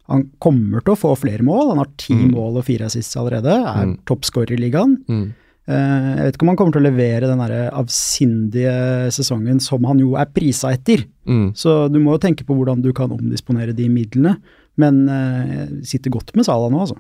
Han 0.09 0.24
kommer 0.38 0.82
til 0.85 0.92
å 0.94 0.98
få 0.98 1.12
flere 1.18 1.42
mål. 1.42 1.68
Han 1.72 1.78
har 1.78 1.88
ti 1.98 2.14
Mm. 2.14 2.30
mål 2.30 2.59
og 2.59 2.64
fire 2.64 2.85
assists 2.87 3.16
allerede. 3.16 3.50
Er 3.50 3.87
Mm. 3.87 3.98
toppskårer 4.06 4.52
i 4.52 4.56
ligaen. 4.56 4.96
Mm. 5.09 5.32
Uh, 5.68 6.14
jeg 6.16 6.24
vet 6.26 6.35
ikke 6.37 6.42
om 6.42 6.48
han 6.48 6.56
kommer 6.56 6.72
til 6.72 6.82
å 6.82 6.90
levere 6.92 7.26
den 7.26 7.38
der 7.38 7.70
avsindige 7.72 9.11
sesongen 9.11 9.61
som 9.61 9.82
han 9.82 9.98
jo 9.98 10.14
er 10.14 10.26
prisa 10.26 10.70
etter. 10.72 11.04
Mm. 11.26 11.52
Så 11.54 11.90
du 11.90 11.98
må 11.98 12.12
jo 12.14 12.18
tenke 12.22 12.44
på 12.46 12.54
hvordan 12.54 12.80
du 12.82 12.92
kan 12.92 13.11
omdisponere 13.11 13.74
de 13.74 13.88
midlene. 13.88 14.37
Men 14.76 15.09
uh, 15.09 15.66
sitter 15.82 16.11
godt 16.11 16.35
med 16.37 16.44
Sala 16.44 16.68
nå, 16.70 16.78
altså. 16.85 16.96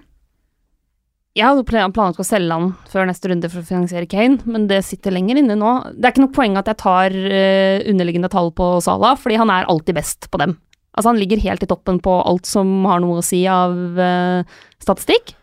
Jeg 1.36 1.44
hadde 1.44 1.66
plan- 1.68 1.92
planlagt 1.92 2.20
å 2.22 2.24
selge 2.24 2.54
han 2.54 2.70
før 2.88 3.10
neste 3.10 3.28
runde 3.28 3.48
for 3.52 3.60
å 3.60 3.68
finansiere 3.68 4.08
Kane, 4.08 4.38
men 4.48 4.68
det 4.70 4.78
sitter 4.86 5.12
lenger 5.12 5.36
inne 5.42 5.56
nå. 5.60 5.72
Det 5.92 6.08
er 6.08 6.14
ikke 6.14 6.22
noe 6.24 6.36
poeng 6.36 6.54
at 6.56 6.70
jeg 6.70 6.80
tar 6.80 7.12
eh, 7.12 7.82
underliggende 7.92 8.30
tall 8.32 8.48
på 8.56 8.70
Salah, 8.84 9.18
fordi 9.20 9.36
han 9.36 9.52
er 9.52 9.68
alltid 9.68 9.98
best 9.98 10.30
på 10.32 10.40
dem. 10.40 10.54
Altså 10.96 11.10
Han 11.12 11.20
ligger 11.20 11.42
helt 11.44 11.62
i 11.62 11.68
toppen 11.68 11.98
på 12.00 12.14
alt 12.24 12.48
som 12.48 12.70
har 12.88 13.02
noe 13.04 13.20
å 13.20 13.24
si 13.24 13.42
av 13.52 13.74
uh, 14.00 14.46
statistikk. 14.80 15.34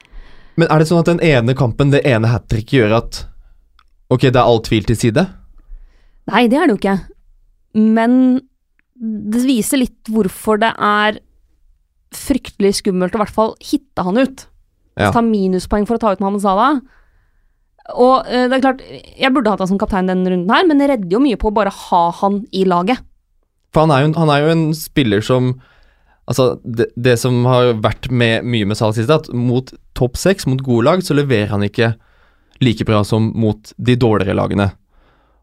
Men 0.58 0.66
er 0.74 0.82
det 0.82 0.88
sånn 0.90 1.04
at 1.04 1.12
den 1.12 1.22
ene 1.22 1.54
kampen, 1.58 1.92
det 1.94 2.02
ene 2.10 2.32
hat 2.32 2.48
tricket, 2.50 2.74
gjør 2.80 2.98
at 3.04 3.20
Ok, 4.10 4.28
det 4.28 4.38
er 4.38 4.46
all 4.46 4.60
tvil 4.66 4.86
til 4.86 4.98
side? 4.98 5.24
Nei, 6.30 6.44
det 6.50 6.58
er 6.58 6.68
det 6.68 6.74
jo 6.74 6.80
ikke. 6.82 6.98
Men 7.78 8.16
det 8.98 9.44
viser 9.46 9.82
litt 9.82 10.10
hvorfor 10.12 10.60
det 10.62 10.70
er 10.74 11.18
fryktelig 12.14 12.76
skummelt 12.82 13.16
å 13.16 13.22
i 13.22 13.24
hvert 13.24 13.34
fall 13.38 13.56
hitte 13.62 14.06
han 14.06 14.20
ut. 14.22 14.44
Ja. 15.00 15.10
Ta 15.14 15.24
minuspoeng 15.26 15.88
for 15.90 15.98
å 15.98 16.02
ta 16.02 16.14
ut 16.14 16.22
Mohammed 16.22 16.44
Salah. 16.44 16.80
Og 18.00 18.30
eh, 18.30 18.46
det 18.48 18.58
er 18.58 18.64
klart, 18.64 18.84
jeg 19.20 19.34
burde 19.34 19.52
hatt 19.52 19.64
han 19.64 19.72
som 19.74 19.82
kaptein 19.82 20.10
denne 20.10 20.30
runden 20.30 20.54
her, 20.54 20.68
men 20.70 20.80
det 20.80 20.90
redder 20.92 21.18
jo 21.18 21.22
mye 21.24 21.40
på 21.40 21.50
å 21.50 21.56
bare 21.56 21.74
ha 21.74 22.04
han 22.22 22.44
i 22.56 22.64
laget. 22.70 23.02
For 23.74 23.84
han 23.84 23.94
er 23.96 24.06
jo 24.06 24.14
han 24.22 24.32
er 24.32 24.44
jo 24.44 24.58
en 24.58 24.68
spiller 24.78 25.24
som 25.26 25.56
Altså, 26.24 26.54
det, 26.64 26.86
det 26.96 27.18
som 27.20 27.42
har 27.44 27.74
vært 27.84 28.06
med, 28.08 28.46
mye 28.48 28.64
med 28.64 28.78
Salah 28.80 28.94
sist, 28.96 29.10
er 29.12 29.18
at 29.20 29.26
mot 29.36 29.74
topp 29.92 30.16
seks, 30.16 30.46
mot 30.48 30.62
gode 30.64 30.86
lag, 30.88 31.02
så 31.04 31.18
leverer 31.18 31.50
han 31.52 31.66
ikke 31.68 31.90
like 32.64 32.86
bra 32.88 33.02
som 33.04 33.26
mot 33.36 33.74
de 33.76 33.98
dårligere 34.00 34.38
lagene. 34.40 34.70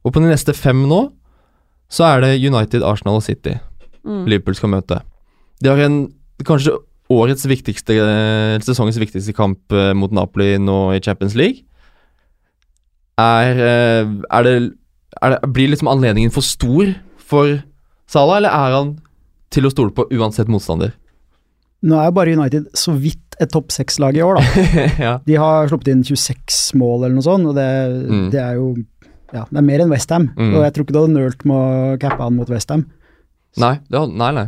Og 0.00 0.14
på 0.14 0.22
de 0.24 0.30
neste 0.30 0.54
fem 0.56 0.86
nå, 0.88 1.02
så 1.92 2.06
er 2.08 2.24
det 2.24 2.30
United, 2.40 2.80
Arsenal 2.80 3.20
og 3.20 3.26
City 3.26 3.58
Mm. 4.04 4.24
Liverpool 4.24 4.56
skal 4.56 4.72
møte. 4.72 5.00
De 5.60 5.68
har 5.68 5.80
en 5.84 5.98
kanskje 6.46 6.72
årets 7.10 7.46
viktigste 7.50 7.96
sesongens 8.62 8.98
viktigste 9.02 9.34
kamp 9.34 9.72
eh, 9.74 9.92
mot 9.98 10.12
Napoli 10.14 10.52
nå 10.62 10.92
i 10.94 11.00
Champions 11.02 11.34
League. 11.38 11.64
Er, 13.20 13.58
eh, 13.60 14.12
er 14.32 14.46
det, 14.46 14.54
er 15.20 15.34
det 15.34 15.50
Blir 15.52 15.72
liksom 15.72 15.90
anledningen 15.92 16.32
for 16.32 16.46
stor 16.46 16.94
for 17.30 17.58
Salah, 18.11 18.40
eller 18.40 18.50
er 18.50 18.72
han 18.74 18.94
til 19.54 19.66
å 19.66 19.70
stole 19.70 19.92
på 19.94 20.06
uansett 20.16 20.48
motstander? 20.50 20.94
Nå 21.86 21.96
er 21.96 22.08
jo 22.11 22.14
bare 22.16 22.32
United 22.36 22.66
så 22.76 22.92
vidt 22.98 23.36
et 23.40 23.50
topp 23.54 23.70
seks-lag 23.72 24.16
i 24.18 24.22
år, 24.24 24.36
da. 24.40 24.64
ja. 25.06 25.12
De 25.24 25.36
har 25.40 25.70
sluppet 25.70 25.92
inn 25.94 26.02
26 26.04 26.74
mål 26.80 27.04
eller 27.06 27.14
noe 27.16 27.24
sånt, 27.24 27.46
og 27.48 27.54
det, 27.56 27.68
Mm. 28.11 28.26
det 28.34 28.40
er 28.42 28.58
jo 28.58 28.72
ja, 29.32 29.44
det 29.46 29.61
er 29.61 29.62
mer 29.64 29.80
enn 29.84 29.92
Westham. 29.94 30.26
Mm. 30.34 30.56
Og 30.58 30.64
jeg 30.66 30.72
tror 30.74 30.84
ikke 30.84 30.94
du 30.96 30.98
hadde 31.04 31.14
nølt 31.14 31.44
med 31.46 31.54
å 31.54 31.98
cappe 32.02 32.18
han 32.26 32.34
mot 32.34 32.50
Westham. 32.50 32.82
Nei, 33.62 33.76
det, 33.86 33.96
har- 34.00 34.11
nei, 34.11 34.30
nei. 34.40 34.46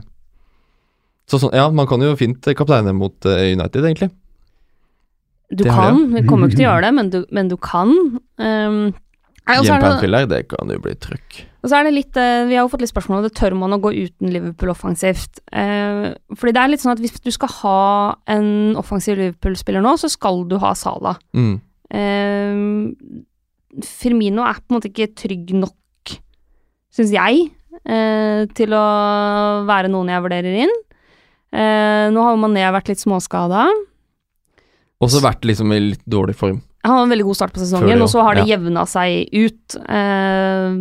Så 1.32 1.38
sånn, 1.40 1.54
ja, 1.56 1.64
man 1.72 1.88
kan 1.88 2.02
jo 2.04 2.12
fint 2.20 2.44
kapteine 2.58 2.92
mot 2.92 3.24
eh, 3.30 3.54
United, 3.56 3.86
egentlig. 3.88 4.10
Du 5.52 5.64
Det 5.64 5.72
kan, 5.72 6.02
vi 6.12 6.22
kommer 6.28 6.48
ikke 6.48 6.58
til 6.60 6.66
å 6.66 6.70
gjøre 6.70 6.84
det, 6.86 6.92
men 6.98 7.08
du, 7.12 7.18
men 7.32 7.48
du 7.48 7.56
kan. 7.60 7.88
Um, 8.36 8.76
er 9.48 9.56
det- 9.58 9.64
Hjemmepanfiller, 9.66 10.28
det 10.28 10.42
kan 10.52 10.70
jo 10.70 10.78
bli 10.84 10.92
trøkk. 11.00 11.40
Og 11.62 11.70
så 11.70 11.78
er 11.78 11.86
det 11.86 11.92
litt, 11.94 12.16
eh, 12.18 12.44
Vi 12.50 12.56
har 12.56 12.64
jo 12.64 12.70
fått 12.72 12.82
litt 12.82 12.90
spørsmål 12.92 13.20
om 13.20 13.24
det 13.26 13.34
tør 13.38 13.54
man 13.56 13.72
å 13.76 13.80
gå 13.80 13.92
uten 13.94 14.32
Liverpool 14.34 14.72
offensivt. 14.74 15.40
Eh, 15.54 16.12
fordi 16.34 16.52
det 16.56 16.62
er 16.62 16.70
litt 16.72 16.82
sånn 16.82 16.92
at 16.96 17.02
hvis 17.02 17.20
du 17.22 17.30
skal 17.30 17.48
ha 17.62 18.16
en 18.34 18.74
offensiv 18.80 19.16
Liverpool-spiller 19.20 19.80
nå, 19.84 19.94
så 20.00 20.10
skal 20.10 20.42
du 20.50 20.56
ha 20.62 20.72
Salah. 20.78 21.16
Mm. 21.38 21.60
Eh, 21.94 23.82
Firmino 23.86 24.42
er 24.44 24.58
på 24.60 24.72
en 24.72 24.78
måte 24.80 24.90
ikke 24.90 25.12
trygg 25.16 25.52
nok, 25.56 26.16
syns 26.92 27.12
jeg, 27.14 27.46
eh, 27.86 28.44
til 28.58 28.74
å 28.76 28.84
være 29.68 29.88
noen 29.92 30.10
jeg 30.12 30.24
vurderer 30.26 30.58
inn. 30.66 30.74
Eh, 31.52 32.08
nå 32.12 32.24
har 32.24 32.38
Mané 32.40 32.64
vært 32.72 32.88
litt 32.92 33.02
småskada. 33.02 33.66
Også 35.02 35.22
vært 35.22 35.44
liksom 35.44 35.72
i 35.74 35.80
litt 35.92 36.04
dårlig 36.08 36.36
form. 36.38 36.60
Han 36.82 36.96
har 36.96 37.04
en 37.04 37.12
veldig 37.12 37.28
god 37.28 37.38
start 37.38 37.54
på 37.54 37.62
sesongen, 37.62 38.00
og 38.02 38.10
så 38.10 38.24
har 38.26 38.38
det 38.38 38.46
ja. 38.46 38.56
jevna 38.56 38.82
seg 38.90 39.28
ut. 39.30 39.76
Eh, 39.78 40.74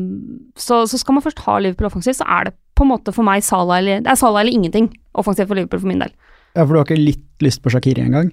så, 0.57 0.82
så 0.89 0.97
skal 0.97 1.17
man 1.17 1.26
først 1.26 1.43
ha 1.45 1.59
Liverpool 1.61 1.91
offensivt, 1.91 2.17
så 2.22 2.28
er 2.39 2.49
det 2.49 2.55
på 2.78 2.86
en 2.86 2.93
måte 2.93 3.13
for 3.13 3.28
meg 3.28 3.43
Salah 3.45 3.78
eller, 3.82 4.01
det 4.01 4.09
er 4.09 4.17
Salah 4.17 4.41
eller 4.41 4.55
ingenting 4.55 4.89
offensivt 5.13 5.51
for 5.51 5.59
Liverpool 5.59 5.84
for 5.84 5.91
min 5.91 6.01
del. 6.01 6.13
Ja, 6.55 6.63
for 6.63 6.74
du 6.74 6.80
har 6.82 6.88
ikke 6.88 6.97
litt 6.97 7.45
lyst 7.45 7.61
på 7.63 7.74
Shakiri 7.74 8.01
engang? 8.03 8.32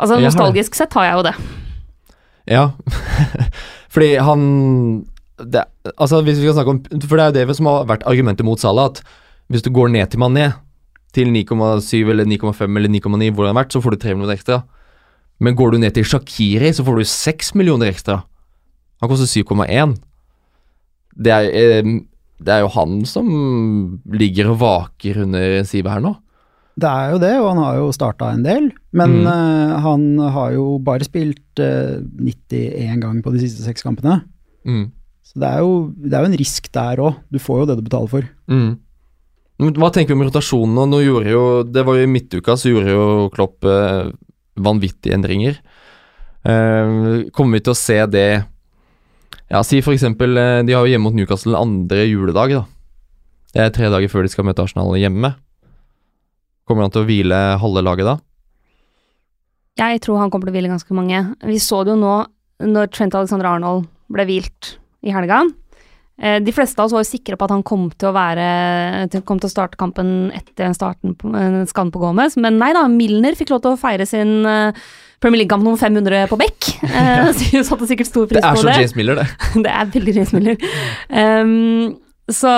Altså 0.00 0.16
Jeg 0.16 0.30
har. 0.30 0.32
Nostalgisk 0.32 0.78
sett 0.78 0.96
har 0.96 1.08
jeg 1.08 1.18
jo 1.18 1.26
det. 1.28 1.34
Ja, 2.50 2.64
fordi 3.94 4.14
han 4.24 4.40
det, 5.40 5.66
Altså 5.92 6.22
hvis 6.24 6.40
vi 6.40 6.48
skal 6.48 6.56
snakke 6.56 6.72
om 6.72 7.04
For 7.04 7.16
det 7.16 7.24
er 7.24 7.44
jo 7.44 7.48
det 7.50 7.56
som 7.56 7.68
har 7.68 7.84
vært 7.88 8.06
argumentet 8.08 8.44
mot 8.48 8.60
Salah, 8.60 8.88
at 8.90 9.04
hvis 9.52 9.64
du 9.66 9.70
går 9.74 9.92
ned 9.92 10.10
til 10.12 10.20
Mané, 10.22 10.50
til 11.14 11.30
9,7 11.32 12.10
eller 12.10 12.28
9,5 12.28 12.76
eller 12.76 12.92
9,9, 12.92 13.30
hvor 13.34 13.46
det 13.46 13.52
har 13.54 13.58
vært, 13.64 13.72
så 13.74 13.82
får 13.82 13.96
du 13.96 14.00
3 14.04 14.14
millioner 14.14 14.36
ekstra. 14.36 14.60
Men 15.40 15.56
går 15.56 15.72
du 15.72 15.78
ned 15.78 15.94
til 15.96 16.04
Shakiri, 16.04 16.70
så 16.76 16.84
får 16.84 17.00
du 17.00 17.04
6 17.04 17.54
millioner 17.56 17.90
ekstra. 17.90 18.22
Han 19.00 19.08
koster 19.10 19.26
7,1. 19.30 19.96
Det 21.16 21.32
eh, 21.34 21.92
det 22.40 22.54
er 22.54 22.62
jo 22.64 22.70
han 22.72 23.00
som 23.04 23.26
ligger 24.08 24.48
og 24.54 24.60
vaker 24.62 25.18
under 25.26 25.58
sivet 25.68 25.92
her 25.92 26.00
nå. 26.00 26.14
Det 26.80 26.88
er 26.88 27.10
jo 27.12 27.18
det, 27.20 27.32
og 27.36 27.48
han 27.50 27.60
har 27.60 27.74
jo 27.76 27.90
starta 27.92 28.30
en 28.32 28.44
del. 28.46 28.70
Men 28.96 29.18
Mm. 29.20 29.26
uh, 29.26 29.80
han 29.84 30.18
har 30.18 30.52
jo 30.54 30.78
bare 30.78 31.04
spilt 31.04 31.60
uh, 31.60 32.00
91 32.00 33.00
gang 33.02 33.22
på 33.22 33.32
de 33.34 33.42
siste 33.42 33.62
seks 33.66 33.82
kampene. 33.84 34.22
Mm. 34.64 34.86
Så 35.22 35.36
det 35.36 35.48
er 35.50 35.58
jo, 35.60 35.92
det 36.00 36.14
er 36.14 36.24
jo 36.24 36.30
en 36.32 36.40
risk 36.40 36.72
der 36.72 36.96
òg. 37.04 37.14
Du 37.30 37.38
får 37.38 37.60
jo 37.60 37.66
det 37.68 37.76
du 37.76 37.82
betaler 37.90 38.08
for. 38.08 38.24
Mm. 38.48 38.78
Hva 39.60 39.90
tenker 39.92 40.14
vi 40.14 40.16
om 40.16 40.24
rotasjonen? 40.24 40.88
Nå 40.88 41.02
gjorde 41.04 41.32
jo, 41.34 41.44
det 41.68 41.84
var 41.84 41.98
jo 41.98 42.06
I 42.06 42.10
midtuka 42.10 42.56
så 42.56 42.70
gjorde 42.72 42.94
jo 42.94 43.28
Klopp 43.34 43.66
eh, 43.68 44.08
vanvittige 44.56 45.12
endringer. 45.16 45.58
Eh, 46.48 47.28
kommer 47.36 47.58
vi 47.58 47.64
til 47.66 47.74
å 47.74 47.76
se 47.76 47.98
det 48.08 48.28
Ja, 49.50 49.60
si 49.66 49.82
for 49.84 49.92
eksempel 49.92 50.38
eh, 50.40 50.62
De 50.64 50.72
har 50.72 50.86
jo 50.86 50.94
hjemme 50.94 51.10
mot 51.10 51.18
Newcastle 51.18 51.58
andre 51.58 52.06
juledag, 52.08 52.56
da. 52.56 52.64
Det 53.52 53.66
er 53.66 53.74
tre 53.74 53.90
dager 53.92 54.08
før 54.08 54.24
de 54.24 54.32
skal 54.32 54.46
møte 54.46 54.64
Arsenal 54.64 54.94
hjemme. 54.96 55.34
Kommer 56.64 56.86
han 56.86 56.94
til 56.94 57.02
å 57.02 57.08
hvile 57.08 57.38
halve 57.60 57.82
laget 57.82 58.06
da? 58.06 58.16
Jeg 59.80 60.00
tror 60.04 60.20
han 60.22 60.30
kommer 60.30 60.48
til 60.48 60.54
å 60.54 60.56
hvile 60.56 60.70
ganske 60.70 60.96
mange. 60.96 61.24
Vi 61.44 61.58
så 61.60 61.82
det 61.84 61.96
jo 61.96 62.00
nå 62.00 62.14
når 62.70 62.92
Trent 62.94 63.16
Alexander 63.16 63.48
Arnold 63.50 63.88
ble 64.12 64.26
hvilt 64.28 64.76
i 65.02 65.12
helga. 65.14 65.42
Eh, 66.20 66.38
De 66.44 66.52
fleste 66.52 66.78
av 66.80 66.88
oss 66.88 66.94
var 66.96 67.04
jo 67.04 67.10
sikre 67.10 67.38
på 67.40 67.46
at 67.48 67.54
han 67.54 67.64
kom 67.66 67.88
til 67.96 68.10
å 68.10 68.16
være 68.16 69.22
kom 69.24 69.40
til 69.40 69.48
å 69.48 69.52
starte 69.52 69.78
kampen 69.80 70.30
etter 70.36 70.72
starten 70.76 71.16
på, 71.18 71.30
eh, 71.34 71.62
skaden 71.70 71.92
på 71.94 72.02
Gomez, 72.02 72.36
men 72.36 72.58
nei 72.60 72.72
da, 72.76 72.86
Milner 72.88 73.38
fikk 73.38 73.54
lov 73.54 73.62
til 73.64 73.74
å 73.74 73.80
feire 73.80 74.06
sin 74.08 74.44
eh, 74.46 74.76
Premier 75.20 75.42
League-kamp 75.42 75.64
nummer 75.64 75.80
500 75.80 76.28
på 76.30 76.38
Beck. 76.40 76.68
Eh, 76.90 77.32
Så 77.36 77.50
hun 77.54 77.64
satte 77.64 77.86
sikkert 77.88 78.08
stor 78.08 78.28
pris 78.28 78.40
Det 78.40 78.46
er 78.48 78.56
på 78.56 78.62
så 78.62 78.68
det. 78.70 78.76
James 78.80 78.94
Miller, 78.96 79.20
det. 79.20 79.26
det 79.64 79.72
er 79.72 79.90
veldig 79.94 80.14
James 80.16 80.32
Miller. 80.36 80.70
Um, 81.12 81.98
så, 82.30 82.52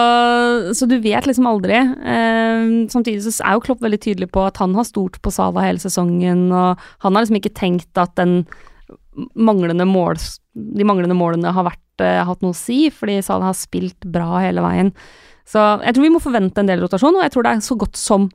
så 0.77 0.87
du 0.89 0.99
vet 1.03 1.27
liksom 1.27 1.49
aldri. 1.49 1.79
Um, 1.81 2.73
samtidig 2.93 3.25
så 3.25 3.33
er 3.41 3.57
jo 3.57 3.65
Klopp 3.67 3.83
veldig 3.83 4.01
tydelig 4.05 4.29
på 4.35 4.45
at 4.47 4.61
han 4.63 4.75
har 4.79 4.87
stort 4.89 5.19
på 5.25 5.33
Sala 5.35 5.65
hele 5.65 5.83
sesongen, 5.83 6.47
og 6.53 6.83
han 7.05 7.17
har 7.17 7.25
liksom 7.25 7.41
ikke 7.41 7.55
tenkt 7.57 7.99
at 8.01 8.15
den 8.21 8.43
manglende 9.37 9.87
mål, 9.89 10.21
de 10.55 10.87
manglende 10.89 11.17
målene 11.17 11.53
har 11.53 11.67
vært, 11.67 11.83
eh, 12.05 12.23
hatt 12.29 12.43
noe 12.45 12.55
å 12.55 12.59
si, 12.59 12.87
fordi 12.91 13.21
Salah 13.25 13.51
har 13.53 13.59
spilt 13.59 14.05
bra 14.13 14.41
hele 14.43 14.65
veien. 14.65 14.93
Så 15.49 15.59
jeg 15.83 15.95
tror 15.97 16.07
vi 16.07 16.13
må 16.15 16.21
forvente 16.23 16.63
en 16.63 16.69
del 16.71 16.83
rotasjon, 16.85 17.17
og 17.19 17.25
jeg 17.25 17.33
tror 17.35 17.47
det 17.47 17.55
er 17.57 17.65
så 17.67 17.79
godt 17.79 17.99
som 17.99 18.29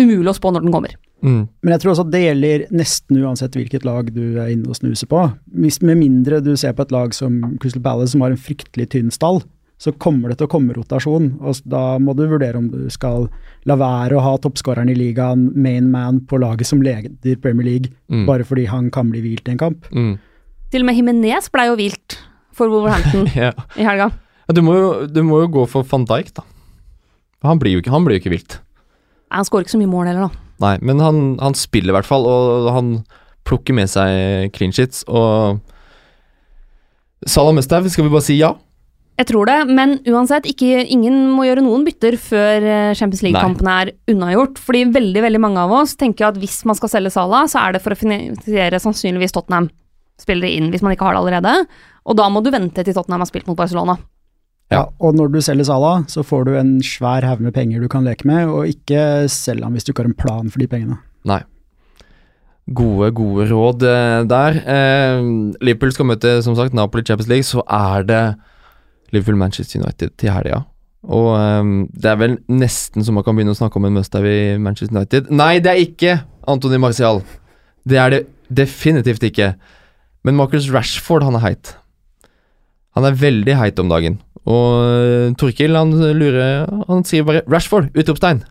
umulig 0.00 0.30
å 0.30 0.36
spå 0.38 0.52
når 0.54 0.64
den 0.66 0.74
kommer. 0.74 0.94
Mm. 1.22 1.42
Men 1.62 1.74
jeg 1.74 1.82
tror 1.82 1.92
også 1.92 2.04
at 2.08 2.12
det 2.14 2.20
gjelder 2.24 2.62
nesten 2.74 3.18
uansett 3.22 3.54
hvilket 3.54 3.84
lag 3.86 4.08
du 4.14 4.38
er 4.42 4.50
inne 4.54 4.70
og 4.72 4.78
snuser 4.78 5.06
på. 5.10 5.20
Hvis, 5.54 5.78
med 5.86 6.00
mindre 6.00 6.40
du 6.42 6.54
ser 6.58 6.74
på 6.74 6.82
et 6.86 6.94
lag 6.94 7.14
som 7.14 7.36
Crystal 7.62 7.82
Palace 7.84 8.14
som 8.16 8.24
har 8.24 8.34
en 8.34 8.40
fryktelig 8.40 8.88
tynn 8.94 9.12
stall, 9.14 9.42
så 9.82 9.90
kommer 9.98 10.30
det 10.30 10.38
til 10.38 10.46
å 10.46 10.50
komme 10.50 10.74
rotasjon. 10.76 11.40
og 11.42 11.58
Da 11.66 11.98
må 11.98 12.14
du 12.14 12.24
vurdere 12.30 12.58
om 12.58 12.68
du 12.70 12.86
skal 12.90 13.28
la 13.66 13.74
være 13.78 14.14
å 14.18 14.22
ha 14.22 14.36
toppskåreren 14.38 14.90
i 14.90 14.94
ligaen, 14.98 15.48
main 15.58 15.88
man, 15.90 16.20
på 16.26 16.38
laget 16.38 16.66
som 16.70 16.82
leder 16.82 17.38
Premier 17.42 17.66
League, 17.66 17.90
Mm. 18.10 18.26
bare 18.26 18.44
fordi 18.46 18.66
han 18.68 18.90
kan 18.90 19.10
bli 19.10 19.22
hvilt 19.22 19.48
i 19.48 19.52
en 19.52 19.58
kamp. 19.58 19.86
Mm. 19.90 20.18
Til 20.70 20.82
og 20.82 20.86
med 20.86 20.96
Jimenez 20.96 21.48
blei 21.50 21.66
jo 21.66 21.76
hvilt 21.76 22.18
for 22.56 22.72
Wolverhampton 22.72 23.28
Ja. 23.46 23.52
i 23.78 23.86
helga. 23.86 24.10
Ja, 24.48 24.54
du, 24.56 24.62
må 24.66 24.74
jo, 24.76 24.90
du 25.06 25.22
må 25.26 25.42
jo 25.44 25.50
gå 25.54 25.66
for 25.70 25.86
van 25.88 26.04
Dijk, 26.08 26.32
da. 26.36 26.44
Han 27.46 27.58
blir 27.62 27.74
jo 27.76 27.82
ikke, 27.82 27.92
han 27.94 28.04
blir 28.06 28.18
jo 28.18 28.22
ikke 28.24 28.34
vilt. 28.36 28.58
Nei, 29.32 29.40
Han 29.40 29.46
skårer 29.48 29.66
ikke 29.66 29.74
så 29.76 29.80
mye 29.82 29.90
mål 29.90 30.10
heller, 30.10 30.28
da. 30.28 30.46
Nei, 30.62 30.76
men 30.84 31.00
han, 31.02 31.22
han 31.42 31.56
spiller 31.58 31.90
i 31.94 31.96
hvert 31.98 32.06
fall, 32.06 32.26
og 32.28 32.68
han 32.74 32.90
plukker 33.48 33.74
med 33.74 33.90
seg 33.90 34.52
clean 34.54 34.74
shits, 34.74 35.02
og 35.10 35.58
Salah 37.26 37.54
Mestav, 37.54 37.86
skal 37.90 38.06
vi 38.06 38.12
bare 38.12 38.24
si 38.26 38.36
ja? 38.40 38.52
Jeg 39.20 39.28
tror 39.28 39.46
det, 39.46 39.56
men 39.68 39.98
uansett, 40.08 40.46
ikke, 40.50 40.82
ingen 40.90 41.18
må 41.30 41.44
gjøre 41.46 41.62
noen 41.62 41.84
bytter 41.86 42.16
før 42.18 42.64
eh, 42.64 42.94
Champions 42.98 43.20
League-kampene 43.22 43.74
er 43.82 43.90
unnagjort. 44.10 44.56
Fordi 44.58 44.80
veldig 44.94 45.22
veldig 45.26 45.40
mange 45.44 45.60
av 45.62 45.74
oss 45.82 45.92
tenker 46.00 46.30
at 46.30 46.38
hvis 46.40 46.62
man 46.66 46.78
skal 46.78 46.90
selge 46.90 47.12
Salah, 47.14 47.44
så 47.52 47.60
er 47.60 47.76
det 47.76 47.82
for 47.84 47.94
å 47.94 47.98
finansiere 48.00 48.80
sannsynligvis 48.82 49.34
Tottenham-spillere 49.36 50.50
inn, 50.56 50.70
hvis 50.72 50.82
man 50.82 50.96
ikke 50.96 51.06
har 51.06 51.14
det 51.14 51.22
allerede. 51.22 51.54
Og 52.08 52.18
da 52.18 52.26
må 52.32 52.42
du 52.42 52.50
vente 52.52 52.82
til 52.82 52.96
Tottenham 52.96 53.22
har 53.22 53.30
spilt 53.30 53.48
mot 53.50 53.58
Barcelona. 53.58 53.96
Ja. 54.72 54.86
Og 55.04 55.16
når 55.16 55.32
du 55.32 55.40
selger 55.44 55.68
Salah, 55.68 56.04
så 56.08 56.24
får 56.24 56.46
du 56.48 56.52
en 56.56 56.76
svær 56.84 57.26
haug 57.28 57.42
med 57.44 57.54
penger 57.54 57.82
du 57.82 57.90
kan 57.92 58.06
leke 58.08 58.26
med, 58.28 58.48
og 58.48 58.70
ikke 58.70 59.28
selg 59.30 59.64
ham 59.66 59.76
hvis 59.76 59.84
du 59.84 59.92
ikke 59.92 60.06
har 60.06 60.12
en 60.12 60.20
plan 60.24 60.52
for 60.52 60.62
de 60.62 60.68
pengene. 60.70 60.98
Nei. 61.28 61.42
Gode, 62.72 63.10
gode 63.18 63.48
råd 63.50 63.84
eh, 63.90 64.22
der. 64.30 64.58
Eh, 64.62 65.28
Liverpool 65.66 65.92
skal 65.92 66.08
møte, 66.08 66.36
som 66.46 66.56
sagt, 66.56 66.76
Napoli 66.78 67.04
Champions 67.04 67.30
League, 67.30 67.48
så 67.48 67.64
er 67.66 68.06
det 68.08 68.22
Liverpool-Manchester 69.12 69.82
United 69.82 70.14
til 70.22 70.32
helga. 70.32 70.62
Og 71.02 71.28
eh, 71.36 71.72
det 71.92 72.12
er 72.12 72.20
vel 72.20 72.38
nesten 72.48 73.04
så 73.04 73.14
man 73.14 73.26
kan 73.26 73.36
begynne 73.36 73.54
å 73.56 73.58
snakke 73.58 73.80
om 73.80 73.90
en 73.90 73.98
must-have 73.98 74.30
i 74.30 74.56
Manchester 74.62 74.94
United. 74.94 75.30
Nei, 75.34 75.56
det 75.60 75.74
er 75.74 75.84
ikke 75.84 76.16
Anthony 76.48 76.80
Martial. 76.80 77.20
Det 77.84 77.98
er 77.98 78.14
det 78.14 78.24
definitivt 78.48 79.26
ikke. 79.26 79.52
Men 80.22 80.38
Marcus 80.38 80.70
Rashford, 80.70 81.26
han 81.26 81.36
er 81.36 81.44
heit. 81.48 81.76
Han 82.96 83.08
er 83.08 83.18
veldig 83.18 83.56
heit 83.56 83.80
om 83.80 83.90
dagen. 83.92 84.18
Og 84.42 84.82
eh, 84.82 85.34
Torkil, 85.38 85.76
han 85.78 85.92
lurer 85.94 86.66
Han 86.88 87.04
sier 87.06 87.26
bare 87.26 87.44
'Rashford!' 87.46 87.92
Utropstegn. 87.94 88.42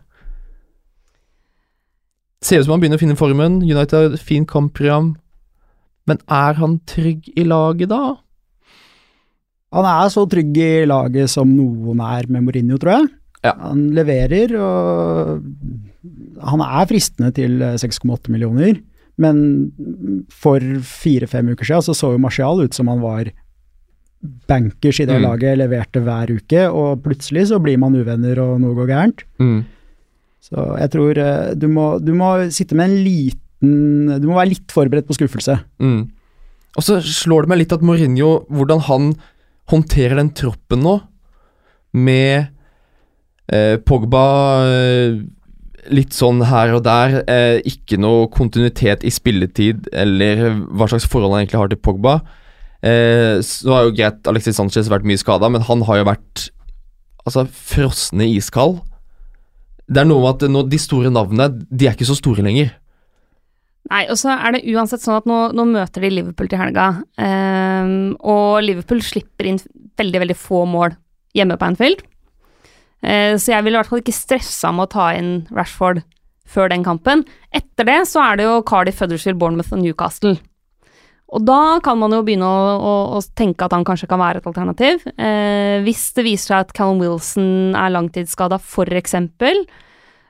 Ser 2.42 2.58
ut 2.58 2.66
som 2.66 2.74
han 2.74 2.82
begynner 2.82 2.98
å 2.98 3.04
finne 3.04 3.18
formen. 3.18 3.60
United 3.62 3.94
har 3.94 4.10
et 4.10 4.26
fint 4.26 4.48
kampprogram. 4.48 5.14
Men 6.10 6.18
er 6.26 6.58
han 6.58 6.80
trygg 6.90 7.28
i 7.38 7.44
laget, 7.46 7.92
da? 7.92 8.16
Han 9.72 9.86
er 9.88 10.08
så 10.12 10.24
trygg 10.28 10.56
i 10.58 10.86
laget 10.88 11.30
som 11.30 11.52
noen 11.54 12.02
er 12.02 12.26
med 12.28 12.42
Mourinho, 12.48 12.80
tror 12.82 12.96
jeg. 12.96 13.12
Ja. 13.46 13.54
Han 13.58 13.88
leverer, 13.94 14.52
og 14.58 15.44
han 16.42 16.64
er 16.66 16.90
fristende 16.90 17.30
til 17.36 17.62
eh, 17.62 17.78
6,8 17.78 18.32
millioner. 18.34 18.80
Men 19.22 19.38
for 20.32 20.62
fire-fem 20.88 21.52
uker 21.52 21.68
siden 21.68 21.86
så 21.86 21.94
så 21.94 22.12
jo 22.14 22.22
Martial 22.22 22.62
ut 22.64 22.74
som 22.74 22.88
han 22.90 23.02
var 23.02 23.30
bankers 24.22 25.00
i 25.02 25.06
det 25.08 25.16
Mm. 25.18 25.22
laget, 25.26 25.58
leverte 25.58 26.00
hver 26.02 26.30
uke, 26.30 26.64
og 26.70 27.02
plutselig 27.02 27.48
så 27.50 27.58
blir 27.62 27.78
man 27.78 27.94
uvenner 27.94 28.38
og 28.38 28.60
noe 28.62 28.74
går 28.74 28.86
gærent. 28.88 29.24
Mm. 29.38 29.64
Så 30.42 30.78
jeg 30.78 30.90
tror 30.90 31.18
eh, 31.18 31.54
du 31.54 31.68
må, 31.68 31.98
du 32.02 32.12
må 32.14 32.50
sitte 32.50 32.74
med 32.74 32.90
en 32.90 33.04
liten 33.04 33.38
Du 33.62 34.26
må 34.26 34.34
være 34.34 34.48
litt 34.50 34.72
forberedt 34.74 35.06
på 35.06 35.14
skuffelse. 35.14 35.54
Mm. 35.78 36.10
Og 36.76 36.82
så 36.82 36.96
slår 36.98 37.44
det 37.44 37.48
meg 37.52 37.58
litt 37.60 37.72
at 37.72 37.82
Mourinho, 37.84 38.44
hvordan 38.50 38.80
han 38.88 39.12
håndterer 39.70 40.16
den 40.18 40.32
troppen 40.34 40.82
nå, 40.82 40.96
med 41.94 42.48
eh, 43.52 43.76
Pogba 43.86 44.24
eh, 44.66 45.20
litt 45.94 46.14
sånn 46.16 46.42
her 46.48 46.74
og 46.74 46.82
der, 46.86 47.20
eh, 47.30 47.60
ikke 47.68 48.00
noe 48.02 48.26
kontinuitet 48.34 49.04
i 49.06 49.12
spilletid, 49.14 49.86
eller 49.92 50.42
hva 50.72 50.88
slags 50.90 51.06
forhold 51.06 51.36
han 51.36 51.44
egentlig 51.44 51.60
har 51.60 51.70
til 51.70 51.82
Pogba. 51.82 52.16
Eh, 52.82 53.38
så 53.46 53.70
har 53.70 53.86
jo 53.86 53.94
greit 53.94 54.26
Alexis 54.26 54.58
Sanchez 54.58 54.90
vært 54.90 55.06
mye 55.06 55.20
skada, 55.20 55.50
men 55.52 55.62
han 55.68 55.84
har 55.86 56.00
jo 56.00 56.08
vært 56.10 56.48
altså 57.22 57.46
frosne 57.46 58.26
iskald. 58.34 58.80
Det 59.86 60.02
er 60.02 60.08
noe 60.08 60.22
med 60.24 60.42
at 60.42 60.50
nå, 60.50 60.64
de 60.70 60.80
store 60.80 61.12
navnene, 61.12 61.50
de 61.70 61.88
er 61.88 61.94
ikke 61.94 62.08
så 62.08 62.18
store 62.18 62.44
lenger. 62.46 62.72
Nei, 63.90 64.04
og 64.10 64.16
så 64.18 64.30
er 64.34 64.54
det 64.54 64.64
uansett 64.70 65.02
sånn 65.02 65.18
at 65.18 65.26
nå, 65.28 65.38
nå 65.58 65.66
møter 65.68 66.04
de 66.04 66.12
Liverpool 66.12 66.48
til 66.50 66.60
helga. 66.60 67.02
ehm, 67.18 68.14
og 68.20 68.62
Liverpool 68.62 69.02
slipper 69.02 69.50
inn 69.50 69.58
veldig, 69.98 70.22
veldig 70.22 70.38
få 70.38 70.62
mål 70.70 70.94
hjemme 71.36 71.58
på 71.58 71.66
Anfield. 71.66 72.04
Eh, 73.02 73.34
så 73.34 73.56
jeg 73.56 73.66
ville 73.66 73.76
i 73.76 73.80
hvert 73.80 73.90
fall 73.90 74.02
ikke 74.02 74.14
stressa 74.14 74.70
med 74.74 74.86
å 74.86 74.92
ta 74.94 75.10
inn 75.18 75.32
Rashford 75.50 76.04
før 76.46 76.70
den 76.70 76.86
kampen. 76.86 77.24
Etter 77.52 77.88
det 77.88 77.98
så 78.10 78.22
er 78.22 78.38
det 78.38 78.46
jo 78.46 78.62
Cardiff, 78.68 79.02
Huddersfield, 79.02 79.40
Bournemouth 79.40 79.74
og 79.74 79.82
Newcastle. 79.82 80.36
Og 81.32 81.44
da 81.48 81.78
kan 81.84 81.96
man 81.96 82.12
jo 82.12 82.20
begynne 82.26 82.44
å, 82.44 82.74
å, 82.76 82.92
å 83.16 83.20
tenke 83.38 83.64
at 83.64 83.72
han 83.72 83.86
kanskje 83.88 84.08
kan 84.10 84.20
være 84.20 84.42
et 84.42 84.48
alternativ. 84.50 85.06
Eh, 85.16 85.80
hvis 85.86 86.10
det 86.16 86.26
viser 86.26 86.52
seg 86.52 86.66
at 86.66 86.74
Callum 86.76 87.00
Wilson 87.00 87.72
er 87.78 87.94
langtidsskada, 87.94 88.58
eksempel, 89.00 89.64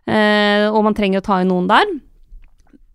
eh, 0.06 0.68
og 0.70 0.84
man 0.86 0.94
trenger 0.94 1.18
å 1.18 1.26
ta 1.26 1.40
inn 1.42 1.50
noen 1.50 1.66
der. 1.70 1.90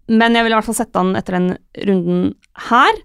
Men 0.08 0.40
jeg 0.40 0.48
vil 0.48 0.56
i 0.56 0.56
hvert 0.56 0.70
fall 0.70 0.80
sette 0.80 1.04
han 1.04 1.20
etter 1.20 1.36
den 1.36 1.50
runden 1.90 2.30
her. 2.70 3.04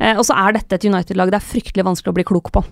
Eh, 0.00 0.16
og 0.16 0.24
så 0.26 0.34
er 0.34 0.56
dette 0.56 0.80
et 0.80 0.86
United-lag 0.88 1.30
det 1.30 1.38
er 1.38 1.50
fryktelig 1.52 1.86
vanskelig 1.86 2.10
å 2.10 2.18
bli 2.18 2.26
klok 2.26 2.50
på. 2.54 2.64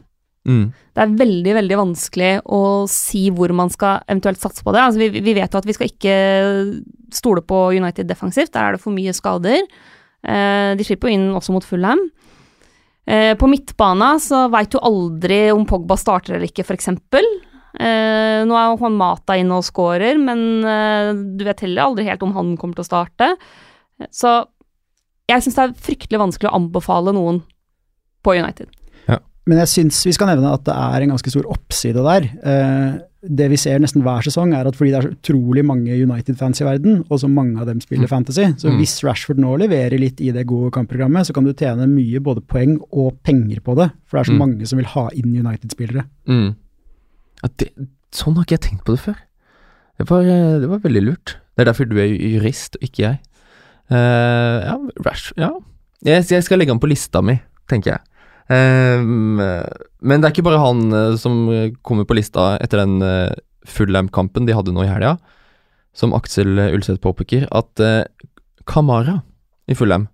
Mm. 0.49 0.65
Det 0.97 1.05
er 1.05 1.15
veldig 1.21 1.55
veldig 1.59 1.79
vanskelig 1.79 2.33
å 2.57 2.63
si 2.91 3.27
hvor 3.35 3.53
man 3.55 3.71
skal 3.71 4.03
eventuelt 4.09 4.41
satse 4.43 4.65
på 4.65 4.75
det. 4.75 4.83
Altså, 4.83 5.03
vi, 5.03 5.23
vi 5.23 5.37
vet 5.37 5.53
jo 5.53 5.61
at 5.61 5.69
vi 5.69 5.77
skal 5.77 5.93
ikke 5.93 6.17
stole 7.15 7.45
på 7.47 7.69
United 7.77 8.09
defensivt, 8.11 8.51
der 8.57 8.65
er 8.65 8.75
det 8.75 8.83
for 8.83 8.97
mye 8.97 9.15
skader. 9.15 9.63
Eh, 10.27 10.73
de 10.79 10.87
slipper 10.87 11.11
jo 11.11 11.19
inn 11.19 11.29
også 11.37 11.55
mot 11.55 11.67
Fulham. 11.67 12.03
Eh, 13.09 13.33
på 13.41 13.49
midtbana 13.49 14.17
så 14.21 14.47
veit 14.53 14.73
du 14.73 14.81
aldri 14.83 15.47
om 15.55 15.65
Pogba 15.69 15.97
starter 16.01 16.37
eller 16.37 16.51
ikke, 16.51 16.67
f.eks. 16.67 16.91
Eh, 16.93 18.41
nå 18.49 18.59
er 18.59 18.75
Juan 18.75 18.99
Mata 18.99 19.37
inne 19.39 19.61
og 19.61 19.67
scorer, 19.67 20.19
men 20.21 20.41
du 21.39 21.45
vet 21.47 21.63
heller 21.65 21.87
aldri 21.87 22.09
helt 22.09 22.25
om 22.27 22.35
han 22.37 22.57
kommer 22.61 22.79
til 22.79 22.87
å 22.87 22.91
starte. 22.91 23.33
Så 24.15 24.41
jeg 25.29 25.45
syns 25.45 25.57
det 25.57 25.65
er 25.67 25.79
fryktelig 25.89 26.21
vanskelig 26.21 26.51
å 26.51 26.59
anbefale 26.59 27.15
noen 27.17 27.43
på 28.25 28.35
United. 28.39 28.73
Men 29.49 29.63
jeg 29.63 29.73
syns 29.73 30.03
vi 30.05 30.13
skal 30.13 30.29
nevne 30.29 30.51
at 30.53 30.67
det 30.67 30.75
er 30.77 31.05
en 31.05 31.15
ganske 31.15 31.33
stor 31.33 31.47
oppside 31.49 32.03
der. 32.05 32.27
Eh, 32.53 32.99
det 33.29 33.51
vi 33.51 33.57
ser 33.61 33.79
nesten 33.79 34.03
hver 34.03 34.23
sesong, 34.25 34.55
er 34.57 34.67
at 34.67 34.75
fordi 34.79 34.91
det 34.95 34.99
er 34.99 35.09
så 35.09 35.15
utrolig 35.17 35.65
mange 35.65 35.93
United-fans 35.93 36.61
i 36.63 36.65
verden, 36.65 37.05
og 37.11 37.21
så 37.21 37.29
mange 37.29 37.61
av 37.61 37.67
dem 37.67 37.81
spiller 37.81 38.07
Mm. 38.09 38.13
Fantasy, 38.15 38.45
så 38.57 38.71
Mm. 38.71 38.79
hvis 38.79 39.03
Rashford 39.05 39.39
nå 39.39 39.59
leverer 39.59 39.99
litt 40.01 40.21
i 40.21 40.31
det 40.33 40.47
gode 40.47 40.71
kampprogrammet, 40.73 41.27
så 41.27 41.35
kan 41.35 41.45
du 41.45 41.53
tjene 41.53 41.87
mye 41.87 42.21
både 42.21 42.41
poeng 42.47 42.79
og 42.93 43.23
penger 43.23 43.61
på 43.61 43.77
det. 43.77 43.91
For 44.07 44.19
det 44.19 44.29
er 44.29 44.33
så 44.33 44.35
Mm. 44.35 44.39
mange 44.39 44.67
som 44.67 44.77
vil 44.79 44.87
ha 44.87 45.09
inn 45.15 45.35
United-spillere. 45.37 46.05
Mm. 46.27 46.55
Ja, 47.43 47.49
sånn 48.13 48.35
har 48.37 48.45
ikke 48.45 48.57
jeg 48.59 48.61
tenkt 48.61 48.85
på 48.85 48.97
det 48.97 49.01
før. 49.01 49.17
Det 49.99 50.09
var, 50.09 50.23
eh, 50.23 50.59
det 50.61 50.69
var 50.69 50.79
veldig 50.79 51.05
lurt. 51.05 51.37
Det 51.57 51.67
er 51.67 51.73
derfor 51.73 51.89
du 51.89 51.97
er 51.99 52.07
jurist, 52.09 52.77
og 52.77 52.83
ikke 52.89 53.03
jeg. 53.03 53.19
Uh, 53.91 54.61
ja, 54.65 54.77
Rash, 55.05 55.33
ja. 55.37 55.51
Jeg, 56.05 56.25
jeg 56.29 56.45
skal 56.45 56.59
legge 56.59 56.71
han 56.71 56.79
på 56.81 56.89
lista 56.89 57.23
mi, 57.23 57.41
tenker 57.69 57.93
jeg. 57.97 58.01
Eh, 58.49 59.01
men 59.05 60.23
det 60.23 60.29
er 60.29 60.33
ikke 60.33 60.47
bare 60.47 60.63
han 60.63 60.87
eh, 60.95 61.17
som 61.21 61.43
kommer 61.85 62.09
på 62.09 62.17
lista 62.17 62.55
etter 62.63 62.81
den 62.81 63.03
uh, 63.05 63.35
Fulham-kampen 63.69 64.49
de 64.49 64.57
hadde 64.57 64.73
nå 64.73 64.87
i 64.87 64.91
helga, 64.91 65.19
som 65.93 66.15
Aksel 66.17 66.57
Ulseth 66.71 67.03
påpeker, 67.05 67.45
at 67.53 67.83
uh, 67.83 68.07
Kamara 68.69 69.21
i 69.69 69.77
Fulham 69.77 70.09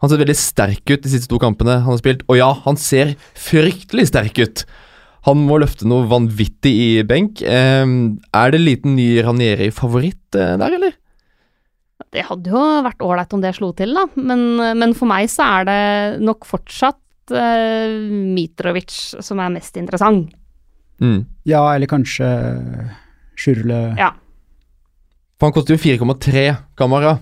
Han 0.00 0.10
ser 0.10 0.20
veldig 0.20 0.36
sterk 0.36 0.84
ut 0.90 1.02
de 1.04 1.12
siste 1.12 1.28
to 1.30 1.40
kampene 1.40 1.80
han 1.80 1.92
har 1.92 2.00
spilt, 2.00 2.24
og 2.28 2.38
ja, 2.40 2.52
han 2.64 2.78
ser 2.80 3.16
fryktelig 3.36 4.06
sterk 4.08 4.40
ut. 4.40 4.64
Han 5.28 5.42
må 5.44 5.58
løfte 5.60 5.84
noe 5.88 6.08
vanvittig 6.08 6.72
i 6.72 6.88
benk. 7.04 7.42
Eh, 7.44 7.84
er 7.84 8.54
det 8.54 8.60
liten 8.62 8.94
ny 8.96 9.10
Ranieri-favoritt 9.26 10.38
eh, 10.40 10.54
der, 10.56 10.76
eller? 10.78 10.96
Det 12.10 12.24
hadde 12.30 12.48
jo 12.48 12.62
vært 12.86 13.04
ålreit 13.04 13.36
om 13.36 13.44
det 13.44 13.52
slo 13.58 13.74
til, 13.76 13.92
da. 13.92 14.06
Men, 14.16 14.46
men 14.80 14.96
for 14.96 15.10
meg 15.10 15.28
så 15.28 15.44
er 15.60 15.68
det 15.68 15.82
nok 16.24 16.48
fortsatt 16.48 16.96
Mitrovic 17.30 18.96
som 19.22 19.40
er 19.42 19.52
mest 19.54 19.76
interessant. 19.80 20.32
Mm. 21.00 21.24
Ja, 21.48 21.62
eller 21.72 21.88
kanskje 21.88 22.26
Sjurle 23.40 23.96
Ja. 23.96 24.10
For 25.40 25.48
han 25.48 25.54
koster 25.56 25.72
jo 25.72 25.80
4,3, 25.80 26.42
Kamara. 26.76 27.14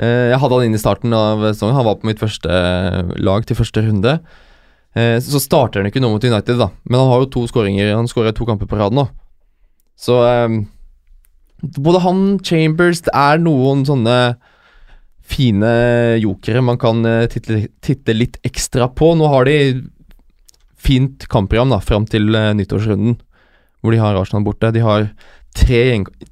Eh, 0.00 0.30
jeg 0.32 0.38
hadde 0.40 0.56
han 0.56 0.64
inn 0.64 0.78
i 0.78 0.80
starten 0.80 1.12
av 1.12 1.42
sesongen. 1.50 1.76
Han 1.76 1.84
var 1.84 1.98
på 2.00 2.08
mitt 2.08 2.22
første 2.22 2.48
eh, 2.48 3.10
lag 3.20 3.44
til 3.44 3.58
første 3.58 3.82
runde. 3.84 4.14
Eh, 4.96 5.18
så 5.20 5.40
starter 5.40 5.82
han 5.82 5.90
ikke 5.90 6.00
nå 6.00 6.08
mot 6.14 6.24
United, 6.24 6.56
da. 6.56 6.70
Men 6.88 7.02
han 7.02 7.10
har 7.12 7.20
jo 7.24 7.32
to 7.34 7.42
skåringer. 7.50 7.92
Han 7.92 8.08
skårer 8.08 8.32
to 8.36 8.48
kamper 8.48 8.70
på 8.70 8.80
rad 8.80 8.96
nå. 8.96 9.04
Så 10.00 10.16
eh, 10.24 10.56
både 11.76 12.00
han, 12.06 12.24
Chambers 12.40 13.04
Det 13.04 13.12
er 13.14 13.44
noen 13.44 13.84
sånne 13.86 14.16
fine 15.32 15.72
jokere 16.20 16.62
man 16.64 16.78
kan 16.80 17.04
eh, 17.08 17.26
titte, 17.32 17.66
titte 17.84 18.16
litt 18.16 18.38
ekstra 18.46 18.88
på. 18.92 19.12
Nå 19.18 19.28
har 19.32 19.48
de 19.48 19.56
fint 20.82 21.26
kampprogram 21.30 21.72
da, 21.72 21.80
fram 21.82 22.06
til 22.10 22.34
eh, 22.36 22.52
nyttårsrunden, 22.58 23.16
hvor 23.82 23.94
de 23.94 24.02
har 24.02 24.18
Arsenal 24.18 24.44
borte. 24.46 24.72
De 24.74 24.82
har 24.84 25.08
tre, 25.56 25.82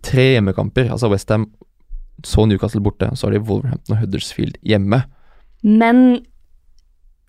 tre 0.07 0.27
hjemmekamper, 0.35 0.91
altså 0.91 1.11
Westham, 1.13 1.49
så 2.27 2.45
Newcastle 2.47 2.83
borte, 2.85 3.09
så 3.17 3.29
har 3.29 3.37
de 3.37 3.45
Wolverhampton 3.47 3.97
og 3.97 4.03
Huddersfield 4.03 4.59
hjemme. 4.67 5.03
Men 5.65 6.21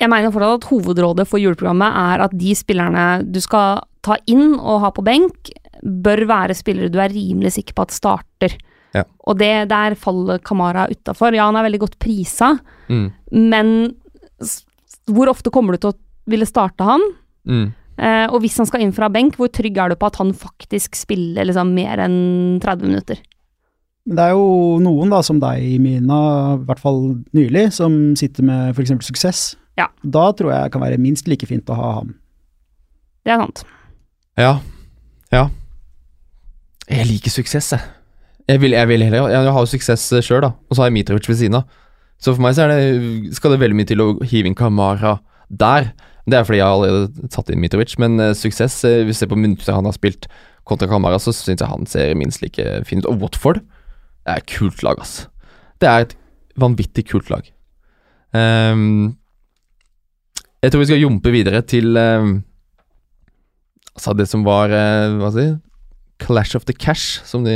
jeg 0.01 0.09
mener 0.09 0.33
fortsatt 0.33 0.63
at 0.63 0.69
hovedrådet 0.71 1.27
for 1.29 1.41
juleprogrammet 1.41 1.97
er 2.01 2.25
at 2.25 2.35
de 2.35 2.55
spillerne 2.57 3.05
du 3.29 3.39
skal 3.43 3.83
ta 4.01 4.17
inn 4.29 4.55
og 4.57 4.81
ha 4.81 4.89
på 4.95 5.03
benk, 5.05 5.51
bør 5.81 6.25
være 6.29 6.57
spillere 6.57 6.91
du 6.93 6.99
er 7.01 7.13
rimelig 7.13 7.55
sikker 7.57 7.77
på 7.77 7.85
at 7.85 7.95
starter. 7.95 8.55
Ja. 8.93 9.03
Og 9.27 9.37
det, 9.39 9.69
der 9.71 9.95
faller 9.95 10.39
Kamara 10.43 10.87
utafor. 10.91 11.33
Ja, 11.37 11.45
han 11.47 11.55
er 11.55 11.67
veldig 11.69 11.79
godt 11.85 11.99
prisa, 12.01 12.57
Mm. 12.91 13.11
men 13.31 13.69
hvor 15.07 15.29
ofte 15.31 15.51
kommer 15.53 15.73
du 15.77 15.77
til 15.85 15.91
å 15.93 15.97
ville 16.27 16.45
starte 16.45 16.83
han? 16.83 17.01
Mm. 17.47 17.67
Eh, 18.01 18.25
og 18.33 18.41
hvis 18.41 18.57
han 18.57 18.65
skal 18.67 18.81
inn 18.83 18.91
fra 18.95 19.07
benk, 19.13 19.35
hvor 19.37 19.47
trygg 19.53 19.77
er 19.77 19.89
du 19.89 19.95
på 19.95 20.07
at 20.09 20.17
han 20.19 20.33
faktisk 20.33 20.95
spiller 20.97 21.45
liksom 21.47 21.71
mer 21.75 22.01
enn 22.03 22.59
30 22.63 22.81
minutter? 22.89 23.19
Det 24.11 24.17
er 24.19 24.31
jo 24.33 24.79
noen 24.81 25.11
da, 25.13 25.19
som 25.21 25.39
deg, 25.39 25.61
Mina, 25.79 26.55
i 26.57 26.65
hvert 26.65 26.79
fall 26.81 27.01
nylig, 27.37 27.67
som 27.75 28.15
sitter 28.17 28.43
med 28.43 28.71
f.eks. 28.75 28.95
suksess. 29.05 29.43
Ja. 29.77 29.87
Da 30.03 30.31
tror 30.33 30.51
jeg 30.51 30.63
det 30.65 30.71
kan 30.73 30.81
være 30.81 30.97
minst 30.99 31.27
like 31.29 31.45
fint 31.47 31.69
å 31.69 31.77
ha 31.77 31.91
han. 31.99 32.15
Det 33.23 33.31
er 33.35 33.37
sant. 33.43 33.63
Ja. 34.41 34.55
Ja. 35.31 35.45
Jeg 36.89 37.07
liker 37.07 37.29
suksess, 37.31 37.71
jeg. 37.77 37.81
Jeg 38.51 38.59
vil, 38.59 38.75
jeg 38.75 38.87
vil 38.89 39.03
heller 39.05 39.31
Jeg 39.31 39.53
har 39.55 39.63
jo 39.63 39.69
suksess 39.69 40.09
sjøl, 40.25 40.41
da, 40.43 40.51
og 40.67 40.75
så 40.75 40.83
har 40.83 40.89
jeg 40.89 40.97
Mitrovic 40.99 41.29
ved 41.29 41.39
siden 41.39 41.61
av. 41.61 41.81
Så 42.21 42.35
for 42.35 42.43
meg 42.43 42.55
så 42.57 42.67
er 42.67 42.73
det, 42.73 43.33
skal 43.37 43.55
det 43.55 43.61
veldig 43.63 43.77
mye 43.79 43.89
til 43.89 44.03
å 44.03 44.07
hive 44.27 44.49
inn 44.49 44.57
Kamara 44.57 45.17
der. 45.47 45.91
Det 46.29 46.37
er 46.37 46.45
fordi 46.45 46.59
jeg 46.59 46.67
har 46.67 46.75
allerede 46.77 47.29
tatt 47.33 47.49
inn 47.49 47.61
Mitrovic, 47.63 47.95
men 48.01 48.19
uh, 48.21 48.33
suksess 48.37 48.75
uh, 48.85 49.01
Hvis 49.07 49.15
vi 49.15 49.19
ser 49.23 49.31
på 49.31 49.39
minutter 49.39 49.73
han 49.73 49.87
har 49.87 49.95
spilt 49.95 50.27
kontra 50.69 50.89
Kamara, 50.91 51.17
så 51.21 51.33
syns 51.33 51.63
jeg 51.63 51.71
han 51.71 51.87
ser 51.89 52.13
minst 52.19 52.43
like 52.43 52.65
fin 52.87 53.01
ut. 53.01 53.09
Og 53.09 53.23
Watford 53.23 53.63
det 54.21 54.35
er 54.35 54.43
et 54.43 54.51
kult 54.53 54.83
lag, 54.85 54.99
ass. 55.01 55.25
Det 55.81 55.89
er 55.89 56.05
et 56.05 56.13
vanvittig 56.61 57.07
kult 57.09 57.31
lag. 57.33 57.47
Um, 58.37 59.15
jeg 60.61 60.71
tror 60.71 60.83
vi 60.83 60.89
skal 60.91 61.01
jumpe 61.01 61.33
videre 61.33 61.59
til 61.67 61.97
um, 61.97 62.37
Altså 63.91 64.13
det 64.15 64.27
som 64.29 64.45
var 64.45 64.71
uh, 64.71 65.17
Hva 65.19 65.31
skal 65.33 65.41
jeg 65.41 65.55
si 65.57 66.21
Clash 66.21 66.55
of 66.55 66.63
the 66.69 66.75
Cash, 66.77 67.17
som 67.25 67.43
de 67.43 67.55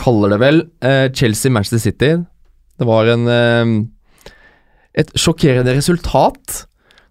kaller 0.00 0.32
det 0.34 0.40
vel. 0.42 0.62
Eh, 0.82 1.06
Chelsea-Manchester 1.12 1.82
City. 1.82 2.10
Det 2.80 2.88
var 2.88 3.10
en 3.12 3.28
eh, 3.28 4.32
et 5.04 5.12
sjokkerende 5.20 5.76
resultat. 5.76 6.64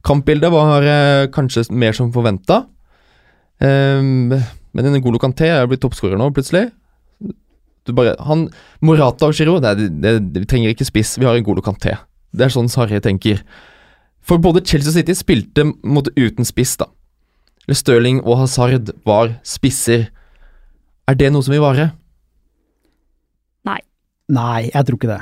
Kampbildet 0.06 0.52
var 0.52 0.84
eh, 0.88 1.28
kanskje 1.34 1.68
mer 1.72 1.94
som 1.96 2.12
forventa. 2.16 2.66
men 3.60 4.86
en 4.86 5.02
god 5.04 5.18
Kanté 5.20 5.50
er 5.52 5.68
blitt 5.68 5.82
toppskårer 5.84 6.18
nå, 6.18 6.30
plutselig. 6.32 6.70
Bare, 7.90 8.14
han, 8.24 8.46
Morata 8.86 9.26
og 9.28 9.34
Giroud 9.34 9.66
er- 9.66 9.76
det, 9.76 9.90
det, 10.34 10.42
Vi 10.44 10.46
trenger 10.46 10.70
ikke 10.70 10.86
spiss, 10.86 11.18
vi 11.18 11.26
har 11.26 11.36
en 11.36 11.44
god 11.44 11.58
lokanté 11.58 11.96
Det 12.32 12.46
er 12.46 12.54
sånn 12.54 12.70
Sarri 12.70 13.00
tenker. 13.02 13.42
For 14.22 14.38
både 14.38 14.62
Chelsea 14.62 14.92
og 14.92 14.98
City 15.00 15.16
spilte 15.18 15.66
mot, 15.84 16.08
uten 16.16 16.46
spiss, 16.46 16.78
da. 16.78 16.86
Stirling 17.70 18.22
og 18.24 18.38
Hazard 18.44 18.92
var 19.06 19.40
spisser. 19.44 20.10
Er 21.10 21.18
det 21.18 21.32
noe 21.34 21.42
som 21.46 21.54
vil 21.54 21.62
vare? 21.62 21.92
Nei, 24.30 24.69
jeg 24.69 24.86
tror 24.88 24.99
ikke 24.99 25.11
det. 25.11 25.21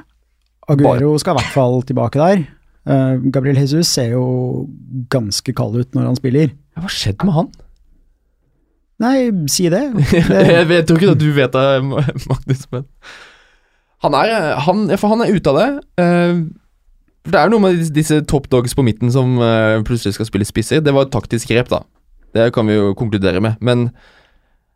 Aguero 0.67 1.13
skal 1.21 1.35
i 1.35 1.39
hvert 1.39 1.53
fall 1.55 1.79
tilbake 1.87 2.19
der. 2.19 2.43
Eh, 2.87 3.31
Gabriel 3.31 3.59
Jesus 3.59 3.87
ser 3.91 4.13
jo 4.15 4.67
ganske 5.11 5.53
kald 5.55 5.79
ut 5.79 5.95
når 5.95 6.09
han 6.09 6.19
spiller. 6.19 6.51
Ja, 6.75 6.83
hva 6.83 6.91
skjedde 6.91 7.27
med 7.27 7.35
han? 7.35 7.49
Nei, 9.03 9.15
si 9.51 9.67
det. 9.71 9.83
jeg, 10.17 10.67
vet, 10.69 10.87
tror 10.89 10.99
ikke 10.99 11.15
at 11.15 11.21
du 11.21 11.29
vet 11.35 11.53
det, 11.53 11.65
Magnus, 12.29 12.63
men 12.73 12.87
han 14.05 14.13
er, 14.13 14.55
han, 14.61 14.87
for 14.97 15.13
han 15.13 15.23
er 15.25 15.33
ute 15.33 15.51
av 15.51 15.59
det. 15.59 15.69
Eh, 16.03 16.41
for 17.27 17.35
det 17.35 17.41
er 17.41 17.51
noe 17.51 17.63
med 17.63 17.81
disse, 17.95 18.21
top 18.29 18.47
dogs 18.53 18.75
på 18.77 18.85
midten 18.85 19.11
som 19.13 19.39
eh, 19.43 19.79
plutselig 19.87 20.15
skal 20.17 20.29
spille 20.29 20.47
spisser. 20.47 20.83
Det 20.83 20.93
var 20.95 21.07
et 21.07 21.13
taktisk 21.15 21.51
grep, 21.51 21.71
da. 21.73 21.81
Det 22.35 22.51
kan 22.55 22.67
vi 22.69 22.77
jo 22.77 22.93
konkludere 22.97 23.41
med. 23.43 23.57
Men 23.59 23.89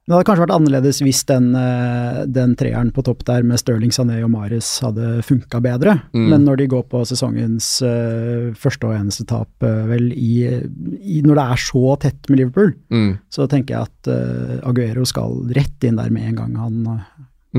Det 0.10 0.16
hadde 0.16 0.26
kanskje 0.26 0.41
vært 0.47 0.54
annerledes 0.56 0.97
hvis 1.06 1.20
den, 1.30 1.52
eh, 1.56 2.24
den 2.26 2.56
treeren 2.58 2.89
på 2.91 3.04
topp 3.06 3.22
der 3.28 3.45
med 3.45 3.62
Stirling, 3.62 3.93
Sané 3.93 4.18
og 4.26 4.32
Mares 4.34 4.70
hadde 4.82 5.20
funka 5.28 5.62
bedre. 5.62 5.93
Mm. 6.16 6.26
Men 6.32 6.47
når 6.47 6.58
de 6.58 6.68
går 6.74 6.88
på 6.89 7.04
sesongens 7.06 7.68
uh, 7.86 8.49
første 8.58 8.89
og 8.89 8.95
eneste 8.97 9.28
tap, 9.30 9.52
uh, 9.62 9.86
vel, 9.91 10.10
i, 10.18 10.41
i, 10.49 11.20
når 11.22 11.38
det 11.38 11.45
er 11.45 11.62
så 11.62 11.93
tett 12.02 12.32
med 12.32 12.41
Liverpool, 12.41 12.74
mm, 12.89 13.12
så 13.30 13.45
tenker 13.52 13.78
jeg 13.78 13.91
at 13.91 14.10
uh, 14.10 14.56
Aguero 14.72 15.06
skal 15.06 15.38
rett 15.54 15.86
inn 15.86 16.02
der 16.02 16.10
med 16.10 16.32
en 16.32 16.41
gang 16.41 16.58
han 16.58 16.82
eh, 16.95 17.06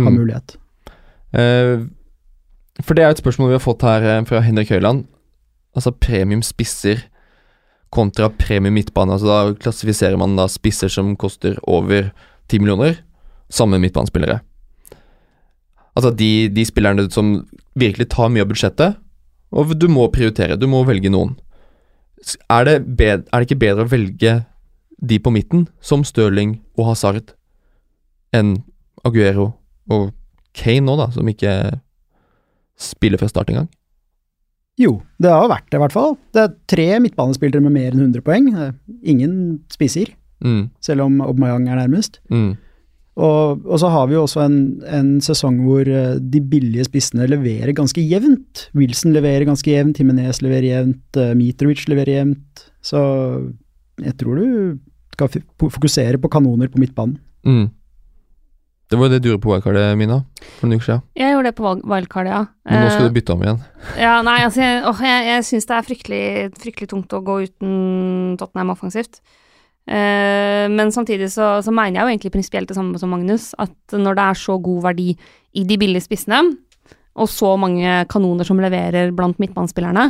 mm. 0.01 0.03
har 0.09 0.17
mulighet. 0.17 0.57
For 2.83 2.99
det 2.99 3.07
er 3.07 3.15
et 3.15 3.23
spørsmål 3.23 3.53
vi 3.53 3.57
har 3.57 3.65
fått 3.65 3.87
her 3.87 4.27
fra 4.29 4.43
Henrik 4.45 4.75
Høiland. 4.75 5.07
Altså 5.79 5.95
premium 5.95 6.43
spisser 6.45 7.07
kontra 7.93 8.29
premium 8.29 8.75
midtbane. 8.77 9.15
Altså 9.15 9.31
Da 9.31 9.57
klassifiserer 9.63 10.19
man 10.21 10.37
da 10.37 10.49
spisser 10.51 10.93
som 10.93 11.15
koster 11.17 11.57
over 11.71 12.11
10 12.53 12.63
millioner, 12.63 12.99
samme 13.53 13.81
midtbanespillere. 13.83 14.41
Altså 15.97 16.13
de, 16.17 16.49
de 16.53 16.65
spillerne 16.69 17.09
som 17.13 17.35
virkelig 17.79 18.09
tar 18.13 18.31
mye 18.33 18.45
av 18.45 18.53
budsjettet, 18.53 18.99
Og 19.53 19.75
du 19.77 19.85
må 19.93 20.07
prioritere. 20.09 20.57
Du 20.57 20.65
må 20.65 20.79
velge 20.89 21.11
noen. 21.13 21.35
Er 22.49 22.65
det, 22.65 22.77
bedre, 22.97 23.27
er 23.29 23.43
det 23.43 23.51
ikke 23.51 23.61
bedre 23.61 23.85
å 23.85 23.91
velge 23.91 24.33
de 25.03 25.19
på 25.21 25.33
midten, 25.35 25.67
som 25.85 26.05
Stirling 26.07 26.55
og 26.79 26.87
Hazard, 26.89 27.35
enn 28.33 28.63
Aguero 29.05 29.51
og 29.91 30.15
Kane 30.57 30.87
nå, 30.87 30.97
da, 30.97 31.11
som 31.13 31.29
ikke 31.29 31.53
spiller 32.81 33.21
fra 33.21 33.29
start 33.29 33.53
engang? 33.53 33.69
Jo, 34.81 35.03
det 35.21 35.29
har 35.29 35.51
vært 35.53 35.69
det, 35.69 35.77
i 35.77 35.83
hvert 35.83 35.95
fall. 35.99 36.17
Det 36.33 36.47
er 36.47 36.57
tre 36.73 36.89
midtbanespillere 37.05 37.61
med 37.61 37.75
mer 37.77 37.93
enn 37.93 38.07
100 38.07 38.25
poeng. 38.25 38.49
Er 38.57 38.73
Ingen 39.05 39.35
spisser, 39.73 40.15
Mm, 40.43 40.71
selv 40.83 41.05
om 41.07 41.21
Aubameyang 41.23 41.69
er 41.71 41.77
nærmest. 41.87 42.21
mm, 42.31 42.57
Og, 43.17 43.61
og 43.69 43.79
så 43.79 43.91
har 43.93 44.07
vi 44.09 44.15
jo 44.15 44.23
også 44.25 44.41
en, 44.47 44.55
en 44.89 45.09
sesong 45.21 45.59
hvor 45.67 45.85
eh, 45.87 46.15
de 46.19 46.41
billige 46.41 46.87
spissene 46.89 47.27
leverer 47.29 47.75
ganske 47.77 48.01
jevnt. 48.01 48.71
Wilson 48.75 49.13
leverer 49.13 49.45
ganske 49.45 49.69
jevnt, 49.69 49.99
Jimenez 50.01 50.41
leverer 50.43 50.65
jevnt, 50.71 51.19
eh, 51.21 51.35
Mitrovic 51.37 51.85
leverer 51.93 52.15
jevnt. 52.23 52.65
Så 52.83 53.03
jeg 54.03 54.17
tror 54.19 54.41
du 54.41 54.79
skal 55.13 55.29
fokusere 55.61 56.17
på 56.19 56.31
kanoner 56.33 56.69
på 56.73 56.81
midtbanen. 56.81 57.19
mm. 57.45 57.71
Det 58.93 58.99
var 59.01 59.07
jo 59.09 59.13
det 59.15 59.23
du 59.25 59.29
gjorde 59.31 59.41
på 59.41 59.49
wildcardet, 59.55 59.97
Mina, 59.97 60.19
for 60.59 60.69
noen 60.69 60.77
uker 60.77 60.85
siden. 60.85 61.03
Jeg 61.17 61.33
gjorde 61.33 61.49
det 61.49 61.55
på 61.57 61.71
wildcardet, 61.89 62.33
ja. 62.35 62.41
Men 62.69 62.83
nå 62.85 62.89
skal 62.93 63.07
Eh, 63.07 63.09
du 63.09 63.15
bytte 63.17 63.33
om 63.33 63.41
igjen. 63.47 63.61
Ja, 63.97 64.11
nei, 64.21 64.35
altså, 64.45 64.61
jeg, 64.61 64.83
åh, 64.91 64.99
jeg, 65.01 65.23
jeg 65.31 65.45
syns 65.49 65.69
det 65.71 65.77
er 65.79 65.87
fryktelig, 65.87 66.21
fryktelig 66.61 66.89
tungt 66.91 67.15
å 67.17 67.23
gå 67.25 67.37
uten 67.47 68.37
Tottenham 68.37 68.75
offensivt. 68.75 69.23
Eh, 69.89 70.67
men 70.71 70.93
samtidig 70.95 71.31
så, 71.33 71.57
så 71.65 71.75
mener 71.75 71.99
jeg 71.99 72.05
jo 72.05 72.13
egentlig 72.13 72.35
prinsipielt 72.37 72.71
det 72.71 72.77
samme 72.79 73.01
som 73.01 73.11
Magnus, 73.13 73.51
at 73.59 73.97
når 73.97 74.19
det 74.19 74.27
er 74.29 74.41
så 74.43 74.59
god 74.63 74.85
verdi 74.87 75.09
i 75.59 75.65
de 75.69 75.79
billige 75.81 76.07
spissene, 76.07 76.43
og 77.13 77.29
så 77.29 77.57
mange 77.61 77.99
kanoner 78.09 78.49
som 78.49 78.61
leverer 78.63 79.11
blant 79.13 79.37
midtbanespillerne 79.37 80.07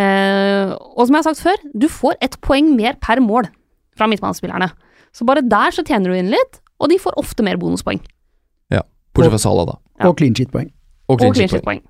eh, 0.00 0.70
Og 0.72 1.02
som 1.02 1.12
jeg 1.12 1.20
har 1.20 1.26
sagt 1.26 1.42
før, 1.44 1.66
du 1.76 1.84
får 1.92 2.16
ett 2.24 2.38
poeng 2.40 2.70
mer 2.78 2.96
per 2.96 3.20
mål 3.20 3.50
fra 3.94 4.08
midtbanespillerne. 4.08 4.70
Så 5.14 5.26
bare 5.28 5.44
der 5.44 5.74
så 5.74 5.84
tjener 5.84 6.10
du 6.10 6.16
inn 6.18 6.32
litt, 6.32 6.62
og 6.80 6.88
de 6.90 6.98
får 6.98 7.20
ofte 7.20 7.44
mer 7.46 7.60
bonuspoeng. 7.60 8.00
Bortsett 9.14 9.34
fra 9.34 9.38
Sala, 9.38 9.64
da. 9.68 9.76
Ja. 10.00 10.08
Og 10.10 10.16
clean 10.18 10.34
sheet-poeng. 10.34 10.70
Og 11.08 11.20
clean 11.20 11.34
clean 11.36 11.50
sheet-poeng. 11.52 11.82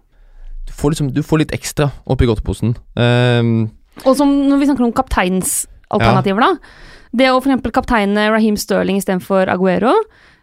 Du, 0.68 0.72
får 0.76 0.94
liksom, 0.94 1.10
du 1.16 1.22
får 1.24 1.44
litt 1.44 1.54
ekstra 1.56 1.90
oppi 2.10 2.28
godteposen. 2.28 2.74
Um, 2.96 3.70
Og 4.04 4.16
som 4.18 4.30
når 4.48 4.60
vi 4.60 4.68
snakker 4.68 4.86
om 4.86 4.94
kapteinsalternativer, 5.94 6.44
da. 6.44 6.84
Det 7.14 7.30
å 7.30 7.38
f.eks. 7.38 7.62
kapteine 7.74 8.28
Raheem 8.32 8.56
Sterling 8.58 8.98
istedenfor 8.98 9.50
Aguero, 9.52 9.92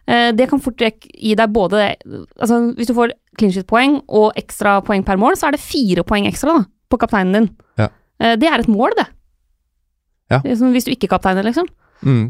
eh, 0.08 0.30
det 0.36 0.48
kan 0.52 0.62
fort 0.64 0.80
gi 0.80 1.36
deg 1.36 1.52
både 1.52 1.96
Altså, 2.40 2.62
hvis 2.78 2.88
du 2.88 2.96
får 2.96 3.16
clean 3.40 3.52
sheet-poeng 3.52 4.00
og 4.08 4.38
ekstra 4.40 4.80
poeng 4.86 5.04
per 5.08 5.20
mål, 5.20 5.36
så 5.40 5.50
er 5.50 5.58
det 5.58 5.64
fire 5.64 6.06
poeng 6.08 6.30
ekstra 6.30 6.62
da, 6.62 6.68
på 6.92 7.00
kapteinen 7.02 7.36
din. 7.36 7.50
Ja. 7.82 7.90
Eh, 8.22 8.38
det 8.40 8.48
er 8.48 8.64
et 8.64 8.72
mål, 8.72 8.96
det. 9.00 9.08
Ja. 10.32 10.40
Det 10.46 10.56
hvis 10.56 10.88
du 10.88 10.94
ikke 10.94 11.12
kapteiner, 11.12 11.44
liksom. 11.48 11.68
mm. 12.02 12.30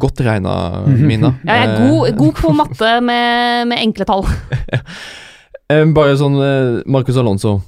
Godt 0.00 0.22
regna, 0.24 0.52
Mina. 1.10 1.34
Ja, 1.44 1.58
jeg 1.60 1.68
er 1.68 1.74
Eh, 1.76 1.90
god, 1.90 2.16
god 2.16 2.38
på 2.40 2.52
matte 2.56 2.94
med, 3.04 3.68
med 3.68 3.82
enkle 3.82 4.08
tall. 4.08 4.24
bare 5.96 6.16
sånn 6.20 6.36
Marcus 6.88 7.16
Alonso. 7.20 7.58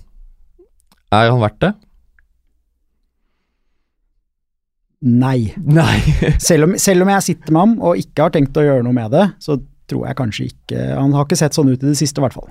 Er 1.12 1.28
han 1.30 1.40
verdt 1.44 1.60
det? 1.60 1.74
Nei. 5.04 5.52
Nei. 5.60 5.98
Selv 6.48 6.68
om, 6.68 6.76
selv 6.80 7.04
om 7.04 7.10
jeg 7.12 7.26
sitter 7.26 7.52
med 7.52 7.60
ham 7.60 7.72
og 7.84 8.00
ikke 8.00 8.24
har 8.24 8.32
tenkt 8.32 8.56
å 8.56 8.64
gjøre 8.64 8.84
noe 8.86 8.96
med 8.96 9.12
det, 9.12 9.26
så 9.42 9.58
tror 9.90 10.06
jeg 10.08 10.16
kanskje 10.16 10.46
ikke 10.48 10.84
Han 10.96 11.12
har 11.12 11.26
ikke 11.26 11.36
sett 11.36 11.56
sånn 11.56 11.68
ut 11.68 11.82
i 11.82 11.90
det 11.90 11.98
siste, 11.98 12.20
i 12.20 12.24
hvert 12.24 12.36
fall. 12.38 12.48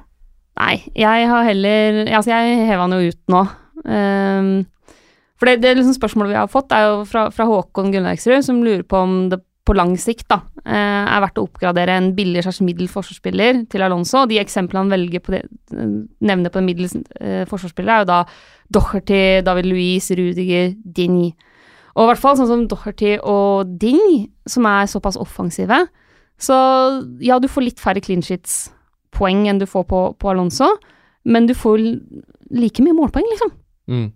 Nei, 0.61 0.75
jeg 0.93 1.29
har 1.31 1.47
heller 1.47 2.03
Altså, 2.11 2.29
jeg 2.29 2.67
hever 2.69 2.83
han 2.83 2.93
jo 2.93 3.09
ut 3.09 3.33
nå. 3.33 3.41
Um, 3.89 4.51
for 5.39 5.49
det, 5.49 5.63
det 5.63 5.73
liksom 5.79 5.97
spørsmålet 5.97 6.35
vi 6.35 6.37
har 6.37 6.51
fått, 6.51 6.71
er 6.71 6.85
jo 6.85 7.01
fra, 7.09 7.25
fra 7.33 7.47
Håkon 7.49 7.89
Gunnlaugsrud, 7.91 8.45
som 8.45 8.61
lurer 8.63 8.85
på 8.87 9.01
om 9.01 9.15
det 9.33 9.41
på 9.63 9.75
lang 9.75 9.93
sikt 9.99 10.27
da, 10.31 10.41
eh, 10.65 11.03
er 11.07 11.21
verdt 11.23 11.39
å 11.39 11.45
oppgradere 11.47 11.95
en 11.95 12.09
billig 12.15 12.43
slags 12.43 12.59
middel 12.63 12.89
forsvarsspiller 12.91 13.61
til 13.71 13.83
Alonso. 13.85 14.25
De 14.27 14.39
eksemplene 14.41 14.83
han 14.83 14.91
velger 14.91 15.23
på 15.23 15.33
det, 15.35 15.41
nevner 15.71 16.51
på 16.51 16.59
en 16.59 16.67
middels 16.67 16.97
eh, 17.19 17.45
forsvarsspiller, 17.47 17.93
er 17.93 18.03
jo 18.03 18.09
da 18.11 18.19
Docherty, 18.75 19.21
David 19.47 19.69
Louise, 19.71 20.15
Rudiger, 20.19 20.73
Dini. 20.83 21.31
Og 21.93 22.05
i 22.05 22.09
hvert 22.09 22.21
fall 22.21 22.37
sånn 22.39 22.49
som 22.49 22.63
Doherty 22.69 23.17
og 23.19 23.75
Ding, 23.81 24.29
som 24.49 24.65
er 24.69 24.89
såpass 24.89 25.19
offensive. 25.21 25.83
Så 26.41 26.55
ja, 27.21 27.37
du 27.39 27.47
får 27.51 27.67
litt 27.67 27.83
færre 27.83 28.01
clean 28.03 28.23
sheets 28.25 28.71
poeng 29.13 29.45
enn 29.49 29.61
du 29.61 29.67
får 29.69 29.85
på, 29.91 30.01
på 30.17 30.31
Alonso, 30.31 30.71
men 31.29 31.45
du 31.47 31.53
får 31.55 31.83
like 32.53 32.83
mye 32.83 32.97
målpoeng, 32.97 33.27
liksom. 33.35 33.53
Mm. 33.93 34.09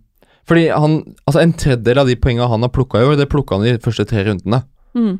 Fordi 0.48 0.66
han 0.72 0.98
Altså, 1.28 1.42
en 1.42 1.54
tredjedel 1.60 2.02
av 2.02 2.10
de 2.10 2.16
poengene 2.18 2.48
han 2.50 2.64
har 2.64 2.72
plukka 2.74 3.00
i 3.00 3.08
år, 3.08 3.16
det 3.20 3.30
plukka 3.30 3.58
han 3.58 3.68
i 3.68 3.76
de 3.76 3.84
første 3.84 4.06
tre 4.08 4.24
rundene. 4.26 4.62
Mm. 4.96 5.18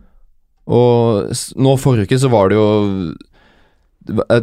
Og 0.69 1.33
nå 1.63 1.75
forrige 1.81 2.09
uke 2.09 2.21
så 2.21 2.31
var 2.33 2.51
det 2.51 2.59
jo 2.59 2.69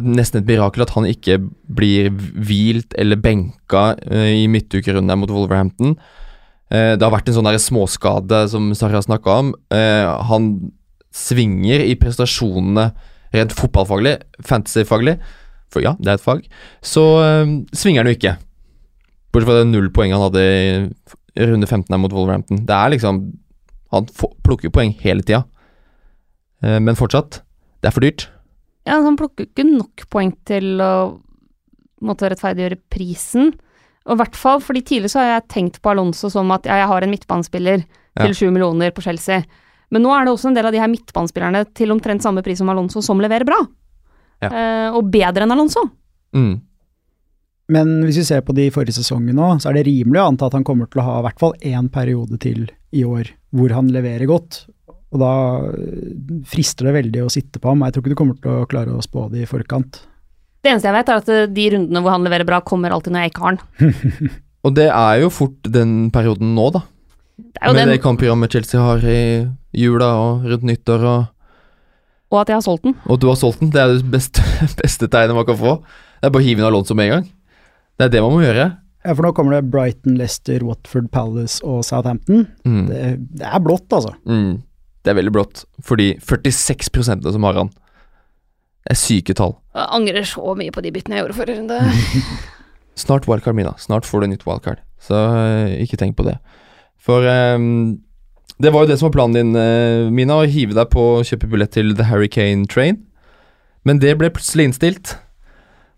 nesten 0.06 0.40
et 0.40 0.48
mirakel 0.48 0.84
at 0.84 0.92
han 0.94 1.08
ikke 1.08 1.40
blir 1.74 2.12
hvilt 2.14 2.94
eller 2.98 3.18
benka 3.18 3.96
eh, 4.06 4.44
i 4.44 4.46
midtukerunden 4.50 5.18
mot 5.18 5.32
Wolverhampton. 5.32 5.96
Eh, 6.72 6.94
det 6.98 7.04
har 7.04 7.14
vært 7.14 7.28
en 7.30 7.36
sånn 7.36 7.52
småskade 7.62 8.40
som 8.50 8.72
Sarah 8.74 9.04
snakka 9.04 9.38
om. 9.42 9.52
Eh, 9.70 10.06
han 10.30 10.50
svinger 11.14 11.84
i 11.84 11.94
prestasjonene 11.98 12.90
rent 13.36 13.54
fotballfaglig, 13.56 14.16
fantasyfaglig, 14.46 15.16
for 15.72 15.84
ja, 15.84 15.94
det 16.00 16.10
er 16.10 16.18
et 16.18 16.24
fag, 16.24 16.44
så 16.84 17.04
eh, 17.22 17.54
svinger 17.76 18.02
han 18.02 18.10
jo 18.10 18.18
ikke. 18.18 18.36
Bortsett 19.30 19.50
fra 19.50 19.58
det 19.60 19.70
null 19.70 19.90
poeng 19.94 20.14
han 20.14 20.24
hadde 20.26 20.42
i 20.42 21.46
runde 21.46 21.68
15 21.68 21.92
her 21.92 22.00
mot 22.00 22.14
Wolverhampton. 22.14 22.64
Det 22.66 22.76
er 22.76 22.94
liksom 22.94 23.26
Han 23.94 24.08
plukker 24.42 24.72
poeng 24.74 24.90
hele 24.98 25.22
tida. 25.22 25.44
Men 26.58 26.96
fortsatt, 26.98 27.38
det 27.80 27.86
er 27.86 27.94
for 27.94 28.02
dyrt. 28.02 28.24
Ja, 28.82 28.96
han 29.04 29.14
plukker 29.16 29.46
ikke 29.46 29.62
nok 29.62 30.02
poeng 30.10 30.32
til 30.48 30.82
å 30.82 31.20
måtte 32.02 32.32
rettferdiggjøre 32.32 32.80
prisen. 32.90 33.52
Og 34.06 34.14
i 34.14 34.20
hvert 34.22 34.38
fall, 34.38 34.60
fordi 34.62 34.84
tidligere 34.86 35.12
så 35.12 35.22
har 35.22 35.30
jeg 35.32 35.48
tenkt 35.52 35.80
på 35.82 35.90
Alonso 35.92 36.30
som 36.30 36.50
at 36.54 36.66
ja, 36.68 36.78
jeg 36.82 36.90
har 36.92 37.04
en 37.04 37.12
midtbanespiller 37.12 37.82
til 38.16 38.36
sju 38.36 38.46
millioner 38.54 38.94
på 38.94 39.02
Chelsea. 39.04 39.42
Men 39.92 40.02
nå 40.02 40.12
er 40.14 40.26
det 40.26 40.32
også 40.34 40.50
en 40.50 40.56
del 40.56 40.68
av 40.68 40.74
de 40.74 40.80
her 40.82 40.90
midtbanespillerne 40.90 41.64
til 41.76 41.92
omtrent 41.94 42.24
samme 42.24 42.42
pris 42.46 42.58
som 42.62 42.70
Alonso 42.72 43.02
som 43.04 43.20
leverer 43.22 43.46
bra. 43.46 43.58
Ja. 44.44 44.50
Eh, 44.50 44.88
og 44.96 45.10
bedre 45.12 45.46
enn 45.46 45.54
Alonso. 45.54 45.84
Mm. 46.36 46.54
Men 47.74 47.92
hvis 48.06 48.20
vi 48.20 48.26
ser 48.28 48.44
på 48.46 48.54
de 48.54 48.68
forrige 48.74 48.94
sesongene 49.00 49.34
nå, 49.34 49.50
så 49.62 49.70
er 49.70 49.78
det 49.78 49.88
rimelig 49.88 50.22
å 50.22 50.28
anta 50.30 50.46
at 50.46 50.54
han 50.54 50.66
kommer 50.66 50.90
til 50.90 51.02
å 51.02 51.06
ha 51.08 51.18
i 51.18 51.26
hvert 51.26 51.42
fall 51.42 51.54
én 51.66 51.90
periode 51.90 52.38
til 52.42 52.68
i 52.94 53.02
år 53.06 53.32
hvor 53.56 53.74
han 53.74 53.90
leverer 53.94 54.30
godt. 54.30 54.64
Og 55.14 55.22
da 55.22 55.32
frister 56.46 56.88
det 56.88 56.96
veldig 57.00 57.24
å 57.24 57.32
sitte 57.32 57.62
på 57.62 57.72
ham. 57.72 57.82
Jeg 57.86 57.94
tror 57.94 58.04
ikke 58.04 58.14
du 58.14 58.20
kommer 58.20 58.38
til 58.42 58.60
å 58.62 58.68
klare 58.70 58.94
å 58.94 59.02
spå 59.02 59.26
det 59.32 59.44
i 59.44 59.50
forkant. 59.50 60.02
Det 60.66 60.72
eneste 60.72 60.88
jeg 60.88 60.96
vet, 60.96 61.10
er 61.12 61.20
at 61.22 61.28
eh, 61.30 61.44
de 61.54 61.64
rundene 61.76 62.00
hvor 62.02 62.10
han 62.16 62.26
leverer 62.26 62.48
bra, 62.48 62.58
kommer 62.66 62.90
alltid 62.90 63.14
når 63.14 63.22
jeg 63.22 63.32
ikke 63.32 63.44
har 63.44 63.54
han. 63.54 64.30
Og 64.66 64.72
det 64.74 64.88
er 64.90 65.20
jo 65.22 65.28
fort 65.30 65.68
den 65.70 65.92
perioden 66.10 66.56
nå, 66.56 66.64
da. 66.74 66.80
Det 67.38 67.60
er 67.60 67.70
jo 67.70 67.76
Med 67.76 67.84
den, 67.84 67.92
det 67.94 68.02
kampprogrammet 68.02 68.56
Chelsea 68.56 68.80
har 68.82 69.04
i 69.06 69.20
jula 69.76 70.08
og 70.18 70.48
rundt 70.50 70.66
nyttår, 70.66 71.04
og, 71.06 71.28
og 72.32 72.40
at 72.40 72.50
jeg 72.50 72.56
har 72.58 72.64
solgt 72.64 72.88
den. 72.88 72.96
og 73.06 73.20
du 73.22 73.28
har 73.30 73.38
solgt 73.38 73.62
den. 73.62 73.70
Det 73.70 73.78
er 73.78 73.94
det 73.94 74.10
beste, 74.10 74.42
beste 74.82 75.06
tegnet 75.12 75.38
man 75.38 75.46
kan 75.46 75.60
få. 75.60 75.76
Det 76.18 76.26
er 76.26 76.34
bare 76.34 76.42
å 76.42 76.48
hive 76.48 76.64
inn 76.64 76.66
Alonso 76.66 76.98
med 76.98 77.06
en 77.06 77.14
gang. 77.14 77.30
Det 77.94 78.08
er 78.08 78.14
det 78.16 78.24
man 78.26 78.34
må 78.34 78.42
gjøre. 78.42 78.66
Ja, 79.06 79.14
for 79.14 79.28
nå 79.28 79.32
kommer 79.36 79.54
det 79.54 79.70
Brighton, 79.70 80.18
Leicester, 80.18 80.66
Watford, 80.66 81.12
Palace 81.14 81.62
og 81.62 81.84
Southampton. 81.86 82.48
Mm. 82.66 82.84
Det, 82.90 83.02
det 83.38 83.46
er 83.46 83.62
blått, 83.62 83.86
altså. 83.94 84.16
Mm. 84.26 84.64
Det 85.06 85.12
er 85.12 85.20
veldig 85.20 85.36
blått, 85.36 85.62
fordi 85.86 86.16
46 86.18 86.90
av 87.14 87.30
som 87.30 87.46
har 87.46 87.60
han. 87.62 87.70
Det 88.86 88.94
er 88.94 89.00
syke 89.00 89.34
tall. 89.34 89.56
Jeg 89.74 89.90
angrer 89.98 90.26
så 90.30 90.52
mye 90.54 90.70
på 90.70 90.82
de 90.84 90.92
byttene 90.94 91.18
jeg 91.18 91.24
gjorde 91.24 91.36
forrige 91.40 91.58
runde. 91.58 91.78
Snart 93.02 93.26
wildcard, 93.26 93.56
Mina. 93.58 93.72
Snart 93.82 94.06
får 94.06 94.22
du 94.22 94.28
nytt 94.30 94.46
wildcard. 94.46 94.78
Så 95.02 95.18
eh, 95.18 95.80
ikke 95.82 95.98
tenk 95.98 96.14
på 96.16 96.24
det. 96.28 96.36
For 97.02 97.26
um, 97.26 97.98
det 98.62 98.70
var 98.72 98.84
jo 98.84 98.90
det 98.92 98.96
som 99.00 99.08
var 99.08 99.16
planen 99.18 99.34
din, 99.34 99.58
eh, 99.58 100.06
Mina, 100.14 100.38
å 100.38 100.46
hive 100.48 100.76
deg 100.78 100.86
på 100.94 101.02
å 101.16 101.24
kjøpe 101.26 101.50
billett 101.50 101.74
til 101.74 101.96
The 101.98 102.06
Hurricane 102.08 102.70
Train. 102.70 103.02
Men 103.86 103.98
det 104.02 104.14
ble 104.20 104.30
plutselig 104.34 104.70
innstilt. 104.70 105.16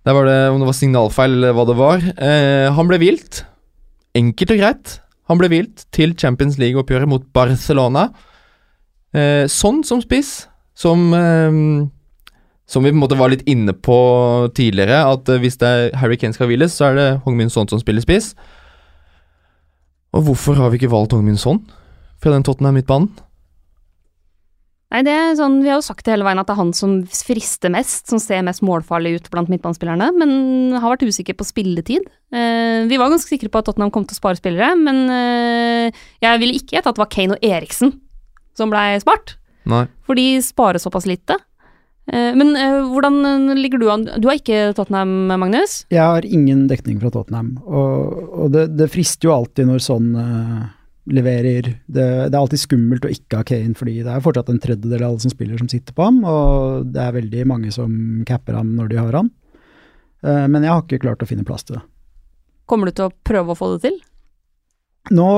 Der 0.08 0.16
var 0.16 0.24
det, 0.24 0.38
om 0.48 0.58
det 0.62 0.70
var 0.70 0.78
signalfeil 0.78 1.36
eller 1.36 1.54
hva 1.56 1.68
det 1.68 1.76
var. 1.76 2.08
Eh, 2.16 2.70
han 2.72 2.88
ble 2.88 3.02
vilt. 3.04 3.42
Enkelt 4.16 4.56
og 4.56 4.64
greit. 4.64 4.96
Han 5.28 5.36
ble 5.36 5.52
vilt 5.52 5.84
til 5.92 6.16
Champions 6.16 6.56
League-oppgjøret 6.56 7.12
mot 7.12 7.28
Barcelona. 7.36 8.08
Eh, 9.12 9.44
sånn 9.52 9.84
som 9.84 10.00
spiss, 10.00 10.48
som 10.76 11.12
ehm, 11.12 11.90
som 12.68 12.84
vi 12.84 12.92
på 12.92 12.98
en 12.98 13.00
måte 13.00 13.16
var 13.18 13.32
litt 13.32 13.46
inne 13.48 13.72
på 13.72 13.98
tidligere, 14.56 15.00
at 15.08 15.28
eh, 15.32 15.40
hvis 15.40 15.56
det 15.60 15.68
er 15.68 15.94
Harry 16.02 16.18
Kane 16.20 16.36
skal 16.36 16.50
hviles, 16.50 16.76
så 16.76 16.90
er 16.90 16.98
det 16.98 17.06
Hong-Min 17.24 17.52
Son 17.52 17.68
som 17.70 17.80
spiller 17.80 18.04
spiss. 18.04 18.34
Og 20.12 20.26
hvorfor 20.26 20.58
har 20.60 20.70
vi 20.72 20.80
ikke 20.80 20.92
valgt 20.92 21.14
Hong-Min 21.16 21.40
Son 21.40 21.62
fra 22.20 22.34
den 22.34 22.44
Tottenham 22.44 22.76
midtbanen? 22.76 23.08
Nei, 24.88 25.02
det 25.04 25.12
er 25.12 25.34
sånn, 25.36 25.58
Vi 25.60 25.68
har 25.68 25.82
jo 25.82 25.84
sagt 25.84 26.06
det 26.06 26.14
hele 26.14 26.24
veien 26.24 26.40
at 26.40 26.48
det 26.48 26.54
er 26.54 26.62
han 26.62 26.70
som 26.76 26.92
frister 27.12 27.72
mest, 27.72 28.06
som 28.08 28.20
ser 28.22 28.40
mest 28.46 28.62
målfarlig 28.64 29.18
ut 29.18 29.26
blant 29.32 29.50
midtbanespillerne, 29.52 30.08
men 30.16 30.78
har 30.80 30.94
vært 30.94 31.04
usikker 31.04 31.36
på 31.36 31.44
spilletid. 31.44 32.06
Eh, 32.32 32.88
vi 32.88 33.00
var 33.00 33.12
ganske 33.12 33.28
sikre 33.28 33.52
på 33.52 33.60
at 33.60 33.68
Tottenham 33.68 33.92
kom 33.92 34.06
til 34.08 34.16
å 34.16 34.20
spare 34.20 34.40
spillere, 34.40 34.72
men 34.80 35.02
eh, 35.12 36.04
jeg 36.24 36.40
ville 36.40 36.56
ikke 36.56 36.78
gjette 36.78 36.92
at 36.92 36.96
det 36.96 37.04
var 37.04 37.12
Kane 37.12 37.36
og 37.36 37.44
Eriksen 37.44 37.98
som 38.56 38.72
blei 38.72 38.96
spart, 39.00 39.36
Nei. 39.68 39.84
for 40.08 40.18
de 40.18 40.40
sparer 40.42 40.80
såpass 40.82 41.06
lite. 41.08 41.36
Eh, 42.08 42.32
men 42.34 42.56
eh, 42.56 42.78
hvordan 42.88 43.52
ligger 43.58 43.82
du 43.82 43.90
an? 43.92 44.06
Du 44.16 44.30
har 44.30 44.38
ikke 44.38 44.72
Tottenham, 44.76 45.28
Magnus? 45.28 45.82
Jeg 45.92 46.00
har 46.00 46.24
ingen 46.24 46.64
dekning 46.70 47.00
fra 47.02 47.12
Tottenham, 47.12 47.56
og, 47.66 48.22
og 48.32 48.54
det, 48.54 48.70
det 48.78 48.88
frister 48.92 49.28
jo 49.28 49.34
alltid 49.34 49.68
når 49.68 49.84
sånn 49.84 50.08
uh, 50.16 50.62
leverer. 51.12 51.68
Det, 51.84 52.06
det, 52.06 52.32
er 52.32 52.40
alltid 52.40 52.64
skummelt 52.64 53.04
å 53.04 53.12
ikke 53.12 53.42
ha 53.42 53.48
Kane, 53.48 53.76
fordi 53.76 53.98
det 54.06 54.14
er 54.14 54.24
fortsatt 54.24 54.48
en 54.52 54.62
tredjedel 54.62 55.04
av 55.04 55.12
alle 55.12 55.26
som 55.26 55.34
spiller 55.34 55.60
som 55.60 55.68
sitter 55.68 55.96
på 55.96 56.08
ham, 56.08 56.22
og 56.24 56.88
det 56.94 57.04
er 57.04 57.16
veldig 57.20 57.46
mange 57.52 57.74
som 57.74 57.92
capper 58.28 58.56
ham 58.56 58.72
når 58.78 58.92
de 58.94 59.00
har 59.02 59.20
ham. 59.20 59.30
Uh, 60.24 60.46
men 60.48 60.64
jeg 60.64 60.72
har 60.72 60.84
ikke 60.86 61.04
klart 61.04 61.24
å 61.24 61.28
finne 61.28 61.46
plass 61.48 61.68
til 61.68 61.76
det. 61.76 61.84
Kommer 62.68 62.88
du 62.88 62.96
til 62.96 63.08
å 63.08 63.16
prøve 63.24 63.52
å 63.52 63.58
få 63.58 63.74
det 63.74 63.84
til? 63.84 64.00
Nå 65.12 65.28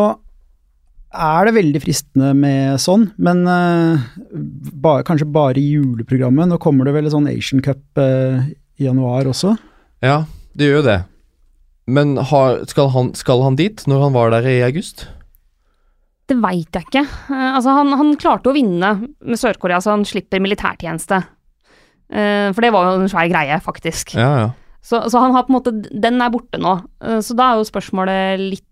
er 1.11 1.47
det 1.49 1.57
veldig 1.57 1.81
fristende 1.83 2.31
med 2.39 2.79
sånn, 2.83 3.09
men 3.19 3.43
uh, 3.49 4.03
ba, 4.83 5.01
kanskje 5.07 5.29
bare 5.31 5.59
i 5.59 5.73
juleprogrammet. 5.75 6.51
Nå 6.51 6.59
kommer 6.63 6.87
det 6.87 6.95
vel 6.95 7.09
en 7.09 7.17
sånn 7.17 7.31
Asian 7.31 7.63
Cup 7.65 7.83
uh, 7.99 8.45
i 8.79 8.87
januar 8.87 9.29
også. 9.31 9.57
Ja, 10.05 10.23
det 10.55 10.69
gjør 10.69 10.81
jo 10.81 10.87
det. 10.87 11.01
Men 11.91 12.15
har, 12.31 12.61
skal, 12.71 12.93
han, 12.95 13.11
skal 13.19 13.43
han 13.43 13.59
dit 13.59 13.83
når 13.91 14.07
han 14.07 14.15
var 14.15 14.31
der 14.37 14.47
i 14.47 14.61
august? 14.63 15.09
Det 16.31 16.39
veit 16.39 16.79
jeg 16.79 16.87
ikke. 16.87 17.05
Uh, 17.27 17.51
altså, 17.57 17.75
han, 17.75 17.93
han, 17.99 18.15
klarte 18.21 18.53
å 18.53 18.57
vinne 18.57 18.95
med 19.03 19.41
Sør-Korea, 19.41 19.83
så 19.83 19.97
han 19.97 20.07
slipper 20.07 20.43
militærtjeneste. 20.43 21.25
Uh, 22.11 22.51
for 22.55 22.63
det 22.63 22.75
var 22.75 22.87
jo 22.87 23.03
en 23.03 23.11
svær 23.11 23.31
greie, 23.31 23.59
faktisk. 23.65 24.15
Ja, 24.19 24.33
ja. 24.45 24.51
Så, 24.81 25.03
så, 25.13 25.21
han 25.21 25.35
har 25.35 25.45
på 25.45 25.53
en 25.53 25.59
måte 25.59 25.73
Den 25.93 26.23
er 26.25 26.31
borte 26.33 26.57
nå. 26.57 26.79
Uh, 27.05 27.19
så 27.25 27.35
da 27.37 27.51
er 27.51 27.59
jo 27.59 27.69
spørsmålet 27.69 28.41
litt 28.41 28.70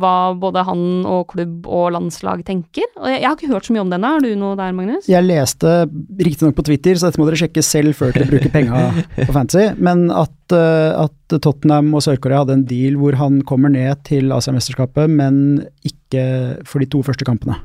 hva 0.00 0.14
både 0.40 0.62
han 0.66 0.82
og 1.08 1.26
klubb 1.32 1.68
og 1.68 1.90
landslag 1.94 2.44
tenker. 2.46 2.86
Og 2.98 3.08
jeg, 3.10 3.20
jeg, 3.20 3.26
har 3.26 3.36
ikke 3.36 3.50
hørt 3.52 3.68
så 3.68 3.74
mye 3.74 3.82
om 3.84 3.92
denne. 3.92 4.12
Har 4.14 4.24
du 4.24 4.30
noe 4.38 4.58
der, 4.58 4.72
Magnus? 4.76 5.08
Jeg 5.10 5.26
leste 5.26 5.74
riktignok 6.20 6.56
på 6.58 6.66
Twitter, 6.70 6.96
så 6.98 7.08
dette 7.08 7.20
må 7.20 7.28
dere 7.28 7.40
sjekke 7.42 7.64
selv 7.66 7.98
før 7.98 8.14
dere 8.16 8.30
bruker 8.30 8.52
penga 8.54 8.86
på 9.18 9.28
Fantasy, 9.36 9.66
men 9.78 10.06
at, 10.14 10.56
at 10.56 11.36
Tottenham 11.36 11.92
og 11.94 12.04
Sør-Korea 12.06 12.44
hadde 12.44 12.58
en 12.58 12.66
deal 12.70 12.98
hvor 13.00 13.18
han 13.20 13.42
kommer 13.48 13.72
ned 13.72 14.02
til 14.08 14.32
Asiamesterskapet, 14.34 15.10
men 15.10 15.60
ikke 15.86 16.24
for 16.68 16.82
de 16.82 16.90
to 16.90 17.04
første 17.06 17.26
kampene. 17.28 17.58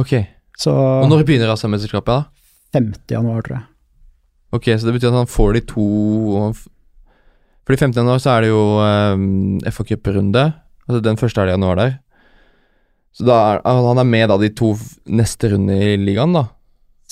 Ok. 0.00 0.16
Så, 0.58 0.70
og 0.70 1.10
når 1.10 1.26
begynner 1.26 1.50
Asiamesterskapet, 1.54 2.14
da? 2.14 2.78
5. 2.78 2.92
januar, 3.10 3.42
tror 3.46 3.58
jeg. 3.58 3.66
Ok, 4.54 4.70
så 4.78 4.86
det 4.86 4.94
betyr 4.96 5.10
at 5.10 5.18
han 5.18 5.30
får 5.30 5.56
de 5.56 5.62
to 5.66 5.86
Fordi 7.64 7.80
15. 7.80 8.00
januar 8.02 8.20
så 8.20 8.34
er 8.34 8.44
det 8.44 8.50
jo 8.52 8.64
eh, 8.84 9.70
FA 9.72 9.86
Cup-runde. 9.88 10.48
Altså 10.84 11.00
den 11.04 11.20
første 11.20 11.40
helga 11.40 11.56
januar 11.56 11.80
der. 11.80 11.94
Så 13.14 13.24
da 13.28 13.38
er, 13.54 13.62
han 13.64 14.00
er 14.02 14.08
med 14.08 14.28
da 14.32 14.36
de 14.40 14.50
to 14.52 14.74
neste 15.06 15.52
rundene 15.52 15.94
i 15.94 15.96
ligaen, 16.00 16.34
da? 16.34 16.48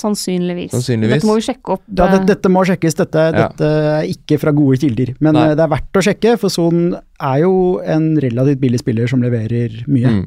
Sannsynligvis. 0.03 0.72
Sannsynligvis. 0.72 1.20
Dette 1.20 1.28
må 1.28 1.36
vi 1.38 1.44
sjekke 1.46 1.74
opp. 1.76 1.82
Ja, 1.92 2.09
det, 2.11 2.22
eh. 2.22 2.28
dette 2.32 2.50
må 2.50 2.64
sjekkes. 2.66 2.96
Dette, 2.98 3.24
ja. 3.28 3.46
dette, 3.46 3.72
er 3.92 4.11
ikke 4.11 4.38
fra 4.42 4.55
gode 4.57 4.80
kilder. 4.82 5.12
Men 5.22 5.36
Nei. 5.36 5.48
Eh, 5.50 5.57
det 5.59 5.64
er 5.64 5.72
verdt 5.72 6.00
å 6.00 6.05
sjekke, 6.05 6.36
for 6.40 6.53
Son 6.53 6.94
er 6.96 7.42
jo 7.44 7.53
en 7.84 8.12
relativt 8.22 8.62
billig 8.62 8.80
spiller 8.82 9.11
som 9.11 9.22
leverer 9.24 9.82
mye. 9.86 10.16
Mm. 10.16 10.24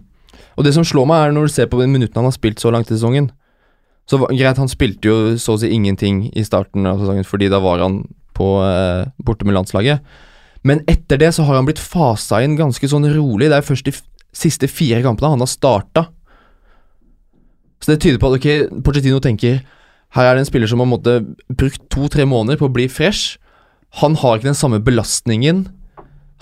Og 0.55 0.67
det 0.67 0.75
som 0.77 0.85
slår 0.87 1.09
meg, 1.09 1.25
er 1.25 1.35
når 1.35 1.49
du 1.49 1.55
ser 1.55 1.67
på 1.71 1.81
minuttene 1.81 2.21
han 2.21 2.29
har 2.29 2.35
spilt 2.35 2.61
så 2.63 2.71
langt 2.71 2.89
i 2.91 2.95
sesongen 2.95 3.29
Så 4.07 4.19
greit, 4.21 4.59
han 4.59 4.71
spilte 4.71 5.09
jo 5.09 5.15
så 5.41 5.55
å 5.55 5.59
si 5.59 5.71
ingenting 5.73 6.25
i 6.31 6.43
starten 6.45 6.87
av 6.87 7.01
sesongen, 7.01 7.27
fordi 7.27 7.49
da 7.51 7.59
var 7.63 7.81
han 7.83 8.03
på, 8.35 8.47
eh, 8.65 9.07
borte 9.23 9.47
med 9.47 9.57
landslaget. 9.57 10.03
Men 10.65 10.81
etter 10.89 11.21
det 11.21 11.31
så 11.35 11.45
har 11.45 11.59
han 11.59 11.67
blitt 11.67 11.81
fasa 11.81 12.41
inn 12.43 12.57
ganske 12.57 12.89
sånn 12.89 13.07
rolig. 13.13 13.49
Det 13.49 13.59
er 13.59 13.65
først 13.65 13.85
de 13.85 13.93
siste 14.35 14.67
fire 14.67 15.01
kampene 15.05 15.31
han 15.33 15.43
har 15.43 15.51
starta. 15.51 16.07
Så 17.83 17.93
det 17.93 18.01
tyder 18.01 18.19
på 18.21 18.31
at 18.31 18.39
ok, 18.39 18.81
Pochettino 18.83 19.21
tenker 19.21 19.61
her 20.15 20.29
er 20.29 20.37
det 20.37 20.45
en 20.45 20.47
spiller 20.47 20.69
som 20.71 20.79
har 20.79 20.87
måtte, 20.87 21.19
brukt 21.51 21.81
to-tre 21.91 22.23
måneder 22.25 22.59
på 22.59 22.69
å 22.69 22.73
bli 22.73 22.87
fresh. 22.87 23.35
Han 23.99 24.15
har 24.21 24.37
ikke 24.37 24.49
den 24.49 24.57
samme 24.57 24.79
belastningen. 24.83 25.65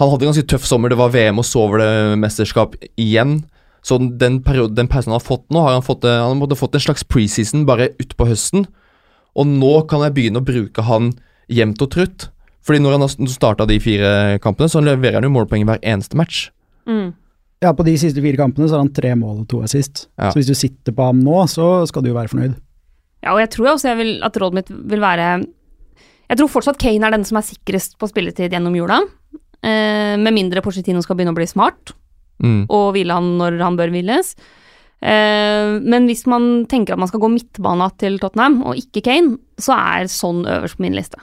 Han 0.02 0.12
hadde 0.12 0.28
en 0.28 0.32
ganske 0.32 0.46
tøff 0.50 0.66
sommer, 0.66 0.90
det 0.90 1.00
var 1.00 1.14
VM 1.14 1.42
og 1.42 1.48
så 1.48 1.66
var 1.72 1.82
det 1.82 2.20
mesterskap 2.22 2.78
igjen. 3.02 3.42
Så 3.84 3.98
den, 4.00 4.40
periode, 4.46 4.78
den 4.78 4.88
pausen 4.88 5.12
han 5.12 5.20
har 5.20 5.26
fått 5.26 5.44
nå, 5.52 5.60
har 5.66 5.76
han 5.76 5.86
fått, 5.86 6.06
han 6.08 6.40
har 6.40 6.58
fått 6.58 6.78
en 6.78 6.86
slags 6.86 7.04
preseason 7.04 7.66
bare 7.68 7.92
utpå 8.02 8.30
høsten. 8.30 8.68
Og 9.34 9.50
nå 9.50 9.74
kan 9.90 10.06
jeg 10.06 10.16
begynne 10.16 10.40
å 10.40 10.48
bruke 10.48 10.86
han 10.88 11.12
jevnt 11.52 11.82
og 11.84 11.92
trutt. 11.96 12.30
Fordi 12.64 12.80
når 12.80 12.96
han 12.96 13.04
har 13.04 13.32
starta 13.32 13.68
de 13.68 13.80
fire 13.84 14.40
kampene, 14.44 14.72
så 14.72 14.84
leverer 14.84 15.20
han 15.20 15.28
jo 15.28 15.34
målpoeng 15.36 15.66
hver 15.68 15.82
eneste 15.84 16.16
match. 16.20 16.48
Mm. 16.88 17.12
Ja, 17.64 17.72
på 17.76 17.86
de 17.88 17.96
siste 18.00 18.24
fire 18.24 18.40
kampene 18.40 18.68
så 18.68 18.78
har 18.78 18.84
han 18.84 18.94
tre 18.96 19.14
mål 19.20 19.44
og 19.44 19.50
to 19.52 19.62
assist. 19.64 20.08
Ja. 20.20 20.32
Så 20.32 20.40
hvis 20.40 20.52
du 20.52 20.56
sitter 20.58 20.96
på 20.96 21.08
ham 21.08 21.20
nå, 21.24 21.44
så 21.52 21.86
skal 21.90 22.04
du 22.04 22.12
jo 22.12 22.18
være 22.18 22.32
fornøyd. 22.32 22.56
Ja, 23.24 23.36
og 23.36 23.40
jeg 23.40 23.52
tror 23.56 23.74
også 23.74 23.94
jeg 23.94 24.00
vil, 24.02 24.16
at 24.26 24.40
rådet 24.40 24.58
mitt 24.58 24.72
vil 24.92 25.00
være 25.00 25.28
Jeg 26.28 26.40
tror 26.40 26.50
fortsatt 26.52 26.80
Kane 26.82 27.08
er 27.08 27.14
den 27.14 27.24
som 27.28 27.38
er 27.40 27.46
sikrest 27.48 27.96
på 28.00 28.10
spilletid 28.10 28.52
gjennom 28.52 28.76
jula. 28.76 29.00
Eh, 29.64 30.16
med 30.20 30.36
mindre 30.36 30.64
Porcetino 30.64 31.04
skal 31.04 31.16
begynne 31.16 31.32
å 31.32 31.38
bli 31.38 31.48
smart 31.48 31.94
mm. 32.44 32.66
og 32.68 32.90
hvile 32.96 33.16
han 33.16 33.30
når 33.40 33.60
han 33.64 33.78
bør 33.80 33.94
hviles. 33.94 34.34
Eh, 35.04 35.80
men 35.84 36.08
hvis 36.10 36.26
man 36.32 36.66
tenker 36.72 36.96
at 36.96 37.04
man 37.04 37.12
skal 37.12 37.22
gå 37.24 37.30
midtbana 37.32 37.90
til 38.00 38.18
Tottenham 38.20 38.60
og 38.68 38.80
ikke 38.80 39.04
Kane, 39.06 39.38
så 39.62 39.78
er 39.78 40.12
sånn 40.12 40.44
øverst 40.48 40.80
på 40.80 40.88
min 40.88 40.98
liste. 40.98 41.22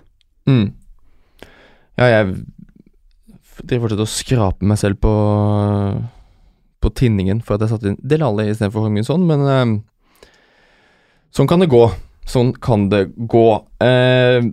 Mm. 0.51 1.49
Ja, 2.01 2.09
jeg 2.09 2.35
driver 3.61 3.85
fortsatt 3.87 4.03
og 4.07 4.11
skraper 4.11 4.71
meg 4.71 4.81
selv 4.81 5.01
på 5.05 5.15
på 6.81 6.91
tinningen 6.97 7.43
for 7.45 7.57
at 7.57 7.65
jeg 7.65 7.75
satte 7.75 7.91
inn 7.91 7.99
Delali 8.01 8.47
istedenfor 8.49 8.87
Hongminson, 8.87 9.27
men 9.29 9.43
eh, 9.45 10.31
sånn 11.37 11.51
kan 11.51 11.61
det 11.61 11.69
gå. 11.73 11.83
Sånn 12.31 12.55
kan 12.57 12.89
det 12.93 13.03
gå. 13.31 13.47
Eh, 13.85 14.49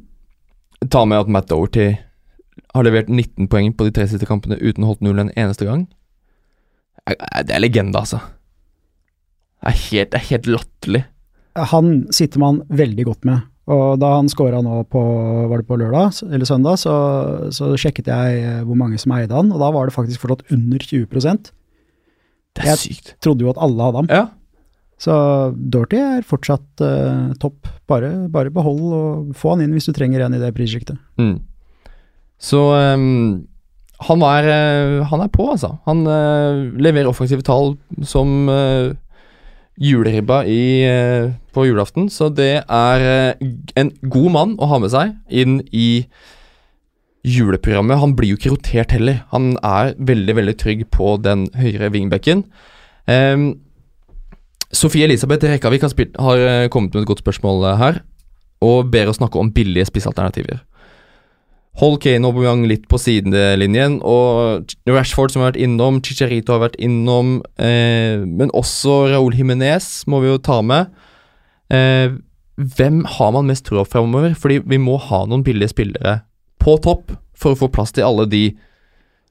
ta 0.91 1.03
med 1.07 1.23
at 1.23 1.31
Matt 1.31 1.49
Doherty 1.51 1.93
har 2.75 2.85
levert 2.85 3.09
19 3.09 3.47
poeng 3.51 3.71
på 3.73 3.87
de 3.87 3.93
tre 3.95 4.07
siste 4.09 4.27
kampene 4.29 4.59
uten 4.59 4.85
holdt 4.85 5.05
null 5.05 5.21
en 5.23 5.31
eneste 5.39 5.67
gang. 5.67 5.87
Det 7.07 7.55
er 7.55 7.63
legende, 7.63 8.01
altså. 8.01 8.19
Det 9.63 9.71
er 9.71 9.83
helt, 9.85 10.17
helt 10.27 10.49
latterlig. 10.51 11.03
Han 11.71 11.93
sitter 12.13 12.43
man 12.43 12.59
veldig 12.67 13.05
godt 13.07 13.25
med. 13.25 13.47
Og 13.67 13.99
da 13.99 14.13
han 14.15 14.29
scora 14.31 14.61
nå 14.63 14.79
på, 14.87 15.01
var 15.51 15.59
det 15.59 15.67
på 15.67 15.75
lørdag 15.79 16.21
eller 16.31 16.47
søndag, 16.47 16.79
så, 16.79 16.93
så, 17.51 17.73
sjekket 17.75 18.07
jeg 18.07 18.61
hvor 18.63 18.79
mange 18.79 18.99
som 19.01 19.11
eide 19.17 19.35
han, 19.35 19.51
og 19.51 19.59
da 19.59 19.73
var 19.75 19.89
det 19.89 19.95
faktisk 19.97 20.23
fortsatt 20.23 20.53
under 20.55 20.79
20 20.79 21.09
det 22.57 22.65
er 22.65 22.73
jeg 22.73 22.81
sykt. 22.81 23.13
Jeg 23.13 23.23
trodde 23.23 23.45
jo 23.45 23.51
at 23.53 23.59
alle 23.61 23.87
hadde 23.87 24.01
ham. 24.01 24.09
Ja. 24.09 24.23
Så 24.97 25.15
Dorty 25.53 25.99
er 26.01 26.25
fortsatt 26.25 26.81
uh, 26.81 27.33
topp. 27.41 27.69
Bare, 27.89 28.09
bare, 28.33 28.53
behold 28.53 28.81
og 28.97 29.35
få 29.37 29.53
han 29.53 29.65
inn 29.65 29.75
hvis 29.77 29.89
du 29.89 29.93
trenger 29.95 30.25
en 30.25 30.37
i 30.37 30.41
det 30.41 30.53
prissjiktet. 30.57 30.97
Mm. 31.21 31.37
Så 32.41 32.61
um, 32.73 33.43
han, 34.07 34.25
er, 34.25 34.49
uh, 34.49 35.05
han 35.11 35.25
er 35.25 35.33
på, 35.33 35.45
altså. 35.53 35.75
Han 35.85 36.01
uh, 36.09 36.65
leverer 36.81 37.11
offensive 37.11 37.45
tall 37.45 37.75
som 38.01 38.49
juleribba 39.77 40.41
i, 40.49 40.61
på 41.57 41.67
julaften. 41.67 42.11
Så 42.13 42.29
det 42.29 42.63
er 42.63 43.05
en 43.41 43.93
god 44.05 44.33
mann 44.37 44.57
å 44.61 44.69
ha 44.69 44.81
med 44.83 44.93
seg 44.93 45.17
inn 45.27 45.59
i 45.73 46.05
juleprogrammet. 47.27 47.99
Han 47.99 48.15
blir 48.17 48.33
jo 48.33 48.39
ikke 48.39 48.53
rotert 48.55 48.93
heller. 48.95 49.23
Han 49.33 49.55
er 49.65 49.95
veldig 49.97 50.37
veldig 50.37 50.57
trygg 50.61 50.83
på 50.93 51.15
den 51.23 51.47
høyre 51.57 51.91
wingbacken. 51.93 52.45
Um, 53.07 53.49
Sofie 54.75 55.07
Elisabeth 55.07 55.47
Rekkavik 55.47 55.83
har, 55.85 55.91
spilt, 55.93 56.17
har, 56.19 56.37
eh, 56.37 56.67
kommet 56.67 56.93
med 56.93 57.05
et 57.05 57.07
godt 57.07 57.23
spørsmål 57.23 57.69
eh, 57.69 57.77
her, 57.77 58.01
og 58.61 58.91
ber 58.91 59.07
oss 59.07 59.21
snakke 59.21 59.39
om 59.39 59.51
billige 59.51 59.87
spissalternativer. 59.87 60.59
Hold 61.79 62.01
Kane 62.01 62.25
og 62.25 62.33
Aubameyang 62.33 62.65
litt 62.67 62.87
på 62.89 62.97
sidelinjen, 62.99 63.99
og 64.01 64.73
Rashford 64.89 65.31
som 65.31 65.43
har 65.43 65.53
vært 65.53 65.61
innom, 65.61 66.01
Chicharito 66.03 66.55
har 66.55 66.65
vært 66.65 66.79
innom, 66.83 67.37
eh, 67.61 68.25
men 68.25 68.51
også 68.51 69.13
Raúl 69.13 69.37
Jiminez 69.37 70.03
må 70.09 70.19
vi 70.23 70.33
jo 70.33 70.41
ta 70.41 70.59
med. 70.61 70.91
Eh, 71.73 72.15
hvem 72.57 73.03
har 73.17 73.33
man 73.35 73.49
mest 73.49 73.65
tro 73.67 73.81
på 73.81 73.91
framover? 73.97 74.33
Fordi 74.37 74.61
vi 74.65 74.79
må 74.81 74.97
ha 75.01 75.25
noen 75.25 75.45
billige 75.45 75.73
spillere 75.75 76.21
på 76.63 76.77
topp 76.83 77.13
for 77.37 77.53
å 77.53 77.59
få 77.59 77.69
plass 77.73 77.93
til 77.95 78.07
alle 78.07 78.25
de 78.29 78.49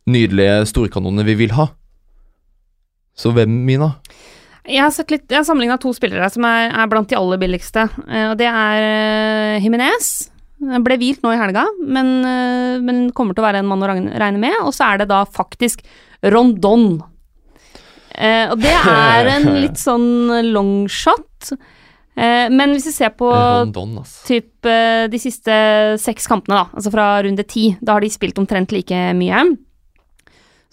nydelige 0.06 0.62
storkanonene 0.70 1.26
vi 1.26 1.34
vil 1.42 1.56
ha. 1.56 1.70
Så 3.16 3.32
hvem, 3.34 3.64
Mina? 3.66 3.96
Jeg 4.66 4.82
har, 4.82 4.92
sett 4.94 5.12
litt, 5.14 5.26
jeg 5.30 5.40
har 5.40 5.46
sammenligna 5.46 5.78
to 5.80 5.92
spillere 5.94 6.26
som 6.30 6.44
er, 6.46 6.68
er, 6.74 6.88
blant 6.90 7.08
de 7.10 7.18
aller 7.18 7.38
billigste. 7.40 7.86
Uh, 8.06 8.32
og 8.32 8.38
Det 8.40 8.48
er 8.50 9.60
Himinez. 9.62 10.14
Jimenez. 10.26 10.32
Ble 10.56 10.96
hvilt 10.96 11.20
nå 11.20 11.34
i 11.34 11.36
helga, 11.36 11.66
men, 11.84 12.06
uh, 12.24 12.76
men, 12.80 13.10
kommer 13.16 13.36
til 13.36 13.44
å 13.44 13.46
være 13.46 13.60
en 13.60 13.68
mann 13.68 13.84
å 13.84 13.90
regne 13.92 14.40
med. 14.40 14.56
Og 14.64 14.72
så 14.74 14.88
er 14.88 15.02
det 15.02 15.10
da 15.10 15.20
faktisk 15.28 15.84
Rondon. 16.24 17.02
Eh, 18.16 18.48
og 18.48 18.60
det 18.62 18.72
er 18.96 19.28
en 19.34 19.50
litt 19.60 19.80
sånn 19.80 20.32
longshot. 20.48 21.52
Eh, 22.16 22.48
men 22.48 22.72
hvis 22.72 22.88
vi 22.88 22.94
ser 22.96 23.12
på 23.12 23.28
Rondon, 23.28 23.98
typ 24.24 24.64
eh, 24.64 25.04
de 25.12 25.20
siste 25.20 25.52
seks 26.00 26.28
kampene, 26.30 26.62
da, 26.62 26.78
altså 26.78 26.92
fra 26.94 27.08
runde 27.26 27.44
ti, 27.44 27.68
da 27.84 27.96
har 27.96 28.04
de 28.04 28.12
spilt 28.12 28.40
omtrent 28.40 28.72
like 28.72 29.00
mye. 29.18 29.42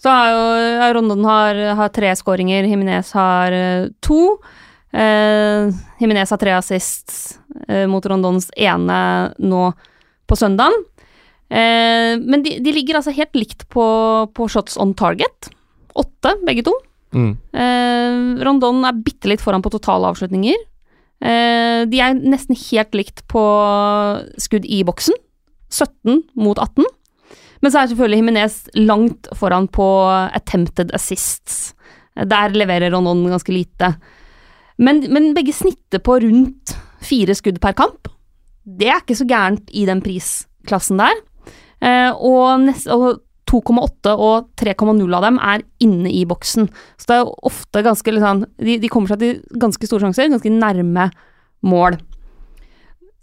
Så 0.00 0.12
har 0.12 0.32
jo 0.32 0.90
Rondon 0.98 1.24
har, 1.28 1.60
har 1.78 1.92
tre 1.92 2.10
skåringer, 2.16 2.66
Jimenez 2.68 3.12
har 3.16 3.52
eh, 3.56 3.90
to. 4.04 4.38
Eh, 4.94 5.68
Jimenez 6.00 6.32
har 6.32 6.40
tre 6.40 6.56
assist 6.56 7.14
eh, 7.68 7.84
mot 7.90 8.04
Rondons 8.08 8.48
ene 8.56 8.98
nå 9.40 9.68
på 10.24 10.40
søndagen. 10.40 10.76
Eh, 11.52 12.16
men 12.20 12.44
de, 12.44 12.58
de 12.64 12.72
ligger 12.72 12.98
altså 12.98 13.14
helt 13.16 13.36
likt 13.36 13.68
på, 13.72 13.86
på 14.32 14.48
shots 14.48 14.78
on 14.80 14.96
target. 14.96 15.52
Åtte, 15.94 16.38
begge 16.46 16.64
to. 16.66 16.74
Mm. 17.14 17.34
Eh, 17.52 18.44
Rondon 18.44 18.80
er 18.88 19.02
bitte 19.06 19.30
litt 19.30 19.44
foran 19.44 19.62
på 19.64 19.72
totale 19.76 20.08
avslutninger. 20.10 20.56
Eh, 21.22 21.84
de 21.90 22.00
er 22.02 22.16
nesten 22.18 22.58
helt 22.70 22.96
likt 22.96 23.24
på 23.30 23.44
skudd 24.40 24.66
i 24.66 24.82
boksen. 24.86 25.16
17 25.74 26.22
mot 26.38 26.58
18. 26.58 26.86
Men 27.62 27.72
så 27.72 27.80
er 27.80 27.90
selvfølgelig 27.90 28.20
Jimenez 28.20 28.56
langt 28.76 29.28
foran 29.36 29.68
på 29.72 29.86
attempted 30.36 30.92
assists. 30.94 31.72
Der 32.14 32.52
leverer 32.54 32.92
Ronon 32.94 33.24
ganske 33.30 33.54
lite. 33.54 33.94
Men, 34.78 35.00
men 35.12 35.32
begge 35.34 35.54
snitter 35.54 36.02
på 36.04 36.18
rundt 36.22 36.74
fire 37.04 37.34
skudd 37.36 37.60
per 37.62 37.76
kamp. 37.78 38.10
Det 38.64 38.88
er 38.90 39.00
ikke 39.02 39.16
så 39.18 39.26
gærent 39.28 39.72
i 39.72 39.86
den 39.88 40.02
prisklassen 40.04 41.00
der. 41.00 41.18
Eh, 41.84 42.10
og, 42.12 42.60
nest, 42.64 42.88
og 42.88 43.23
2,8 43.50 44.14
og 44.14 44.48
3,0 44.60 45.16
av 45.16 45.26
dem 45.26 45.38
er 45.42 45.64
inne 45.84 46.10
i 46.10 46.24
boksen. 46.28 46.68
Så 46.98 47.10
det 47.10 47.18
er 47.18 47.30
ofte 47.50 47.84
ganske 47.84 48.14
liksom, 48.16 48.44
de, 48.58 48.78
de 48.80 48.90
kommer 48.92 49.12
seg 49.12 49.22
til 49.22 49.60
ganske 49.60 49.88
store 49.88 50.06
sjanser, 50.06 50.32
ganske 50.32 50.52
nærme 50.52 51.08
mål. 51.64 51.98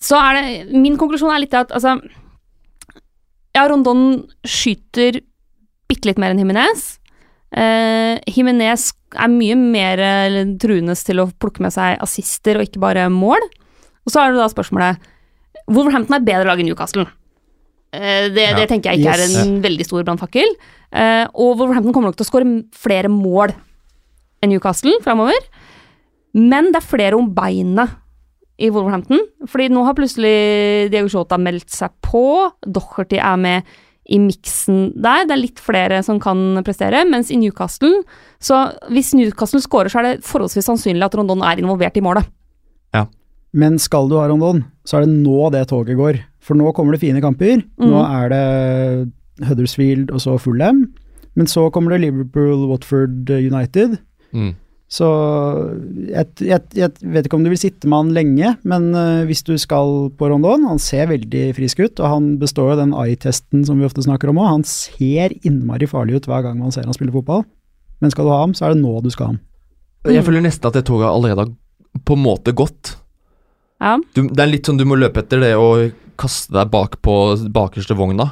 Så 0.01 0.17
er 0.17 0.37
det 0.37 0.79
Min 0.81 0.97
konklusjon 0.97 1.33
er 1.33 1.43
litt 1.43 1.53
at 1.57 1.73
altså 1.75 1.99
Ja, 3.53 3.67
Rondon 3.67 4.23
skyter 4.47 5.19
bitte 5.91 6.07
litt 6.07 6.19
mer 6.21 6.31
enn 6.31 6.39
Jimenez. 6.39 6.95
Eh, 7.51 8.15
Jimenez 8.31 8.93
er 9.11 9.27
mye 9.27 9.57
mer 9.59 9.99
truende 10.61 10.95
til 10.95 11.19
å 11.19 11.31
plukke 11.35 11.65
med 11.65 11.75
seg 11.75 11.99
assister 12.03 12.57
og 12.57 12.69
ikke 12.69 12.83
bare 12.83 13.09
mål. 13.11 13.43
Og 14.07 14.13
så 14.13 14.23
er 14.23 14.31
det 14.31 14.39
da 14.39 14.47
spørsmålet 14.53 15.09
Wolverhampton 15.71 16.15
er 16.15 16.23
bedre 16.25 16.47
lag 16.47 16.61
enn 16.61 16.71
Newcastle. 16.71 17.05
Eh, 17.93 18.29
det, 18.31 18.45
Ja. 18.49 18.55
det 18.55 18.69
tenker 18.69 18.91
jeg 18.91 19.01
ikke 19.01 19.17
Yes. 19.17 19.35
er 19.35 19.41
en 19.47 19.61
veldig 19.61 19.85
stor 19.85 20.03
brannfakkel. 20.03 20.47
Eh, 20.93 21.25
og 21.35 21.57
Wolverhampton 21.59 21.93
kommer 21.93 22.09
nok 22.11 22.15
til 22.17 22.25
å 22.25 22.31
skåre 22.31 22.65
flere 22.73 23.09
mål 23.09 23.53
enn 24.41 24.49
Newcastle 24.49 24.93
framover. 25.03 25.37
Men 26.33 26.71
det 26.71 26.77
er 26.81 26.87
flere 26.87 27.13
om 27.17 27.33
beinet 27.33 27.89
i 28.59 28.69
Wolverhampton. 28.69 29.19
Fordi 29.45 29.69
nå 29.69 29.83
har 29.85 29.93
plutselig 29.97 30.89
Diego 30.91 31.07
Jota 31.09 31.37
meldt 31.37 31.69
seg 31.69 31.89
på. 32.01 32.51
Docherty 32.65 33.17
er 33.19 33.37
med 33.37 33.63
i 34.09 34.17
miksen 34.17 34.93
der. 35.01 35.25
Det 35.25 35.31
er 35.35 35.41
litt 35.41 35.59
flere 35.59 36.01
som 36.03 36.19
kan 36.19 36.61
prestere. 36.63 37.03
Mens 37.09 37.29
i 37.31 37.37
Newcastle 37.37 38.03
Så 38.39 38.73
hvis 38.89 39.13
Newcastle 39.13 39.59
skårer, 39.61 39.91
så 39.91 39.99
er 39.99 40.03
det 40.15 40.23
forholdsvis 40.23 40.65
sannsynlig 40.65 41.03
at 41.05 41.13
Rondon 41.13 41.43
er 41.43 41.57
involvert 41.61 41.95
i 41.97 42.01
målet. 42.01 42.25
Ja. 42.93 43.05
Men 43.53 43.77
skal 43.77 44.07
du 44.09 44.15
ha 44.17 44.27
Rondon, 44.27 44.63
så 44.85 44.97
er 44.97 45.05
det 45.05 45.09
nå 45.21 45.51
det 45.51 45.67
toget 45.67 45.97
går. 45.97 46.23
For 46.41 46.57
nå 46.57 46.71
kommer 46.73 46.95
det 46.95 47.01
fine 47.03 47.21
kamper. 47.21 47.61
Nå 47.79 47.91
Mhm. 48.01 48.15
er 48.17 48.29
det 48.33 49.47
Huddersfield 49.47 50.11
og 50.11 50.19
så 50.23 50.39
Fulham. 50.41 50.87
Men 51.35 51.47
så 51.47 51.69
kommer 51.71 51.91
det 51.93 52.01
Liverpool, 52.01 52.67
Watford, 52.69 53.29
United. 53.29 53.99
Mm. 54.33 54.55
Så 54.91 55.07
jeg, 56.11 56.25
jeg, 56.43 56.59
jeg 56.75 56.91
vet 57.13 57.25
ikke 57.27 57.37
om 57.37 57.45
du 57.45 57.49
vil 57.53 57.61
sitte 57.61 57.87
med 57.87 57.97
han 58.01 58.09
lenge, 58.15 58.49
men 58.67 58.89
uh, 58.93 59.21
hvis 59.29 59.39
du 59.47 59.53
skal 59.61 60.09
på 60.19 60.27
Rondon 60.27 60.65
Han 60.67 60.79
ser 60.83 61.07
veldig 61.07 61.53
frisk 61.55 61.79
ut, 61.79 61.99
og 62.03 62.09
han 62.11 62.25
består 62.41 62.73
jo 62.73 62.81
den 62.81 62.91
eye-testen 62.99 63.63
som 63.65 63.79
vi 63.79 63.85
ofte 63.87 64.03
snakker 64.03 64.29
om 64.33 64.41
òg. 64.43 64.49
Han 64.51 64.63
ser 64.67 65.31
innmari 65.47 65.87
farlig 65.87 66.19
ut 66.19 66.27
hver 66.27 66.43
gang 66.43 66.59
man 66.59 66.71
ser 66.75 66.83
han 66.83 66.93
spille 66.97 67.13
fotball. 67.15 67.45
Men 68.01 68.11
skal 68.11 68.25
du 68.27 68.33
ha 68.33 68.41
ham, 68.43 68.53
så 68.57 68.65
er 68.67 68.73
det 68.75 68.81
nå 68.83 68.97
du 69.05 69.09
skal 69.13 69.25
ha 69.29 69.31
ham. 69.31 69.39
Jeg 70.11 70.25
føler 70.25 70.41
nesten 70.43 70.67
at 70.67 70.73
det 70.75 70.83
toget 70.89 71.07
allerede 71.07 71.45
har 71.45 71.51
på 72.03 72.17
en 72.17 72.23
måte 72.25 72.51
gått. 72.57 72.95
Ja. 73.79 73.95
Du, 74.15 74.25
det 74.27 74.39
er 74.43 74.49
litt 74.51 74.65
sånn 74.67 74.77
du 74.81 74.83
må 74.89 74.97
løpe 74.99 75.21
etter 75.23 75.39
det 75.39 75.53
og 75.55 75.91
kaste 76.21 76.53
deg 76.55 76.69
bak 76.73 76.99
på 77.05 77.15
bakerste 77.53 77.97
vogna. 77.97 78.29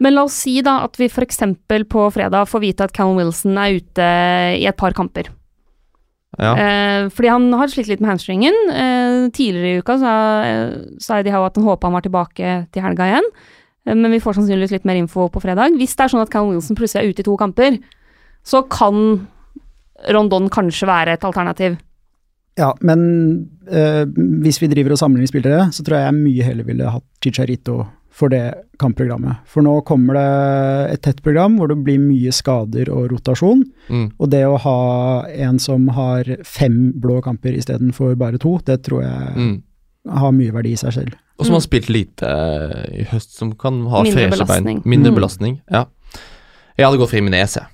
Men 0.00 0.16
la 0.16 0.24
oss 0.24 0.38
si 0.46 0.56
da 0.64 0.78
at 0.86 0.96
vi 0.96 1.10
f.eks. 1.10 1.42
på 1.68 2.06
fredag 2.14 2.48
får 2.48 2.62
vite 2.62 2.86
at 2.86 2.94
Callum 2.96 3.20
Wilson 3.20 3.58
er 3.60 3.76
ute 3.76 4.08
i 4.56 4.64
et 4.68 4.78
par 4.80 4.96
kamper. 4.96 5.28
Ja. 6.38 6.54
Eh, 6.54 7.08
fordi 7.12 7.28
han 7.28 7.48
har 7.58 7.68
slitt 7.68 7.90
litt 7.90 8.00
med 8.00 8.14
hamstringen. 8.14 8.56
Eh, 8.72 9.28
tidligere 9.34 9.74
i 9.74 9.82
uka 9.82 9.98
sa, 10.00 10.14
eh, 10.46 10.76
sa 11.02 11.20
de 11.22 11.34
at 11.34 11.58
han 11.58 11.66
håpa 11.66 11.88
han 11.88 11.98
var 11.98 12.06
tilbake 12.06 12.54
til 12.72 12.82
helga 12.82 13.10
igjen. 13.10 13.28
Eh, 13.86 13.94
men 13.94 14.10
vi 14.10 14.22
får 14.22 14.38
sannsynligvis 14.38 14.78
litt 14.78 14.88
mer 14.88 14.96
info 14.96 15.28
på 15.28 15.42
fredag. 15.42 15.76
Hvis 15.76 15.96
det 15.96 16.06
er 16.06 16.14
sånn 16.14 16.22
at 16.22 16.32
Callum 16.32 16.54
Wilson 16.54 16.78
plutselig 16.78 17.02
er 17.02 17.12
ute 17.12 17.20
i 17.20 17.28
to 17.28 17.36
kamper, 17.36 17.78
så 18.46 18.62
kan 18.70 19.28
Rondon 20.08 20.48
kanskje 20.48 20.88
være 20.88 21.18
et 21.18 21.26
alternativ. 21.28 21.76
Ja, 22.58 22.74
men 22.82 23.48
eh, 23.70 24.04
hvis 24.42 24.58
vi 24.60 24.68
driver 24.68 24.92
og 24.92 24.98
sammenligner 24.98 25.30
spillere, 25.30 25.68
så 25.72 25.84
tror 25.86 25.96
jeg 25.96 26.08
jeg 26.10 26.18
mye 26.20 26.44
heller 26.44 26.64
ville 26.64 26.90
hatt 26.90 27.04
Chicharito 27.22 27.86
for 28.10 28.28
det 28.28 28.42
kampprogrammet. 28.82 29.38
For 29.48 29.62
nå 29.64 29.76
kommer 29.86 30.14
det 30.18 30.92
et 30.96 31.02
tett 31.06 31.22
program 31.24 31.56
hvor 31.56 31.68
det 31.70 31.78
blir 31.86 31.98
mye 32.02 32.32
skader 32.34 32.90
og 32.92 33.06
rotasjon. 33.14 33.62
Mm. 33.88 34.10
Og 34.18 34.28
det 34.30 34.42
å 34.44 34.58
ha 34.60 35.24
en 35.30 35.58
som 35.62 35.86
har 35.96 36.24
fem 36.44 36.92
blå 37.00 37.20
kamper 37.24 37.54
istedenfor 37.56 38.16
bare 38.20 38.38
to, 38.42 38.58
det 38.66 38.82
tror 38.84 39.02
jeg 39.06 39.36
Mm. 39.36 39.62
har 40.10 40.32
mye 40.32 40.52
verdi 40.52 40.72
i 40.72 40.76
seg 40.76 40.92
selv. 40.92 41.14
Og 41.38 41.46
som 41.46 41.54
Mm. 41.54 41.60
har 41.60 41.60
spilt 41.68 41.88
lite 41.88 42.26
eh, 42.26 43.00
i 43.00 43.04
høst, 43.04 43.32
som 43.38 43.52
kan 43.52 43.86
ha 43.86 44.02
Mindre 44.02 44.28
freshe 44.28 44.44
belastning. 44.44 44.82
bein. 44.82 44.90
Mindre 44.90 45.12
Mm. 45.12 45.16
belastning, 45.16 45.60
ja. 45.70 45.84
Jeg 46.76 46.86
hadde 46.86 46.98
gått 46.98 47.10
for 47.10 47.16
Jimenez, 47.16 47.54
jeg. 47.56 47.64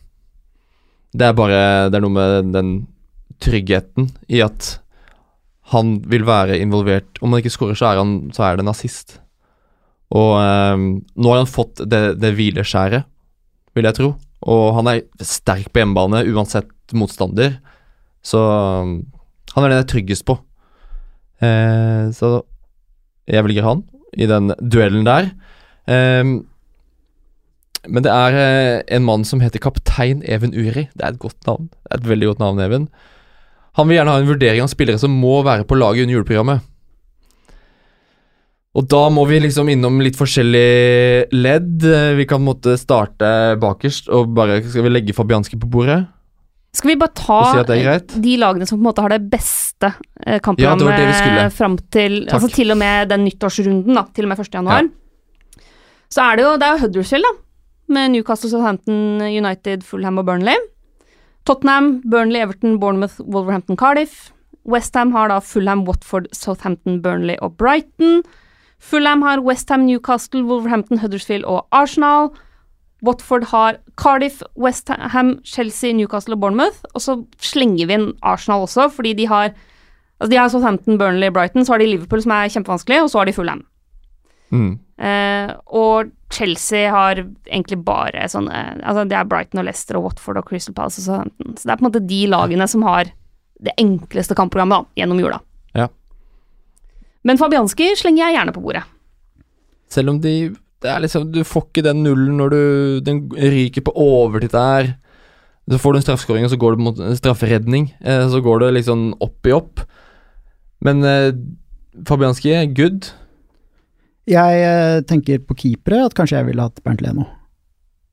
Det 1.16 1.22
er 1.26 1.32
bare 1.32 1.90
Det 1.90 1.94
er 1.96 2.00
noe 2.00 2.10
med 2.10 2.52
den 2.52 2.86
tryggheten 3.42 4.10
i 4.32 4.42
at 4.44 4.76
han 5.72 5.96
vil 6.06 6.22
være 6.22 6.60
involvert 6.62 7.18
Om 7.18 7.32
han 7.32 7.42
ikke 7.42 7.50
skårer, 7.50 7.78
så 7.78 7.88
er, 7.88 7.98
han, 7.98 8.30
så 8.34 8.44
er 8.46 8.58
det 8.58 8.66
nazist. 8.68 9.16
Og 10.14 10.36
eh, 10.38 10.76
nå 10.78 11.32
har 11.32 11.42
han 11.42 11.50
fått 11.50 11.82
det, 11.90 12.20
det 12.22 12.36
hvileskjæret, 12.38 13.08
vil 13.74 13.88
jeg 13.88 13.98
tro. 13.98 14.12
Og 14.46 14.64
han 14.78 14.90
er 14.92 15.02
sterk 15.26 15.72
på 15.72 15.82
hjemmebane 15.82 16.22
uansett 16.30 16.94
motstander. 16.94 17.58
Så 18.26 18.38
um, 18.38 19.00
han 19.54 19.64
er 19.64 19.72
den 19.72 19.80
jeg 19.80 19.86
er 19.86 19.90
tryggest 19.92 20.26
på. 20.28 20.38
Eh, 21.42 22.12
så 22.16 22.38
jeg 23.26 23.44
velger 23.46 23.66
han 23.66 23.82
i 24.16 24.28
den 24.30 24.54
duellen 24.60 25.06
der. 25.08 25.32
Eh, 25.90 26.36
men 27.86 28.02
det 28.02 28.12
er 28.12 28.38
eh, 28.40 28.78
en 28.96 29.06
mann 29.06 29.26
som 29.26 29.42
heter 29.42 29.62
kaptein 29.62 30.22
Even 30.26 30.54
Uri. 30.54 30.88
Det 30.94 31.02
er 31.02 31.14
et 31.14 31.22
godt 31.22 31.38
navn. 31.46 31.70
Det 31.70 31.92
er 31.92 32.02
et 32.02 32.10
veldig 32.10 32.32
godt 32.32 32.42
navn, 32.44 32.62
Even. 32.62 32.88
Han 33.76 33.88
vil 33.88 33.98
gjerne 33.98 34.14
ha 34.14 34.22
en 34.22 34.30
vurdering 34.30 34.64
av 34.64 34.72
spillere 34.72 35.00
som 35.00 35.12
må 35.12 35.42
være 35.44 35.66
på 35.68 35.76
laget 35.76 36.06
under 36.06 36.16
juleprogrammet. 36.16 36.64
Og 38.76 38.84
da 38.92 39.06
må 39.12 39.24
vi 39.28 39.38
liksom 39.40 39.70
innom 39.72 40.02
litt 40.04 40.18
forskjellige 40.18 41.30
ledd. 41.32 41.84
Eh, 41.84 42.14
Vi 42.18 42.26
kan 42.28 42.44
måte 42.44 42.76
starte 42.80 43.56
bakerst 43.60 44.10
og 44.12 44.34
bare 44.36 44.58
Skal 44.64 44.84
vi 44.84 44.92
legge 44.92 45.16
Fabianski 45.16 45.56
på 45.60 45.68
bordet? 45.72 46.02
Skal 46.76 46.90
vi 46.92 46.98
bare 47.00 47.14
ta 47.16 47.64
si 47.64 48.20
de 48.20 48.34
lagene 48.36 48.66
som 48.68 48.76
på 48.76 48.82
en 48.82 48.88
måte 48.90 49.00
har 49.00 49.14
det 49.14 49.30
beste 49.32 49.94
kampprogrammet 50.44 50.60
Ja, 50.60 50.74
kampprogrammet 50.76 51.54
fram 51.56 51.78
til 51.88 52.18
Takk. 52.26 52.34
Altså 52.36 52.50
til 52.52 52.74
og 52.74 52.76
med 52.76 53.08
den 53.08 53.24
nyttårsrunden, 53.24 53.96
da. 53.96 54.04
Til 54.12 54.26
og 54.26 54.28
med 54.28 54.42
1. 54.44 54.52
januar. 54.58 54.90
Så 56.12 56.20
er 56.26 56.36
det 56.36 56.44
jo 56.44 56.56
Det 56.60 56.66
er 56.68 56.76
jo 56.76 56.82
Huddersfield, 56.84 57.24
da. 57.24 57.32
Med 57.96 58.10
Newcastle, 58.12 58.50
Southampton, 58.50 59.22
United, 59.22 59.84
Fulham 59.88 60.18
og 60.18 60.26
Burnley. 60.26 60.58
Tottenham, 61.46 62.00
Burnley, 62.04 62.40
Everton, 62.40 62.78
Bournemouth, 62.80 63.20
Wolverhampton, 63.20 63.76
Cardiff. 63.76 64.32
Westham 64.66 65.12
har 65.12 65.28
da 65.30 65.38
Fulham, 65.38 65.84
Watford, 65.86 66.26
Southampton, 66.32 67.02
Burnley 67.02 67.36
og 67.40 67.56
Brighton. 67.56 68.22
Fulham 68.78 69.22
har 69.22 69.40
Westham, 69.40 69.86
Newcastle, 69.86 70.42
Wolverhampton, 70.44 70.98
Huddersfield 70.98 71.44
og 71.44 71.66
Arsenal. 71.72 72.32
Watford 73.06 73.44
har 73.52 73.78
Cardiff, 73.96 74.42
Westham, 74.58 75.38
Chelsea, 75.44 75.92
Newcastle 75.92 76.34
og 76.34 76.40
Bournemouth. 76.40 76.82
Og 76.94 77.00
så 77.00 77.16
slenger 77.38 77.86
vi 77.86 77.94
inn 77.94 78.12
Arsenal 78.22 78.66
også, 78.66 78.88
fordi 78.88 79.12
de 79.12 79.26
har 79.26 79.54
Altså 80.16 80.30
de 80.32 80.36
har 80.36 80.48
Southampton, 80.48 80.96
Burnley, 80.98 81.28
Brighton, 81.28 81.64
så 81.64 81.74
har 81.74 81.78
de 81.78 81.86
Liverpool 81.90 82.22
som 82.24 82.32
er 82.32 82.48
kjempevanskelig, 82.48 83.02
og 83.02 83.10
så 83.12 83.18
har 83.18 83.28
de 83.28 83.34
Fulham. 83.36 83.58
Mm. 84.48 84.78
Eh, 84.96 85.52
og 85.76 86.12
Chelsea 86.32 86.88
har 86.88 87.18
egentlig 87.20 87.76
bare 87.84 88.24
sånne 88.32 88.80
Altså 88.80 89.02
det 89.04 89.18
er 89.18 89.26
Brighton 89.28 89.60
og 89.60 89.66
Leicester 89.68 89.98
og 89.98 90.06
Watford 90.06 90.40
og 90.40 90.48
Crystal 90.48 90.74
Palace 90.74 91.02
og 91.02 91.04
Southampton. 91.04 91.56
Så 91.56 91.66
det 91.68 91.74
er 91.74 91.80
på 91.80 91.84
en 91.84 91.88
måte 91.90 92.04
de 92.08 92.20
lagene 92.32 92.68
som 92.70 92.84
har 92.88 93.12
det 93.66 93.72
enkleste 93.80 94.36
kampprogrammet 94.36 94.84
da, 94.84 95.00
gjennom 95.00 95.20
jula. 95.20 95.40
Ja. 95.76 95.88
Men 97.26 97.40
Fabianski 97.40 97.90
slenger 97.98 98.26
jeg 98.26 98.38
gjerne 98.38 98.54
på 98.56 98.62
bordet. 98.64 98.84
Selv 99.92 100.14
om 100.14 100.20
de 100.22 100.36
det 100.84 100.90
er 100.92 101.00
liksom, 101.00 101.30
Du 101.32 101.40
får 101.46 101.68
ikke 101.70 101.84
den 101.86 102.02
nullen 102.04 102.36
når 102.38 102.52
du 102.52 102.62
den 103.06 103.26
ryker 103.32 103.84
på 103.86 103.94
overtid 103.96 104.52
der. 104.52 104.94
Så 105.66 105.80
får 105.82 105.92
du 105.92 105.98
en 105.98 106.04
straffeskåring, 106.04 106.44
og 106.46 106.52
så 106.52 106.58
går 106.62 106.76
det 106.76 106.84
mot 106.84 106.98
en 107.02 107.16
strafferedning. 107.18 107.88
Eh, 108.04 108.28
så 108.30 108.38
går 108.44 108.60
det 108.62 108.84
sånn 108.86 109.08
opp 109.24 109.48
i 109.48 109.54
opp. 109.56 109.82
Men 110.84 111.02
eh, 111.02 111.32
Fabianski, 112.06 112.52
good. 112.76 113.08
Jeg 114.26 114.62
eh, 114.66 115.00
tenker 115.06 115.42
på 115.46 115.54
keepere, 115.58 116.04
at 116.08 116.14
kanskje 116.18 116.40
jeg 116.40 116.48
ville 116.48 116.64
hatt 116.66 116.82
Bernt 116.84 117.02
Leno. 117.04 117.28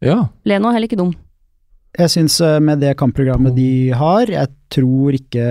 Ja. 0.04 0.28
Leno 0.46 0.70
er 0.70 0.78
heller 0.78 0.92
ikke 0.92 1.00
dum. 1.00 1.14
Jeg 1.98 2.10
syns 2.14 2.40
eh, 2.42 2.60
med 2.62 2.82
det 2.82 2.96
kampprogrammet 3.00 3.56
de 3.58 3.94
har, 3.98 4.30
jeg 4.30 4.50
tror 4.74 5.18
ikke 5.18 5.46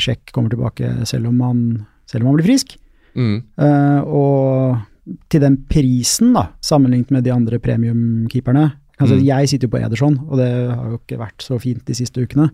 Sjekk 0.00 0.32
kommer 0.32 0.52
tilbake 0.52 0.90
selv 1.08 1.30
om 1.30 1.40
han, 1.44 1.62
selv 2.08 2.24
om 2.24 2.32
han 2.32 2.38
blir 2.38 2.48
frisk. 2.50 2.76
Mm. 3.18 3.38
Uh, 3.58 4.00
og 4.04 5.18
til 5.32 5.42
den 5.42 5.56
prisen, 5.68 6.34
da, 6.36 6.50
sammenlignet 6.62 7.10
med 7.14 7.24
de 7.24 7.32
andre 7.32 7.58
premiumkeeperne 7.58 8.66
altså, 9.00 9.16
Mm. 9.16 9.24
Jeg 9.24 9.48
sitter 9.48 9.66
jo 9.66 9.72
på 9.72 9.80
Ederson, 9.80 10.18
og 10.28 10.38
det 10.38 10.48
har 10.48 10.88
jo 10.90 10.98
ikke 11.00 11.18
vært 11.18 11.42
så 11.42 11.58
fint 11.58 11.84
de 11.86 11.94
siste 11.94 12.20
ukene. 12.20 12.50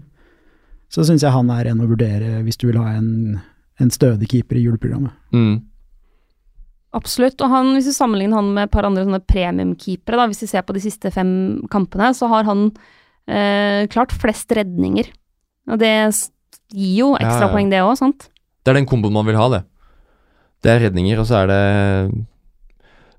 Så 0.93 1.05
syns 1.05 1.23
jeg 1.23 1.33
han 1.33 1.51
er 1.51 1.71
en 1.71 1.81
å 1.83 1.89
vurdere 1.91 2.43
hvis 2.45 2.57
du 2.61 2.69
vil 2.69 2.79
ha 2.79 2.95
en, 2.95 3.41
en 3.81 3.91
stødig 3.91 4.29
keeper 4.31 4.61
i 4.61 4.65
juleprogrammet. 4.67 5.11
Mm. 5.35 5.63
Absolutt. 6.95 7.41
Og 7.43 7.51
han, 7.51 7.73
hvis 7.75 7.89
du 7.91 7.95
sammenligner 7.97 8.39
han 8.39 8.53
med 8.55 8.69
et 8.69 8.75
par 8.75 8.87
andre 8.87 9.03
sånne 9.07 9.23
premiumkeepere, 9.27 10.21
da, 10.21 10.29
hvis 10.31 10.45
vi 10.45 10.51
ser 10.53 10.65
på 10.67 10.77
de 10.77 10.83
siste 10.85 11.11
fem 11.15 11.33
kampene, 11.73 12.13
så 12.15 12.29
har 12.31 12.47
han 12.49 12.69
eh, 13.27 13.85
klart 13.91 14.15
flest 14.15 14.53
redninger. 14.55 15.11
Og 15.73 15.81
det 15.81 15.95
gir 16.75 16.95
jo 17.01 17.09
Ja, 17.17 17.25
ekstra 17.25 17.49
ja. 17.49 17.53
poeng, 17.53 17.73
det 17.73 17.83
òg, 17.83 17.97
sant? 17.99 18.29
Det 18.65 18.73
er 18.73 18.79
den 18.79 18.89
komboen 18.89 19.17
man 19.17 19.27
vil 19.27 19.39
ha, 19.41 19.49
det. 19.53 19.65
Det 20.65 20.73
er 20.73 20.87
redninger, 20.87 21.19
og 21.21 21.29
så 21.29 21.43
er 21.43 21.51
det 21.51 21.65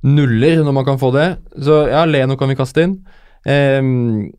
nuller 0.05 0.63
når 0.63 0.73
man 0.79 0.87
kan 0.87 1.01
få 1.01 1.11
det. 1.15 1.27
Så 1.61 1.85
ja, 1.91 2.05
Leno 2.07 2.37
kan 2.39 2.49
vi 2.49 2.57
kaste 2.57 2.85
inn. 2.85 2.97
Ehm, 3.49 4.31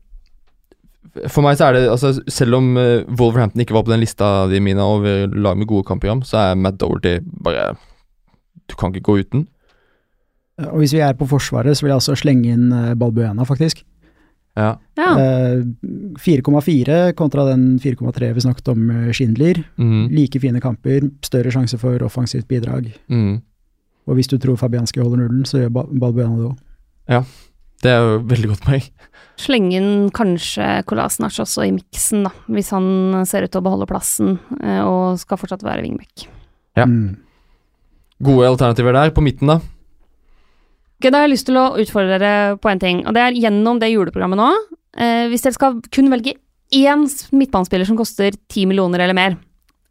for 1.31 1.41
meg 1.45 1.57
så 1.57 1.69
er 1.69 1.77
det 1.77 1.83
altså, 1.89 2.09
Selv 2.29 2.57
om 2.59 2.65
eh, 2.77 3.05
Wolverhampton 3.07 3.63
ikke 3.63 3.73
var 3.77 3.85
på 3.87 3.93
den 3.93 4.03
lista 4.03 4.47
di, 4.51 4.59
Mina, 4.61 4.83
over 4.85 5.31
lag 5.31 5.57
med 5.57 5.69
gode 5.69 5.87
kampprogram, 5.87 6.21
så 6.27 6.49
er 6.49 6.59
Matt 6.59 6.79
Doherty 6.81 7.19
bare 7.43 7.71
Du 8.67 8.75
kan 8.79 8.93
ikke 8.93 9.07
gå 9.09 9.19
uten. 9.23 9.45
Og 10.67 10.81
hvis 10.81 10.95
vi 10.95 11.03
er 11.05 11.13
på 11.17 11.27
Forsvaret, 11.29 11.77
så 11.77 11.85
vil 11.85 11.93
jeg 11.93 12.01
også 12.01 12.17
slenge 12.17 12.49
inn 12.55 12.71
eh, 12.73 12.95
Balbuena, 12.97 13.45
faktisk. 13.45 13.83
Ja. 14.57 14.71
Ja. 14.97 15.09
Eh, 15.21 15.59
4,4 16.17 17.11
kontra 17.17 17.45
den 17.51 17.75
4,3 17.79 18.31
vi 18.33 18.41
snakket 18.41 18.71
om 18.73 18.87
eh, 18.89 19.11
Schindler. 19.13 19.61
Mm. 19.77 20.07
Like 20.15 20.41
fine 20.41 20.61
kamper, 20.63 21.11
større 21.25 21.53
sjanse 21.53 21.77
for 21.81 22.01
offensivt 22.05 22.49
bidrag. 22.49 22.89
Mm. 23.07 23.43
Og 24.07 24.17
hvis 24.17 24.31
du 24.31 24.39
tror 24.41 24.57
Fabianski 24.57 25.03
holder 25.03 25.21
nullen, 25.21 25.45
så 25.45 25.61
gjør 25.61 25.75
Balbuena 25.75 26.39
det 26.39 26.49
òg. 26.49 27.29
Det 27.83 27.91
er 27.93 28.01
jo 28.01 28.17
veldig 28.25 28.49
godt 28.55 28.65
poeng. 28.65 28.85
Slenge 29.37 29.77
inn 29.77 30.09
kanskje 30.15 30.65
Kolasinac 30.89 31.37
også 31.43 31.67
i 31.67 31.73
miksen, 31.75 32.25
da, 32.25 32.31
hvis 32.49 32.71
han 32.73 32.87
ser 33.29 33.45
ut 33.45 33.53
til 33.53 33.61
å 33.61 33.67
beholde 33.67 33.89
plassen 33.89 34.39
eh, 34.63 34.81
og 34.81 35.19
skal 35.21 35.37
fortsatt 35.37 35.65
være 35.65 35.85
wingback. 35.85 36.25
Ja. 36.79 36.87
Mm. 36.89 37.19
Gode 38.23 38.47
alternativer 38.49 38.95
der. 38.97 39.13
På 39.13 39.21
midten, 39.21 39.51
da? 39.51 39.59
Ok, 40.97 41.11
Da 41.11 41.19
har 41.19 41.27
jeg 41.27 41.35
lyst 41.35 41.45
til 41.45 41.59
å 41.61 41.67
utfordre 41.77 42.17
dere 42.17 42.57
på 42.57 42.71
en 42.71 42.81
ting, 42.81 43.03
og 43.05 43.13
det 43.13 43.21
er 43.21 43.37
gjennom 43.37 43.79
det 43.79 43.91
juleprogrammet 43.91 44.39
nå. 44.39 44.49
Eh, 44.97 45.27
hvis 45.29 45.45
dere 45.45 45.53
skal 45.53 45.81
kun 45.93 46.09
velge 46.09 46.33
én 46.73 47.05
midtbanespiller 47.31 47.85
som 47.85 47.99
koster 47.99 48.33
ti 48.49 48.65
millioner 48.65 49.05
eller 49.05 49.13
mer, 49.13 49.37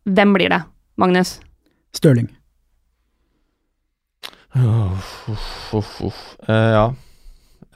hvem 0.07 0.35
blir 0.35 0.51
det? 0.51 0.65
Magnus? 0.99 1.39
Stirling. 1.95 2.29
Uff, 4.57 5.29
uff, 5.29 5.75
uff, 5.75 5.93
uff. 6.09 6.23
Eh, 6.49 6.71
ja. 6.75 6.87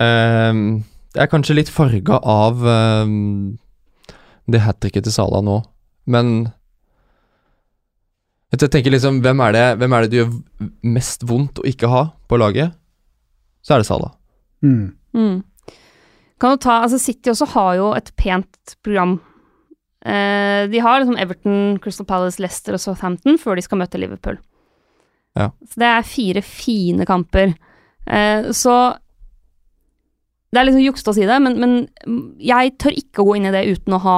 Ehm, 0.00 0.82
det 1.14 1.22
er 1.24 1.30
kanskje 1.30 1.58
litt 1.58 1.70
farga 1.72 2.18
av 2.24 2.62
um, 2.64 3.58
det 4.50 4.62
hat 4.64 4.80
tricket 4.80 5.04
til 5.06 5.14
Salah 5.14 5.42
nå, 5.44 5.60
men 6.10 6.50
Jeg 8.50 8.70
tenker 8.72 8.90
liksom, 8.90 9.20
hvem 9.22 9.40
er, 9.46 9.54
det, 9.54 9.64
hvem 9.78 9.92
er 9.94 10.02
det 10.02 10.10
du 10.10 10.16
gjør 10.18 10.30
mest 10.90 11.22
vondt 11.28 11.60
å 11.62 11.66
ikke 11.70 11.90
ha 11.90 12.02
på 12.26 12.38
laget? 12.40 12.74
Så 13.62 13.76
er 13.76 13.82
det 13.82 13.86
Salah. 13.86 14.12
Mm. 14.66 14.90
Mm. 15.14 15.36
Kan 16.40 16.56
du 16.56 16.62
ta, 16.64 16.80
altså 16.82 16.98
City 16.98 17.30
også 17.30 17.46
har 17.54 17.74
jo 17.78 17.90
et 17.94 18.10
pent 18.18 18.74
program. 18.82 19.18
Eh, 20.02 20.64
de 20.72 20.80
har 20.82 21.02
liksom 21.02 21.18
Everton, 21.20 21.78
Crystal 21.84 22.08
Palace, 22.08 22.40
Leicester 22.42 22.74
og 22.74 22.82
Southampton 22.82 23.38
før 23.38 23.58
de 23.58 23.64
skal 23.66 23.82
møte 23.82 24.00
Liverpool. 24.00 24.40
Ja. 25.38 25.50
Så 25.68 25.82
det 25.82 25.90
er 25.90 26.08
fire 26.08 26.42
fine 26.42 27.06
kamper. 27.06 27.54
Eh, 28.08 28.50
så 28.56 28.76
det 30.50 30.58
er 30.58 30.66
liksom 30.66 30.82
juksete 30.82 31.12
å 31.12 31.18
si 31.20 31.28
det, 31.28 31.36
men, 31.44 31.60
men 31.62 31.76
jeg 32.42 32.74
tør 32.82 32.96
ikke 32.98 33.22
å 33.22 33.28
gå 33.28 33.36
inn 33.38 33.46
i 33.46 33.54
det 33.54 33.68
uten 33.70 33.94
å 33.94 34.02
ha 34.02 34.16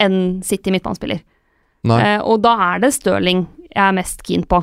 en 0.00 0.16
City 0.46 0.72
midtbanespiller. 0.72 1.20
Nei. 1.88 2.00
Eh, 2.04 2.20
og 2.20 2.42
da 2.44 2.56
er 2.72 2.82
det 2.82 2.92
Stirling 2.96 3.46
jeg 3.70 3.80
er 3.86 3.96
mest 3.96 4.24
keen 4.26 4.44
på 4.50 4.58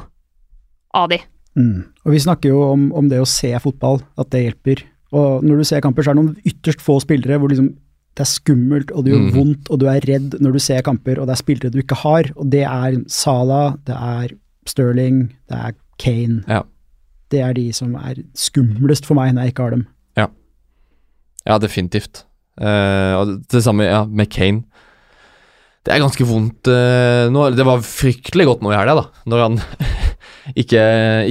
av 0.97 1.09
de. 1.11 1.21
Mm. 1.57 1.87
Og 2.05 2.13
vi 2.13 2.21
snakker 2.21 2.51
jo 2.51 2.61
om, 2.73 2.87
om 2.97 3.09
det 3.09 3.21
å 3.23 3.29
se 3.29 3.49
fotball, 3.63 4.01
at 4.19 4.29
det 4.33 4.43
hjelper. 4.43 4.83
Og 5.15 5.45
når 5.45 5.61
du 5.61 5.67
ser 5.69 5.83
kamper, 5.85 6.03
så 6.03 6.11
er 6.11 6.17
det 6.17 6.23
noen 6.23 6.49
ytterst 6.51 6.83
få 6.83 6.99
spillere 7.03 7.39
hvor 7.39 7.53
liksom 7.53 7.71
det 8.17 8.23
er 8.25 8.29
skummelt, 8.31 8.91
og 8.97 9.05
det 9.05 9.11
gjør 9.13 9.25
mm. 9.27 9.33
vondt, 9.35 9.67
og 9.69 9.77
du 9.77 9.83
er 9.91 10.05
redd 10.09 10.39
når 10.41 10.55
du 10.55 10.61
ser 10.65 10.81
kamper, 10.85 11.19
og 11.21 11.27
det 11.29 11.35
er 11.35 11.39
spillere 11.43 11.69
du 11.69 11.77
ikke 11.83 11.99
har. 12.01 12.31
Og 12.33 12.49
det 12.49 12.63
er 12.65 12.97
Salah, 13.13 13.75
det 13.85 13.93
er 13.93 14.33
Sterling, 14.67 15.27
det 15.51 15.59
er 15.69 15.75
Kane. 16.01 16.41
Ja. 16.49 16.63
Det 17.29 17.43
er 17.45 17.53
de 17.53 17.67
som 17.77 17.93
er 17.99 18.23
skumlest 18.37 19.05
for 19.05 19.19
meg 19.19 19.35
når 19.35 19.47
jeg 19.47 19.53
ikke 19.53 19.67
har 19.67 19.77
dem. 19.77 19.85
Ja, 21.47 21.57
definitivt. 21.63 22.25
Uh, 22.59 23.13
og 23.21 23.33
det 23.51 23.63
samme 23.63 23.87
ja, 23.87 24.03
med 24.05 24.29
Kane. 24.33 24.65
Det 25.87 25.93
er 25.95 26.01
ganske 26.03 26.25
vondt 26.27 26.67
eh, 26.67 27.29
nå. 27.31 27.45
Det 27.55 27.63
var 27.63 27.79
fryktelig 27.85 28.43
godt 28.49 28.63
nå 28.65 28.73
i 28.73 28.75
helga, 28.75 28.97
da. 28.99 29.23
Når 29.31 29.43
han 29.45 29.59
ikke, 30.61 30.81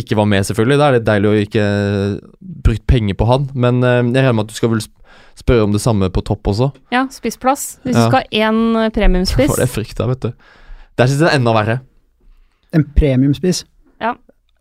ikke 0.00 0.16
var 0.16 0.28
med, 0.32 0.46
selvfølgelig. 0.48 0.78
Da 0.80 0.86
er 0.88 0.96
det 0.96 1.06
deilig 1.08 1.28
å 1.28 1.40
ikke 1.44 1.64
brukt 2.64 2.86
penger 2.88 3.18
på 3.20 3.28
han. 3.28 3.48
Men 3.54 3.82
eh, 3.84 3.98
jeg 4.00 4.22
regner 4.24 4.38
med 4.40 4.46
at 4.48 4.54
du 4.54 4.56
skal 4.56 4.72
vel 4.72 4.80
spørre 5.36 5.66
om 5.66 5.74
det 5.76 5.82
samme 5.84 6.08
på 6.12 6.24
topp 6.24 6.48
også. 6.54 6.70
Ja, 6.94 7.04
spissplass. 7.12 7.66
Hvis 7.84 7.98
Ja. 7.98 8.06
du 8.06 8.08
skal 8.08 8.22
ha 8.24 8.48
én 8.48 8.90
premiumspiss. 8.96 9.52
Det 9.60 9.66
det 9.66 9.72
frykta, 9.74 10.08
vet 10.08 10.24
du. 10.24 10.32
Der 10.96 11.10
syns 11.10 11.20
jeg 11.20 11.26
det 11.26 11.32
er 11.34 11.40
enda 11.42 11.52
verre. 11.52 11.76
En 12.72 12.86
premiumspiss. 12.96 13.64
Ja. 14.00 14.14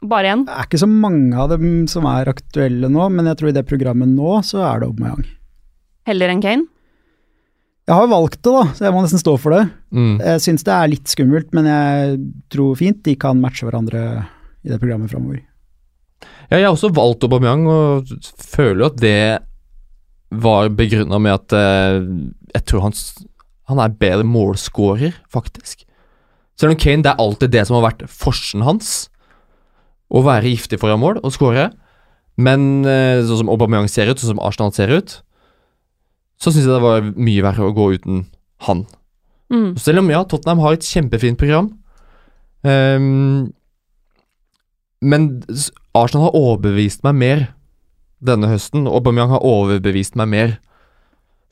Bare 0.06 0.34
én. 0.36 0.44
Det 0.46 0.54
er 0.60 0.68
ikke 0.68 0.84
så 0.84 0.92
mange 0.92 1.40
av 1.40 1.50
dem 1.56 1.86
som 1.90 2.04
er 2.12 2.28
aktuelle 2.36 2.92
nå, 2.92 3.08
men 3.16 3.32
jeg 3.32 3.40
tror 3.40 3.50
i 3.54 3.56
det 3.56 3.64
programmet 3.72 4.12
nå, 4.12 4.36
så 4.46 4.60
er 4.68 4.84
det 4.84 4.90
Aubameyang. 4.92 5.24
Heller 6.06 6.36
enn 6.36 6.44
Kane. 6.44 6.68
Jeg 7.86 8.00
har 8.00 8.08
valgt 8.10 8.40
det, 8.42 8.50
da, 8.50 8.62
så 8.74 8.86
jeg 8.88 8.94
må 8.96 9.02
nesten 9.04 9.22
stå 9.22 9.36
for 9.38 9.54
det. 9.54 9.66
Mm. 9.94 10.16
Jeg 10.18 10.42
syns 10.42 10.66
det 10.66 10.74
er 10.74 10.90
litt 10.90 11.12
skummelt, 11.12 11.52
men 11.54 11.68
jeg 11.70 12.16
tror 12.54 12.80
fint 12.80 13.04
de 13.06 13.14
kan 13.22 13.38
matche 13.42 13.68
hverandre 13.68 14.02
i 14.66 14.72
det 14.72 14.80
programmet 14.82 15.12
framover. 15.12 15.44
Ja, 16.50 16.58
jeg 16.58 16.66
har 16.66 16.74
også 16.74 16.90
valgt 16.94 17.26
Aubameyang, 17.28 17.68
og 17.70 18.10
føler 18.42 18.82
jo 18.82 18.90
at 18.90 18.98
det 19.02 19.20
var 20.42 20.72
begrunna 20.74 21.20
med 21.22 21.38
at 21.38 21.56
eh, 21.56 22.00
jeg 22.56 22.66
tror 22.70 22.88
han, 22.88 22.96
han 23.70 23.82
er 23.84 23.98
bedre 24.02 24.26
målscorer, 24.26 25.14
faktisk. 25.34 25.86
Selv 26.58 26.74
om 26.74 26.80
Kane, 26.80 27.04
det 27.06 27.14
er 27.14 27.22
alltid 27.22 27.54
det 27.54 27.66
som 27.68 27.78
har 27.78 27.90
vært 27.92 28.06
forsen 28.10 28.66
hans. 28.66 29.12
Å 30.10 30.22
være 30.26 30.54
giftig 30.54 30.80
foran 30.82 31.02
mål 31.02 31.22
og 31.22 31.34
score. 31.36 31.70
Men 32.36 32.86
eh, 32.88 33.22
sånn 33.26 33.44
som 33.44 33.54
Aubameyang 33.54 33.90
ser 33.92 34.10
ut, 34.10 34.18
sånn 34.18 34.36
som 34.36 34.44
Arsenal 34.44 34.74
ser 34.76 34.94
ut, 34.94 35.20
så 36.42 36.52
syns 36.52 36.66
jeg 36.68 36.74
det 36.74 36.84
var 36.84 37.10
mye 37.16 37.44
verre 37.46 37.68
å 37.68 37.76
gå 37.76 37.90
uten 37.96 38.26
han. 38.68 38.86
Mm. 39.54 39.76
Selv 39.80 40.02
om 40.02 40.10
ja, 40.12 40.24
Tottenham 40.28 40.64
har 40.64 40.76
et 40.76 40.88
kjempefint 40.88 41.40
program. 41.40 41.70
Um, 42.66 43.54
men 45.06 45.28
Arsenal 45.96 46.30
har 46.30 46.38
overbevist 46.40 47.06
meg 47.06 47.20
mer 47.20 47.44
denne 48.26 48.50
høsten. 48.50 48.88
og 48.88 49.02
Aubameyang 49.02 49.36
har 49.36 49.46
overbevist 49.46 50.18
meg 50.20 50.32
mer. 50.32 50.56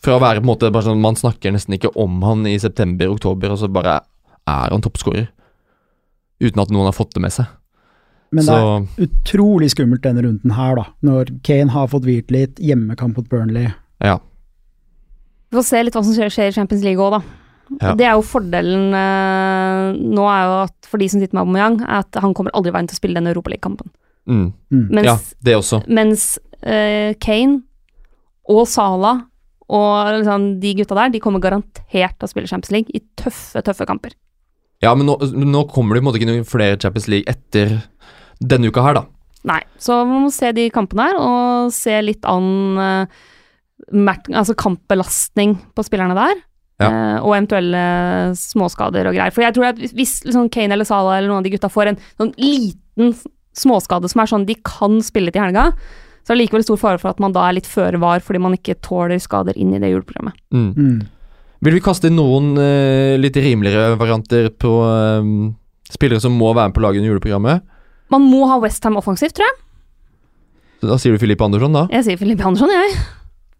Fra 0.03 0.17
å 0.17 0.23
være 0.23 0.41
på 0.41 0.47
en 0.47 0.49
måte 0.49 0.71
bare 0.73 0.83
sånn 0.89 0.99
Man 0.99 1.15
snakker 1.15 1.53
nesten 1.55 1.77
ikke 1.77 1.93
om 1.99 2.17
han 2.25 2.47
i 2.49 2.57
september-oktober, 2.59 3.53
og 3.53 3.61
så 3.61 3.69
bare 3.71 4.01
er 4.49 4.73
han 4.73 4.83
toppskårer. 4.83 5.29
Uten 6.43 6.63
at 6.63 6.73
noen 6.73 6.89
har 6.89 6.97
fått 6.97 7.13
det 7.15 7.23
med 7.23 7.31
seg. 7.35 7.47
Men 8.33 8.43
det 8.43 8.49
så 8.49 8.57
er 8.57 9.05
utrolig 9.05 9.69
skummelt 9.71 10.03
denne 10.03 10.25
runden 10.25 10.55
her, 10.57 10.75
da. 10.79 10.87
Når 11.05 11.31
Kane 11.45 11.71
har 11.71 11.91
fått 11.91 12.07
hvilt 12.07 12.33
litt, 12.33 12.59
hjemmekamp 12.59 13.19
mot 13.19 13.29
Burnley. 13.29 13.71
ja. 14.03 14.19
Vi 15.53 15.59
får 15.59 15.65
se 15.67 15.81
litt 15.85 15.93
hva 15.93 16.01
som 16.01 16.15
skjer, 16.17 16.31
skjer 16.33 16.49
i 16.49 16.53
Champions 16.55 16.81
League 16.81 16.97
òg, 16.97 17.19
da. 17.19 17.19
Ja. 17.77 17.91
Det 17.97 18.05
er 18.09 18.15
jo 18.17 18.23
fordelen 18.25 18.93
eh, 18.97 19.99
nå, 20.01 20.23
er 20.29 20.47
jo 20.49 20.55
at 20.63 20.89
for 20.89 21.01
de 21.01 21.07
som 21.09 21.21
sitter 21.21 21.37
med 21.37 21.43
Aubameyang, 21.43 21.77
er 21.85 22.01
at 22.01 22.17
han 22.21 22.33
kommer 22.33 22.53
aldri 22.57 22.73
i 22.73 22.75
veien 22.75 22.89
til 22.89 22.97
å 22.97 23.01
spille 23.01 23.21
den 23.21 23.29
Europaligakampen. 23.29 23.91
Mm. 24.25 24.47
Mm. 24.73 24.83
Mens, 24.97 25.05
Ja, 25.05 25.15
det 25.45 25.55
også. 25.59 25.79
mens 25.93 26.25
eh, 26.65 27.13
Kane 27.21 27.61
og 28.49 28.65
Salah 28.71 29.21
og 29.73 30.19
liksom, 30.19 30.49
de 30.61 30.73
gutta 30.81 30.97
der, 30.97 31.13
de 31.13 31.21
kommer 31.23 31.41
garantert 31.43 32.17
til 32.17 32.27
å 32.27 32.31
spille 32.33 32.49
Champions 32.49 32.73
League 32.73 32.93
i 32.97 33.01
tøffe, 33.19 33.61
tøffe 33.65 33.87
kamper. 33.89 34.17
Ja, 34.83 34.91
men 34.97 35.07
nå, 35.07 35.15
nå 35.21 35.67
kommer 35.71 35.95
det 35.95 36.01
på 36.01 36.03
en 36.03 36.09
måte 36.09 36.19
ikke 36.19 36.31
noen 36.33 36.49
flere 36.49 36.79
Champions 36.81 37.07
League 37.13 37.29
etter 37.31 37.77
denne 38.41 38.73
uka 38.73 38.83
her, 38.83 38.99
da. 38.99 39.05
Nei, 39.47 39.61
så 39.81 40.01
man 40.07 40.25
må 40.25 40.31
se 40.31 40.51
de 40.55 40.69
kampene 40.71 41.09
her, 41.09 41.19
og 41.19 41.71
se 41.75 41.95
litt 42.03 42.27
an 42.27 42.49
eh, 42.79 43.23
altså 43.91 44.55
kampbelastning 44.55 45.57
på 45.75 45.83
spillerne 45.85 46.15
der. 46.15 46.41
Ja. 46.81 46.87
eh, 46.89 47.19
og 47.21 47.35
eventuelle 47.35 48.33
småskader 48.35 49.05
og 49.07 49.13
greier. 49.15 49.31
For 49.31 49.41
jeg 49.45 49.53
tror 49.53 49.65
at 49.69 49.77
hvis- 49.77 49.93
hvis 49.93 50.23
liksom 50.25 50.49
Kane 50.51 50.73
eller 50.73 50.85
Salah 50.85 51.17
eller 51.17 51.29
noen 51.29 51.37
av 51.37 51.43
de 51.43 51.51
gutta 51.51 51.69
får 51.69 51.87
en 51.87 51.97
sånn 52.19 52.33
liten 52.37 53.13
småskade 53.55 54.09
som 54.09 54.19
er 54.21 54.25
sånn 54.25 54.45
de 54.45 54.55
kan 54.55 54.97
spille 55.01 55.31
til 55.31 55.41
helga, 55.43 55.71
så 56.25 56.31
er 56.33 56.35
det 56.37 56.49
likevel 56.49 56.63
stor 56.63 56.77
fare 56.77 56.97
for 56.99 57.09
at 57.09 57.19
man 57.19 57.31
da 57.31 57.47
er 57.47 57.53
litt 57.53 57.67
føre 57.69 57.99
var 57.99 58.19
fordi 58.19 58.39
man 58.41 58.53
ikke 58.57 58.75
tåler 58.81 59.19
skader 59.21 59.53
inn 59.55 59.73
i 59.75 59.79
det 59.79 59.91
juleprogrammet. 59.93 60.33
Mm. 60.51 60.73
Mm. 60.75 61.07
Vil 61.61 61.73
vi 61.73 61.79
kaste 61.79 62.05
inn 62.09 62.15
noen 62.17 62.57
uh, 62.57 63.17
litt 63.21 63.35
rimeligere 63.35 63.95
varianter 63.95 64.49
på 64.49 64.71
eh, 64.83 65.53
spillere 65.93 66.19
som 66.19 66.33
må 66.35 66.53
være 66.55 66.69
med 66.71 66.75
på 66.75 66.81
laget 66.81 66.99
under 67.03 67.13
juleprogrammet? 67.13 67.61
Man 68.09 68.21
må 68.29 68.47
ha 68.49 68.57
Westham 68.59 68.97
offensivt, 68.97 69.35
tror 69.37 69.45
jeg. 69.47 69.59
Så 70.81 70.89
Da 70.89 70.97
sier 70.97 71.13
du 71.13 71.19
Filip 71.19 71.39
Andersson, 71.41 71.71
da? 71.71 71.87
Jeg 71.93 72.03
sier 72.03 72.17
Filip 72.19 72.43
Andersson, 72.43 72.67
jeg. 72.73 72.97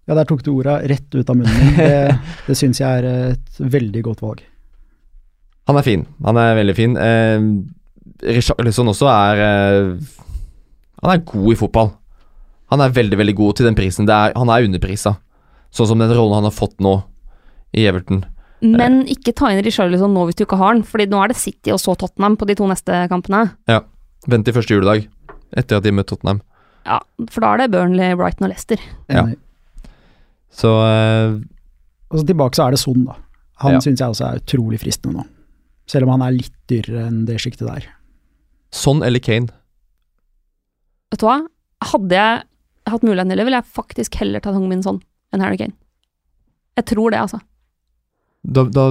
Ja, 0.08 0.18
der 0.18 0.28
tok 0.28 0.42
du 0.44 0.52
orda 0.52 0.82
rett 0.84 1.16
ut 1.16 1.30
av 1.32 1.38
munnen 1.40 1.54
min. 1.60 1.78
Det, 1.78 2.18
det 2.48 2.58
syns 2.60 2.82
jeg 2.82 3.04
er 3.04 3.08
et 3.34 3.62
veldig 3.62 4.04
godt 4.10 4.24
valg. 4.26 4.44
Han 5.70 5.80
er 5.80 5.86
fin. 5.86 6.04
Han 6.26 6.40
er 6.40 6.58
veldig 6.60 6.76
fin. 6.76 6.98
Eh, 7.00 7.46
Richarlison 8.36 8.92
også 8.92 9.08
er 9.08 9.44
eh, 9.44 10.18
Han 11.04 11.14
er 11.14 11.24
god 11.28 11.54
i 11.54 11.60
fotball. 11.60 11.94
Han 12.74 12.84
er 12.84 12.94
veldig, 12.96 13.18
veldig 13.20 13.36
god 13.38 13.58
til 13.60 13.70
den 13.70 13.78
prisen. 13.78 14.08
Det 14.10 14.16
er, 14.16 14.36
han 14.36 14.52
er 14.52 14.68
underprisa. 14.68 15.18
Sånn 15.74 15.90
som 15.94 16.04
den 16.04 16.12
rollen 16.14 16.40
han 16.40 16.48
har 16.50 16.56
fått 16.56 16.76
nå 16.84 16.98
i 17.74 17.88
Everton. 17.90 18.24
Men 18.64 19.02
ikke 19.12 19.34
ta 19.36 19.50
inn 19.52 19.64
Richarlison 19.66 20.14
nå 20.16 20.24
hvis 20.28 20.38
du 20.40 20.46
ikke 20.46 20.60
har 20.62 20.76
den, 20.76 20.86
Fordi 20.88 21.08
nå 21.12 21.20
er 21.20 21.34
det 21.34 21.40
City 21.40 21.74
og 21.74 21.82
så 21.84 21.98
Tottenham 22.00 22.38
på 22.40 22.48
de 22.48 22.56
to 22.60 22.68
neste 22.70 23.06
kampene. 23.12 23.46
Ja. 23.68 23.82
Vent 24.30 24.48
til 24.48 24.56
første 24.56 24.76
juledag, 24.76 25.08
etter 25.52 25.80
at 25.80 25.88
de 25.88 25.92
møtte 25.92 26.14
Tottenham. 26.14 26.40
Ja, 26.88 27.02
For 27.32 27.44
da 27.44 27.54
er 27.54 27.64
det 27.64 27.72
Burnley, 27.74 28.16
Brighton 28.20 28.48
og 28.48 28.54
Leicester. 28.54 28.80
Ja. 29.12 29.26
Så 30.54 30.70
uh, 30.70 31.40
Og 32.14 32.20
så 32.22 32.26
tilbake 32.30 32.58
så 32.58 32.68
er 32.68 32.76
det 32.76 32.82
Son, 32.84 33.06
da. 33.08 33.18
Han 33.64 33.78
Ja. 33.78 33.82
syns 33.84 34.02
jeg 34.02 34.10
også 34.14 34.26
er 34.28 34.42
utrolig 34.42 34.80
fristende 34.82 35.22
nå. 35.22 35.26
Selv 35.90 36.08
om 36.08 36.14
han 36.16 36.24
er 36.28 36.36
litt 36.38 36.56
dyrere 36.70 37.08
enn 37.10 37.24
det 37.28 37.40
sjiktet 37.42 37.68
der. 37.68 37.88
Son 38.74 39.04
eller 39.06 39.20
Kane? 39.24 39.50
Vet 41.14 41.22
du 41.22 41.28
hva? 41.28 41.40
Hadde 41.84 42.18
jeg 42.18 42.44
hatt 42.90 43.04
muligheten 43.06 43.32
til 43.34 43.40
det, 43.40 43.46
ville 43.48 43.60
jeg 43.62 43.74
faktisk 43.78 44.16
heller 44.22 44.44
tatt 44.44 44.56
Hong 44.58 44.68
Min 44.72 44.84
Son 44.86 45.02
enn 45.34 45.44
Harry 45.44 45.58
Kane. 45.60 45.76
Jeg 46.78 46.88
tror 46.90 47.14
det, 47.14 47.20
altså. 47.22 47.40
Da, 48.44 48.66
da 48.68 48.90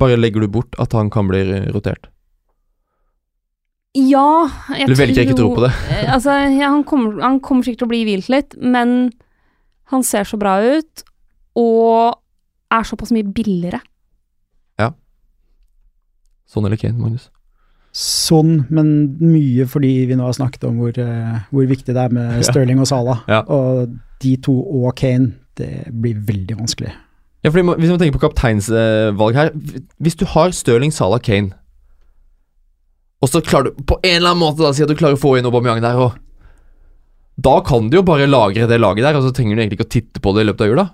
bare 0.00 0.16
legger 0.16 0.44
du 0.44 0.48
bort 0.48 0.76
at 0.80 0.94
han 0.96 1.10
kan 1.12 1.28
bli 1.28 1.42
rotert. 1.74 2.08
Ja, 3.94 4.48
jeg 4.74 4.88
Du 4.90 4.94
velger 4.98 5.22
ikke 5.22 5.36
å 5.36 5.38
tro 5.38 5.50
på 5.54 5.66
det. 5.66 5.72
Altså, 6.14 6.34
ja, 6.50 6.70
han, 6.72 6.82
kommer, 6.88 7.20
han 7.22 7.38
kommer 7.44 7.66
sikkert 7.66 7.84
til 7.84 7.88
å 7.88 7.92
bli 7.92 8.02
hvilt 8.08 8.30
litt, 8.32 8.56
men 8.58 9.12
han 9.92 10.04
ser 10.06 10.24
så 10.28 10.38
bra 10.40 10.56
ut, 10.62 11.04
og 11.60 12.18
er 12.74 12.86
såpass 12.88 13.12
mye 13.14 13.26
billigere. 13.36 13.80
Ja. 14.80 14.90
Sånn 16.50 16.66
eller 16.66 16.80
Kane, 16.80 16.98
Magnus? 16.98 17.28
Sånn, 17.94 18.64
men 18.74 18.88
mye 19.22 19.68
fordi 19.70 19.92
vi 20.10 20.16
nå 20.18 20.26
har 20.26 20.34
snakket 20.34 20.66
om 20.66 20.80
hvor, 20.82 20.96
eh, 20.98 21.36
hvor 21.54 21.68
viktig 21.70 21.94
det 21.94 22.00
er 22.08 22.14
med 22.14 22.42
Ja. 22.42 22.80
Og 22.80 22.88
Salah. 22.90 23.22
Ja. 23.30 23.44
Og 23.46 23.94
de 24.24 24.36
to 24.42 24.54
og 24.58 24.96
Kane, 24.98 25.34
det 25.54 25.86
blir 25.92 26.18
veldig 26.18 26.58
vanskelig. 26.58 26.90
Ja, 27.44 27.50
fordi 27.50 27.62
Hvis 27.78 27.90
man 27.90 27.98
tenker 28.00 28.18
på 28.18 28.24
kapteinsvalg 28.24 29.36
her 29.36 29.50
Hvis 30.00 30.16
du 30.16 30.24
har 30.24 30.50
Stirling, 30.50 30.90
Salah, 30.92 31.20
Kane 31.20 31.52
Og 33.20 33.28
så 33.28 33.42
klarer 33.44 33.68
du 33.68 33.82
på 33.84 33.98
en 34.02 34.16
eller 34.16 34.30
annen 34.32 34.40
måte 34.40 34.64
da 34.64 34.72
si 34.72 34.82
at 34.82 34.88
du 34.88 34.96
klarer 34.96 35.18
å 35.18 35.20
få 35.20 35.36
inn 35.36 35.44
Aubameyang 35.44 35.82
der 35.84 36.00
og 36.00 36.16
Da 37.34 37.58
kan 37.66 37.90
du 37.90 37.98
jo 37.98 38.06
bare 38.06 38.30
lagre 38.30 38.68
det 38.70 38.78
laget 38.78 39.06
der, 39.06 39.18
og 39.18 39.26
så 39.26 39.34
trenger 39.34 39.56
du 39.56 39.62
egentlig 39.62 39.80
ikke 39.80 39.88
å 39.88 39.94
titte 39.96 40.22
på 40.22 40.34
det 40.34 40.44
i 40.44 40.48
løpet 40.48 40.64
av 40.64 40.70
jula. 40.70 40.86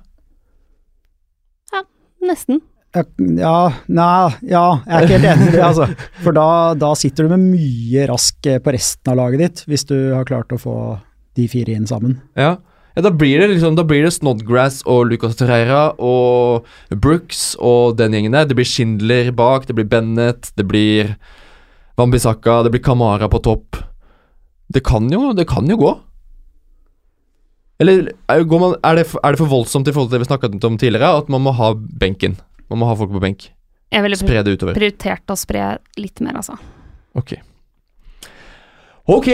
Ja, 1.75 1.85
Nesten. 2.31 2.63
Ja, 2.91 3.05
ja, 3.39 3.59
nei, 3.87 4.31
ja, 4.51 4.65
jeg 4.83 4.97
er 4.97 5.05
ikke 5.05 5.19
helt 5.21 5.29
enig 5.31 5.45
i 5.47 5.53
det, 5.55 5.61
altså. 5.63 5.87
For 6.25 6.35
da, 6.35 6.47
da 6.75 6.89
sitter 6.99 7.29
du 7.29 7.37
med 7.37 7.45
mye 7.53 8.09
rask 8.11 8.49
eh, 8.51 8.59
på 8.59 8.75
resten 8.75 9.13
av 9.13 9.21
laget 9.21 9.45
ditt, 9.45 9.63
hvis 9.71 9.87
du 9.87 9.95
har 10.17 10.27
klart 10.27 10.51
å 10.51 10.59
få 10.59 10.75
de 11.39 11.47
fire 11.53 11.77
inn 11.77 11.87
sammen. 11.87 12.17
Ja, 12.35 12.57
ja 12.97 13.05
da 13.07 13.13
blir 13.15 13.39
det 13.39 13.53
liksom 13.53 13.77
Da 13.79 13.85
blir 13.87 14.03
det 14.03 14.11
Snodgrass 14.17 14.81
og 14.91 15.05
Lucas 15.13 15.39
Torreira 15.39 15.93
og 16.03 16.67
Brooks 16.91 17.53
og 17.63 17.95
den 18.01 18.17
gjengen 18.17 18.35
der. 18.35 18.51
Det 18.51 18.59
blir 18.59 18.67
Schindler 18.67 19.31
bak, 19.39 19.69
det 19.69 19.79
blir 19.79 19.87
Bennett, 19.87 20.51
det 20.59 20.67
blir 20.67 21.15
Wambisaka, 22.01 22.65
det 22.67 22.75
blir 22.75 22.83
Kamara 22.83 23.31
på 23.31 23.39
topp. 23.47 23.79
Det 24.67 24.83
kan 24.83 25.07
jo, 25.15 25.31
det 25.37 25.47
kan 25.51 25.71
jo 25.71 25.79
gå. 25.79 25.95
Eller 27.81 28.11
er, 28.29 28.43
går 28.45 28.61
man, 28.61 28.75
er, 28.85 28.99
det, 29.01 29.07
for- 29.09 29.23
er 29.25 29.33
det 29.33 29.41
for 29.41 29.49
voldsomt 29.49 29.89
i 29.89 29.93
forhold 29.97 30.11
til 30.11 30.19
det 30.19 30.27
vi 30.27 30.31
snakket 30.31 30.65
om 30.69 30.77
tidligere, 30.81 31.15
at 31.23 31.31
man 31.33 31.41
må 31.47 31.55
ha 31.57 31.71
benken? 31.75 32.35
Man 32.69 32.79
må 32.83 32.89
ha 32.91 32.95
folk 32.99 33.11
på 33.15 33.23
benk. 33.23 33.47
Jeg 33.91 34.05
ville 34.05 34.19
Spre 34.21 34.43
det 34.47 34.53
utover. 34.59 34.77
prioritert 34.77 35.33
å 35.33 35.37
spre 35.41 35.65
litt 35.99 36.21
mer, 36.23 36.37
altså. 36.39 36.55
Ok. 37.19 37.33
Ok, 39.11 39.27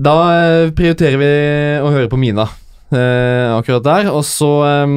da 0.00 0.14
eh, 0.32 0.70
prioriterer 0.76 1.18
vi 1.20 1.28
å 1.84 1.90
høre 1.92 2.08
på 2.08 2.16
Mina 2.20 2.46
eh, 2.94 3.50
akkurat 3.58 3.84
der. 3.84 4.08
Og 4.14 4.22
så 4.24 4.48
eh, 4.64 4.94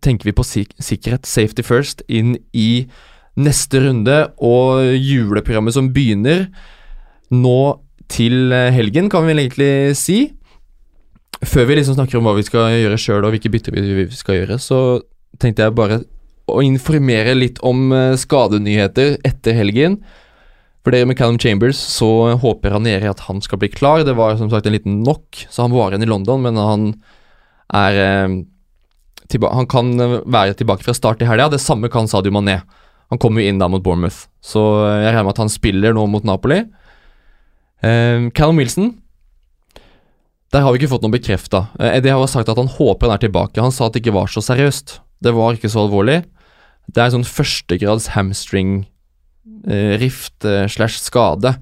tenker 0.00 0.30
vi 0.30 0.36
på 0.38 0.46
sik 0.46 0.72
sikkerhet, 0.80 1.28
safety 1.28 1.66
first, 1.66 2.00
inn 2.08 2.38
i 2.56 2.86
neste 3.40 3.82
runde 3.84 4.16
og 4.42 4.80
juleprogrammet 4.96 5.76
som 5.76 5.90
begynner 5.94 6.46
nå 7.34 7.58
til 8.10 8.48
eh, 8.56 8.70
helgen, 8.74 9.10
kan 9.12 9.26
vi 9.26 9.34
vel 9.34 9.44
egentlig 9.44 9.72
si. 10.00 10.22
Før 11.40 11.68
vi 11.68 11.78
liksom 11.78 11.96
snakker 11.96 12.18
om 12.18 12.26
hva 12.28 12.36
vi 12.36 12.44
skal 12.44 12.74
gjøre 12.74 12.98
sjøl 13.00 13.24
og 13.24 13.32
hvilke 13.32 13.52
bytter 13.52 13.76
vi 13.76 14.06
skal 14.12 14.42
gjøre, 14.42 14.58
så 14.60 15.00
tenkte 15.40 15.64
jeg 15.64 15.76
bare 15.76 16.02
å 16.50 16.60
informere 16.64 17.32
litt 17.36 17.60
om 17.64 17.92
eh, 17.94 18.16
skadenyheter 18.18 19.16
etter 19.26 19.56
helgen. 19.56 20.00
For 20.80 20.94
dere 20.94 21.08
med 21.08 21.18
Callum 21.18 21.38
Chambers 21.40 21.78
så 21.80 22.34
håper 22.40 22.74
han 22.74 22.86
nede 22.88 23.08
at 23.10 23.24
han 23.26 23.42
skal 23.44 23.60
bli 23.60 23.70
klar. 23.72 24.04
Det 24.04 24.16
var 24.16 24.38
som 24.40 24.50
sagt 24.52 24.68
en 24.68 24.76
liten 24.76 25.02
knock, 25.04 25.44
så 25.52 25.66
han 25.66 25.74
var 25.74 25.92
igjen 25.92 26.06
i 26.06 26.10
London, 26.10 26.44
men 26.44 26.60
han 26.60 26.86
er 27.70 28.00
eh, 28.04 28.38
Han 29.30 29.68
kan 29.70 29.92
eh, 30.00 30.20
være 30.26 30.56
tilbake 30.58 30.84
fra 30.84 30.96
start 30.96 31.22
i 31.22 31.28
helga. 31.28 31.50
Det 31.52 31.60
samme 31.62 31.88
kan 31.92 32.08
Sadio 32.08 32.32
Mané. 32.32 32.60
Han 33.10 33.18
kommer 33.18 33.42
jo 33.42 33.50
inn 33.50 33.60
da 33.60 33.68
mot 33.68 33.82
Bournemouth, 33.82 34.28
så 34.40 34.62
eh, 34.86 35.04
jeg 35.04 35.12
regner 35.12 35.28
med 35.28 35.34
at 35.36 35.44
han 35.44 35.52
spiller 35.52 35.94
nå 35.96 36.06
mot 36.10 36.24
Napoli. 36.24 36.64
Eh, 37.80 38.28
Callum 38.34 38.60
Wilson 38.60 38.94
Der 40.50 40.64
har 40.64 40.74
vi 40.74 40.80
ikke 40.80 40.90
fått 40.90 41.04
noe 41.06 41.14
bekrefta. 41.14 41.68
Eh, 41.78 41.96
Eddie 42.00 42.14
har 42.14 42.30
sagt 42.30 42.50
at 42.50 42.58
han 42.58 42.70
håper 42.70 43.06
han 43.06 43.14
er 43.14 43.22
tilbake. 43.22 43.62
Han 43.62 43.74
sa 43.74 43.86
at 43.86 43.94
det 43.94 44.02
ikke 44.02 44.16
var 44.18 44.30
så 44.30 44.42
seriøst. 44.42 44.98
Det 45.22 45.32
var 45.36 45.54
ikke 45.54 45.70
så 45.70 45.84
alvorlig. 45.84 46.24
Det 46.90 47.02
er 47.02 47.12
sånn 47.14 47.26
førstegrads 47.26 48.10
hamstring 48.16 48.80
eh, 49.70 49.94
eh, 50.02 50.66
slash 50.66 50.98
skade. 50.98 51.54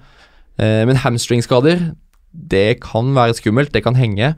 Men 0.59 0.99
hamstringskader, 0.99 1.93
det 2.35 2.81
kan 2.83 3.13
være 3.15 3.37
skummelt, 3.39 3.71
det 3.71 3.85
kan 3.85 3.95
henge. 3.95 4.33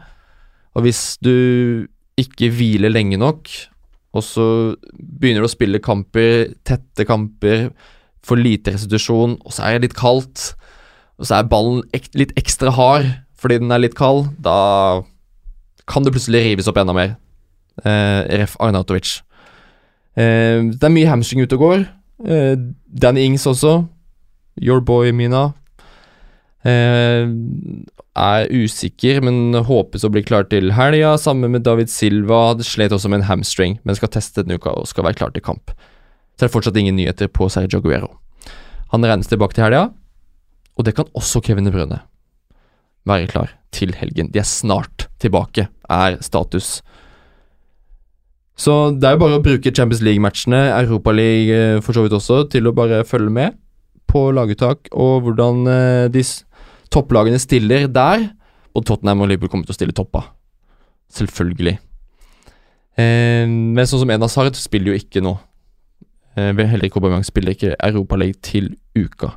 Og 0.77 0.85
hvis 0.85 1.16
du 1.24 1.86
ikke 2.20 2.51
hviler 2.52 2.93
lenge 2.93 3.16
nok, 3.16 3.48
og 4.12 4.27
så 4.27 4.44
begynner 4.93 5.40
du 5.40 5.48
å 5.48 5.52
spille 5.55 5.81
kamper, 5.81 6.52
tette 6.68 7.06
kamper, 7.09 7.70
får 8.20 8.43
lite 8.43 8.74
restitusjon, 8.74 9.39
og 9.40 9.56
så 9.56 9.64
er 9.64 9.78
det 9.78 9.89
litt 9.89 9.97
kaldt, 9.97 10.51
og 11.16 11.24
så 11.24 11.39
er 11.39 11.48
ballen 11.48 11.81
litt 12.20 12.36
ekstra 12.36 12.77
hard 12.77 13.09
fordi 13.40 13.60
den 13.62 13.72
er 13.72 13.80
litt 13.82 13.96
kald, 13.98 14.28
da 14.42 15.02
kan 15.90 16.04
det 16.04 16.12
plutselig 16.14 16.44
rives 16.44 16.68
opp 16.70 16.78
enda 16.80 16.94
mer. 16.96 17.16
Eh, 17.84 18.20
ref. 18.40 18.56
Arnautovic. 18.60 19.20
Eh, 20.18 20.60
det 20.70 20.84
er 20.84 20.92
mye 20.92 21.08
hamstring 21.08 21.42
ute 21.42 21.56
og 21.56 21.64
går. 21.64 21.86
Eh, 22.28 22.56
Danny 22.86 23.24
Ings 23.24 23.46
også. 23.48 23.88
Your 24.60 24.80
boy, 24.84 25.10
Mina. 25.16 25.54
Eh, 26.64 27.24
er 28.20 28.50
usikker, 28.52 29.22
men 29.24 29.54
håpes 29.64 30.04
å 30.04 30.10
bli 30.12 30.22
klar 30.26 30.44
til 30.50 30.74
helga. 30.76 31.14
Sammen 31.18 31.54
med 31.54 31.64
David 31.64 31.88
Silva. 31.88 32.54
Det 32.58 32.68
slet 32.68 32.92
også 32.92 33.08
med 33.08 33.22
en 33.22 33.30
hamstring, 33.30 33.78
men 33.84 33.96
skal 33.96 34.12
teste 34.12 34.44
denne 34.44 34.60
uka 34.60 34.74
og 34.76 34.90
skal 34.90 35.06
være 35.06 35.22
klar 35.22 35.32
til 35.32 35.44
kamp. 35.46 35.72
Så 36.36 36.44
er 36.44 36.48
det 36.48 36.54
fortsatt 36.54 36.76
ingen 36.76 36.96
nyheter 36.98 37.28
på 37.32 37.48
Sergio 37.52 37.80
Aguero. 37.80 38.12
Han 38.92 39.06
regnes 39.06 39.30
tilbake 39.30 39.54
til 39.54 39.64
helga, 39.64 39.88
og 40.76 40.84
det 40.84 40.96
kan 40.96 41.08
også 41.14 41.42
Kevin 41.44 41.64
De 41.64 42.00
være 43.09 43.31
klar 43.31 43.55
til 43.74 43.94
helgen. 43.97 44.31
De 44.32 44.40
er 44.43 44.48
snart 44.48 45.09
tilbake, 45.22 45.68
er 45.90 46.18
status. 46.24 46.81
Så 48.60 48.74
det 48.93 49.09
er 49.09 49.16
jo 49.16 49.22
bare 49.22 49.39
å 49.39 49.44
bruke 49.44 49.72
Champions 49.72 50.02
League-matchene, 50.05 50.60
Europaliga 50.82 51.60
eh, 51.77 51.82
for 51.85 51.97
så 51.97 52.05
vidt 52.05 52.16
også, 52.16 52.43
til 52.52 52.68
å 52.68 52.74
bare 52.77 53.05
følge 53.09 53.32
med 53.32 53.56
på 54.10 54.27
laguttak 54.36 54.90
og 54.90 55.24
hvordan 55.24 55.62
eh, 55.70 56.09
de 56.12 56.24
topplagene 56.93 57.40
stiller 57.40 57.89
der. 57.89 58.28
Og 58.77 58.85
Tottenham 58.86 59.24
og 59.24 59.31
Liverpool 59.31 59.51
kommer 59.51 59.66
til 59.66 59.74
å 59.74 59.78
stille 59.78 59.97
toppa. 59.97 60.27
Selvfølgelig. 61.10 61.78
Eh, 63.01 63.47
men 63.48 63.89
sånn 63.89 64.05
som 64.05 64.12
Enas 64.12 64.36
Hard 64.39 64.59
spiller 64.60 64.93
jo 64.93 65.01
ikke 65.01 65.24
nå. 65.24 65.39
Eh, 66.36 66.52
heller 66.52 66.86
ikke 66.86 67.01
Aubameyang 67.01 67.27
spiller 67.27 67.56
ikke 67.56 67.74
Europaliga 67.81 68.36
til 68.44 68.74
uka. 68.98 69.32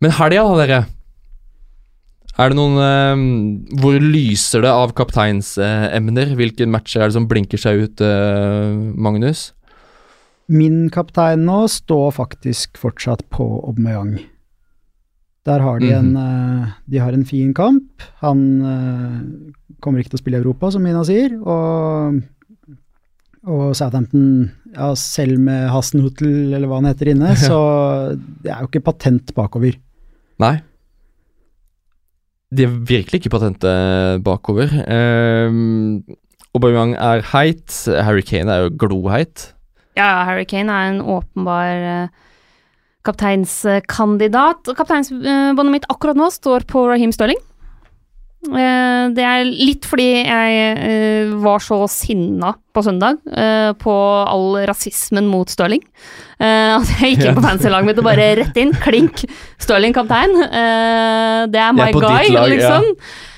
Men 0.00 0.16
helga, 0.16 0.42
da, 0.48 0.56
dere. 0.64 0.80
Er 2.36 2.52
det 2.52 2.58
noen 2.58 2.76
eh, 2.84 3.76
Hvor 3.80 3.96
lyser 4.02 4.64
det 4.66 4.72
av 4.72 4.92
kapteinsemner? 4.96 6.34
Hvilke 6.36 6.68
matcher 6.68 7.04
er 7.04 7.10
det 7.10 7.16
som 7.16 7.28
blinker 7.30 7.60
seg 7.60 7.86
ut, 7.86 8.02
eh, 8.04 8.76
Magnus? 8.92 9.50
Min 10.52 10.86
kaptein 10.94 11.46
nå 11.48 11.64
står 11.72 12.12
faktisk 12.20 12.78
fortsatt 12.78 13.24
på 13.34 13.46
Aubameyang. 13.66 14.18
Der 15.46 15.62
har 15.62 15.80
de 15.80 15.90
en, 15.94 16.12
eh, 16.18 16.76
de 16.90 17.00
har 17.02 17.14
en 17.14 17.24
fin 17.24 17.54
kamp. 17.54 18.04
Han 18.20 18.44
eh, 18.62 19.18
kommer 19.80 20.02
ikke 20.02 20.14
til 20.14 20.20
å 20.20 20.24
spille 20.24 20.40
i 20.40 20.44
Europa, 20.44 20.70
som 20.74 20.84
Mina 20.86 21.02
sier. 21.06 21.34
Og, 21.38 22.20
og 23.46 23.66
Southampton, 23.78 24.50
ja, 24.74 24.92
selv 24.98 25.38
med 25.42 25.68
Hasenhutel, 25.70 26.52
eller 26.52 26.66
hva 26.66 26.82
han 26.82 26.90
heter 26.90 27.14
inne, 27.14 27.34
så 27.48 27.58
det 28.42 28.52
er 28.52 28.62
jo 28.62 28.70
ikke 28.70 28.86
patent 28.90 29.34
bakover. 29.38 29.78
Nei. 30.42 30.56
De 32.54 32.66
er 32.66 32.76
virkelig 32.86 33.20
ikke 33.20 33.32
patente 33.34 33.70
bakover. 34.24 34.70
Um, 34.86 36.04
Aubameyang 36.54 36.94
er 36.94 37.24
heit. 37.32 37.72
Harry 38.06 38.22
Kane 38.22 38.52
er 38.52 38.66
jo 38.66 38.76
gloheit. 38.78 39.50
Ja, 39.98 40.24
Harry 40.28 40.46
Kane 40.48 40.72
er 40.72 40.92
en 40.92 41.02
åpenbar 41.02 41.82
uh, 41.82 42.08
kapteinskandidat. 43.06 44.70
Kapteinsbåndet 44.78 45.72
mitt 45.72 45.90
akkurat 45.92 46.18
nå 46.18 46.30
står 46.34 46.68
på 46.70 46.86
Raheem 46.90 47.14
Stirling. 47.14 47.40
Uh, 48.46 49.12
det 49.16 49.24
er 49.26 49.44
litt 49.46 49.86
fordi 49.88 50.08
jeg 50.22 50.72
uh, 50.80 51.34
var 51.42 51.62
så 51.64 51.82
sinna 51.90 52.54
på 52.76 52.82
søndag 52.84 53.22
på 53.80 53.92
all 54.28 54.58
rasismen 54.68 55.30
mot 55.32 55.48
Stirling. 55.48 55.80
at 56.36 56.90
jeg 56.98 57.14
gikk 57.14 57.22
inn 57.30 57.38
på 57.38 57.44
fancy-laget 57.46 57.88
mitt 57.88 58.00
og 58.02 58.04
bare 58.04 58.26
rett 58.36 58.58
inn. 58.60 58.74
Klink! 58.84 59.22
Stirling 59.56 59.96
kaptein. 59.96 60.36
det 60.36 61.62
er 61.62 61.72
my 61.72 61.86
er 61.86 61.96
guy, 61.96 62.28
lag, 62.34 62.52
liksom. 62.52 62.90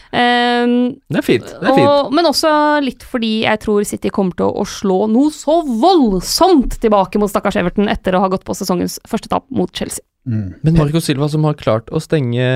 Um, 0.09 0.97
Det 1.13 1.21
er 1.21 1.25
fint. 1.25 1.45
det 1.45 1.69
er 1.69 1.75
fint. 1.77 1.87
og, 1.87 2.13
men 2.17 2.27
også 2.27 2.51
litt 2.81 3.05
fordi 3.05 3.43
jeg 3.45 3.61
tror 3.61 3.85
City 3.85 4.11
kommer 4.15 4.37
til 4.39 4.49
å, 4.49 4.63
å 4.63 4.69
slå 4.69 5.03
noe 5.13 5.33
så 5.35 5.61
voldsomt 5.69 6.79
tilbake 6.81 7.21
mot 7.21 7.31
stakkars 7.31 7.59
Everton 7.61 7.91
etter 7.93 8.17
å 8.17 8.23
ha 8.25 8.31
gått 8.33 8.47
på 8.49 8.57
sesongens 8.57 8.97
første 9.09 9.29
tap 9.31 9.45
mot 9.53 9.71
Chelsea. 9.71 10.05
Mm. 10.29 10.57
Men 10.65 10.81
Marco 10.81 11.01
Silva 11.05 11.29
som 11.33 11.45
har 11.49 11.59
klart 11.61 11.93
å 11.93 12.01
stenge 12.03 12.49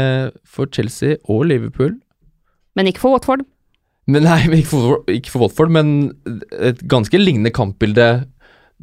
for 0.49 0.69
Chelsea 0.73 1.21
og 1.29 1.47
Liverpool 1.53 1.99
Men 2.79 2.89
ikke 2.89 3.05
for 3.05 3.17
Watford. 3.17 3.45
Men 4.11 4.27
Nei, 4.27 4.41
ikke 4.59 4.71
for, 4.73 5.03
ikke 5.11 5.33
for 5.33 5.47
Watford, 5.47 5.73
men 5.75 6.13
et 6.59 6.83
ganske 6.91 7.21
lignende 7.21 7.53
kampbilde. 7.55 8.27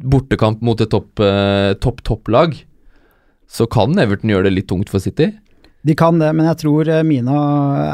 Bortekamp 0.00 0.62
mot 0.64 0.80
et 0.80 0.88
topp, 0.92 1.20
eh, 1.20 1.74
topp 1.82 2.00
topplag. 2.06 2.56
Så 3.50 3.66
kan 3.68 3.98
Everton 4.00 4.32
gjøre 4.32 4.48
det 4.48 4.54
litt 4.54 4.68
tungt 4.70 4.92
for 4.92 5.02
City. 5.02 5.32
De 5.84 5.96
kan 5.96 6.18
det, 6.20 6.30
men 6.36 6.46
jeg 6.48 6.60
tror 6.60 6.88
eh, 6.92 7.04
Mina 7.06 7.36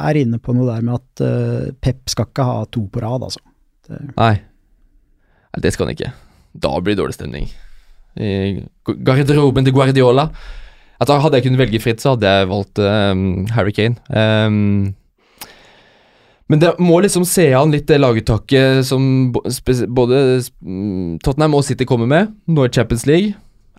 er 0.03 0.19
inne 0.21 0.39
på 0.43 0.55
noe 0.55 0.69
der 0.69 0.85
med 0.87 0.99
at 0.99 1.23
uh, 1.23 1.73
Pep 1.83 2.11
skal 2.11 2.29
ikke 2.29 2.47
ha 2.47 2.61
to 2.75 2.85
på 2.91 3.03
rad, 3.03 3.27
altså. 3.27 3.43
Det, 3.87 4.01
Nei. 4.17 4.35
Nei, 5.55 5.63
det 5.63 5.73
skal 5.75 5.87
han 5.87 5.95
ikke. 5.95 6.13
Da 6.67 6.73
blir 6.81 6.97
det 6.97 7.01
dårlig 7.03 7.17
stemning. 7.17 7.51
I 8.17 8.65
garderoben 8.87 9.67
til 9.67 9.75
Guardiola. 9.77 10.31
At 10.97 11.11
da 11.11 11.19
Hadde 11.21 11.39
jeg 11.39 11.47
kunnet 11.47 11.61
velge 11.61 11.83
fritt, 11.85 12.01
så 12.01 12.15
hadde 12.15 12.31
jeg 12.33 12.49
valgt 12.49 12.81
um, 12.81 13.45
Harry 13.53 13.75
Kane. 13.77 14.01
Um, 14.09 14.95
men 16.47 16.61
det 16.63 16.77
må 16.79 17.01
liksom 17.03 17.25
se 17.27 17.49
an 17.59 17.73
litt 17.75 17.89
det 17.91 17.99
laguttaket 17.99 18.87
som 18.87 19.33
både 19.35 20.21
mm, 20.63 21.19
Tottenham 21.25 21.57
og 21.59 21.65
City 21.67 21.87
kommer 21.89 22.07
med, 22.11 22.31
nå 22.47 22.67
i 22.67 22.73
Champions 22.73 23.07
League. 23.09 23.35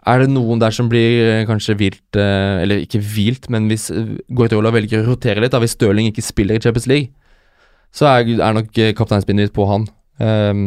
Er 0.07 0.23
det 0.23 0.31
noen 0.31 0.59
der 0.59 0.71
som 0.75 0.89
blir 0.91 1.21
eh, 1.23 1.45
kanskje 1.47 1.75
vilt 1.79 2.15
eh, 2.19 2.61
Eller 2.63 2.83
ikke 2.83 3.01
vilt, 3.03 3.49
men 3.51 3.65
hvis 3.67 3.89
eh, 3.91 4.13
Guardiola 4.31 4.71
velger 4.71 5.01
å 5.01 5.07
rotere 5.09 5.43
litt, 5.43 5.51
da 5.55 5.59
hvis 5.63 5.75
Stirling 5.75 6.07
ikke 6.11 6.23
spiller 6.23 6.59
i 6.59 6.63
Champions 6.63 6.87
League, 6.87 7.11
så 7.95 8.07
er, 8.11 8.29
er 8.35 8.55
nok 8.55 8.75
kapteinspinnet 8.99 9.47
ditt 9.47 9.55
på 9.55 9.65
han. 9.67 9.87
Um, 10.19 10.63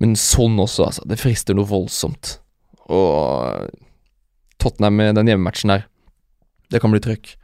men 0.00 0.14
sånn 0.16 0.54
også, 0.62 0.86
altså. 0.86 1.04
Det 1.10 1.18
frister 1.20 1.56
noe 1.58 1.68
voldsomt. 1.68 2.36
Og 2.88 3.68
Tottenham 4.62 4.96
med 4.96 5.18
den 5.18 5.28
hjemmematchen 5.32 5.74
der, 5.74 5.84
det 6.70 6.80
kan 6.80 6.94
bli 6.94 7.02
trøkk. 7.04 7.34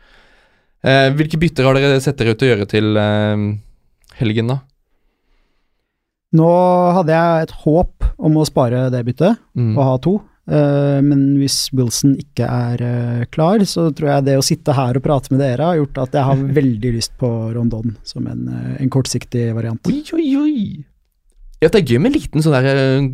Eh, 0.86 1.08
hvilke 1.18 1.38
bytter 1.42 1.66
har 1.66 1.74
dere 1.78 1.98
sett 2.04 2.16
dere 2.20 2.34
ut 2.36 2.38
til 2.38 2.46
å 2.48 2.52
gjøre 2.54 2.68
til 2.70 2.96
eh, 3.02 3.44
helgen, 4.20 4.52
da? 4.54 4.60
nå 6.36 6.46
hadde 6.98 7.14
jeg 7.14 7.44
et 7.46 7.52
håp 7.62 8.06
om 8.26 8.34
å 8.36 8.44
spare 8.48 8.88
det 8.92 9.02
byttet, 9.06 9.38
Mm. 9.56 9.70
og 9.78 9.84
ha 9.86 9.94
to. 10.04 10.14
Eh, 10.46 10.98
men 11.02 11.38
hvis 11.40 11.70
Wilson 11.72 12.12
ikke 12.20 12.44
er 12.46 12.82
eh, 12.84 13.22
klar, 13.32 13.58
så 13.64 13.88
tror 13.94 14.10
jeg 14.12 14.24
det 14.26 14.34
å 14.38 14.44
sitte 14.44 14.74
her 14.76 14.98
og 14.98 15.02
prate 15.06 15.32
med 15.32 15.40
dere 15.40 15.64
har 15.64 15.78
gjort 15.80 15.96
at 16.04 16.12
jeg 16.18 16.26
har 16.28 16.36
veldig 16.60 16.92
lyst 16.94 17.14
på 17.18 17.30
Rondon 17.56 17.96
som 18.04 18.26
en, 18.30 18.44
eh, 18.52 18.76
en 18.84 18.90
kortsiktig 18.92 19.48
variant. 19.56 19.80
Oi, 19.90 20.02
oi, 20.12 20.26
oi. 20.42 20.84
Ja, 21.62 21.70
det 21.72 21.80
er 21.80 21.88
gøy 21.94 21.98
med 22.02 22.12
en 22.12 22.18
liten 22.20 22.44
sånn 22.44 22.52
der 22.58 22.68
eh, 22.74 23.08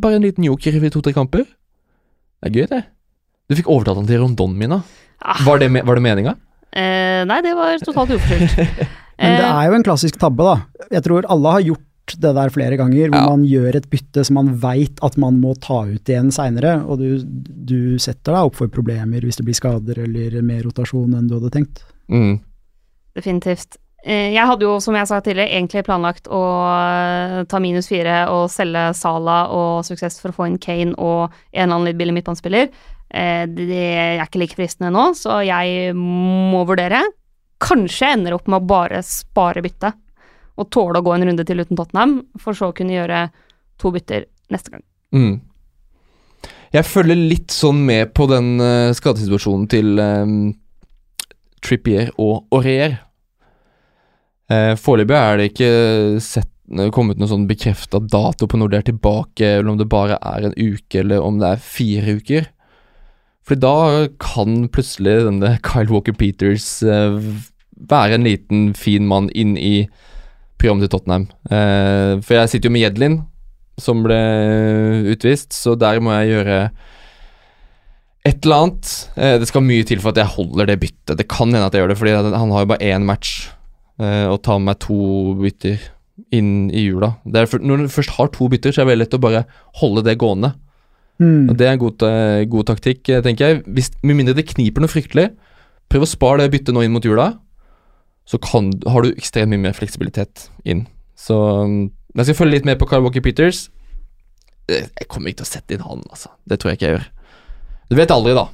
Bare 0.00 0.16
en 0.18 0.24
liten 0.24 0.42
joker 0.48 0.74
i 0.74 0.90
to-tre 0.90 1.12
kamper. 1.14 1.44
Det 1.44 2.48
er 2.48 2.56
gøy, 2.56 2.64
det. 2.72 2.80
Du 3.46 3.54
fikk 3.54 3.68
overtalt 3.70 4.00
han 4.00 4.08
til 4.08 4.18
Rondon 4.24 4.56
min, 4.58 4.72
da. 4.72 4.80
Ah, 5.22 5.38
Var 5.46 5.60
det, 5.62 5.68
var 5.84 5.94
det 6.00 6.02
meninga? 6.02 6.32
Eh, 6.74 7.22
nei, 7.30 7.40
det 7.46 7.54
var 7.56 7.78
totalt 7.84 8.10
uforskyldt. 8.16 8.56
Men 9.20 9.36
det 9.38 9.44
Eh, 9.46 9.56
er 9.62 9.68
jo 9.70 9.74
en 9.78 9.84
klassisk 9.86 10.16
tabbe, 10.18 10.42
da. 10.42 10.86
Jeg 10.90 11.04
tror 11.06 11.26
alle 11.30 11.50
har 11.54 11.60
gjort 11.62 12.14
det 12.20 12.32
der 12.36 12.50
flere 12.52 12.76
ganger, 12.76 13.08
hvor 13.08 13.20
Ja. 13.22 13.28
man 13.30 13.44
gjør 13.48 13.76
et 13.78 13.86
bytte 13.88 14.24
som 14.26 14.34
man 14.34 14.48
veit 14.60 14.98
at 15.06 15.14
man 15.16 15.38
må 15.40 15.54
ta 15.56 15.84
ut 15.86 16.04
igjen 16.10 16.32
seinere, 16.34 16.74
og 16.84 16.98
du, 16.98 17.22
du 17.64 17.96
setter 18.02 18.34
deg 18.34 18.48
opp 18.50 18.58
for 18.58 18.68
problemer 18.68 19.22
hvis 19.24 19.38
det 19.38 19.46
blir 19.46 19.54
skader 19.56 20.02
eller 20.02 20.42
mer 20.42 20.62
rotasjon 20.66 21.14
enn 21.16 21.28
du 21.30 21.38
hadde 21.38 21.52
tenkt. 21.54 21.80
Mm. 22.12 22.40
Definitivt. 23.16 23.78
Eh, 24.04 24.34
Jeg 24.34 24.44
hadde 24.44 24.66
jo, 24.66 24.76
som 24.84 24.96
jeg 24.98 25.08
sa 25.08 25.18
tidligere, 25.24 25.56
egentlig 25.56 25.84
planlagt 25.86 26.28
å 26.28 26.40
eh, 26.68 27.38
ta 27.48 27.60
minus 27.62 27.88
fire 27.88 28.26
og 28.28 28.50
selge 28.52 28.90
Sala 28.98 29.46
og 29.54 29.84
suksess 29.86 30.18
for 30.20 30.30
å 30.30 30.36
få 30.36 30.48
inn 30.50 30.58
Kane 30.60 30.92
og 30.98 31.30
en 31.32 31.62
eller 31.64 31.72
annen 31.78 31.88
litt 31.88 32.00
billig 32.00 32.16
midtbanespiller. 32.18 32.68
Eh, 33.08 33.44
Det 33.48 33.80
er 33.80 34.20
ikke 34.26 34.42
like 34.42 34.58
fristende 34.58 34.92
nå, 34.92 35.06
så 35.16 35.40
jeg 35.46 35.94
må 35.96 36.66
vurdere. 36.68 37.00
Kanskje 37.64 38.04
jeg 38.04 38.18
ender 38.18 38.36
opp 38.36 38.50
med 38.50 38.60
å 38.60 38.68
bare 38.74 39.00
spare 39.06 39.64
byttet 39.64 39.96
og 40.60 40.68
tåle 40.70 41.00
å 41.00 41.02
gå 41.06 41.14
en 41.14 41.24
runde 41.30 41.46
til 41.48 41.64
uten 41.64 41.78
Tottenham, 41.78 42.18
for 42.38 42.54
så 42.54 42.68
å 42.70 42.76
kunne 42.76 42.94
gjøre 42.94 43.24
to 43.80 43.90
bytter 43.94 44.28
neste 44.52 44.70
gang. 44.70 44.84
Mm. 45.16 45.40
Jeg 46.76 46.86
følger 46.86 47.16
litt 47.16 47.54
sånn 47.54 47.80
med 47.86 48.12
på 48.14 48.28
den 48.30 48.58
skadesituasjonen 48.94 49.66
til 49.70 49.98
um, 49.98 50.36
Trippier 51.64 52.12
og 52.18 52.44
Aurier. 52.54 53.00
Uh, 54.52 54.74
Foreløpig 54.76 55.16
er 55.16 55.38
det 55.40 55.46
ikke 55.52 55.70
sett, 56.20 56.50
eh, 56.76 56.90
kommet 56.92 57.20
noen 57.20 57.30
sånn 57.30 57.46
bekrefta 57.48 58.00
dato 58.00 58.48
på 58.50 58.60
når 58.60 58.72
de 58.72 58.78
er 58.78 58.88
tilbake, 58.90 59.48
eller 59.58 59.72
om 59.72 59.80
det 59.80 59.88
bare 59.92 60.18
er 60.20 60.48
en 60.48 60.56
uke, 60.58 61.00
eller 61.00 61.24
om 61.24 61.40
det 61.40 61.54
er 61.54 61.64
fire 61.64 62.18
uker. 62.20 62.48
Fordi 63.44 63.60
da 63.60 63.76
kan 64.22 64.64
plutselig 64.72 65.18
denne 65.26 65.56
Kyle 65.66 65.92
Walker 65.92 66.16
Peters 66.16 66.68
eh, 66.82 67.18
være 67.90 68.18
en 68.18 68.26
liten, 68.28 68.72
fin 68.78 69.06
mann 69.08 69.30
inn 69.36 69.56
i 69.60 69.86
programmet 70.60 70.86
til 70.86 70.94
Tottenham. 70.94 71.28
Eh, 71.50 72.20
for 72.24 72.38
jeg 72.38 72.52
sitter 72.52 72.70
jo 72.70 72.76
med 72.76 72.86
Jedlin, 72.86 73.22
som 73.80 74.04
ble 74.04 74.20
utvist, 75.12 75.52
så 75.56 75.74
der 75.78 76.00
må 76.02 76.14
jeg 76.20 76.36
gjøre 76.36 76.58
et 78.24 78.46
eller 78.46 78.62
annet. 78.62 78.92
Eh, 79.18 79.36
det 79.42 79.50
skal 79.50 79.66
mye 79.66 79.84
til 79.88 80.00
for 80.00 80.14
at 80.14 80.22
jeg 80.22 80.34
holder 80.36 80.70
det 80.70 80.80
byttet. 80.80 81.18
Det 81.18 81.28
kan 81.28 81.52
hende 81.52 81.66
at 81.66 81.74
jeg 81.76 81.84
gjør 81.84 81.92
det, 81.92 82.00
fordi 82.00 82.16
han 82.38 82.54
har 82.54 82.64
jo 82.64 82.72
bare 82.72 82.92
én 82.94 83.04
match, 83.08 83.48
eh, 83.48 83.52
og 83.98 84.40
ta 84.42 84.56
med 84.58 84.72
meg 84.72 84.78
to 84.82 84.96
bytter 85.38 85.82
inn 86.34 86.70
i 86.74 86.86
jula. 86.88 87.12
For, 87.46 87.62
når 87.62 87.84
du 87.84 87.92
først 87.94 88.14
har 88.16 88.30
to 88.34 88.48
bytter, 88.50 88.74
så 88.74 88.82
er 88.82 88.86
det 88.86 88.92
veldig 88.92 89.04
lett 89.04 89.16
å 89.18 89.22
bare 89.22 89.42
holde 89.80 90.02
det 90.06 90.16
gående. 90.18 90.52
Mm. 91.22 91.50
Og 91.50 91.56
Det 91.56 91.66
er 91.66 91.72
en 91.72 91.78
god, 91.82 92.02
eh, 92.02 92.44
god 92.50 92.66
taktikk, 92.66 93.08
eh, 93.08 93.22
tenker 93.22 93.46
jeg. 93.46 93.62
Hvis, 93.66 93.90
med 94.02 94.16
mindre 94.16 94.34
det 94.34 94.46
kniper 94.50 94.82
noe 94.82 94.90
fryktelig, 94.90 95.30
prøv 95.90 96.02
å 96.02 96.10
spare 96.10 96.42
det 96.42 96.50
byttet 96.50 96.74
nå 96.74 96.82
inn 96.84 96.92
mot 96.92 97.04
jula. 97.04 97.38
Så 98.26 98.40
kan, 98.40 98.72
har 98.88 99.02
du 99.02 99.12
ekstremt 99.12 99.50
mye 99.52 99.60
mer 99.60 99.76
fleksibilitet 99.76 100.48
inn. 100.64 100.86
Så 101.14 101.34
mm, 101.34 101.90
jeg 102.16 102.24
skal 102.24 102.38
følge 102.40 102.58
litt 102.58 102.64
med 102.64 102.78
på 102.78 102.88
Carl 102.88 103.02
Walker 103.04 103.20
Peters. 103.20 103.68
Eh, 104.68 104.88
Jeg 104.98 105.08
kommer 105.08 105.30
ikke 105.30 105.44
til 105.44 105.48
å 105.48 105.52
sette 105.54 105.74
inn 105.74 105.84
han, 105.84 106.02
altså. 106.10 106.30
Det 106.48 106.58
tror 106.58 106.72
jeg 106.72 106.78
ikke 106.78 106.88
jeg 106.88 106.98
gjør. 106.98 107.08
Du 107.90 107.96
vet 107.96 108.10
aldri, 108.10 108.34
da. 108.34 108.48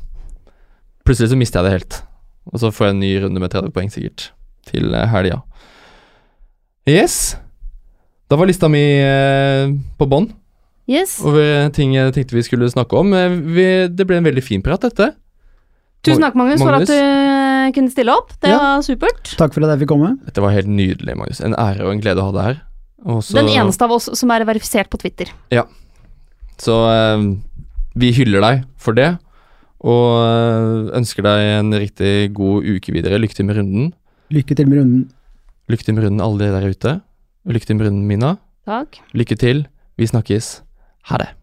Plutselig 1.06 1.30
så 1.30 1.38
mister 1.38 1.60
jeg 1.60 1.64
det 1.70 1.76
helt. 1.78 2.02
Og 2.50 2.60
så 2.60 2.72
får 2.74 2.86
jeg 2.90 2.94
en 2.96 3.00
ny 3.00 3.12
runde 3.24 3.40
med 3.40 3.52
30 3.52 3.72
poeng, 3.72 3.90
sikkert, 3.92 4.30
til 4.70 4.94
eh, 4.94 5.06
helga. 5.12 5.42
Yes. 6.88 7.36
Da 8.30 8.38
var 8.38 8.48
lista 8.50 8.68
mi 8.70 8.80
eh, 9.02 9.72
på 9.98 10.06
bånn 10.10 10.30
Yes. 10.90 11.20
over 11.22 11.68
ting 11.70 11.92
jeg 11.94 12.10
tenkte 12.16 12.34
vi 12.34 12.42
skulle 12.42 12.66
snakke 12.72 12.98
om. 12.98 13.12
Eh, 13.14 13.36
Vi, 13.54 13.66
det 13.94 14.06
ble 14.08 14.16
en 14.18 14.26
veldig 14.26 14.42
fin 14.42 14.62
prat, 14.64 14.82
dette. 14.82 15.12
Tusen 16.02 16.22
takk, 16.24 16.34
Magnus, 16.38 16.62
for 16.64 16.74
at 16.74 16.88
du 16.88 17.74
kunne 17.76 17.92
stille 17.92 18.10
opp. 18.14 18.32
Det 18.40 18.48
Ja. 18.50 18.56
var 18.58 18.82
supert. 18.82 19.36
Takk 19.36 19.52
for 19.54 19.62
at 19.66 19.74
jeg 19.74 19.82
fikk 19.84 19.92
komme. 19.92 20.14
Dette 20.24 20.40
var 20.42 20.50
helt 20.56 20.66
nydelig, 20.66 21.14
Magnus. 21.14 21.40
En 21.44 21.54
ære 21.54 21.84
og 21.84 21.92
en 21.92 22.00
glede 22.00 22.18
å 22.22 22.30
ha 22.30 22.32
deg 22.32 22.42
her. 22.48 22.62
Også, 23.06 23.34
Den 23.36 23.46
eneste 23.52 23.82
av 23.84 23.92
oss 23.92 24.08
som 24.18 24.30
er 24.30 24.44
verifisert 24.44 24.90
på 24.90 24.98
Twitter. 24.98 25.28
Ja. 25.52 25.64
Så 26.58 26.74
eh, 26.90 27.36
vi 27.94 28.10
hyller 28.16 28.40
deg 28.40 28.64
for 28.80 28.92
det, 28.96 29.18
og 29.84 30.90
ønsker 30.96 31.22
deg 31.22 31.44
en 31.60 31.70
riktig 31.72 32.32
god 32.34 32.64
uke 32.64 32.92
videre. 32.92 33.20
Lykke 33.20 33.36
til 33.36 33.46
med 33.46 33.56
runden. 33.60 33.92
Lykke 34.30 34.54
til 34.54 34.68
med 34.70 34.78
runden. 34.78 35.10
Lykke 35.66 35.82
til 35.84 35.94
med 35.96 36.04
runden, 36.06 36.20
alle 36.22 36.38
dere 36.38 36.60
der 36.62 36.70
ute. 36.70 36.92
Lykke 37.50 37.66
til 37.66 37.76
med 37.76 37.88
runden, 37.88 38.06
Mina. 38.06 38.36
Takk. 38.68 39.00
Lykke 39.10 39.34
til. 39.34 39.66
Vi 39.98 40.06
snakkes. 40.06 40.62
Ha 41.10 41.18
det. 41.18 41.39